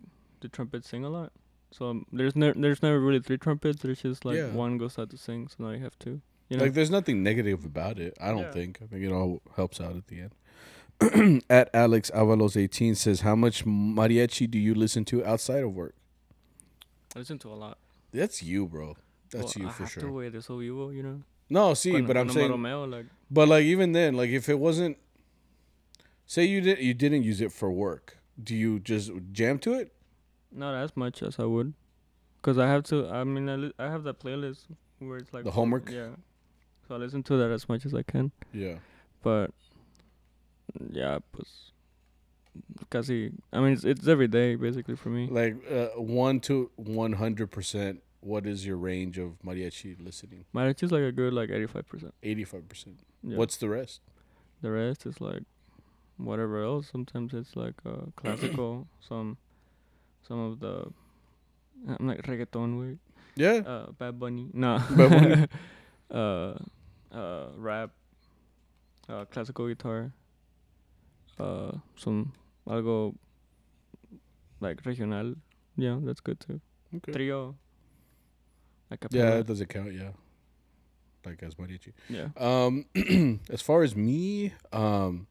the 0.41 0.49
trumpets 0.49 0.89
sing 0.89 1.05
a 1.05 1.09
lot. 1.11 1.33
So 1.71 1.91
um, 1.91 2.07
there's 2.13 2.35
never 2.35 2.59
there's 2.59 2.83
never 2.83 2.99
really 2.99 3.21
three 3.21 3.39
trumpets. 3.39 3.83
There's 3.83 4.03
just 4.03 4.25
like 4.25 4.37
Yeah. 4.37 4.51
one 4.51 4.77
goes 4.79 4.99
out 4.99 5.11
to 5.11 5.17
sing. 5.19 5.49
So 5.49 5.65
now 5.65 5.71
you 5.71 5.81
have 5.85 5.99
two. 5.99 6.21
You 6.49 6.57
know. 6.57 6.65
Like 6.65 6.73
there's 6.75 6.91
nothing 6.91 7.23
negative 7.23 7.65
about 7.65 7.99
it. 8.01 8.17
I 8.21 8.31
don't 8.31 8.41
Yeah. 8.41 8.51
think. 8.53 8.81
I 8.83 8.87
think 8.87 9.05
it 9.05 9.13
all 9.13 9.41
helps 9.55 9.81
out 9.81 9.95
at 9.97 10.07
the 10.09 10.23
end. 10.23 10.33
at 11.51 11.71
Alex 11.73 12.11
Avalos 12.13 12.57
18 12.57 12.95
says, 12.97 13.21
"How 13.21 13.37
much 13.37 13.65
mariachi 13.65 14.51
do 14.51 14.59
you 14.59 14.75
listen 14.75 15.05
to 15.07 15.25
outside 15.25 15.63
of 15.63 15.73
work?" 15.75 15.95
I 17.15 17.19
listen 17.21 17.39
to 17.41 17.49
a 17.49 17.55
lot. 17.55 17.79
That's 18.13 18.43
you, 18.43 18.67
bro. 18.67 18.97
That's 19.31 19.57
Well, 19.57 19.65
you 19.65 19.69
I 19.69 19.73
for 19.73 19.83
have 19.85 19.93
sure. 19.93 20.03
To 20.05 20.13
wait, 20.13 20.33
they're 20.33 20.41
so 20.41 20.61
evil, 20.61 20.93
you 20.93 21.03
know. 21.03 21.23
No, 21.51 21.75
see, 21.75 21.91
Cuando- 21.91 22.07
but 22.09 22.17
I'm 22.17 22.31
saying, 22.31 22.51
Romeo, 22.51 22.85
like 22.85 23.07
but 23.31 23.49
like 23.49 23.65
even 23.65 23.93
then, 23.93 24.15
like 24.15 24.31
if 24.31 24.49
it 24.49 24.59
wasn't, 24.59 24.97
say 26.27 26.45
you 26.45 26.61
did, 26.61 26.79
you 26.79 26.95
didn't 26.95 27.23
use 27.25 27.41
it 27.41 27.53
for 27.53 27.71
work. 27.71 28.19
Do 28.43 28.55
you 28.55 28.79
just 28.81 29.11
jam 29.33 29.59
to 29.61 29.73
it? 29.75 29.93
not 30.51 30.75
as 30.75 30.97
much 30.97 31.23
as 31.23 31.39
I 31.39 31.45
would, 31.45 31.75
cause 32.41 32.57
I 32.59 32.67
have 32.69 32.83
to. 32.85 33.07
I 33.09 33.23
mean, 33.25 33.49
I, 33.51 33.57
li- 33.57 33.75
I 33.79 33.91
have 33.91 34.03
that 34.05 34.19
playlist 34.19 34.61
where 34.99 35.19
it's 35.19 35.33
like 35.35 35.45
The 35.45 35.51
homework? 35.51 35.91
Yeah. 35.91 36.11
So 36.87 36.95
I 36.95 36.99
listen 36.99 37.23
to 37.25 37.37
that 37.37 37.51
as 37.51 37.69
much 37.69 37.85
as 37.85 37.93
I 37.93 38.03
can, 38.03 38.33
Yeah. 38.53 38.77
but 39.23 39.51
yeah, 40.91 41.19
pues 41.33 41.73
casi. 42.91 43.33
I 43.53 43.61
mean, 43.61 43.73
it's 43.73 43.85
it's 43.85 44.09
every 44.09 44.29
day 44.29 44.55
basically 44.57 44.97
for 44.97 45.09
me. 45.11 45.29
Like 45.29 45.57
uh, 45.71 46.01
one 46.01 46.41
to 46.41 46.71
one 46.77 47.15
hundred 47.15 47.51
percent. 47.51 48.03
What 48.21 48.47
is 48.47 48.67
your 48.67 48.77
range 48.77 49.17
of 49.17 49.39
mariachi 49.45 49.97
listening? 50.05 50.45
Mariachi 50.55 50.83
is 50.83 50.93
like 50.93 51.03
a 51.03 51.13
good 51.13 51.33
like 51.33 51.51
eighty 51.51 51.67
five 51.67 51.87
percent. 51.87 52.15
Eighty-five 52.23 52.69
percent. 52.69 53.01
Yeah. 53.23 53.37
What's 53.37 53.57
the 53.57 53.69
rest? 53.69 54.01
the 54.61 54.71
rest 54.71 55.07
is 55.07 55.21
like 55.21 55.43
whatever 56.17 56.63
else. 56.63 56.89
Sometimes 56.91 57.33
it's 57.35 57.57
like 57.57 57.75
uh, 57.87 58.07
classical. 58.17 58.87
some 59.01 59.37
some 60.27 60.39
of 60.39 60.61
the 60.61 60.87
I'm 61.89 62.07
like 62.07 62.23
reggaeton 62.23 62.81
way. 62.81 62.99
Yeah. 63.37 63.63
Uh, 63.67 63.93
Bad 63.93 64.19
Bunny. 64.19 64.49
No. 64.53 64.83
Bad 64.91 65.11
Bunny. 65.11 65.47
uh, 66.11 66.55
uh, 67.17 67.47
rap. 67.57 67.91
Uh, 69.09 69.25
classical 69.27 69.69
guitar. 69.69 70.13
Uh, 71.39 71.73
some 71.97 72.33
algo 72.69 73.15
like 74.61 74.85
regional. 74.85 75.35
Yeah, 75.77 75.99
that's 76.03 76.21
good 76.21 76.41
too. 76.41 76.61
Okay. 76.97 77.13
Trio. 77.13 77.55
Like 78.91 79.05
a 79.05 79.09
Yeah, 79.11 79.31
that 79.37 79.47
doesn't 79.47 79.69
count. 79.69 79.93
Yeah. 79.93 80.11
Like 81.25 81.43
as 81.43 81.55
mariachi. 81.57 81.93
yeah. 82.09 82.29
Um, 82.37 82.87
as 83.51 83.61
far 83.63 83.83
as 83.83 83.95
me, 83.95 84.53
um, 84.73 85.27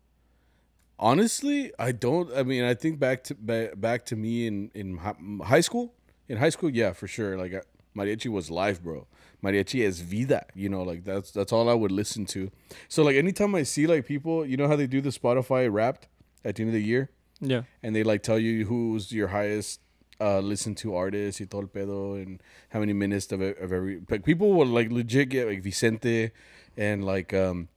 honestly, 1.00 1.72
I 1.80 1.92
don't. 1.92 2.32
I 2.36 2.44
mean, 2.44 2.64
I 2.64 2.74
think 2.74 3.00
back 3.00 3.24
to 3.26 3.36
ba- 3.36 3.72
back 3.76 4.06
to 4.08 4.16
me 4.16 4.48
in 4.48 4.72
in 4.74 4.98
high 5.44 5.62
school. 5.62 5.94
In 6.30 6.38
high 6.38 6.50
school, 6.50 6.70
yeah, 6.70 6.92
for 6.94 7.08
sure. 7.08 7.38
Like 7.38 7.54
uh, 7.54 7.62
mariachi 7.96 8.30
was 8.32 8.52
life, 8.52 8.82
bro. 8.84 9.08
Mariachi 9.44 9.86
es 9.88 10.00
vida. 10.02 10.46
You 10.54 10.70
know, 10.70 10.84
like 10.84 11.04
that's 11.04 11.32
that's 11.32 11.52
all 11.54 11.70
I 11.70 11.74
would 11.74 11.92
listen 11.92 12.26
to. 12.28 12.52
So 12.90 13.04
like 13.04 13.16
anytime 13.16 13.56
I 13.56 13.64
see 13.64 13.88
like 13.88 14.06
people, 14.06 14.46
you 14.46 14.58
know 14.58 14.68
how 14.68 14.76
they 14.76 14.88
do 14.88 15.02
the 15.02 15.10
Spotify 15.10 15.72
Wrapped 15.72 16.08
at 16.44 16.56
the 16.56 16.64
end 16.64 16.70
of 16.70 16.74
the 16.74 16.84
year, 16.84 17.10
Yeah. 17.40 17.64
and 17.84 17.96
they 17.96 18.04
like 18.04 18.24
tell 18.24 18.40
you 18.40 18.66
who's 18.66 19.12
your 19.12 19.28
highest 19.28 19.80
uh 20.20 20.40
listen 20.40 20.74
to 20.76 20.96
artist 20.96 21.40
y 21.40 21.46
todo 21.48 21.62
el 21.62 21.68
pedo 21.68 22.16
and 22.22 22.42
how 22.70 22.80
many 22.80 22.94
minutes 22.94 23.32
of, 23.32 23.42
it- 23.42 23.60
of 23.60 23.72
every 23.72 24.02
like 24.10 24.24
people 24.26 24.54
will 24.54 24.66
like 24.66 24.92
legit 24.92 25.30
get 25.30 25.48
like 25.48 25.62
Vicente 25.62 26.32
and 26.76 27.06
like 27.06 27.34
um 27.34 27.68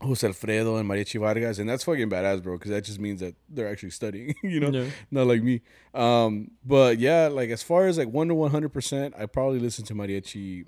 Jose 0.00 0.24
Alfredo 0.26 0.76
and 0.76 0.88
Mariachi 0.88 1.18
Vargas 1.20 1.58
and 1.58 1.68
that's 1.68 1.82
fucking 1.84 2.08
badass 2.08 2.40
bro 2.42 2.56
because 2.56 2.70
that 2.70 2.84
just 2.84 3.00
means 3.00 3.20
that 3.20 3.34
they're 3.48 3.68
actually 3.68 3.90
studying 3.90 4.34
you 4.44 4.60
know 4.60 4.70
Yeah. 4.70 4.88
not 5.10 5.26
like 5.26 5.42
me 5.42 5.60
um 5.92 6.52
but 6.64 6.98
yeah 7.00 7.26
like 7.26 7.50
as 7.50 7.62
far 7.64 7.86
as 7.88 7.98
like 7.98 8.08
1 8.08 8.28
to 8.28 8.34
100% 8.34 9.12
I 9.18 9.26
probably 9.26 9.58
listen 9.58 9.84
to 9.86 9.94
Mariachi 9.94 10.64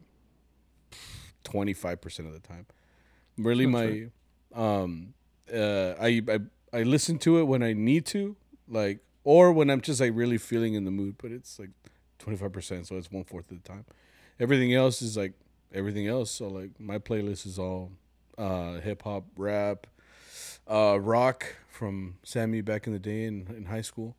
25% 1.44 2.26
of 2.26 2.32
the 2.32 2.40
time 2.40 2.66
really 3.38 3.64
Sounds 3.64 4.10
my 4.54 4.60
um 4.60 5.14
uh 5.52 5.94
I, 6.00 6.22
I 6.28 6.38
I 6.72 6.82
listen 6.82 7.18
to 7.18 7.38
it 7.38 7.44
when 7.44 7.62
I 7.62 7.72
need 7.72 8.06
to 8.06 8.36
like 8.68 9.00
or 9.24 9.52
when 9.52 9.70
I'm 9.70 9.80
just 9.80 10.00
like 10.00 10.12
really 10.14 10.38
feeling 10.38 10.74
in 10.74 10.84
the 10.84 10.90
mood 10.90 11.16
but 11.18 11.30
it's 11.30 11.58
like 11.58 11.70
25% 12.18 12.86
so 12.86 12.96
it's 12.96 13.10
one 13.10 13.24
fourth 13.24 13.50
of 13.50 13.62
the 13.62 13.68
time. 13.68 13.84
Everything 14.40 14.74
else 14.74 15.02
is 15.02 15.16
like 15.16 15.34
everything 15.72 16.06
else 16.06 16.30
so 16.30 16.48
like 16.48 16.70
my 16.78 16.98
playlist 16.98 17.46
is 17.46 17.58
all 17.58 17.92
uh 18.38 18.74
hip 18.80 19.02
hop 19.02 19.24
rap 19.36 19.86
uh 20.68 20.98
rock 21.00 21.56
from 21.68 22.16
Sammy 22.22 22.60
back 22.62 22.86
in 22.86 22.92
the 22.92 22.98
day 22.98 23.24
in, 23.24 23.46
in 23.56 23.66
high 23.66 23.82
school. 23.82 24.16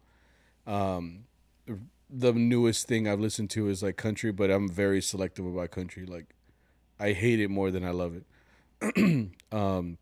Um 0.67 1.25
the 2.15 2.31
newest 2.33 2.87
thing 2.87 3.07
I've 3.07 3.19
listened 3.19 3.49
to 3.51 3.67
is 3.69 3.81
like 3.81 3.97
country 3.97 4.31
but 4.31 4.51
I'm 4.51 4.69
very 4.69 5.01
selective 5.01 5.45
about 5.45 5.71
country. 5.71 6.05
Like 6.05 6.35
I 6.99 7.13
hate 7.13 7.39
it 7.39 7.49
more 7.49 7.71
than 7.71 7.83
I 7.83 7.91
love 7.91 8.15
it. 8.15 9.31
Um 9.51 9.97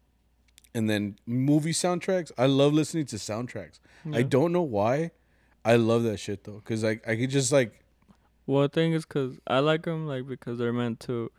and 0.73 0.89
then 0.89 1.17
movie 1.25 1.73
soundtracks 1.73 2.31
I 2.37 2.45
love 2.45 2.73
listening 2.73 3.05
to 3.07 3.17
soundtracks 3.17 3.79
I 4.13 4.23
don't 4.23 4.51
know 4.51 4.61
why. 4.63 5.11
I 5.63 5.75
love 5.75 6.03
that 6.03 6.17
shit 6.17 6.43
though, 6.43 6.61
cause 6.65 6.83
like 6.83 7.07
I 7.07 7.15
could 7.15 7.29
just 7.29 7.51
like 7.51 7.83
Well, 8.47 8.63
the 8.63 8.69
thing 8.69 8.93
is, 8.93 9.05
cause 9.05 9.37
I 9.45 9.59
like 9.59 9.83
them 9.83 10.07
like 10.07 10.27
because 10.27 10.57
they're 10.57 10.73
meant 10.73 10.99
to 11.01 11.31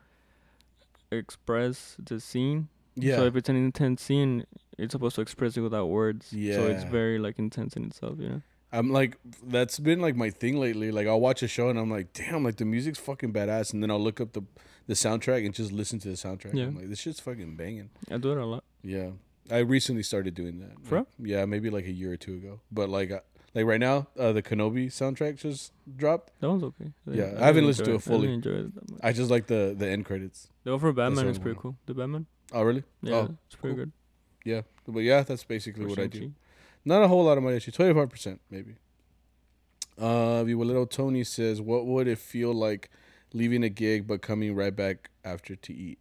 express 1.10 1.96
the 2.02 2.20
scene. 2.20 2.68
yeah 2.94 3.16
So 3.16 3.24
if 3.26 3.36
it's 3.36 3.48
an 3.48 3.56
intense 3.56 4.02
scene, 4.02 4.44
it's 4.78 4.92
supposed 4.92 5.16
to 5.16 5.22
express 5.22 5.56
it 5.56 5.60
without 5.60 5.86
words. 5.86 6.32
Yeah. 6.32 6.54
So 6.54 6.66
it's 6.68 6.84
very 6.84 7.18
like 7.18 7.38
intense 7.38 7.74
in 7.76 7.84
itself, 7.84 8.18
you 8.18 8.28
know. 8.28 8.42
I'm 8.74 8.90
like 8.90 9.18
that's 9.44 9.78
been 9.78 10.00
like 10.00 10.16
my 10.16 10.30
thing 10.30 10.58
lately. 10.58 10.90
Like 10.90 11.06
I'll 11.06 11.20
watch 11.20 11.42
a 11.42 11.48
show 11.48 11.68
and 11.68 11.78
I'm 11.78 11.90
like, 11.90 12.12
damn, 12.14 12.42
like 12.44 12.56
the 12.56 12.64
music's 12.64 12.98
fucking 12.98 13.32
badass, 13.32 13.74
and 13.74 13.82
then 13.82 13.90
I'll 13.90 14.00
look 14.00 14.20
up 14.20 14.32
the 14.32 14.42
the 14.86 14.94
soundtrack 14.94 15.44
and 15.44 15.54
just 15.54 15.72
listen 15.72 15.98
to 16.00 16.08
the 16.08 16.14
soundtrack. 16.14 16.54
Yeah. 16.54 16.64
I'm 16.64 16.76
like, 16.76 16.88
this 16.88 16.98
shit's 17.00 17.20
fucking 17.20 17.54
banging. 17.56 17.90
I 18.10 18.16
do 18.16 18.32
it 18.32 18.38
a 18.38 18.46
lot. 18.46 18.61
Yeah, 18.82 19.10
I 19.50 19.58
recently 19.58 20.02
started 20.02 20.34
doing 20.34 20.58
that. 20.60 20.72
For 20.82 20.98
Like, 20.98 21.06
yeah, 21.22 21.44
maybe 21.44 21.70
like 21.70 21.86
a 21.86 21.92
year 21.92 22.12
or 22.12 22.16
two 22.16 22.34
ago. 22.34 22.60
But 22.70 22.88
like, 22.88 23.10
uh, 23.10 23.20
like 23.54 23.66
right 23.66 23.80
now, 23.80 24.08
uh, 24.18 24.32
the 24.32 24.42
Kenobi 24.42 24.86
soundtrack 24.86 25.36
just 25.36 25.72
dropped. 25.96 26.32
That 26.40 26.48
one's 26.48 26.62
okay. 26.64 26.92
Yeah, 27.06 27.12
I 27.12 27.26
didn't 27.26 27.42
haven't 27.42 27.66
listened 27.66 27.86
to 27.86 27.94
it 27.94 28.02
fully. 28.02 28.28
I 28.28 28.32
enjoy 28.32 28.50
it 28.50 28.74
that 28.74 28.90
much. 28.90 29.00
I 29.02 29.12
just 29.12 29.30
like 29.30 29.46
the 29.46 29.74
the 29.76 29.88
end 29.88 30.04
credits. 30.04 30.48
The 30.64 30.70
one 30.72 30.80
for 30.80 30.92
Batman 30.92 31.26
is 31.28 31.38
pretty 31.38 31.58
cool. 31.60 31.76
The 31.86 31.94
Batman. 31.94 32.26
Oh 32.52 32.62
really? 32.62 32.84
Yeah, 33.02 33.14
Oh, 33.14 33.36
it's 33.46 33.56
pretty 33.56 33.76
cool. 33.76 33.84
good. 33.84 33.92
Yeah, 34.44 34.62
but 34.88 35.00
yeah, 35.00 35.22
that's 35.22 35.44
basically 35.44 35.84
For 35.84 35.90
what 35.90 35.98
I 36.00 36.06
do. 36.06 36.32
Not 36.84 37.02
a 37.04 37.08
whole 37.08 37.24
lot 37.24 37.38
of 37.38 37.44
money 37.44 37.56
actually. 37.56 37.72
Twenty 37.74 37.94
five 37.94 38.10
percent 38.10 38.40
maybe. 38.50 38.74
Uh 39.98 40.42
Violero 40.44 40.88
Tony 40.88 41.22
says, 41.24 41.60
What 41.60 41.86
would 41.86 42.08
it 42.08 42.18
feel 42.18 42.52
like 42.52 42.90
leaving 43.32 43.62
a 43.62 43.68
gig 43.68 44.06
but 44.06 44.22
coming 44.22 44.54
right 44.54 44.74
back 44.74 45.10
after 45.24 45.54
to 45.54 45.72
eat? 45.72 45.98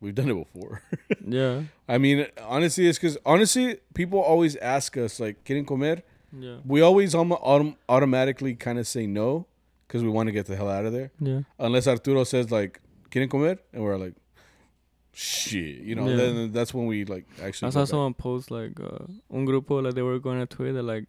We've 0.00 0.14
done 0.14 0.30
it 0.30 0.34
before. 0.34 0.82
Yeah, 1.26 1.62
I 1.88 1.98
mean, 1.98 2.26
honestly, 2.42 2.88
it's 2.88 2.98
because 2.98 3.18
honestly, 3.26 3.78
people 3.94 4.18
always 4.20 4.56
ask 4.56 4.96
us 4.96 5.20
like, 5.20 5.44
"Quieren 5.44 5.66
comer?" 5.66 6.02
yeah, 6.32 6.56
We 6.64 6.80
always 6.80 7.14
almo- 7.14 7.40
autom- 7.44 7.76
automatically 7.88 8.54
kind 8.54 8.78
of 8.78 8.86
say 8.88 9.06
no 9.06 9.46
because 9.86 10.02
we 10.02 10.08
want 10.08 10.28
to 10.28 10.32
get 10.32 10.46
the 10.46 10.56
hell 10.56 10.68
out 10.70 10.86
of 10.86 10.92
there. 10.92 11.10
yeah. 11.20 11.42
Unless 11.58 11.86
Arturo 11.86 12.24
says 12.24 12.50
like, 12.50 12.80
"Quieren 13.10 13.28
comer?" 13.30 13.58
and 13.72 13.82
we're 13.84 13.96
like, 13.98 14.14
"Shit," 15.12 15.82
you 15.82 15.94
know. 15.94 16.08
Yeah. 16.08 16.16
Then 16.16 16.52
that's 16.52 16.72
when 16.72 16.86
we 16.86 17.04
like 17.04 17.26
actually. 17.42 17.68
I 17.68 17.70
saw 17.70 17.84
someone 17.84 18.14
post 18.14 18.50
like 18.50 18.80
uh, 18.80 19.04
un 19.30 19.44
grupo 19.46 19.82
like 19.82 19.94
they 19.94 20.02
were 20.02 20.18
going 20.18 20.40
to 20.40 20.46
Twitter 20.46 20.82
like 20.82 21.04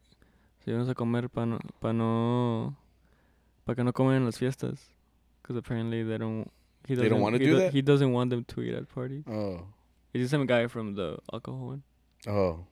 si 0.66 0.72
vamos 0.72 0.90
a 0.90 0.94
comer 0.96 1.28
para 1.30 1.46
no 1.46 1.60
para 1.80 1.94
no 1.94 2.76
para 3.66 3.76
que 3.76 3.84
no 3.84 3.92
comen 3.94 4.18
en 4.18 4.26
las 4.26 4.38
fiestas 4.38 4.90
because 5.42 5.56
apparently 5.56 6.04
they 6.04 6.18
don't 6.18 6.52
he 6.92 6.96
They 6.96 7.04
doesn't 7.04 7.12
don't 7.18 7.22
wanna 7.22 7.40
do 7.40 7.46
do- 7.46 7.58
that? 7.58 7.74
he 7.74 7.82
doesn't 7.82 8.12
want 8.12 8.30
them 8.30 8.44
to 8.44 8.62
eat 8.62 8.76
at 8.76 8.88
parties. 8.90 9.24
Oh, 9.28 9.66
He's 10.14 10.24
the 10.30 10.30
same 10.38 10.46
guy 10.46 10.68
from 10.68 10.96
the 10.96 11.18
alcohol 11.32 11.68
one. 11.68 11.84
oh, 12.28 12.66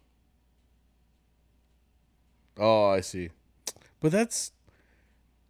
oh! 2.58 2.86
I 2.90 3.02
see. 3.02 3.30
But 4.00 4.12
that's. 4.12 4.52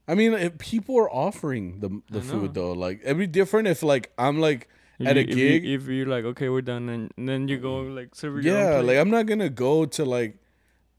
I 0.08 0.16
mean, 0.16 0.34
if 0.34 0.58
people 0.58 0.98
are 0.98 1.10
offering 1.10 1.80
the 1.82 2.02
the 2.10 2.22
food 2.22 2.54
though. 2.54 2.72
Like, 2.74 3.02
it'd 3.04 3.18
be 3.18 3.28
different 3.28 3.68
if 3.68 3.84
like 3.84 4.12
I'm 4.18 4.40
like 4.40 4.68
If 4.98 5.08
At 5.08 5.16
you, 5.18 5.22
a 5.22 5.26
if 5.26 5.36
gig? 5.36 5.66
you, 5.66 5.76
if 5.78 5.88
you're 5.88 6.08
like 6.08 6.26
okay 6.26 6.50
we're 6.50 6.62
done 6.66 6.90
and, 6.90 7.12
and 7.16 7.30
then 7.30 7.48
you 7.48 7.58
go 7.58 7.82
like 7.82 8.16
serve 8.16 8.44
your 8.44 8.58
own 8.58 8.60
Yeah, 8.74 8.80
like 8.82 8.98
I'm 8.98 9.10
not 9.12 9.28
gonna 9.28 9.50
go 9.50 9.86
to 9.86 10.04
like 10.06 10.39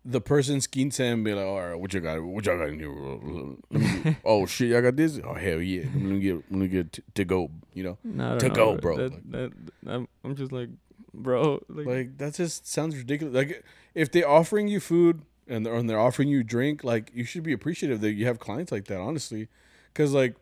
the 0.04 0.20
person's 0.20 0.66
quince 0.66 0.98
and 1.00 1.22
be 1.24 1.34
like, 1.34 1.44
all 1.46 1.60
right, 1.60 1.74
what 1.78 1.92
you 1.92 2.00
got? 2.00 2.22
What 2.22 2.46
y'all 2.46 2.58
got 2.58 2.68
in 2.70 2.78
here? 2.80 4.02
Get- 4.04 4.16
oh 4.24 4.46
shit, 4.46 4.68
y'all 4.70 4.82
got 4.82 4.96
this? 4.96 5.20
Oh 5.24 5.34
hell 5.34 5.60
yeah, 5.60 5.82
let 5.82 5.94
me 6.02 6.20
get 6.20 6.34
let 6.50 6.52
me 6.60 6.68
get 6.68 6.92
t- 6.92 7.02
to 7.14 7.24
go. 7.24 7.50
You 7.74 7.84
know, 7.84 7.98
Nah, 8.04 8.34
I 8.36 8.38
to 8.38 8.48
don't 8.48 8.54
go, 8.56 8.74
know, 8.74 8.80
bro. 8.80 8.96
That, 8.96 9.12
Like- 9.12 9.30
that, 9.30 9.52
I'm, 9.86 10.08
I'm 10.24 10.34
just 10.36 10.52
like, 10.52 10.70
bro, 11.12 11.62
like, 11.68 11.86
like 11.86 12.18
that 12.18 12.34
just 12.34 12.66
sounds 12.66 12.96
ridiculous. 12.96 13.34
Like 13.34 13.62
if 13.94 14.10
they're 14.10 14.28
offering 14.28 14.68
you 14.68 14.80
food 14.80 15.22
and 15.46 15.66
they're, 15.66 15.74
and 15.74 15.88
they're 15.90 15.98
offering 16.00 16.28
you 16.28 16.42
drink, 16.42 16.82
like 16.84 17.10
you 17.14 17.24
should 17.24 17.42
be 17.42 17.52
appreciative 17.52 18.00
that 18.00 18.12
you 18.12 18.26
have 18.26 18.38
clients 18.38 18.72
like 18.72 18.86
that. 18.86 18.98
Honestly, 19.00 19.48
Because, 19.92 20.12
like, 20.14 20.36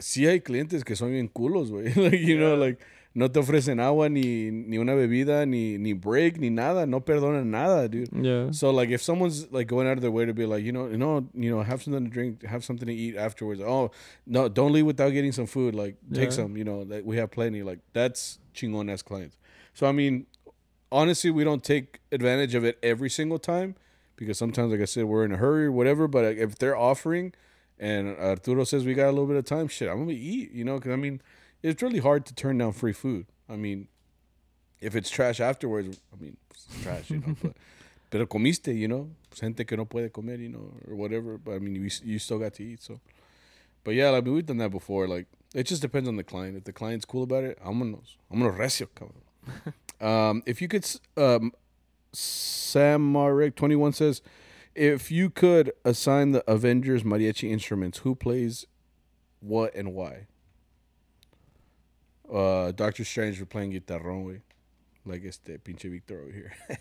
sí 0.00 0.26
hay 0.26 0.40
clientes 0.40 0.84
que 0.84 0.96
son 0.96 1.12
bien 1.12 1.28
culos, 1.28 1.70
güey. 1.70 1.94
like, 2.10 2.20
you 2.20 2.36
know, 2.38 2.56
like, 2.56 2.78
no 3.14 3.28
te 3.28 3.40
ofrecen 3.40 3.78
agua, 3.80 4.08
ni, 4.08 4.50
ni 4.50 4.78
una 4.78 4.92
bebida, 4.94 5.46
ni, 5.46 5.76
ni 5.78 5.92
break, 5.92 6.38
ni 6.38 6.48
nada. 6.50 6.86
No 6.86 7.00
perdonan 7.00 7.50
nada, 7.50 7.88
dude. 7.88 8.08
Yeah. 8.12 8.50
So 8.52 8.70
like 8.70 8.88
if 8.90 9.02
someone's 9.02 9.52
like 9.52 9.66
going 9.66 9.86
out 9.86 9.98
of 9.98 10.02
their 10.02 10.10
way 10.10 10.24
to 10.24 10.32
be 10.32 10.46
like, 10.46 10.64
you 10.64 10.72
know, 10.72 10.86
you 10.88 10.96
know, 10.96 11.26
you 11.34 11.50
know, 11.50 11.62
have 11.62 11.82
something 11.82 12.04
to 12.04 12.10
drink, 12.10 12.42
have 12.44 12.64
something 12.64 12.86
to 12.86 12.94
eat 12.94 13.16
afterwards. 13.16 13.60
Oh, 13.60 13.90
no, 14.26 14.48
don't 14.48 14.72
leave 14.72 14.86
without 14.86 15.10
getting 15.10 15.32
some 15.32 15.46
food. 15.46 15.74
Like 15.74 15.96
take 16.12 16.30
Yeah. 16.30 16.36
some, 16.36 16.56
you 16.56 16.64
know, 16.64 16.80
like 16.88 17.04
we 17.04 17.16
have 17.18 17.30
plenty. 17.30 17.62
Like 17.62 17.80
that's 17.92 18.38
chingon 18.54 18.90
as 18.90 19.02
clients. 19.02 19.36
So 19.74 19.86
I 19.86 19.92
mean, 19.92 20.26
honestly, 20.90 21.30
we 21.30 21.44
don't 21.44 21.62
take 21.64 22.00
advantage 22.12 22.54
of 22.54 22.64
it 22.64 22.78
every 22.82 23.10
single 23.10 23.38
time 23.38 23.74
because 24.16 24.38
sometimes, 24.38 24.70
like 24.72 24.80
I 24.80 24.84
said, 24.86 25.04
we're 25.04 25.24
in 25.24 25.32
a 25.32 25.36
hurry 25.36 25.66
or 25.66 25.72
whatever. 25.72 26.08
But 26.08 26.24
if 26.38 26.56
they're 26.58 26.76
offering, 26.76 27.32
and 27.78 28.16
Arturo 28.16 28.64
says 28.64 28.84
we 28.84 28.94
got 28.94 29.06
a 29.08 29.12
little 29.12 29.26
bit 29.26 29.36
of 29.36 29.44
time, 29.44 29.68
shit, 29.68 29.88
I'm 29.88 29.98
gonna 29.98 30.12
eat. 30.12 30.52
You 30.52 30.64
know, 30.64 30.76
because 30.78 30.92
I 30.92 30.96
mean, 30.96 31.20
it's 31.62 31.82
really 31.82 32.00
hard 32.00 32.26
to 32.26 32.34
turn 32.34 32.58
down 32.58 32.72
free 32.72 32.92
food. 32.92 33.26
I 33.48 33.56
mean, 33.56 33.88
if 34.80 34.96
it's 34.96 35.10
trash 35.10 35.40
afterwards, 35.40 36.00
I 36.12 36.22
mean, 36.22 36.36
it's 36.50 36.66
trash, 36.82 37.10
you 37.10 37.18
know. 37.18 37.36
but 37.42 37.52
pero 38.10 38.26
comiste, 38.26 38.76
you 38.76 38.88
know, 38.88 39.10
gente 39.34 39.64
que 39.64 39.76
no 39.76 39.84
puede 39.84 40.12
comer, 40.12 40.36
you 40.36 40.48
know, 40.48 40.72
or 40.88 40.96
whatever. 40.96 41.38
But 41.38 41.52
I 41.52 41.58
mean, 41.58 41.74
you 41.76 41.88
you 42.04 42.18
still 42.18 42.38
got 42.38 42.54
to 42.54 42.64
eat. 42.64 42.82
So, 42.82 43.00
but 43.84 43.94
yeah, 43.94 44.10
like 44.10 44.24
we've 44.24 44.44
done 44.44 44.58
that 44.58 44.70
before. 44.70 45.06
Like 45.06 45.26
it 45.54 45.64
just 45.64 45.82
depends 45.82 46.08
on 46.08 46.16
the 46.16 46.24
client. 46.24 46.56
If 46.56 46.64
the 46.64 46.72
client's 46.72 47.04
cool 47.04 47.22
about 47.22 47.44
it, 47.44 47.58
I'm 47.64 47.78
gonna 47.78 47.98
I'm 48.30 48.40
gonna 48.40 48.52
recio, 48.52 48.88
cabrón. 48.94 50.06
um, 50.06 50.42
if 50.46 50.60
you 50.60 50.68
could, 50.68 50.86
um, 51.16 51.52
Sam 52.12 53.12
Marek 53.12 53.54
twenty 53.54 53.76
one 53.76 53.92
says, 53.92 54.20
if 54.74 55.10
you 55.10 55.30
could 55.30 55.72
assign 55.84 56.32
the 56.32 56.42
Avengers 56.50 57.02
mariachi 57.02 57.50
instruments, 57.50 57.98
who 57.98 58.14
plays 58.14 58.66
what 59.40 59.74
and 59.74 59.92
why? 59.94 60.26
Uh, 62.32 62.72
Doctor 62.72 63.04
Strange 63.04 63.38
for 63.38 63.44
playing 63.44 63.72
guitarrón, 63.72 64.24
way. 64.26 64.40
Like 65.04 65.24
este 65.24 65.58
pinche 65.62 65.90
Victor 65.90 66.20
over 66.22 66.32
here. 66.32 66.52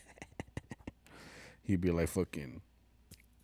He'd 1.63 1.81
be 1.81 1.91
like 1.91 2.07
fucking. 2.07 2.61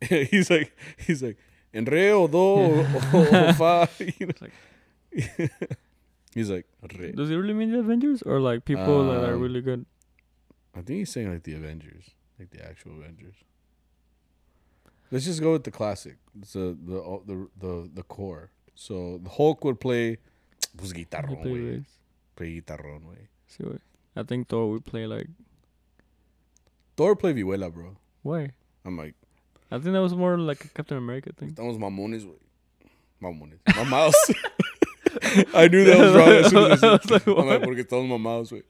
he's 0.00 0.48
like 0.50 0.72
he's 0.96 1.22
like 1.22 1.36
en 1.74 1.84
re 1.84 2.10
o 2.12 2.26
do 2.28 2.38
o, 2.38 2.86
o, 3.12 3.48
o 3.48 3.52
fa. 3.60 3.88
You 4.18 4.26
know? 4.26 4.32
like- 4.40 5.50
he's 6.34 6.48
like 6.50 6.66
re. 6.98 7.12
Does 7.12 7.30
it 7.30 7.34
really 7.36 7.54
mean 7.54 7.72
the 7.72 7.80
Avengers 7.80 8.22
or 8.22 8.38
like 8.40 8.64
people 8.64 9.08
that 9.10 9.24
are 9.28 9.34
Um, 9.34 9.40
really 9.40 9.60
good? 9.60 9.84
I 10.74 10.82
think 10.82 10.98
he's 11.00 11.10
saying 11.10 11.32
like 11.32 11.42
the 11.42 11.54
Avengers, 11.54 12.10
like 12.38 12.50
the 12.50 12.64
actual 12.64 12.92
Avengers. 13.00 13.34
Let's 15.10 15.24
just 15.24 15.40
go 15.40 15.52
with 15.52 15.64
the 15.64 15.70
classic. 15.72 16.16
It's 16.40 16.52
the 16.52 16.76
the 16.80 17.20
the 17.26 17.48
the, 17.58 17.90
the 17.94 18.02
core. 18.04 18.50
So 18.74 19.18
the 19.22 19.30
Hulk 19.30 19.64
would 19.64 19.80
play 19.80 20.18
pues 20.76 20.92
guitarrón, 20.92 21.84
play. 22.38 22.60
Guitarrón, 22.60 23.04
way. 23.04 23.28
See 23.46 23.64
what? 23.64 23.80
I 24.16 24.22
think 24.22 24.48
Thor 24.48 24.70
would 24.70 24.84
play 24.84 25.06
like 25.06 25.28
Thor 26.96 27.14
play 27.14 27.32
vihuela, 27.32 27.72
bro. 27.72 27.96
why? 28.22 28.50
I'm 28.84 28.96
like, 28.96 29.14
I 29.70 29.78
think 29.78 29.92
that 29.92 30.02
was 30.02 30.14
more 30.14 30.38
like 30.38 30.64
a 30.64 30.68
Captain 30.68 30.96
America 30.96 31.32
thing. 31.32 31.50
estamos 31.50 31.78
mamones, 31.78 32.24
güey. 32.24 32.38
Mamones. 33.22 33.58
Mamados. 33.68 34.14
I 35.54 35.68
knew 35.68 35.84
that 35.84 35.98
was 35.98 36.14
wrong 36.14 36.28
as 36.28 36.50
soon 36.50 36.72
as 36.72 36.84
I 36.84 36.92
was 36.92 37.10
like. 37.10 37.26
I'm 37.26 37.46
like, 37.46 37.62
porque 37.62 37.84
estamos 37.84 38.08
mamados, 38.08 38.52
güey. 38.52 38.62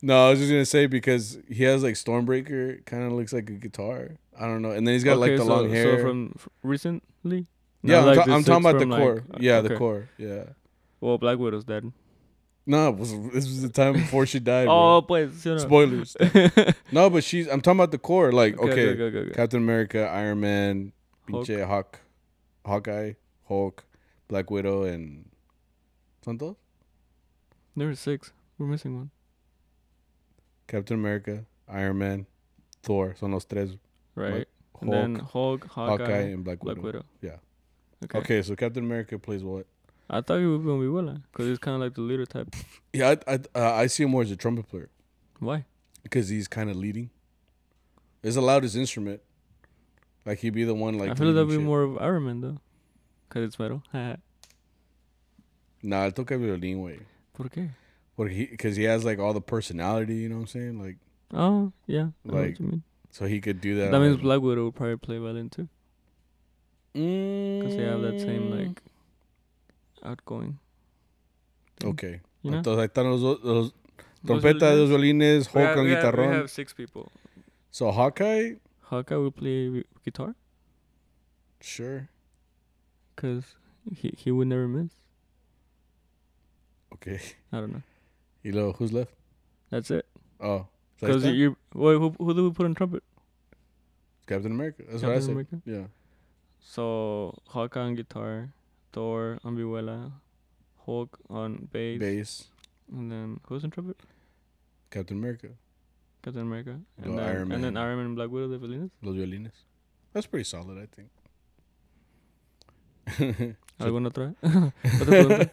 No, 0.00 0.26
I 0.26 0.30
was 0.30 0.38
just 0.38 0.50
gonna 0.50 0.64
say 0.64 0.86
because 0.86 1.38
he 1.48 1.64
has 1.64 1.82
like 1.82 1.94
Stormbreaker, 1.94 2.84
kind 2.84 3.04
of 3.04 3.12
looks 3.12 3.32
like 3.32 3.48
a 3.50 3.54
guitar. 3.54 4.16
I 4.38 4.46
don't 4.46 4.62
know, 4.62 4.70
and 4.70 4.86
then 4.86 4.94
he's 4.94 5.04
got 5.04 5.18
like 5.18 5.32
the 5.36 5.44
so, 5.44 5.46
long 5.46 5.70
hair. 5.70 5.98
So 5.98 6.02
from 6.02 6.34
recently? 6.62 7.46
yeah, 7.82 8.00
I'm, 8.00 8.06
like 8.06 8.24
ta- 8.24 8.34
I'm 8.34 8.44
talking 8.44 8.66
about 8.66 8.78
the 8.78 8.86
like- 8.86 9.00
core. 9.00 9.24
yeah, 9.38 9.60
the 9.60 9.76
core. 9.76 10.08
Yeah. 10.18 10.44
Well, 11.00 11.18
Black 11.18 11.38
Widow's 11.38 11.64
dead. 11.64 11.92
No, 12.64 12.92
was, 12.92 13.12
this 13.32 13.46
was 13.46 13.62
the 13.62 13.68
time 13.68 13.94
before 13.94 14.24
she 14.24 14.38
died. 14.38 14.68
Oh, 14.70 15.00
bro. 15.00 15.26
pues, 15.26 15.44
you 15.44 15.52
know. 15.52 15.58
Spoilers. 15.58 16.16
no, 16.92 17.10
but 17.10 17.24
she's. 17.24 17.48
I'm 17.48 17.60
talking 17.60 17.78
about 17.78 17.90
the 17.90 17.98
core. 17.98 18.30
Like, 18.30 18.56
okay, 18.58 18.90
okay, 18.90 19.02
okay, 19.02 19.18
okay. 19.18 19.30
Captain 19.32 19.60
America, 19.60 20.08
Iron 20.08 20.40
Man, 20.40 20.92
Hulk. 21.28 21.46
pinche 21.46 21.66
Hawk, 21.66 21.98
Hawkeye, 22.64 23.14
Hulk, 23.48 23.84
Black 24.28 24.50
Widow, 24.50 24.84
and 24.84 25.28
¿Son 26.24 26.38
todos? 26.38 26.56
There 27.76 27.88
were 27.88 27.96
six. 27.96 28.32
We're 28.58 28.66
missing 28.66 28.96
one. 28.96 29.10
Captain 30.68 30.96
America, 30.96 31.44
Iron 31.68 31.98
Man, 31.98 32.26
Thor. 32.82 33.16
Son 33.18 33.32
los 33.32 33.44
tres. 33.44 33.76
Right. 34.14 34.32
Hulk, 34.32 34.82
and 34.82 34.92
then 34.92 35.14
Hulk, 35.16 35.66
Hawkeye, 35.66 36.04
Hawkeye, 36.04 36.12
and 36.12 36.44
Black, 36.44 36.60
Black 36.60 36.76
Widow. 36.76 36.86
Widow. 36.86 37.04
Yeah. 37.20 37.36
Okay. 38.04 38.18
Okay, 38.18 38.42
so 38.42 38.54
Captain 38.54 38.84
America 38.84 39.18
plays 39.18 39.42
what? 39.42 39.66
I 40.12 40.20
thought 40.20 40.38
he 40.40 40.46
would 40.46 40.62
be 40.62 40.88
Willa 40.88 41.22
because 41.32 41.46
he's 41.46 41.58
kind 41.58 41.74
of 41.74 41.80
like 41.80 41.94
the 41.94 42.02
leader 42.02 42.26
type. 42.26 42.54
Yeah, 42.92 43.14
I 43.26 43.32
I, 43.34 43.38
uh, 43.54 43.72
I 43.74 43.86
see 43.86 44.02
him 44.04 44.10
more 44.10 44.20
as 44.22 44.30
a 44.30 44.36
trumpet 44.36 44.68
player 44.68 44.90
Why? 45.40 45.64
because 46.02 46.28
he's 46.28 46.46
kind 46.46 46.68
of 46.68 46.76
leading. 46.76 47.08
It's 48.22 48.34
the 48.36 48.42
loudest 48.42 48.76
instrument. 48.76 49.22
Like 50.26 50.38
he'd 50.40 50.50
be 50.54 50.64
the 50.64 50.74
one 50.74 50.98
like. 50.98 51.10
I 51.10 51.14
feel 51.14 51.28
like 51.28 51.34
that'd 51.36 51.48
be 51.48 51.54
shit. 51.54 51.62
more 51.64 51.82
of 51.82 51.96
Iron 51.98 52.26
Man 52.26 52.40
though, 52.42 52.58
because 53.28 53.44
it's 53.46 53.58
metal. 53.58 53.82
Nah, 55.84 56.04
él 56.06 56.12
toca 56.14 56.36
violín, 56.38 56.76
güey. 56.78 57.00
¿Por 57.34 57.48
qué? 57.48 57.70
Porque 58.16 58.30
he, 58.32 58.46
because 58.46 58.76
he 58.76 58.84
has 58.84 59.04
like 59.04 59.18
all 59.18 59.32
the 59.32 59.40
personality, 59.40 60.14
you 60.14 60.28
know 60.28 60.36
what 60.36 60.42
I'm 60.42 60.46
saying? 60.46 60.78
Like, 60.80 60.96
Oh, 61.34 61.72
yeah. 61.86 62.00
I 62.24 62.28
know 62.28 62.34
Like, 62.34 62.50
what 62.50 62.60
you 62.60 62.66
mean. 62.66 62.82
so 63.10 63.24
he 63.26 63.40
could 63.40 63.60
do 63.60 63.74
that. 63.76 63.90
That 63.90 64.00
means 64.00 64.18
Black 64.18 64.40
Widow 64.42 64.66
would 64.66 64.74
probably 64.76 64.96
play 64.98 65.18
violin 65.18 65.48
too, 65.50 65.68
Mm, 66.94 67.60
because 67.60 67.76
they 67.76 67.82
have 67.84 68.02
that 68.02 68.20
same 68.20 68.50
like 68.50 68.82
outgoing. 70.02 70.58
thing, 71.78 71.90
Okay. 71.90 72.20
You 72.42 72.50
know? 72.50 72.58
Entonces 72.58 72.78
ahí 72.80 72.86
están 72.86 73.10
los, 73.10 73.20
dos- 73.20 73.40
los 73.42 73.72
Those 74.24 74.40
trompeta, 74.40 74.70
dos 74.74 74.88
violins. 74.88 75.48
violines, 75.48 75.54
We 75.54 75.60
Hulk 75.60 75.68
have- 75.76 75.82
we 75.82 75.90
have- 75.90 76.02
guitarrón. 76.02 76.28
We 76.30 76.36
have 76.36 76.48
six 76.50 76.72
people. 76.74 77.10
So 77.70 77.90
Hawkeye, 77.90 78.56
Hawkeye 78.90 79.16
will 79.16 79.32
play 79.32 79.84
guitar 80.04 80.34
sure. 81.60 82.08
because 83.14 83.56
he 83.96 84.12
he 84.16 84.30
would 84.30 84.46
never 84.48 84.68
miss. 84.68 84.90
Okay. 86.94 87.20
I 87.52 87.56
don't 87.60 87.72
know. 87.72 87.82
Y 88.44 88.50
luego, 88.50 88.72
who's 88.74 88.92
left? 88.92 89.12
That's 89.70 89.90
it. 89.90 90.06
Oh, 90.40 90.66
Because 91.00 91.24
está. 91.24 91.34
you 91.34 91.56
wait, 91.74 91.96
who 91.98 92.10
who 92.18 92.34
do 92.34 92.44
we 92.44 92.50
put 92.52 92.66
on 92.66 92.74
trumpet? 92.74 93.02
Captain 94.26 94.52
America. 94.52 94.82
That's 94.88 95.02
what 95.02 95.12
I 95.12 95.14
Captain 95.14 95.22
said. 95.22 95.30
America? 95.32 95.62
Yeah. 95.64 95.86
So 96.60 97.34
Hawkeye 97.48 97.80
on 97.80 97.94
guitar, 97.94 98.52
Thor 98.92 99.38
on 99.44 99.56
vihuela, 99.56 100.12
Hulk 100.86 101.18
on 101.30 101.68
bass, 101.72 101.98
Bass, 101.98 102.48
and 102.92 103.10
then 103.10 103.40
who's 103.46 103.64
on 103.64 103.70
trumpet? 103.70 104.00
Captain 104.90 105.16
America, 105.16 105.48
Captain 106.22 106.42
America, 106.42 106.78
and 107.02 107.18
then 107.18 107.24
Iron 107.24 107.52
and 107.52 107.64
then 107.64 107.74
Man. 107.74 107.82
Iron 107.82 107.96
Man 107.96 108.06
and 108.06 108.16
Black 108.16 108.30
Widow, 108.30 108.48
the 108.48 108.58
villains. 108.58 108.90
los 109.02 109.14
violines. 109.16 109.52
That's 110.12 110.26
pretty 110.26 110.44
solid, 110.44 110.78
I 110.78 110.86
think. 110.94 111.08
¿Alguna 113.80 114.10
otra? 114.10 114.34
Otra. 114.84 115.50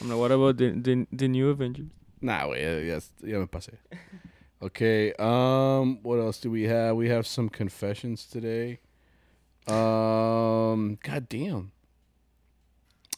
I'm 0.00 0.08
like, 0.08 0.18
what 0.18 0.32
about 0.32 0.56
the 0.56 0.70
the, 0.70 1.06
the 1.12 1.28
new 1.28 1.50
Avengers? 1.50 1.88
Nah, 2.22 2.48
wait, 2.48 2.86
yes, 2.86 3.10
ya 3.22 3.38
me 3.38 3.46
pasé. 3.46 3.74
Okay, 4.62 5.12
um, 5.18 5.98
what 6.02 6.18
else 6.18 6.38
do 6.38 6.50
we 6.50 6.64
have? 6.64 6.94
We 6.96 7.08
have 7.08 7.26
some 7.26 7.48
confessions 7.48 8.26
today. 8.26 8.78
Um, 9.66 10.98
god 11.02 11.28
damn. 11.28 11.72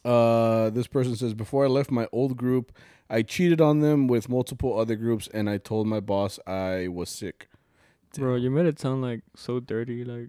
Uh, 0.04 0.70
this 0.70 0.86
person 0.86 1.14
says 1.16 1.34
before 1.34 1.64
I 1.64 1.68
left 1.68 1.90
my 1.90 2.08
old 2.12 2.36
group, 2.36 2.72
I 3.08 3.22
cheated 3.22 3.60
on 3.60 3.80
them 3.80 4.06
with 4.08 4.28
multiple 4.28 4.78
other 4.78 4.96
groups, 4.96 5.28
and 5.32 5.48
I 5.48 5.58
told 5.58 5.86
my 5.86 6.00
boss 6.00 6.38
I 6.46 6.88
was 6.88 7.08
sick. 7.10 7.48
Bro, 8.16 8.36
you 8.36 8.50
made 8.50 8.66
it 8.66 8.78
sound 8.80 9.02
like 9.02 9.22
so 9.36 9.60
dirty. 9.60 10.04
Like, 10.04 10.28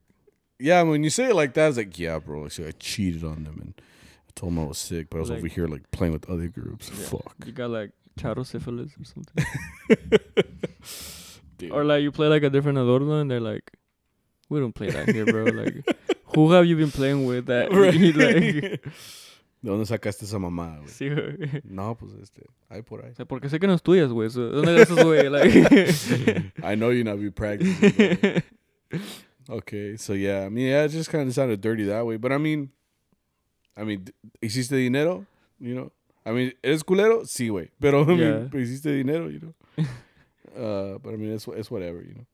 Yeah, 0.59 0.81
when 0.83 1.03
you 1.03 1.09
say 1.09 1.29
it 1.29 1.35
like 1.35 1.53
that, 1.55 1.67
it's 1.69 1.77
like, 1.77 1.97
yeah, 1.99 2.19
bro. 2.19 2.41
Like, 2.43 2.51
so 2.51 2.65
I 2.67 2.71
cheated 2.79 3.23
on 3.23 3.43
them, 3.45 3.57
and 3.61 3.73
I 4.27 4.31
told 4.35 4.53
them 4.53 4.59
I 4.63 4.67
was 4.67 4.77
sick, 4.77 5.09
but 5.09 5.17
I 5.17 5.21
was 5.21 5.29
Like- 5.29 5.39
over 5.39 5.47
here 5.47 5.67
like 5.67 5.89
playing 5.91 6.13
with 6.13 6.29
other 6.29 6.47
groups. 6.47 6.89
Yeah. 6.89 7.05
Fuck. 7.05 7.35
you 7.45 7.51
got 7.51 7.69
like 7.71 7.91
charro 8.17 8.45
syphilis 8.45 8.91
or 8.99 9.05
something. 9.05 9.45
Or 11.71 11.85
like 11.85 12.01
you 12.03 12.11
play 12.11 12.27
like 12.27 12.43
a 12.43 12.49
different 12.49 12.77
adorno 12.77 13.21
and 13.21 13.31
they're 13.31 13.39
like, 13.39 13.71
we 14.49 14.59
don't 14.59 14.73
play 14.75 14.89
that 14.89 15.07
here, 15.09 15.25
bro. 15.25 15.45
Like, 15.45 15.75
who 16.35 16.51
have 16.51 16.65
you 16.65 16.75
been 16.75 16.91
playing 16.91 17.25
with 17.25 17.45
that? 17.45 17.71
like, 18.81 18.93
¿De 19.63 19.69
dónde 19.71 19.85
sacaste 19.85 20.25
esa 20.25 20.37
mamada, 20.37 20.77
güey? 20.77 20.89
sí, 20.89 21.09
güey. 21.09 21.61
No, 21.63 21.95
pues 21.97 22.11
este, 22.21 22.43
hay 22.69 22.81
por 22.83 23.03
ahí. 23.03 23.11
O 23.11 23.15
sea, 23.15 23.25
porque 23.25 23.47
sé 23.49 23.59
que 23.59 23.65
no 23.67 23.73
estudias, 23.73 24.11
güey. 24.11 24.29
¿Dónde 24.29 24.75
gastas, 24.75 25.03
güey? 25.03 25.29
Like, 25.29 26.51
I 26.63 26.75
know 26.75 26.91
you 26.91 27.03
not 27.05 27.17
be 27.19 27.31
practicing. 27.31 28.43
but- 28.91 29.01
okay, 29.49 29.95
so 29.97 30.13
yeah, 30.13 30.45
I 30.45 30.49
mean, 30.49 30.67
yeah, 30.67 30.83
it 30.83 30.91
just 30.91 31.09
kind 31.09 31.27
of 31.27 31.33
sounded 31.33 31.61
dirty 31.61 31.85
that 31.85 32.05
way, 32.05 32.17
but 32.17 32.31
I 32.31 32.37
mean, 32.37 32.69
I 33.77 33.83
mean, 33.85 34.05
¿hiciste 34.41 34.75
dinero? 34.75 35.25
You 35.59 35.75
know, 35.75 35.91
I 36.25 36.31
mean, 36.31 36.51
¿eres 36.61 36.83
culero? 36.83 37.25
Sí, 37.25 37.47
güey, 37.49 37.69
pero 37.79 38.03
I 38.03 38.05
mean, 38.05 38.19
Yeah. 38.19 38.59
¿hiciste 38.59 38.91
dinero? 38.91 39.29
You 39.29 39.39
know, 39.39 39.53
uh, 40.57 40.97
but 40.99 41.13
I 41.13 41.17
mean, 41.17 41.31
it's 41.31 41.47
it's 41.47 41.71
whatever, 41.71 42.01
you 42.01 42.15
know. 42.15 42.25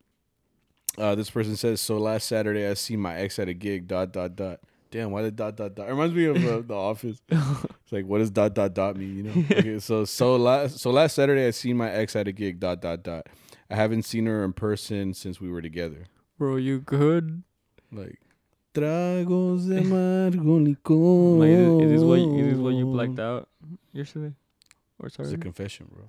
Uh, 0.97 1.15
this 1.15 1.30
person 1.30 1.56
says, 1.56 1.80
so 1.80 1.97
last 1.99 2.27
Saturday 2.27 2.68
I 2.68 2.73
see 2.73 2.97
my 2.97 3.15
ex 3.19 3.38
at 3.39 3.47
a 3.47 3.53
gig. 3.53 3.88
Dot 3.88 4.11
dot 4.11 4.35
dot. 4.35 4.60
Damn, 4.91 5.11
why 5.11 5.21
did 5.21 5.35
dot 5.35 5.55
dot 5.55 5.75
dot? 5.75 5.87
It 5.87 5.91
reminds 5.91 6.13
me 6.15 6.25
of 6.25 6.37
uh, 6.45 6.61
The 6.65 6.73
Office. 6.75 7.21
It's 7.29 7.91
like, 7.91 8.05
what 8.05 8.19
does 8.19 8.29
dot 8.31 8.53
dot 8.53 8.73
dot 8.73 8.95
mean? 8.97 9.17
You 9.17 9.23
know? 9.23 9.45
Okay, 9.51 9.79
so 9.79 10.05
so 10.05 10.35
last 10.35 10.79
so 10.79 10.91
last 10.91 11.15
Saturday, 11.15 11.47
I 11.47 11.51
seen 11.51 11.77
my 11.77 11.89
ex 11.91 12.15
at 12.15 12.27
a 12.27 12.31
gig. 12.31 12.59
Dot 12.59 12.81
dot 12.81 13.03
dot. 13.03 13.27
I 13.69 13.75
haven't 13.75 14.03
seen 14.03 14.25
her 14.25 14.43
in 14.43 14.53
person 14.53 15.13
since 15.13 15.39
we 15.39 15.49
were 15.49 15.61
together. 15.61 16.05
Bro, 16.37 16.57
you 16.57 16.79
good? 16.79 17.43
Like, 17.91 18.19
tragos 18.73 19.67
de 19.67 19.81
amargo 19.83 20.59
licor. 20.65 21.39
Like, 21.39 21.49
is, 21.49 21.91
is 21.93 21.99
this 22.01 22.07
what 22.07 22.19
you, 22.19 22.45
is 22.45 22.51
this 22.53 22.59
what 22.59 22.73
you 22.75 22.85
blacked 22.85 23.19
out 23.19 23.47
yesterday? 23.93 24.33
Or 24.99 25.07
It's 25.07 25.15
sorry? 25.15 25.33
a 25.33 25.37
confession, 25.37 25.87
bro. 25.93 26.05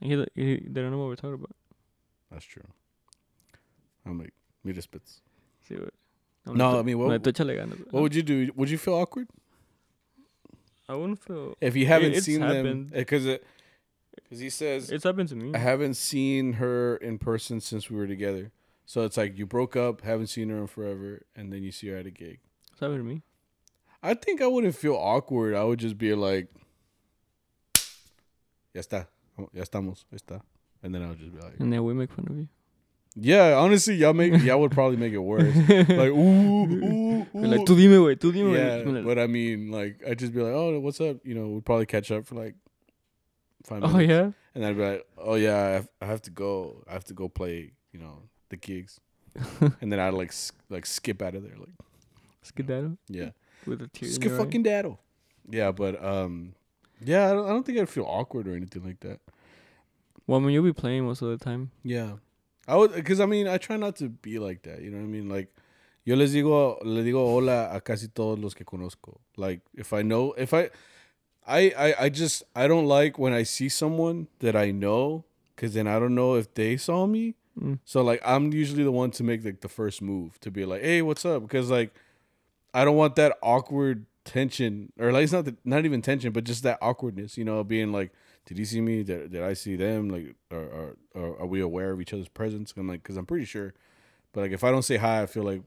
He, 0.00 0.10
he, 0.34 0.56
they 0.68 0.80
don't 0.82 0.90
know 0.90 0.98
what 0.98 1.08
we're 1.08 1.16
talking 1.16 1.34
about. 1.34 1.54
That's 2.30 2.44
true. 2.44 2.64
I'm 4.06 4.18
like, 4.18 4.32
mira 4.64 4.82
spits. 4.82 5.20
See 5.68 5.76
what? 5.76 5.94
No, 6.46 6.78
I 6.78 6.82
mean, 6.82 6.98
what- 6.98 7.22
tú 7.22 7.32
échale 7.32 7.54
ganas. 7.56 7.78
What 7.90 8.02
would 8.02 8.14
you 8.14 8.22
do? 8.22 8.50
Would 8.56 8.70
you 8.70 8.78
feel 8.78 8.94
awkward 8.94 9.28
I 10.88 10.94
wouldn't 10.94 11.18
feel. 11.18 11.56
if 11.60 11.74
you 11.76 11.86
haven't 11.86 12.20
seen 12.20 12.40
them? 12.40 12.90
Because 12.92 13.26
eh, 13.26 13.32
it, 13.34 13.44
because 14.14 14.40
he 14.40 14.50
says 14.50 14.90
It's 14.90 15.04
happened 15.04 15.28
to 15.30 15.36
me. 15.36 15.52
I 15.54 15.58
haven't 15.58 15.94
seen 15.94 16.54
her 16.54 16.96
in 16.96 17.18
person 17.18 17.60
since 17.60 17.90
we 17.90 17.96
were 17.96 18.06
together. 18.06 18.52
So 18.86 19.04
it's 19.04 19.16
like 19.16 19.38
you 19.38 19.46
broke 19.46 19.76
up, 19.76 20.02
haven't 20.02 20.26
seen 20.26 20.50
her 20.50 20.58
in 20.58 20.66
forever, 20.66 21.22
and 21.34 21.50
then 21.52 21.62
you 21.62 21.72
see 21.72 21.88
her 21.88 21.96
at 21.96 22.06
a 22.06 22.10
gig. 22.10 22.40
It's 22.70 22.80
happened 22.80 22.98
to 22.98 23.04
me. 23.04 23.22
I 24.02 24.12
think 24.12 24.42
I 24.42 24.46
wouldn't 24.46 24.74
feel 24.74 24.94
awkward. 24.96 25.54
I 25.54 25.64
would 25.64 25.78
just 25.78 25.96
be 25.96 26.14
like, 26.14 26.48
"Ya 28.74 28.82
está, 28.82 29.06
ya 29.54 29.62
estamos, 29.62 30.04
ya 30.12 30.18
está," 30.18 30.42
and 30.82 30.94
then 30.94 31.02
I 31.02 31.08
would 31.08 31.18
just 31.18 31.32
be 31.34 31.40
like, 31.40 31.58
And 31.58 31.72
then 31.72 31.82
we 31.84 31.94
make 31.94 32.10
fun 32.12 32.26
of 32.28 32.36
you. 32.36 32.48
"Yeah, 33.16 33.56
honestly, 33.56 33.94
y'all 33.94 34.14
make 34.14 34.32
y'all 34.42 34.60
would 34.60 34.72
probably 34.72 34.96
make 34.96 35.12
it 35.12 35.18
worse." 35.18 35.54
like, 35.56 36.10
ooh, 36.10 36.64
ooh, 36.64 37.26
We're 37.32 37.46
like, 37.48 37.60
ooh. 37.60 37.64
tú 37.64 37.76
dime, 37.76 37.98
güey, 37.98 38.16
tú 38.16 38.32
dime, 38.32 38.52
yeah, 38.54 39.02
but 39.02 39.18
I 39.18 39.26
mean, 39.26 39.70
like, 39.70 40.00
I'd 40.06 40.18
just 40.18 40.32
be 40.34 40.40
like, 40.40 40.52
"Oh, 40.52 40.78
what's 40.80 41.00
up?" 41.00 41.18
You 41.24 41.34
know, 41.34 41.48
we'd 41.48 41.64
probably 41.64 41.86
catch 41.86 42.10
up 42.10 42.26
for 42.26 42.34
like 42.34 42.54
five 43.64 43.80
minutes. 43.82 43.96
Oh, 43.96 44.00
yeah? 44.00 44.30
And 44.54 44.64
I'd 44.64 44.76
be 44.76 44.82
like, 44.82 45.06
"Oh 45.18 45.34
yeah, 45.34 45.56
I 45.56 45.68
have, 45.70 45.88
I 46.00 46.06
have 46.06 46.22
to 46.22 46.30
go. 46.30 46.84
I 46.88 46.92
have 46.92 47.04
to 47.04 47.14
go 47.14 47.28
play. 47.28 47.72
You 47.92 48.00
know, 48.00 48.22
the 48.48 48.56
gigs." 48.56 49.00
and 49.80 49.90
then 49.92 49.98
I'd 49.98 50.14
like 50.14 50.32
like 50.70 50.86
skip 50.86 51.20
out 51.22 51.34
of 51.34 51.42
there, 51.42 51.56
like 51.58 51.74
Skedaddle 52.42 52.98
yeah, 53.08 53.30
with 53.66 53.82
a 53.82 53.88
tear 53.88 54.08
skip 54.08 54.32
fucking 54.32 54.62
daddle. 54.62 55.00
Yeah, 55.50 55.72
but 55.72 56.02
um, 56.04 56.54
yeah, 57.04 57.30
I 57.30 57.34
don't, 57.34 57.46
I 57.46 57.48
don't 57.50 57.66
think 57.66 57.78
I'd 57.78 57.88
feel 57.88 58.04
awkward 58.04 58.46
or 58.46 58.54
anything 58.54 58.84
like 58.84 59.00
that. 59.00 59.20
Well, 60.26 60.38
I 60.38 60.42
mean, 60.42 60.52
you'll 60.52 60.64
be 60.64 60.72
playing 60.72 61.04
most 61.04 61.20
of 61.20 61.28
the 61.28 61.44
time. 61.44 61.70
Yeah, 61.82 62.12
I 62.66 62.76
would 62.76 62.94
because 62.94 63.20
I 63.20 63.26
mean 63.26 63.46
I 63.46 63.58
try 63.58 63.76
not 63.76 63.96
to 63.96 64.08
be 64.08 64.38
like 64.38 64.62
that. 64.62 64.82
You 64.82 64.90
know 64.90 64.98
what 64.98 65.04
I 65.04 65.08
mean? 65.08 65.28
Like 65.28 65.48
yo 66.04 66.16
les 66.16 66.32
digo 66.32 66.78
le 66.82 67.02
digo 67.02 67.26
hola 67.26 67.70
a 67.72 67.80
casi 67.80 68.08
todos 68.08 68.38
los 68.38 68.54
que 68.54 68.64
conozco. 68.64 69.18
Like 69.36 69.60
if 69.74 69.92
I 69.92 70.02
know 70.02 70.32
if 70.36 70.54
I 70.54 70.70
I 71.46 71.72
I, 71.76 71.94
I 72.04 72.08
just 72.08 72.42
I 72.54 72.66
don't 72.66 72.86
like 72.86 73.18
when 73.18 73.32
I 73.32 73.42
see 73.42 73.68
someone 73.68 74.28
that 74.40 74.56
I 74.56 74.70
know 74.70 75.24
because 75.54 75.74
then 75.74 75.86
I 75.86 75.98
don't 75.98 76.14
know 76.14 76.34
if 76.34 76.52
they 76.54 76.76
saw 76.76 77.06
me. 77.06 77.34
Mm. 77.60 77.78
So 77.84 78.02
like 78.02 78.20
I'm 78.24 78.52
usually 78.52 78.84
the 78.84 78.92
one 78.92 79.10
to 79.12 79.22
make 79.22 79.44
like 79.44 79.60
the 79.60 79.68
first 79.68 80.02
move 80.02 80.40
to 80.40 80.50
be 80.50 80.64
like, 80.64 80.82
hey, 80.82 81.02
what's 81.02 81.24
up? 81.24 81.42
Because 81.42 81.70
like 81.70 81.94
I 82.72 82.84
don't 82.84 82.96
want 82.96 83.16
that 83.16 83.36
awkward 83.42 84.06
tension 84.24 84.92
or 84.98 85.12
like 85.12 85.24
it's 85.24 85.32
not 85.32 85.44
the, 85.44 85.56
not 85.64 85.84
even 85.84 86.02
tension, 86.02 86.32
but 86.32 86.44
just 86.44 86.62
that 86.62 86.78
awkwardness. 86.80 87.38
You 87.38 87.44
know, 87.44 87.62
being 87.62 87.92
like, 87.92 88.12
did 88.46 88.58
he 88.58 88.64
see 88.64 88.80
me? 88.80 89.02
Did, 89.02 89.32
did 89.32 89.42
I 89.42 89.54
see 89.54 89.76
them? 89.76 90.08
Like, 90.08 90.34
or, 90.50 90.96
or 91.14 91.40
are 91.40 91.46
we 91.46 91.60
aware 91.60 91.92
of 91.92 92.00
each 92.00 92.12
other's 92.12 92.28
presence? 92.28 92.74
I'm 92.76 92.86
like, 92.88 93.02
because 93.02 93.16
I'm 93.16 93.26
pretty 93.26 93.46
sure. 93.46 93.74
But 94.32 94.42
like, 94.42 94.52
if 94.52 94.64
I 94.64 94.70
don't 94.70 94.82
say 94.82 94.96
hi, 94.96 95.22
I 95.22 95.26
feel 95.26 95.44
like 95.44 95.62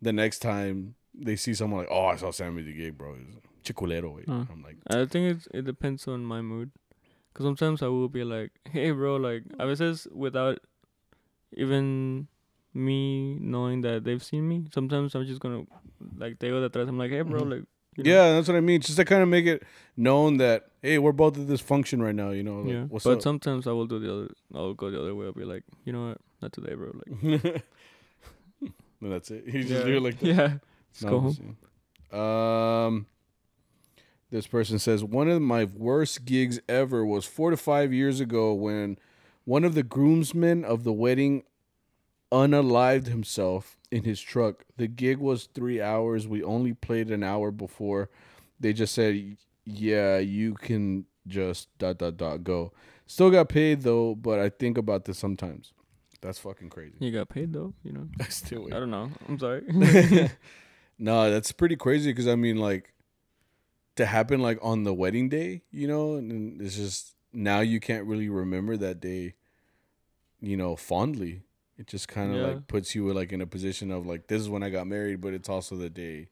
the 0.00 0.12
next 0.12 0.38
time 0.40 0.94
they 1.14 1.36
see 1.36 1.54
someone 1.54 1.80
like, 1.80 1.88
oh, 1.90 2.06
I 2.06 2.16
saw 2.16 2.30
Sammy 2.30 2.62
the 2.62 2.72
gig, 2.72 2.96
bro. 2.98 3.14
It's 3.14 3.70
chiculero. 3.70 4.14
Wait. 4.16 4.28
Uh. 4.28 4.44
I'm 4.50 4.62
like, 4.62 4.76
I 4.88 5.04
think 5.06 5.36
it's, 5.36 5.48
it 5.52 5.64
depends 5.64 6.06
on 6.08 6.24
my 6.24 6.40
mood. 6.40 6.70
Because 7.32 7.46
sometimes 7.46 7.82
I 7.82 7.88
will 7.88 8.08
be 8.08 8.22
like, 8.22 8.52
hey, 8.70 8.92
bro, 8.92 9.16
like, 9.16 9.42
a 9.58 9.66
veces 9.66 10.06
without 10.12 10.60
even 11.52 12.28
me 12.72 13.38
knowing 13.40 13.80
that 13.82 14.04
they've 14.04 14.22
seen 14.22 14.48
me, 14.48 14.66
sometimes 14.72 15.14
I'm 15.14 15.24
just 15.26 15.40
going 15.40 15.66
to, 15.66 15.72
like, 16.16 16.38
they 16.38 16.48
go 16.50 16.66
detrás. 16.68 16.88
I'm 16.88 16.98
like, 16.98 17.10
hey, 17.10 17.22
bro, 17.22 17.42
Mhm. 17.42 17.50
like, 17.50 17.64
you 17.96 18.04
know, 18.04 18.10
yeah, 18.10 18.32
that's 18.34 18.48
what 18.48 18.56
I 18.56 18.60
mean. 18.60 18.80
Just 18.80 18.96
to 18.96 19.04
kind 19.04 19.22
of 19.22 19.28
make 19.28 19.46
it 19.46 19.62
known 19.96 20.36
that 20.38 20.68
hey, 20.82 20.98
we're 20.98 21.12
both 21.12 21.38
at 21.38 21.46
this 21.48 21.60
function 21.60 22.02
right 22.02 22.14
now. 22.14 22.30
You 22.30 22.42
know, 22.42 22.60
like, 22.60 22.72
yeah. 22.72 22.82
what's 22.84 23.04
but 23.04 23.14
up? 23.18 23.22
sometimes 23.22 23.66
I 23.66 23.72
will 23.72 23.86
do 23.86 23.98
the 23.98 24.12
other, 24.12 24.30
I'll 24.54 24.74
go 24.74 24.90
the 24.90 25.00
other 25.00 25.14
way. 25.14 25.26
I'll 25.26 25.32
be 25.32 25.44
like, 25.44 25.62
you 25.84 25.92
know 25.92 26.08
what? 26.08 26.18
Not 26.42 26.52
today, 26.52 26.74
bro. 26.74 26.92
Like, 26.94 27.44
and 29.00 29.12
that's 29.12 29.30
it. 29.30 29.44
You 29.46 29.62
just 29.62 29.70
yeah. 29.72 29.82
do 29.84 29.96
it 29.96 30.02
like 30.02 30.18
that. 30.20 30.26
Yeah. 30.34 30.42
Let's 30.92 31.02
No, 31.02 31.10
go 31.10 31.20
home. 31.20 31.56
just- 32.10 32.14
Um, 32.20 33.06
this 34.30 34.46
person 34.46 34.78
says 34.78 35.02
one 35.04 35.28
of 35.28 35.40
my 35.42 35.64
worst 35.64 36.24
gigs 36.24 36.60
ever 36.68 37.04
was 37.04 37.24
four 37.24 37.50
to 37.50 37.56
five 37.56 37.92
years 37.92 38.20
ago 38.20 38.52
when 38.52 38.98
one 39.44 39.64
of 39.64 39.74
the 39.74 39.82
groomsmen 39.82 40.64
of 40.64 40.84
the 40.84 40.92
wedding 40.92 41.44
unalived 42.32 43.06
himself 43.06 43.76
in 43.94 44.04
his 44.04 44.20
truck. 44.20 44.64
The 44.76 44.88
gig 44.88 45.18
was 45.18 45.44
three 45.46 45.80
hours. 45.80 46.26
We 46.26 46.42
only 46.42 46.74
played 46.74 47.10
an 47.10 47.22
hour 47.22 47.50
before. 47.50 48.10
They 48.58 48.72
just 48.72 48.94
said, 48.94 49.36
"Yeah, 49.64 50.18
you 50.18 50.54
can 50.54 51.06
just 51.26 51.68
dot 51.78 51.98
dot 51.98 52.16
dot 52.16 52.44
go." 52.44 52.72
Still 53.06 53.30
got 53.30 53.48
paid 53.48 53.82
though, 53.82 54.14
but 54.14 54.40
I 54.40 54.48
think 54.48 54.78
about 54.78 55.04
this 55.04 55.18
sometimes. 55.18 55.72
That's 56.24 56.38
fucking 56.38 56.70
crazy. 56.70 56.96
You 57.00 57.12
got 57.12 57.28
paid, 57.28 57.52
though, 57.52 57.74
you 57.84 57.92
know? 57.92 58.08
I 58.20 58.24
still 58.24 58.66
I 58.72 58.80
don't 58.80 58.90
know. 58.90 59.10
I'm 59.28 59.38
sorry. 59.38 59.62
no, 60.98 61.30
that's 61.30 61.52
pretty 61.52 61.76
crazy 61.76 62.10
because 62.10 62.26
I 62.26 62.34
mean, 62.34 62.56
like, 62.56 62.94
to 63.96 64.06
happen 64.06 64.40
like 64.40 64.58
on 64.62 64.84
the 64.84 64.94
wedding 64.94 65.28
day, 65.28 65.62
you 65.70 65.86
know, 65.86 66.14
and 66.14 66.62
it's 66.62 66.76
just 66.76 67.14
now 67.32 67.60
you 67.60 67.78
can't 67.78 68.06
really 68.06 68.30
remember 68.30 68.76
that 68.78 69.00
day, 69.00 69.34
you 70.40 70.56
know, 70.56 70.76
fondly. 70.76 71.42
It 71.78 71.86
just 71.88 72.06
kind 72.08 72.30
of 72.32 72.36
Yeah. 72.40 72.46
like 72.48 72.68
puts 72.68 72.94
you 72.94 73.12
like 73.12 73.32
in 73.32 73.40
a 73.40 73.46
position 73.46 73.90
of 73.90 74.06
like 74.06 74.28
this 74.28 74.40
is 74.40 74.48
when 74.48 74.62
I 74.62 74.70
got 74.70 74.86
married, 74.86 75.20
but 75.20 75.34
it's 75.34 75.48
also 75.48 75.76
the 75.76 75.90
day, 75.90 76.28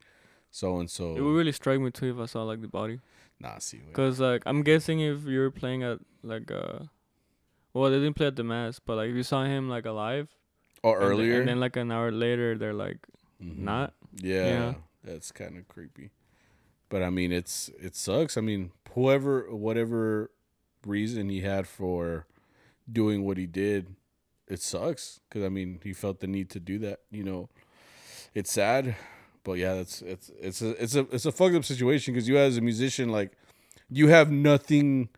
so 0.50 0.78
and 0.78 0.88
so. 0.90 1.16
it 1.16 1.20
would 1.20 1.32
really 1.34 1.52
strike 1.52 1.80
me, 1.80 1.90
too, 1.90 2.10
if 2.14 2.18
I 2.18 2.26
saw, 2.26 2.44
like, 2.44 2.60
the 2.60 2.68
body. 2.68 3.00
Nah, 3.40 3.58
see, 3.58 3.80
wait. 3.84 3.92
Cause 3.94 4.20
like 4.20 4.42
I'm 4.46 4.62
guessing 4.62 5.00
if 5.00 5.24
you're 5.24 5.50
playing 5.50 5.82
at 5.82 5.98
like 6.22 6.50
uh, 6.52 6.80
well 7.74 7.90
they 7.90 7.98
didn't 7.98 8.14
play 8.14 8.26
at 8.28 8.36
the 8.36 8.44
mass, 8.44 8.78
but 8.78 8.96
like 8.96 9.10
if 9.10 9.16
you 9.16 9.24
saw 9.24 9.42
him 9.44 9.68
like 9.68 9.84
alive 9.84 10.28
or 10.84 10.94
and 10.96 11.02
th- 11.02 11.10
earlier, 11.10 11.40
and 11.40 11.48
then 11.48 11.58
like 11.58 11.74
an 11.76 11.90
hour 11.90 12.12
later 12.12 12.56
they're 12.56 12.72
like 12.74 12.98
Mhm. 13.42 13.58
not. 13.58 13.94
Yeah, 14.14 14.46
Yeah. 14.46 14.74
that's 15.02 15.32
kind 15.32 15.56
of 15.58 15.66
creepy. 15.66 16.10
But 16.88 17.02
I 17.02 17.10
mean, 17.10 17.32
it's 17.32 17.68
it 17.80 17.96
sucks. 17.96 18.36
I 18.36 18.42
mean, 18.42 18.70
whoever, 18.94 19.52
whatever 19.52 20.30
reason 20.86 21.28
he 21.28 21.40
had 21.40 21.66
for 21.66 22.26
doing 22.90 23.24
what 23.24 23.38
he 23.38 23.46
did, 23.46 23.96
it 24.52 24.60
sucks. 24.60 25.20
Because 25.28 25.44
I 25.44 25.48
mean, 25.48 25.80
he 25.82 25.92
felt 25.92 26.20
the 26.20 26.26
need 26.26 26.50
to 26.50 26.60
do 26.60 26.78
that. 26.80 27.00
You 27.10 27.24
know, 27.24 27.48
it's 28.34 28.52
sad, 28.52 28.96
but 29.44 29.54
yeah, 29.54 29.74
that's 29.74 30.02
it's 30.02 30.30
it's 30.40 30.62
a 30.62 30.70
it's 30.82 30.94
a 30.94 31.00
it's 31.10 31.26
a 31.26 31.32
fucked 31.32 31.54
up 31.56 31.64
situation. 31.64 32.14
Because 32.14 32.28
you 32.28 32.38
as 32.38 32.56
a 32.56 32.60
musician, 32.60 33.08
like, 33.08 33.32
you 33.90 34.08
have 34.08 34.30
nothing. 34.30 35.08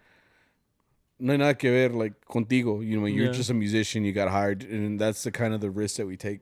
No 1.18 1.32
hay 1.32 1.36
nada 1.38 1.54
que 1.54 1.70
ver 1.70 1.90
like 1.94 2.14
contigo. 2.26 2.84
You 2.84 2.98
know, 3.00 3.06
you're 3.06 3.26
Yeah. 3.26 3.32
just 3.32 3.50
a 3.50 3.54
musician. 3.54 4.04
You 4.04 4.12
got 4.12 4.28
hired, 4.28 4.64
and 4.64 4.98
that's 5.00 5.22
the 5.22 5.30
kind 5.30 5.54
of 5.54 5.60
the 5.60 5.70
risk 5.70 5.96
that 5.96 6.06
we 6.06 6.16
take 6.16 6.40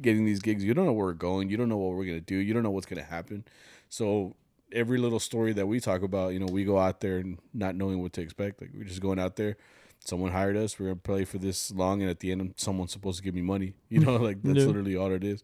getting 0.00 0.24
these 0.24 0.40
gigs. 0.40 0.64
You 0.64 0.74
don't 0.74 0.86
know 0.86 0.92
where 0.92 1.06
we're 1.06 1.12
going. 1.12 1.50
You 1.50 1.56
don't 1.56 1.68
know 1.68 1.76
what 1.76 1.94
we're 1.96 2.06
gonna 2.06 2.20
do. 2.20 2.36
You 2.36 2.54
don't 2.54 2.62
know 2.62 2.70
what's 2.70 2.86
gonna 2.86 3.02
happen. 3.02 3.44
So 3.88 4.34
every 4.72 4.98
little 4.98 5.20
story 5.20 5.52
that 5.52 5.66
we 5.66 5.78
talk 5.78 6.02
about, 6.02 6.32
you 6.32 6.40
know, 6.40 6.46
we 6.50 6.64
go 6.64 6.78
out 6.78 7.00
there 7.00 7.18
and 7.18 7.38
not 7.52 7.76
knowing 7.76 8.00
what 8.02 8.12
to 8.14 8.22
expect. 8.22 8.60
Like 8.60 8.70
we're 8.74 8.84
just 8.84 9.00
going 9.00 9.18
out 9.20 9.36
there. 9.36 9.56
Someone 10.04 10.32
hired 10.32 10.56
us. 10.56 10.78
We're 10.78 10.86
gonna 10.86 10.96
play 10.96 11.24
for 11.24 11.38
this 11.38 11.70
long, 11.70 12.02
and 12.02 12.10
at 12.10 12.20
the 12.20 12.30
end, 12.32 12.54
someone's 12.56 12.92
supposed 12.92 13.18
to 13.18 13.22
give 13.24 13.34
me 13.34 13.42
money. 13.42 13.74
You 13.88 14.00
know, 14.00 14.16
like 14.16 14.42
that's 14.42 14.58
Yeah. 14.60 14.66
literally 14.66 14.96
all 14.96 15.12
it 15.12 15.24
is. 15.24 15.42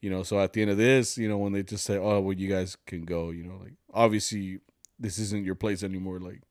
You 0.00 0.10
know, 0.10 0.22
so 0.24 0.40
at 0.40 0.52
the 0.52 0.62
end 0.62 0.70
of 0.72 0.76
this, 0.76 1.16
you 1.16 1.28
know, 1.28 1.38
when 1.38 1.52
they 1.52 1.62
just 1.62 1.84
say, 1.84 1.96
"Oh, 1.96 2.20
well, 2.20 2.32
you 2.36 2.48
guys 2.48 2.76
can 2.86 3.04
go," 3.04 3.30
you 3.30 3.44
know, 3.44 3.58
like 3.62 3.74
obviously 3.94 4.58
this 4.98 5.18
isn't 5.18 5.44
your 5.44 5.54
place 5.54 5.82
anymore. 5.84 6.18
Like, 6.18 6.42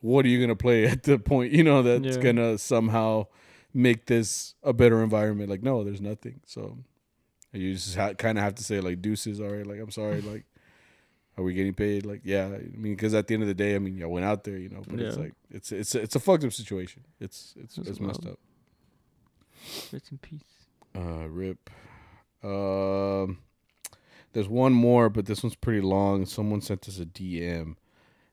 what 0.00 0.24
are 0.26 0.28
you 0.28 0.38
gonna 0.40 0.56
play 0.56 0.84
at 0.94 1.02
the 1.04 1.18
point? 1.18 1.52
You 1.52 1.64
know, 1.64 1.82
that's 1.82 2.16
Yeah. 2.16 2.22
gonna 2.22 2.58
somehow 2.58 3.26
make 3.72 4.06
this 4.06 4.54
a 4.62 4.72
better 4.74 5.02
environment. 5.02 5.48
Like, 5.50 5.62
no, 5.62 5.82
there's 5.84 6.00
nothing. 6.02 6.40
So 6.46 6.78
you 7.52 7.72
just 7.72 7.96
ha- 7.96 8.12
kind 8.14 8.36
of 8.36 8.44
have 8.44 8.56
to 8.56 8.64
say 8.64 8.80
like 8.80 9.00
deuces. 9.00 9.40
All 9.40 9.48
right, 9.48 9.66
like 9.66 9.80
I'm 9.80 9.90
sorry. 9.90 10.20
Like, 10.20 10.44
are 11.36 11.44
we 11.44 11.52
getting 11.54 11.74
paid? 11.74 12.06
Like, 12.06 12.20
yeah. 12.24 12.46
I 12.46 12.58
mean, 12.76 12.94
because 12.94 13.14
at 13.14 13.26
the 13.26 13.34
end 13.34 13.42
of 13.42 13.48
the 13.48 13.54
day, 13.54 13.74
I 13.74 13.78
mean, 13.78 14.02
I 14.02 14.06
went 14.06 14.24
out 14.24 14.44
there, 14.44 14.56
you 14.56 14.68
know. 14.68 14.82
But 14.88 15.00
it's 15.00 15.16
like 15.16 15.32
it's 15.50 15.72
it's 15.72 15.94
it's 15.94 16.14
a 16.14 16.20
fucked 16.20 16.44
up 16.44 16.52
situation. 16.52 17.04
It's 17.20 17.54
it's 17.60 17.76
That's 17.76 17.88
it's 17.88 18.00
messed 18.00 18.26
up. 18.26 18.38
Rest 19.92 20.10
in 20.10 20.18
peace. 20.18 20.42
Uh, 20.96 21.28
rip. 21.28 21.70
Um, 22.42 23.38
there's 24.32 24.48
one 24.48 24.72
more, 24.72 25.08
but 25.08 25.26
this 25.26 25.42
one's 25.42 25.56
pretty 25.56 25.80
long. 25.80 26.26
Someone 26.26 26.60
sent 26.60 26.88
us 26.88 27.00
a 27.00 27.06
DM. 27.06 27.76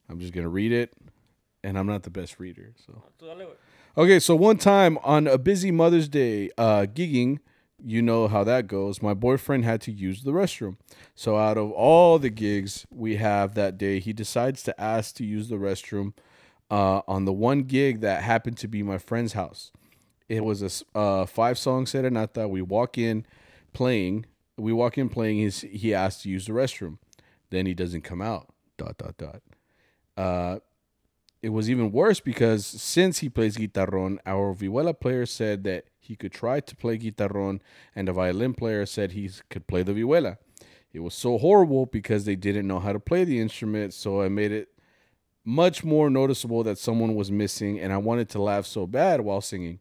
I'm 0.09 0.19
just 0.19 0.33
gonna 0.33 0.49
read 0.49 0.71
it, 0.71 0.93
and 1.63 1.79
I'm 1.79 1.87
not 1.87 2.03
the 2.03 2.09
best 2.09 2.39
reader, 2.39 2.73
so. 2.85 3.03
Okay, 3.97 4.19
so 4.19 4.35
one 4.35 4.57
time 4.57 4.97
on 5.03 5.27
a 5.27 5.37
busy 5.37 5.71
Mother's 5.71 6.07
Day 6.07 6.49
uh, 6.57 6.85
gigging, 6.85 7.39
you 7.83 8.01
know 8.01 8.27
how 8.27 8.43
that 8.43 8.67
goes. 8.67 9.01
My 9.01 9.13
boyfriend 9.13 9.65
had 9.65 9.81
to 9.81 9.91
use 9.91 10.23
the 10.23 10.31
restroom. 10.31 10.77
So 11.15 11.37
out 11.37 11.57
of 11.57 11.71
all 11.71 12.19
the 12.19 12.29
gigs 12.29 12.85
we 12.91 13.17
have 13.17 13.55
that 13.55 13.77
day, 13.77 13.99
he 13.99 14.13
decides 14.13 14.63
to 14.63 14.81
ask 14.81 15.15
to 15.15 15.25
use 15.25 15.49
the 15.49 15.55
restroom 15.55 16.13
uh, 16.69 17.01
on 17.07 17.25
the 17.25 17.33
one 17.33 17.63
gig 17.63 18.01
that 18.01 18.23
happened 18.23 18.57
to 18.57 18.67
be 18.67 18.83
my 18.83 18.97
friend's 18.97 19.33
house. 19.33 19.71
It 20.29 20.45
was 20.45 20.61
a 20.63 20.97
uh, 20.97 21.25
five 21.25 21.57
song 21.57 21.85
serenata. 21.85 22.49
We 22.49 22.61
walk 22.61 22.97
in 22.97 23.25
playing. 23.73 24.25
We 24.57 24.71
walk 24.71 24.97
in 24.97 25.09
playing. 25.09 25.39
His, 25.39 25.61
he 25.61 25.93
asked 25.93 26.23
to 26.23 26.29
use 26.29 26.45
the 26.45 26.53
restroom. 26.53 26.99
Then 27.49 27.65
he 27.65 27.73
doesn't 27.73 28.01
come 28.01 28.21
out. 28.21 28.47
Dot 28.77 28.97
dot 28.97 29.17
dot. 29.17 29.41
Uh, 30.15 30.59
it 31.41 31.49
was 31.49 31.69
even 31.69 31.91
worse 31.91 32.19
because 32.19 32.65
since 32.65 33.19
he 33.19 33.29
plays 33.29 33.57
guitarron, 33.57 34.19
our 34.25 34.53
vihuela 34.53 34.97
player 34.97 35.25
said 35.25 35.63
that 35.63 35.85
he 36.01 36.15
could 36.15 36.31
try 36.31 36.59
to 36.59 36.75
play 36.75 36.97
guitarron, 36.97 37.61
and 37.95 38.09
a 38.09 38.13
violin 38.13 38.53
player 38.53 38.85
said 38.85 39.11
he 39.11 39.29
could 39.49 39.67
play 39.67 39.83
the 39.83 39.93
vihuela. 39.93 40.37
It 40.91 40.99
was 40.99 41.13
so 41.13 41.37
horrible 41.37 41.85
because 41.85 42.25
they 42.25 42.35
didn't 42.35 42.67
know 42.67 42.79
how 42.79 42.91
to 42.91 42.99
play 42.99 43.23
the 43.23 43.39
instrument, 43.39 43.93
so 43.93 44.21
I 44.21 44.27
made 44.27 44.51
it 44.51 44.69
much 45.45 45.83
more 45.83 46.09
noticeable 46.09 46.63
that 46.63 46.77
someone 46.77 47.15
was 47.15 47.31
missing, 47.31 47.79
and 47.79 47.93
I 47.93 47.97
wanted 47.97 48.29
to 48.29 48.41
laugh 48.41 48.65
so 48.65 48.85
bad 48.87 49.21
while 49.21 49.41
singing. 49.41 49.79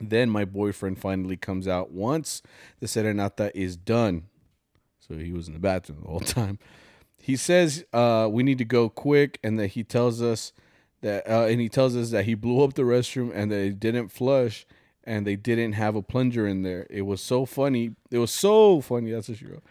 Then 0.00 0.30
my 0.30 0.44
boyfriend 0.44 0.98
finally 0.98 1.36
comes 1.36 1.68
out 1.68 1.90
once 1.90 2.40
the 2.80 2.86
serenata 2.86 3.50
is 3.54 3.76
done. 3.76 4.24
So 5.00 5.16
he 5.16 5.32
was 5.32 5.48
in 5.48 5.54
the 5.54 5.60
bathroom 5.60 6.00
the 6.02 6.08
whole 6.08 6.20
time. 6.20 6.58
He 7.16 7.36
says 7.36 7.84
uh, 7.92 8.28
we 8.30 8.42
need 8.42 8.58
to 8.58 8.64
go 8.64 8.88
quick, 8.88 9.38
and 9.42 9.58
that 9.58 9.68
he 9.68 9.82
tells 9.84 10.22
us 10.22 10.52
that, 11.02 11.28
uh, 11.28 11.46
and 11.46 11.60
he 11.60 11.68
tells 11.68 11.94
us 11.96 12.10
that 12.10 12.24
he 12.24 12.34
blew 12.34 12.62
up 12.64 12.74
the 12.74 12.82
restroom 12.82 13.30
and 13.34 13.50
that 13.50 13.58
it 13.58 13.80
didn't 13.80 14.08
flush, 14.08 14.64
and 15.04 15.26
they 15.26 15.36
didn't 15.36 15.72
have 15.72 15.96
a 15.96 16.02
plunger 16.02 16.46
in 16.46 16.62
there. 16.62 16.86
It 16.90 17.02
was 17.02 17.20
so 17.20 17.44
funny. 17.44 17.94
It 18.10 18.18
was 18.18 18.30
so 18.30 18.80
funny. 18.80 19.10
That's 19.10 19.28
what 19.28 19.38
she 19.38 19.46
wrote. 19.46 19.62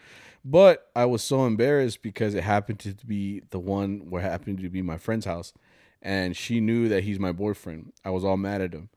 But 0.44 0.90
I 0.96 1.04
was 1.04 1.22
so 1.22 1.46
embarrassed 1.46 2.02
because 2.02 2.34
it 2.34 2.42
happened 2.42 2.80
to 2.80 2.94
be 3.06 3.42
the 3.50 3.60
one 3.60 4.10
where 4.10 4.22
it 4.22 4.30
happened 4.30 4.58
to 4.60 4.68
be 4.68 4.82
my 4.82 4.98
friend's 4.98 5.26
house, 5.26 5.52
and 6.00 6.36
she 6.36 6.60
knew 6.60 6.88
that 6.88 7.04
he's 7.04 7.20
my 7.20 7.32
boyfriend. 7.32 7.92
I 8.04 8.10
was 8.10 8.24
all 8.24 8.36
mad 8.36 8.60
at 8.60 8.74
him, 8.74 8.88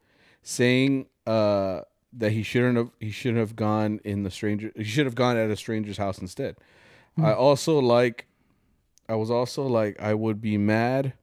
saying 0.41 1.05
uh, 1.27 1.81
that 2.13 2.31
he 2.31 2.41
shouldn't 2.41 2.77
have 2.77 2.89
he 2.99 3.11
shouldn't 3.11 3.39
have 3.39 3.55
gone 3.55 3.99
in 4.03 4.23
the 4.23 4.31
stranger. 4.31 4.71
He 4.75 4.83
should 4.83 5.05
have 5.05 5.15
gone 5.15 5.37
at 5.37 5.51
a 5.51 5.55
stranger's 5.55 5.97
house 5.97 6.17
instead. 6.17 6.55
I 7.21 7.33
also 7.33 7.79
like. 7.79 8.27
I 9.07 9.13
was 9.13 9.29
also 9.29 9.67
like, 9.67 10.01
I 10.01 10.15
would 10.15 10.41
be 10.41 10.57
mad 10.57 11.13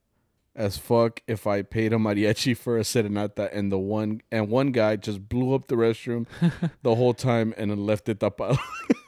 as 0.55 0.77
fuck 0.77 1.23
if 1.27 1.47
I 1.47 1.63
paid 1.63 1.93
a 1.93 1.97
mariachi 1.97 2.57
for 2.57 2.77
a 2.77 2.83
serenata 2.83 3.49
and 3.53 3.73
the 3.73 3.79
one 3.79 4.21
and 4.31 4.49
one 4.49 4.71
guy 4.71 4.97
just 4.97 5.29
blew 5.29 5.55
up 5.55 5.69
the 5.69 5.77
restroom 5.77 6.27
the 6.83 6.95
whole 6.95 7.15
time 7.15 7.55
and 7.57 7.71
then 7.71 7.87
left 7.87 8.09
it 8.09 8.19
tapado. 8.19 8.59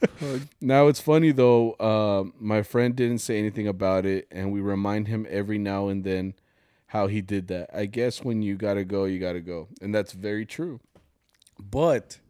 now 0.60 0.86
it's 0.88 1.00
funny 1.00 1.32
though. 1.32 1.72
Uh, 1.72 2.24
my 2.38 2.62
friend 2.62 2.96
didn't 2.96 3.18
say 3.18 3.38
anything 3.38 3.68
about 3.68 4.06
it, 4.06 4.26
and 4.30 4.52
we 4.52 4.60
remind 4.60 5.08
him 5.08 5.26
every 5.28 5.58
now 5.58 5.88
and 5.88 6.04
then 6.04 6.34
how 6.86 7.08
he 7.08 7.20
did 7.20 7.48
that. 7.48 7.68
I 7.74 7.86
guess 7.86 8.22
when 8.22 8.40
you 8.40 8.56
gotta 8.56 8.84
go, 8.84 9.04
you 9.04 9.18
gotta 9.18 9.40
go, 9.40 9.68
and 9.82 9.94
that's 9.94 10.12
very 10.12 10.46
true. 10.46 10.80
But 11.58 12.20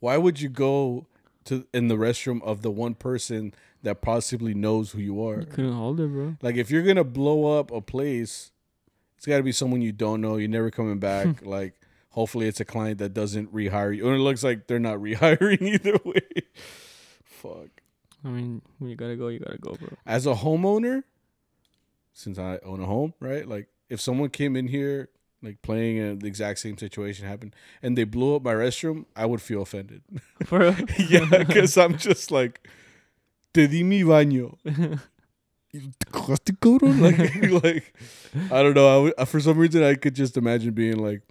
why 0.00 0.16
would 0.16 0.40
you 0.40 0.48
go 0.48 1.06
to 1.44 1.66
in 1.74 1.88
the 1.88 1.96
restroom 1.96 2.42
of 2.42 2.62
the 2.62 2.70
one 2.70 2.94
person 2.94 3.52
that 3.82 4.00
possibly 4.00 4.54
knows 4.54 4.92
who 4.92 5.00
you 5.00 5.26
are? 5.26 5.40
You 5.40 5.46
couldn't 5.46 5.72
hold 5.72 6.00
it, 6.00 6.08
bro. 6.08 6.36
Like 6.40 6.56
if 6.56 6.70
you're 6.70 6.82
gonna 6.82 7.04
blow 7.04 7.58
up 7.58 7.70
a 7.70 7.80
place, 7.82 8.51
it's 9.22 9.28
got 9.28 9.36
to 9.36 9.44
be 9.44 9.52
someone 9.52 9.80
you 9.80 9.92
don't 9.92 10.20
know. 10.20 10.34
You're 10.34 10.48
never 10.48 10.72
coming 10.72 10.98
back. 10.98 11.42
like 11.46 11.74
hopefully 12.08 12.48
it's 12.48 12.58
a 12.58 12.64
client 12.64 12.98
that 12.98 13.14
doesn't 13.14 13.54
rehire 13.54 13.96
you, 13.96 14.04
And 14.08 14.16
it 14.16 14.18
looks 14.18 14.42
like 14.42 14.66
they're 14.66 14.80
not 14.80 14.98
rehiring 14.98 15.62
either 15.62 15.96
way. 16.04 16.42
Fuck. 17.22 17.68
I 18.24 18.28
mean, 18.30 18.62
when 18.78 18.90
you 18.90 18.96
gotta 18.96 19.14
go, 19.14 19.28
you 19.28 19.38
gotta 19.38 19.58
go, 19.58 19.76
bro. 19.76 19.90
As 20.04 20.26
a 20.26 20.34
homeowner, 20.34 21.04
since 22.12 22.36
I 22.36 22.58
own 22.64 22.80
a 22.80 22.86
home, 22.86 23.14
right? 23.20 23.46
Like 23.46 23.68
if 23.88 24.00
someone 24.00 24.28
came 24.28 24.56
in 24.56 24.66
here 24.66 25.08
like 25.40 25.62
playing 25.62 26.00
and 26.00 26.20
the 26.20 26.26
exact 26.26 26.58
same 26.58 26.76
situation 26.76 27.24
happened 27.24 27.54
and 27.80 27.96
they 27.96 28.02
blew 28.02 28.34
up 28.34 28.42
my 28.42 28.54
restroom, 28.54 29.04
I 29.14 29.26
would 29.26 29.40
feel 29.40 29.62
offended. 29.62 30.02
For 30.46 30.64
yeah, 30.98 31.44
because 31.44 31.78
I'm 31.78 31.96
just 31.96 32.32
like, 32.32 32.66
te 33.54 33.68
di 33.68 33.84
mi 33.84 34.02
baño. 34.02 34.98
¿Te 35.72 35.80
cagaste, 36.10 36.52
cabrón? 36.60 37.00
Like, 37.00 37.62
like, 37.64 37.94
I 38.52 38.62
don't 38.62 38.74
know. 38.74 39.06
I 39.08 39.12
uh, 39.22 39.24
for 39.24 39.40
some 39.40 39.58
reason, 39.58 39.82
I 39.82 39.94
could 39.94 40.14
just 40.14 40.36
imagine 40.36 40.72
being 40.72 40.98
like, 40.98 41.22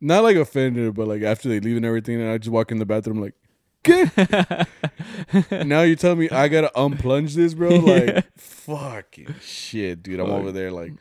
not 0.00 0.22
like 0.22 0.36
offended, 0.36 0.94
but 0.94 1.08
like 1.08 1.22
after 1.22 1.48
they 1.48 1.60
leave 1.60 1.76
and 1.76 1.84
everything, 1.84 2.20
and 2.20 2.30
I 2.30 2.38
just 2.38 2.50
walk 2.50 2.70
in 2.70 2.78
the 2.78 2.86
bathroom 2.86 3.20
like, 3.20 3.34
now 5.64 5.82
you 5.82 5.96
tell 5.96 6.14
me 6.16 6.28
I 6.30 6.48
gotta 6.48 6.70
unplunge 6.74 7.34
this, 7.34 7.54
bro? 7.54 7.70
Like, 7.70 8.06
Yeah. 8.06 8.20
fucking 8.36 9.34
shit, 9.40 10.02
dude. 10.02 10.20
I'm 10.20 10.26
Fuck. 10.26 10.36
over 10.36 10.52
there 10.52 10.70
like, 10.70 10.92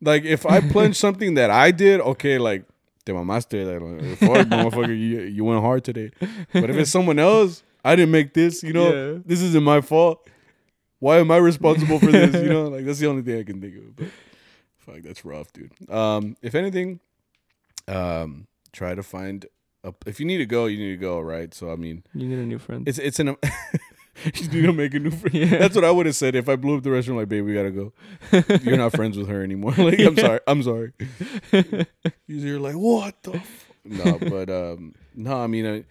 like 0.00 0.24
if 0.24 0.44
I 0.46 0.60
plunge 0.60 0.96
something 0.96 1.34
that 1.34 1.50
I 1.50 1.70
did, 1.70 2.00
okay, 2.00 2.38
like. 2.38 2.64
Te 3.04 3.12
mamaste, 3.12 3.54
like, 3.64 4.18
fuck, 4.18 4.46
motherfucker, 4.48 4.88
you, 4.88 5.20
you 5.20 5.44
went 5.44 5.60
hard 5.60 5.84
today. 5.84 6.10
But 6.52 6.70
if 6.70 6.76
it's 6.76 6.90
someone 6.90 7.20
else, 7.20 7.62
I 7.84 7.94
didn't 7.94 8.10
make 8.10 8.34
this, 8.34 8.64
you 8.64 8.72
know, 8.72 8.92
Yeah. 8.92 9.18
this 9.24 9.40
isn't 9.42 9.62
my 9.62 9.80
fault. 9.80 10.26
Why 10.98 11.18
am 11.18 11.30
I 11.30 11.36
responsible 11.36 11.98
for 11.98 12.10
this? 12.10 12.34
You 12.34 12.48
know, 12.52 12.68
like 12.68 12.84
that's 12.84 12.98
the 12.98 13.06
only 13.06 13.22
thing 13.22 13.38
I 13.38 13.42
can 13.44 13.60
think 13.60 13.76
of. 13.76 13.96
But 13.96 14.06
fuck, 14.78 15.02
that's 15.02 15.24
rough, 15.24 15.52
dude. 15.52 15.72
Um, 15.90 16.36
if 16.42 16.54
anything, 16.54 17.00
um, 17.88 18.46
try 18.72 18.94
to 18.94 19.02
find 19.02 19.46
a, 19.84 19.92
if 20.06 20.18
you 20.20 20.26
need 20.26 20.38
to 20.38 20.46
go, 20.46 20.66
you 20.66 20.78
need 20.78 20.92
to 20.92 20.96
go, 20.96 21.20
right? 21.20 21.52
So 21.54 21.70
I 21.70 21.76
mean, 21.76 22.02
You 22.14 22.26
need 22.28 22.38
a 22.38 22.46
new 22.46 22.58
friend. 22.58 22.88
it's 22.88 22.98
it's 22.98 23.18
an 23.18 23.28
you 24.34 24.48
need 24.48 24.62
to 24.66 24.72
make 24.72 24.94
a 24.94 24.98
new 24.98 25.10
friend. 25.10 25.34
Yeah. 25.36 25.58
That's 25.58 25.74
what 25.74 25.84
I 25.84 25.90
would 25.90 26.06
have 26.06 26.16
said 26.16 26.34
if 26.34 26.48
I 26.48 26.56
blew 26.56 26.76
up 26.78 26.82
the 26.82 26.90
restaurant. 26.90 27.18
Like, 27.20 27.28
babe, 27.28 27.44
we 27.44 27.52
gotta 27.54 27.70
go. 27.70 27.92
You're 28.62 28.78
not 28.78 28.92
friends 28.92 29.18
with 29.18 29.28
her 29.28 29.42
anymore. 29.42 29.72
like, 29.76 29.98
I'm 30.00 30.16
Yeah. 30.16 30.22
sorry. 30.22 30.40
I'm 30.46 30.62
sorry. 30.62 30.92
You're 32.26 32.58
like, 32.60 32.74
what 32.74 33.22
the? 33.22 33.34
F-? 33.36 33.72
No, 33.84 34.18
but 34.18 34.48
um, 34.50 34.94
no. 35.14 35.36
I 35.36 35.46
mean, 35.46 35.66
I. 35.66 35.84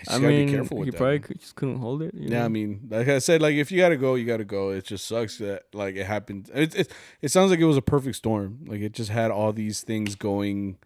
I 0.08 0.18
mean, 0.18 0.46
be 0.46 0.52
careful 0.52 0.78
with 0.78 0.86
he 0.86 0.90
that, 0.92 0.96
probably 0.96 1.18
could, 1.20 1.40
just 1.40 1.54
couldn't 1.56 1.78
hold 1.78 2.02
it. 2.02 2.12
Yeah, 2.14 2.38
know? 2.40 2.44
I 2.44 2.48
mean, 2.48 2.88
like 2.90 3.08
I 3.08 3.18
said, 3.18 3.40
like 3.42 3.54
if 3.54 3.70
you 3.72 3.78
gotta 3.78 3.96
go, 3.96 4.14
you 4.14 4.24
gotta 4.26 4.44
go. 4.44 4.70
It 4.70 4.84
just 4.84 5.06
sucks 5.06 5.38
that 5.38 5.64
like 5.72 5.96
it 5.96 6.06
happened. 6.06 6.50
It 6.54 6.74
it, 6.74 6.92
it 7.22 7.30
sounds 7.30 7.50
like 7.50 7.60
it 7.60 7.64
was 7.64 7.76
a 7.76 7.82
perfect 7.82 8.16
storm. 8.16 8.60
Like 8.66 8.80
it 8.80 8.92
just 8.92 9.10
had 9.10 9.30
all 9.30 9.52
these 9.52 9.82
things 9.82 10.14
going, 10.14 10.78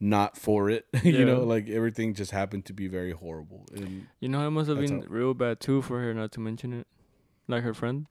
not 0.00 0.36
for 0.36 0.68
it. 0.70 0.86
you 1.02 1.12
Yeah. 1.18 1.24
know, 1.24 1.42
like 1.44 1.68
everything 1.68 2.14
just 2.14 2.30
happened 2.32 2.64
to 2.66 2.72
be 2.72 2.88
very 2.88 3.12
horrible. 3.12 3.66
And 3.74 4.06
You 4.20 4.28
know, 4.28 4.46
it 4.46 4.50
must 4.50 4.68
have 4.68 4.78
been 4.80 4.98
all. 5.02 5.04
real 5.08 5.34
bad 5.34 5.60
too 5.60 5.82
for 5.82 6.00
her 6.00 6.12
not 6.14 6.32
to 6.32 6.40
mention 6.40 6.72
it. 6.72 6.86
Like 7.46 7.62
her 7.62 7.74
friend. 7.74 8.06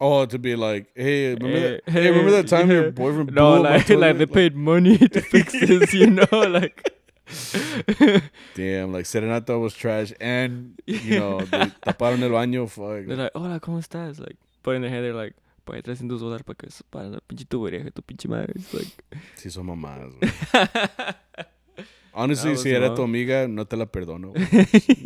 oh, 0.00 0.26
to 0.26 0.38
be 0.38 0.56
like, 0.56 0.88
hey, 0.94 1.34
remember 1.34 1.56
Eh, 1.56 1.70
that? 1.84 1.92
Hey, 1.92 2.08
remember 2.10 2.30
that 2.32 2.48
time 2.48 2.68
yeah. 2.68 2.80
your 2.80 2.90
boyfriend 2.92 3.32
No, 3.34 3.60
like 3.60 3.88
like 4.04 4.18
they 4.18 4.26
paid 4.26 4.54
money 4.56 4.98
to 4.98 5.20
fix 5.20 5.52
this. 5.52 5.94
You 5.94 6.10
know, 6.10 6.26
like. 6.32 6.90
Damn, 8.54 8.92
like 8.92 9.04
Serenata 9.04 9.58
was 9.60 9.74
trash, 9.74 10.12
and 10.20 10.78
you 10.86 11.18
know, 11.18 11.40
they 11.40 11.66
taparon 11.86 12.22
el 12.22 12.30
baño. 12.30 12.68
Fuck. 12.68 13.06
They're 13.06 13.16
like, 13.16 13.32
hola, 13.34 13.60
¿cómo 13.60 13.78
estás? 13.78 14.18
Like, 14.20 14.36
but 14.62 14.72
in 14.76 14.82
their 14.82 14.90
head, 14.90 15.02
they're 15.02 15.14
like, 15.14 15.34
pagué 15.66 15.82
300 15.82 16.20
dólares 16.20 16.44
para 16.44 16.56
que 16.56 16.68
para 16.90 17.08
la 17.08 17.20
pinche 17.20 17.44
tubería 17.46 17.82
que 17.82 17.90
tu 17.90 18.02
pinche 18.02 18.28
madre. 18.28 18.52
It's 18.56 18.72
like, 18.74 18.92
Sí, 19.36 19.50
son 19.50 19.66
mamadas. 19.66 20.12
güey. 20.14 20.30
Honestly, 22.14 22.56
si 22.56 22.70
era 22.70 22.94
tu 22.94 23.02
amiga, 23.02 23.48
no 23.48 23.64
te 23.64 23.76
la 23.76 23.86
perdono. 23.86 24.34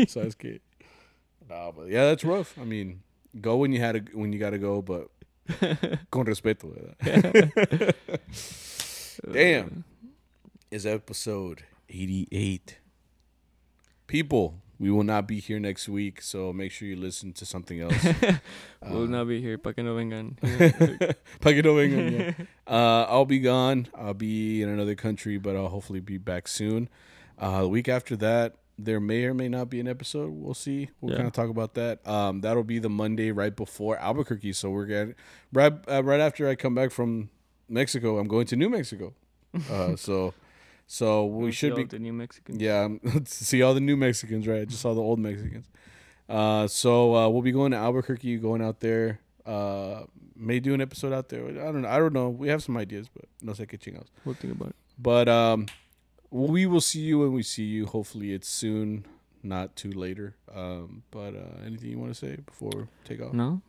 Sabes 0.09 0.36
que. 0.36 0.61
No, 1.48 1.73
but 1.73 1.89
yeah, 1.89 2.05
that's 2.07 2.24
rough. 2.24 2.59
I 2.59 2.65
mean, 2.65 3.03
go 3.40 3.57
when 3.57 3.73
you 3.73 3.81
had 3.81 4.07
to, 4.07 4.19
when 4.19 4.32
you 4.32 4.40
gotta 4.40 4.59
go, 4.59 4.82
but 4.82 5.09
con 6.11 6.27
respeto. 6.27 6.74
¿verdad? 6.74 7.94
Damn. 9.32 9.85
Is 10.69 10.85
episode 10.85 11.62
eighty-eight. 11.89 12.79
People, 14.07 14.61
we 14.79 14.91
will 14.91 15.03
not 15.03 15.27
be 15.27 15.41
here 15.41 15.59
next 15.59 15.89
week, 15.89 16.23
so 16.23 16.53
make 16.53 16.71
sure 16.71 16.87
you 16.87 16.95
listen 16.97 17.33
to 17.33 17.45
something 17.45 17.81
else. 17.81 18.05
we'll 18.89 19.03
Uh, 19.03 19.07
not 19.07 19.25
be 19.27 19.41
here. 19.41 19.59
Pa' 19.59 19.73
que 19.73 19.83
no 19.83 19.97
vengan. 19.97 20.37
Pa' 21.41 21.51
que 21.51 21.63
no 21.63 21.75
vengan, 21.75 22.13
yeah. 22.39 22.45
Uh, 22.73 23.05
I'll 23.09 23.25
be 23.25 23.41
gone. 23.41 23.89
I'll 23.97 24.15
be 24.15 24.63
in 24.63 24.69
another 24.69 24.95
country, 24.95 25.39
but 25.39 25.57
I'll 25.57 25.69
hopefully 25.69 25.99
be 26.01 26.19
back 26.19 26.47
soon. 26.47 26.89
Uh, 27.37 27.63
the 27.63 27.69
week 27.69 27.89
after 27.89 28.15
that, 28.17 28.55
there 28.79 29.01
may 29.01 29.25
or 29.25 29.35
may 29.35 29.49
not 29.49 29.71
be 29.71 29.81
an 29.81 29.89
episode. 29.89 30.31
We'll 30.31 30.55
see. 30.55 30.91
We'll 31.01 31.13
Yeah. 31.13 31.17
kind 31.17 31.27
of 31.27 31.33
talk 31.33 31.49
about 31.51 31.75
that. 31.75 32.07
Um, 32.07 32.43
that'll 32.43 32.63
be 32.63 32.79
the 32.79 32.91
Monday 32.91 33.33
right 33.33 33.57
before 33.57 33.97
Albuquerque. 33.97 34.53
So 34.53 34.71
we're 34.71 34.87
getting 34.87 35.15
right 35.53 35.73
uh, 35.91 36.05
right 36.05 36.21
after 36.21 36.47
I 36.49 36.55
come 36.55 36.75
back 36.77 36.93
from 36.93 37.31
Mexico. 37.69 38.19
I'm 38.19 38.29
going 38.29 38.47
to 38.49 38.57
New 38.57 38.69
Mexico. 38.71 39.15
Uh, 39.71 39.97
so 40.07 40.35
so 40.87 41.27
we 41.27 41.53
should 41.53 41.75
be 41.75 41.83
all 41.83 41.89
the 41.89 41.99
new 41.99 42.13
Mexicans. 42.13 42.61
yeah, 42.61 42.89
see 43.25 43.63
all 43.63 43.75
the 43.75 43.81
new 43.81 43.97
Mexicans, 43.97 44.47
right? 44.47 44.69
Just 44.69 44.83
saw 44.83 44.95
the 44.95 45.01
old 45.01 45.19
Mexicans. 45.19 45.67
Uh, 46.29 46.67
so 46.67 47.15
uh, 47.15 47.29
we'll 47.29 47.43
be 47.43 47.53
going 47.53 47.73
to 47.73 47.77
Albuquerque, 47.77 48.37
going 48.39 48.63
out 48.63 48.81
there. 48.81 49.21
Uh, 49.45 50.03
may 50.35 50.61
do 50.61 50.75
an 50.75 50.81
episode 50.81 51.13
out 51.13 51.29
there. 51.29 51.47
I 51.47 51.53
don't 51.53 51.83
know. 51.83 51.89
I 51.89 51.99
don't 51.99 52.13
know. 52.13 52.29
We 52.29 52.49
have 52.49 52.63
some 52.63 52.77
ideas, 52.77 53.09
but 53.09 53.27
no 53.43 53.53
sé 53.53 53.67
qué 53.67 53.79
chingados. 53.79 54.09
We'll 54.25 54.35
think 54.35 54.55
about 54.55 54.71
it. 54.71 54.77
But 54.99 55.29
um, 55.29 55.67
we 56.31 56.67
will 56.67 56.81
see 56.81 57.01
you 57.01 57.21
when 57.21 57.33
we 57.33 57.43
see 57.43 57.65
you. 57.65 57.87
Hopefully, 57.87 58.33
it's 58.33 58.49
soon, 58.49 59.07
not 59.43 59.77
too 59.77 59.91
later. 59.91 60.35
Um, 60.55 61.03
but 61.11 61.35
uh, 61.35 61.65
anything 61.65 61.91
you 61.91 61.99
want 61.99 62.13
to 62.15 62.19
say 62.19 62.37
before 62.37 62.89
take 63.05 63.21
off? 63.21 63.33
No. 63.33 63.61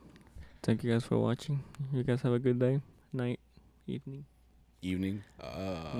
Thank 0.63 0.83
you 0.83 0.91
guys 0.91 1.03
for 1.03 1.17
watching. 1.17 1.63
You 1.93 2.03
guys 2.03 2.21
have 2.21 2.33
a 2.33 2.39
good 2.39 2.59
day, 2.59 2.81
night, 3.13 3.39
evening. 3.85 4.25
Evening. 4.87 5.23
Uh. 5.41 5.93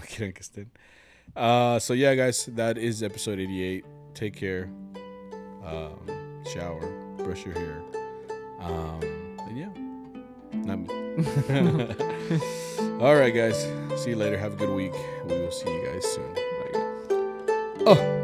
Kyrgyzstan. 0.00 0.66
Uh, 1.36 1.78
so 1.78 1.94
yeah, 1.94 2.14
guys, 2.14 2.44
that 2.46 2.76
is 2.76 3.02
episode 3.02 3.38
eighty-eight. 3.38 3.84
Take 4.12 4.34
care. 4.36 4.68
Um, 5.64 6.42
shower, 6.52 6.82
brush 7.18 7.44
your 7.46 7.54
hair. 7.54 7.80
Um, 8.60 9.00
and 9.46 9.56
yeah, 9.56 9.70
not 10.66 10.80
me. 10.80 10.88
All 13.00 13.14
right, 13.14 13.32
guys. 13.32 13.56
See 14.02 14.10
you 14.10 14.16
later. 14.16 14.36
Have 14.36 14.54
a 14.54 14.56
good 14.56 14.70
week. 14.74 14.92
We 15.26 15.38
will 15.38 15.52
see 15.52 15.70
you 15.70 15.86
guys 15.86 16.04
soon. 16.04 16.34
Bye, 16.34 16.70
guys. 16.74 17.06
Oh. 17.86 18.18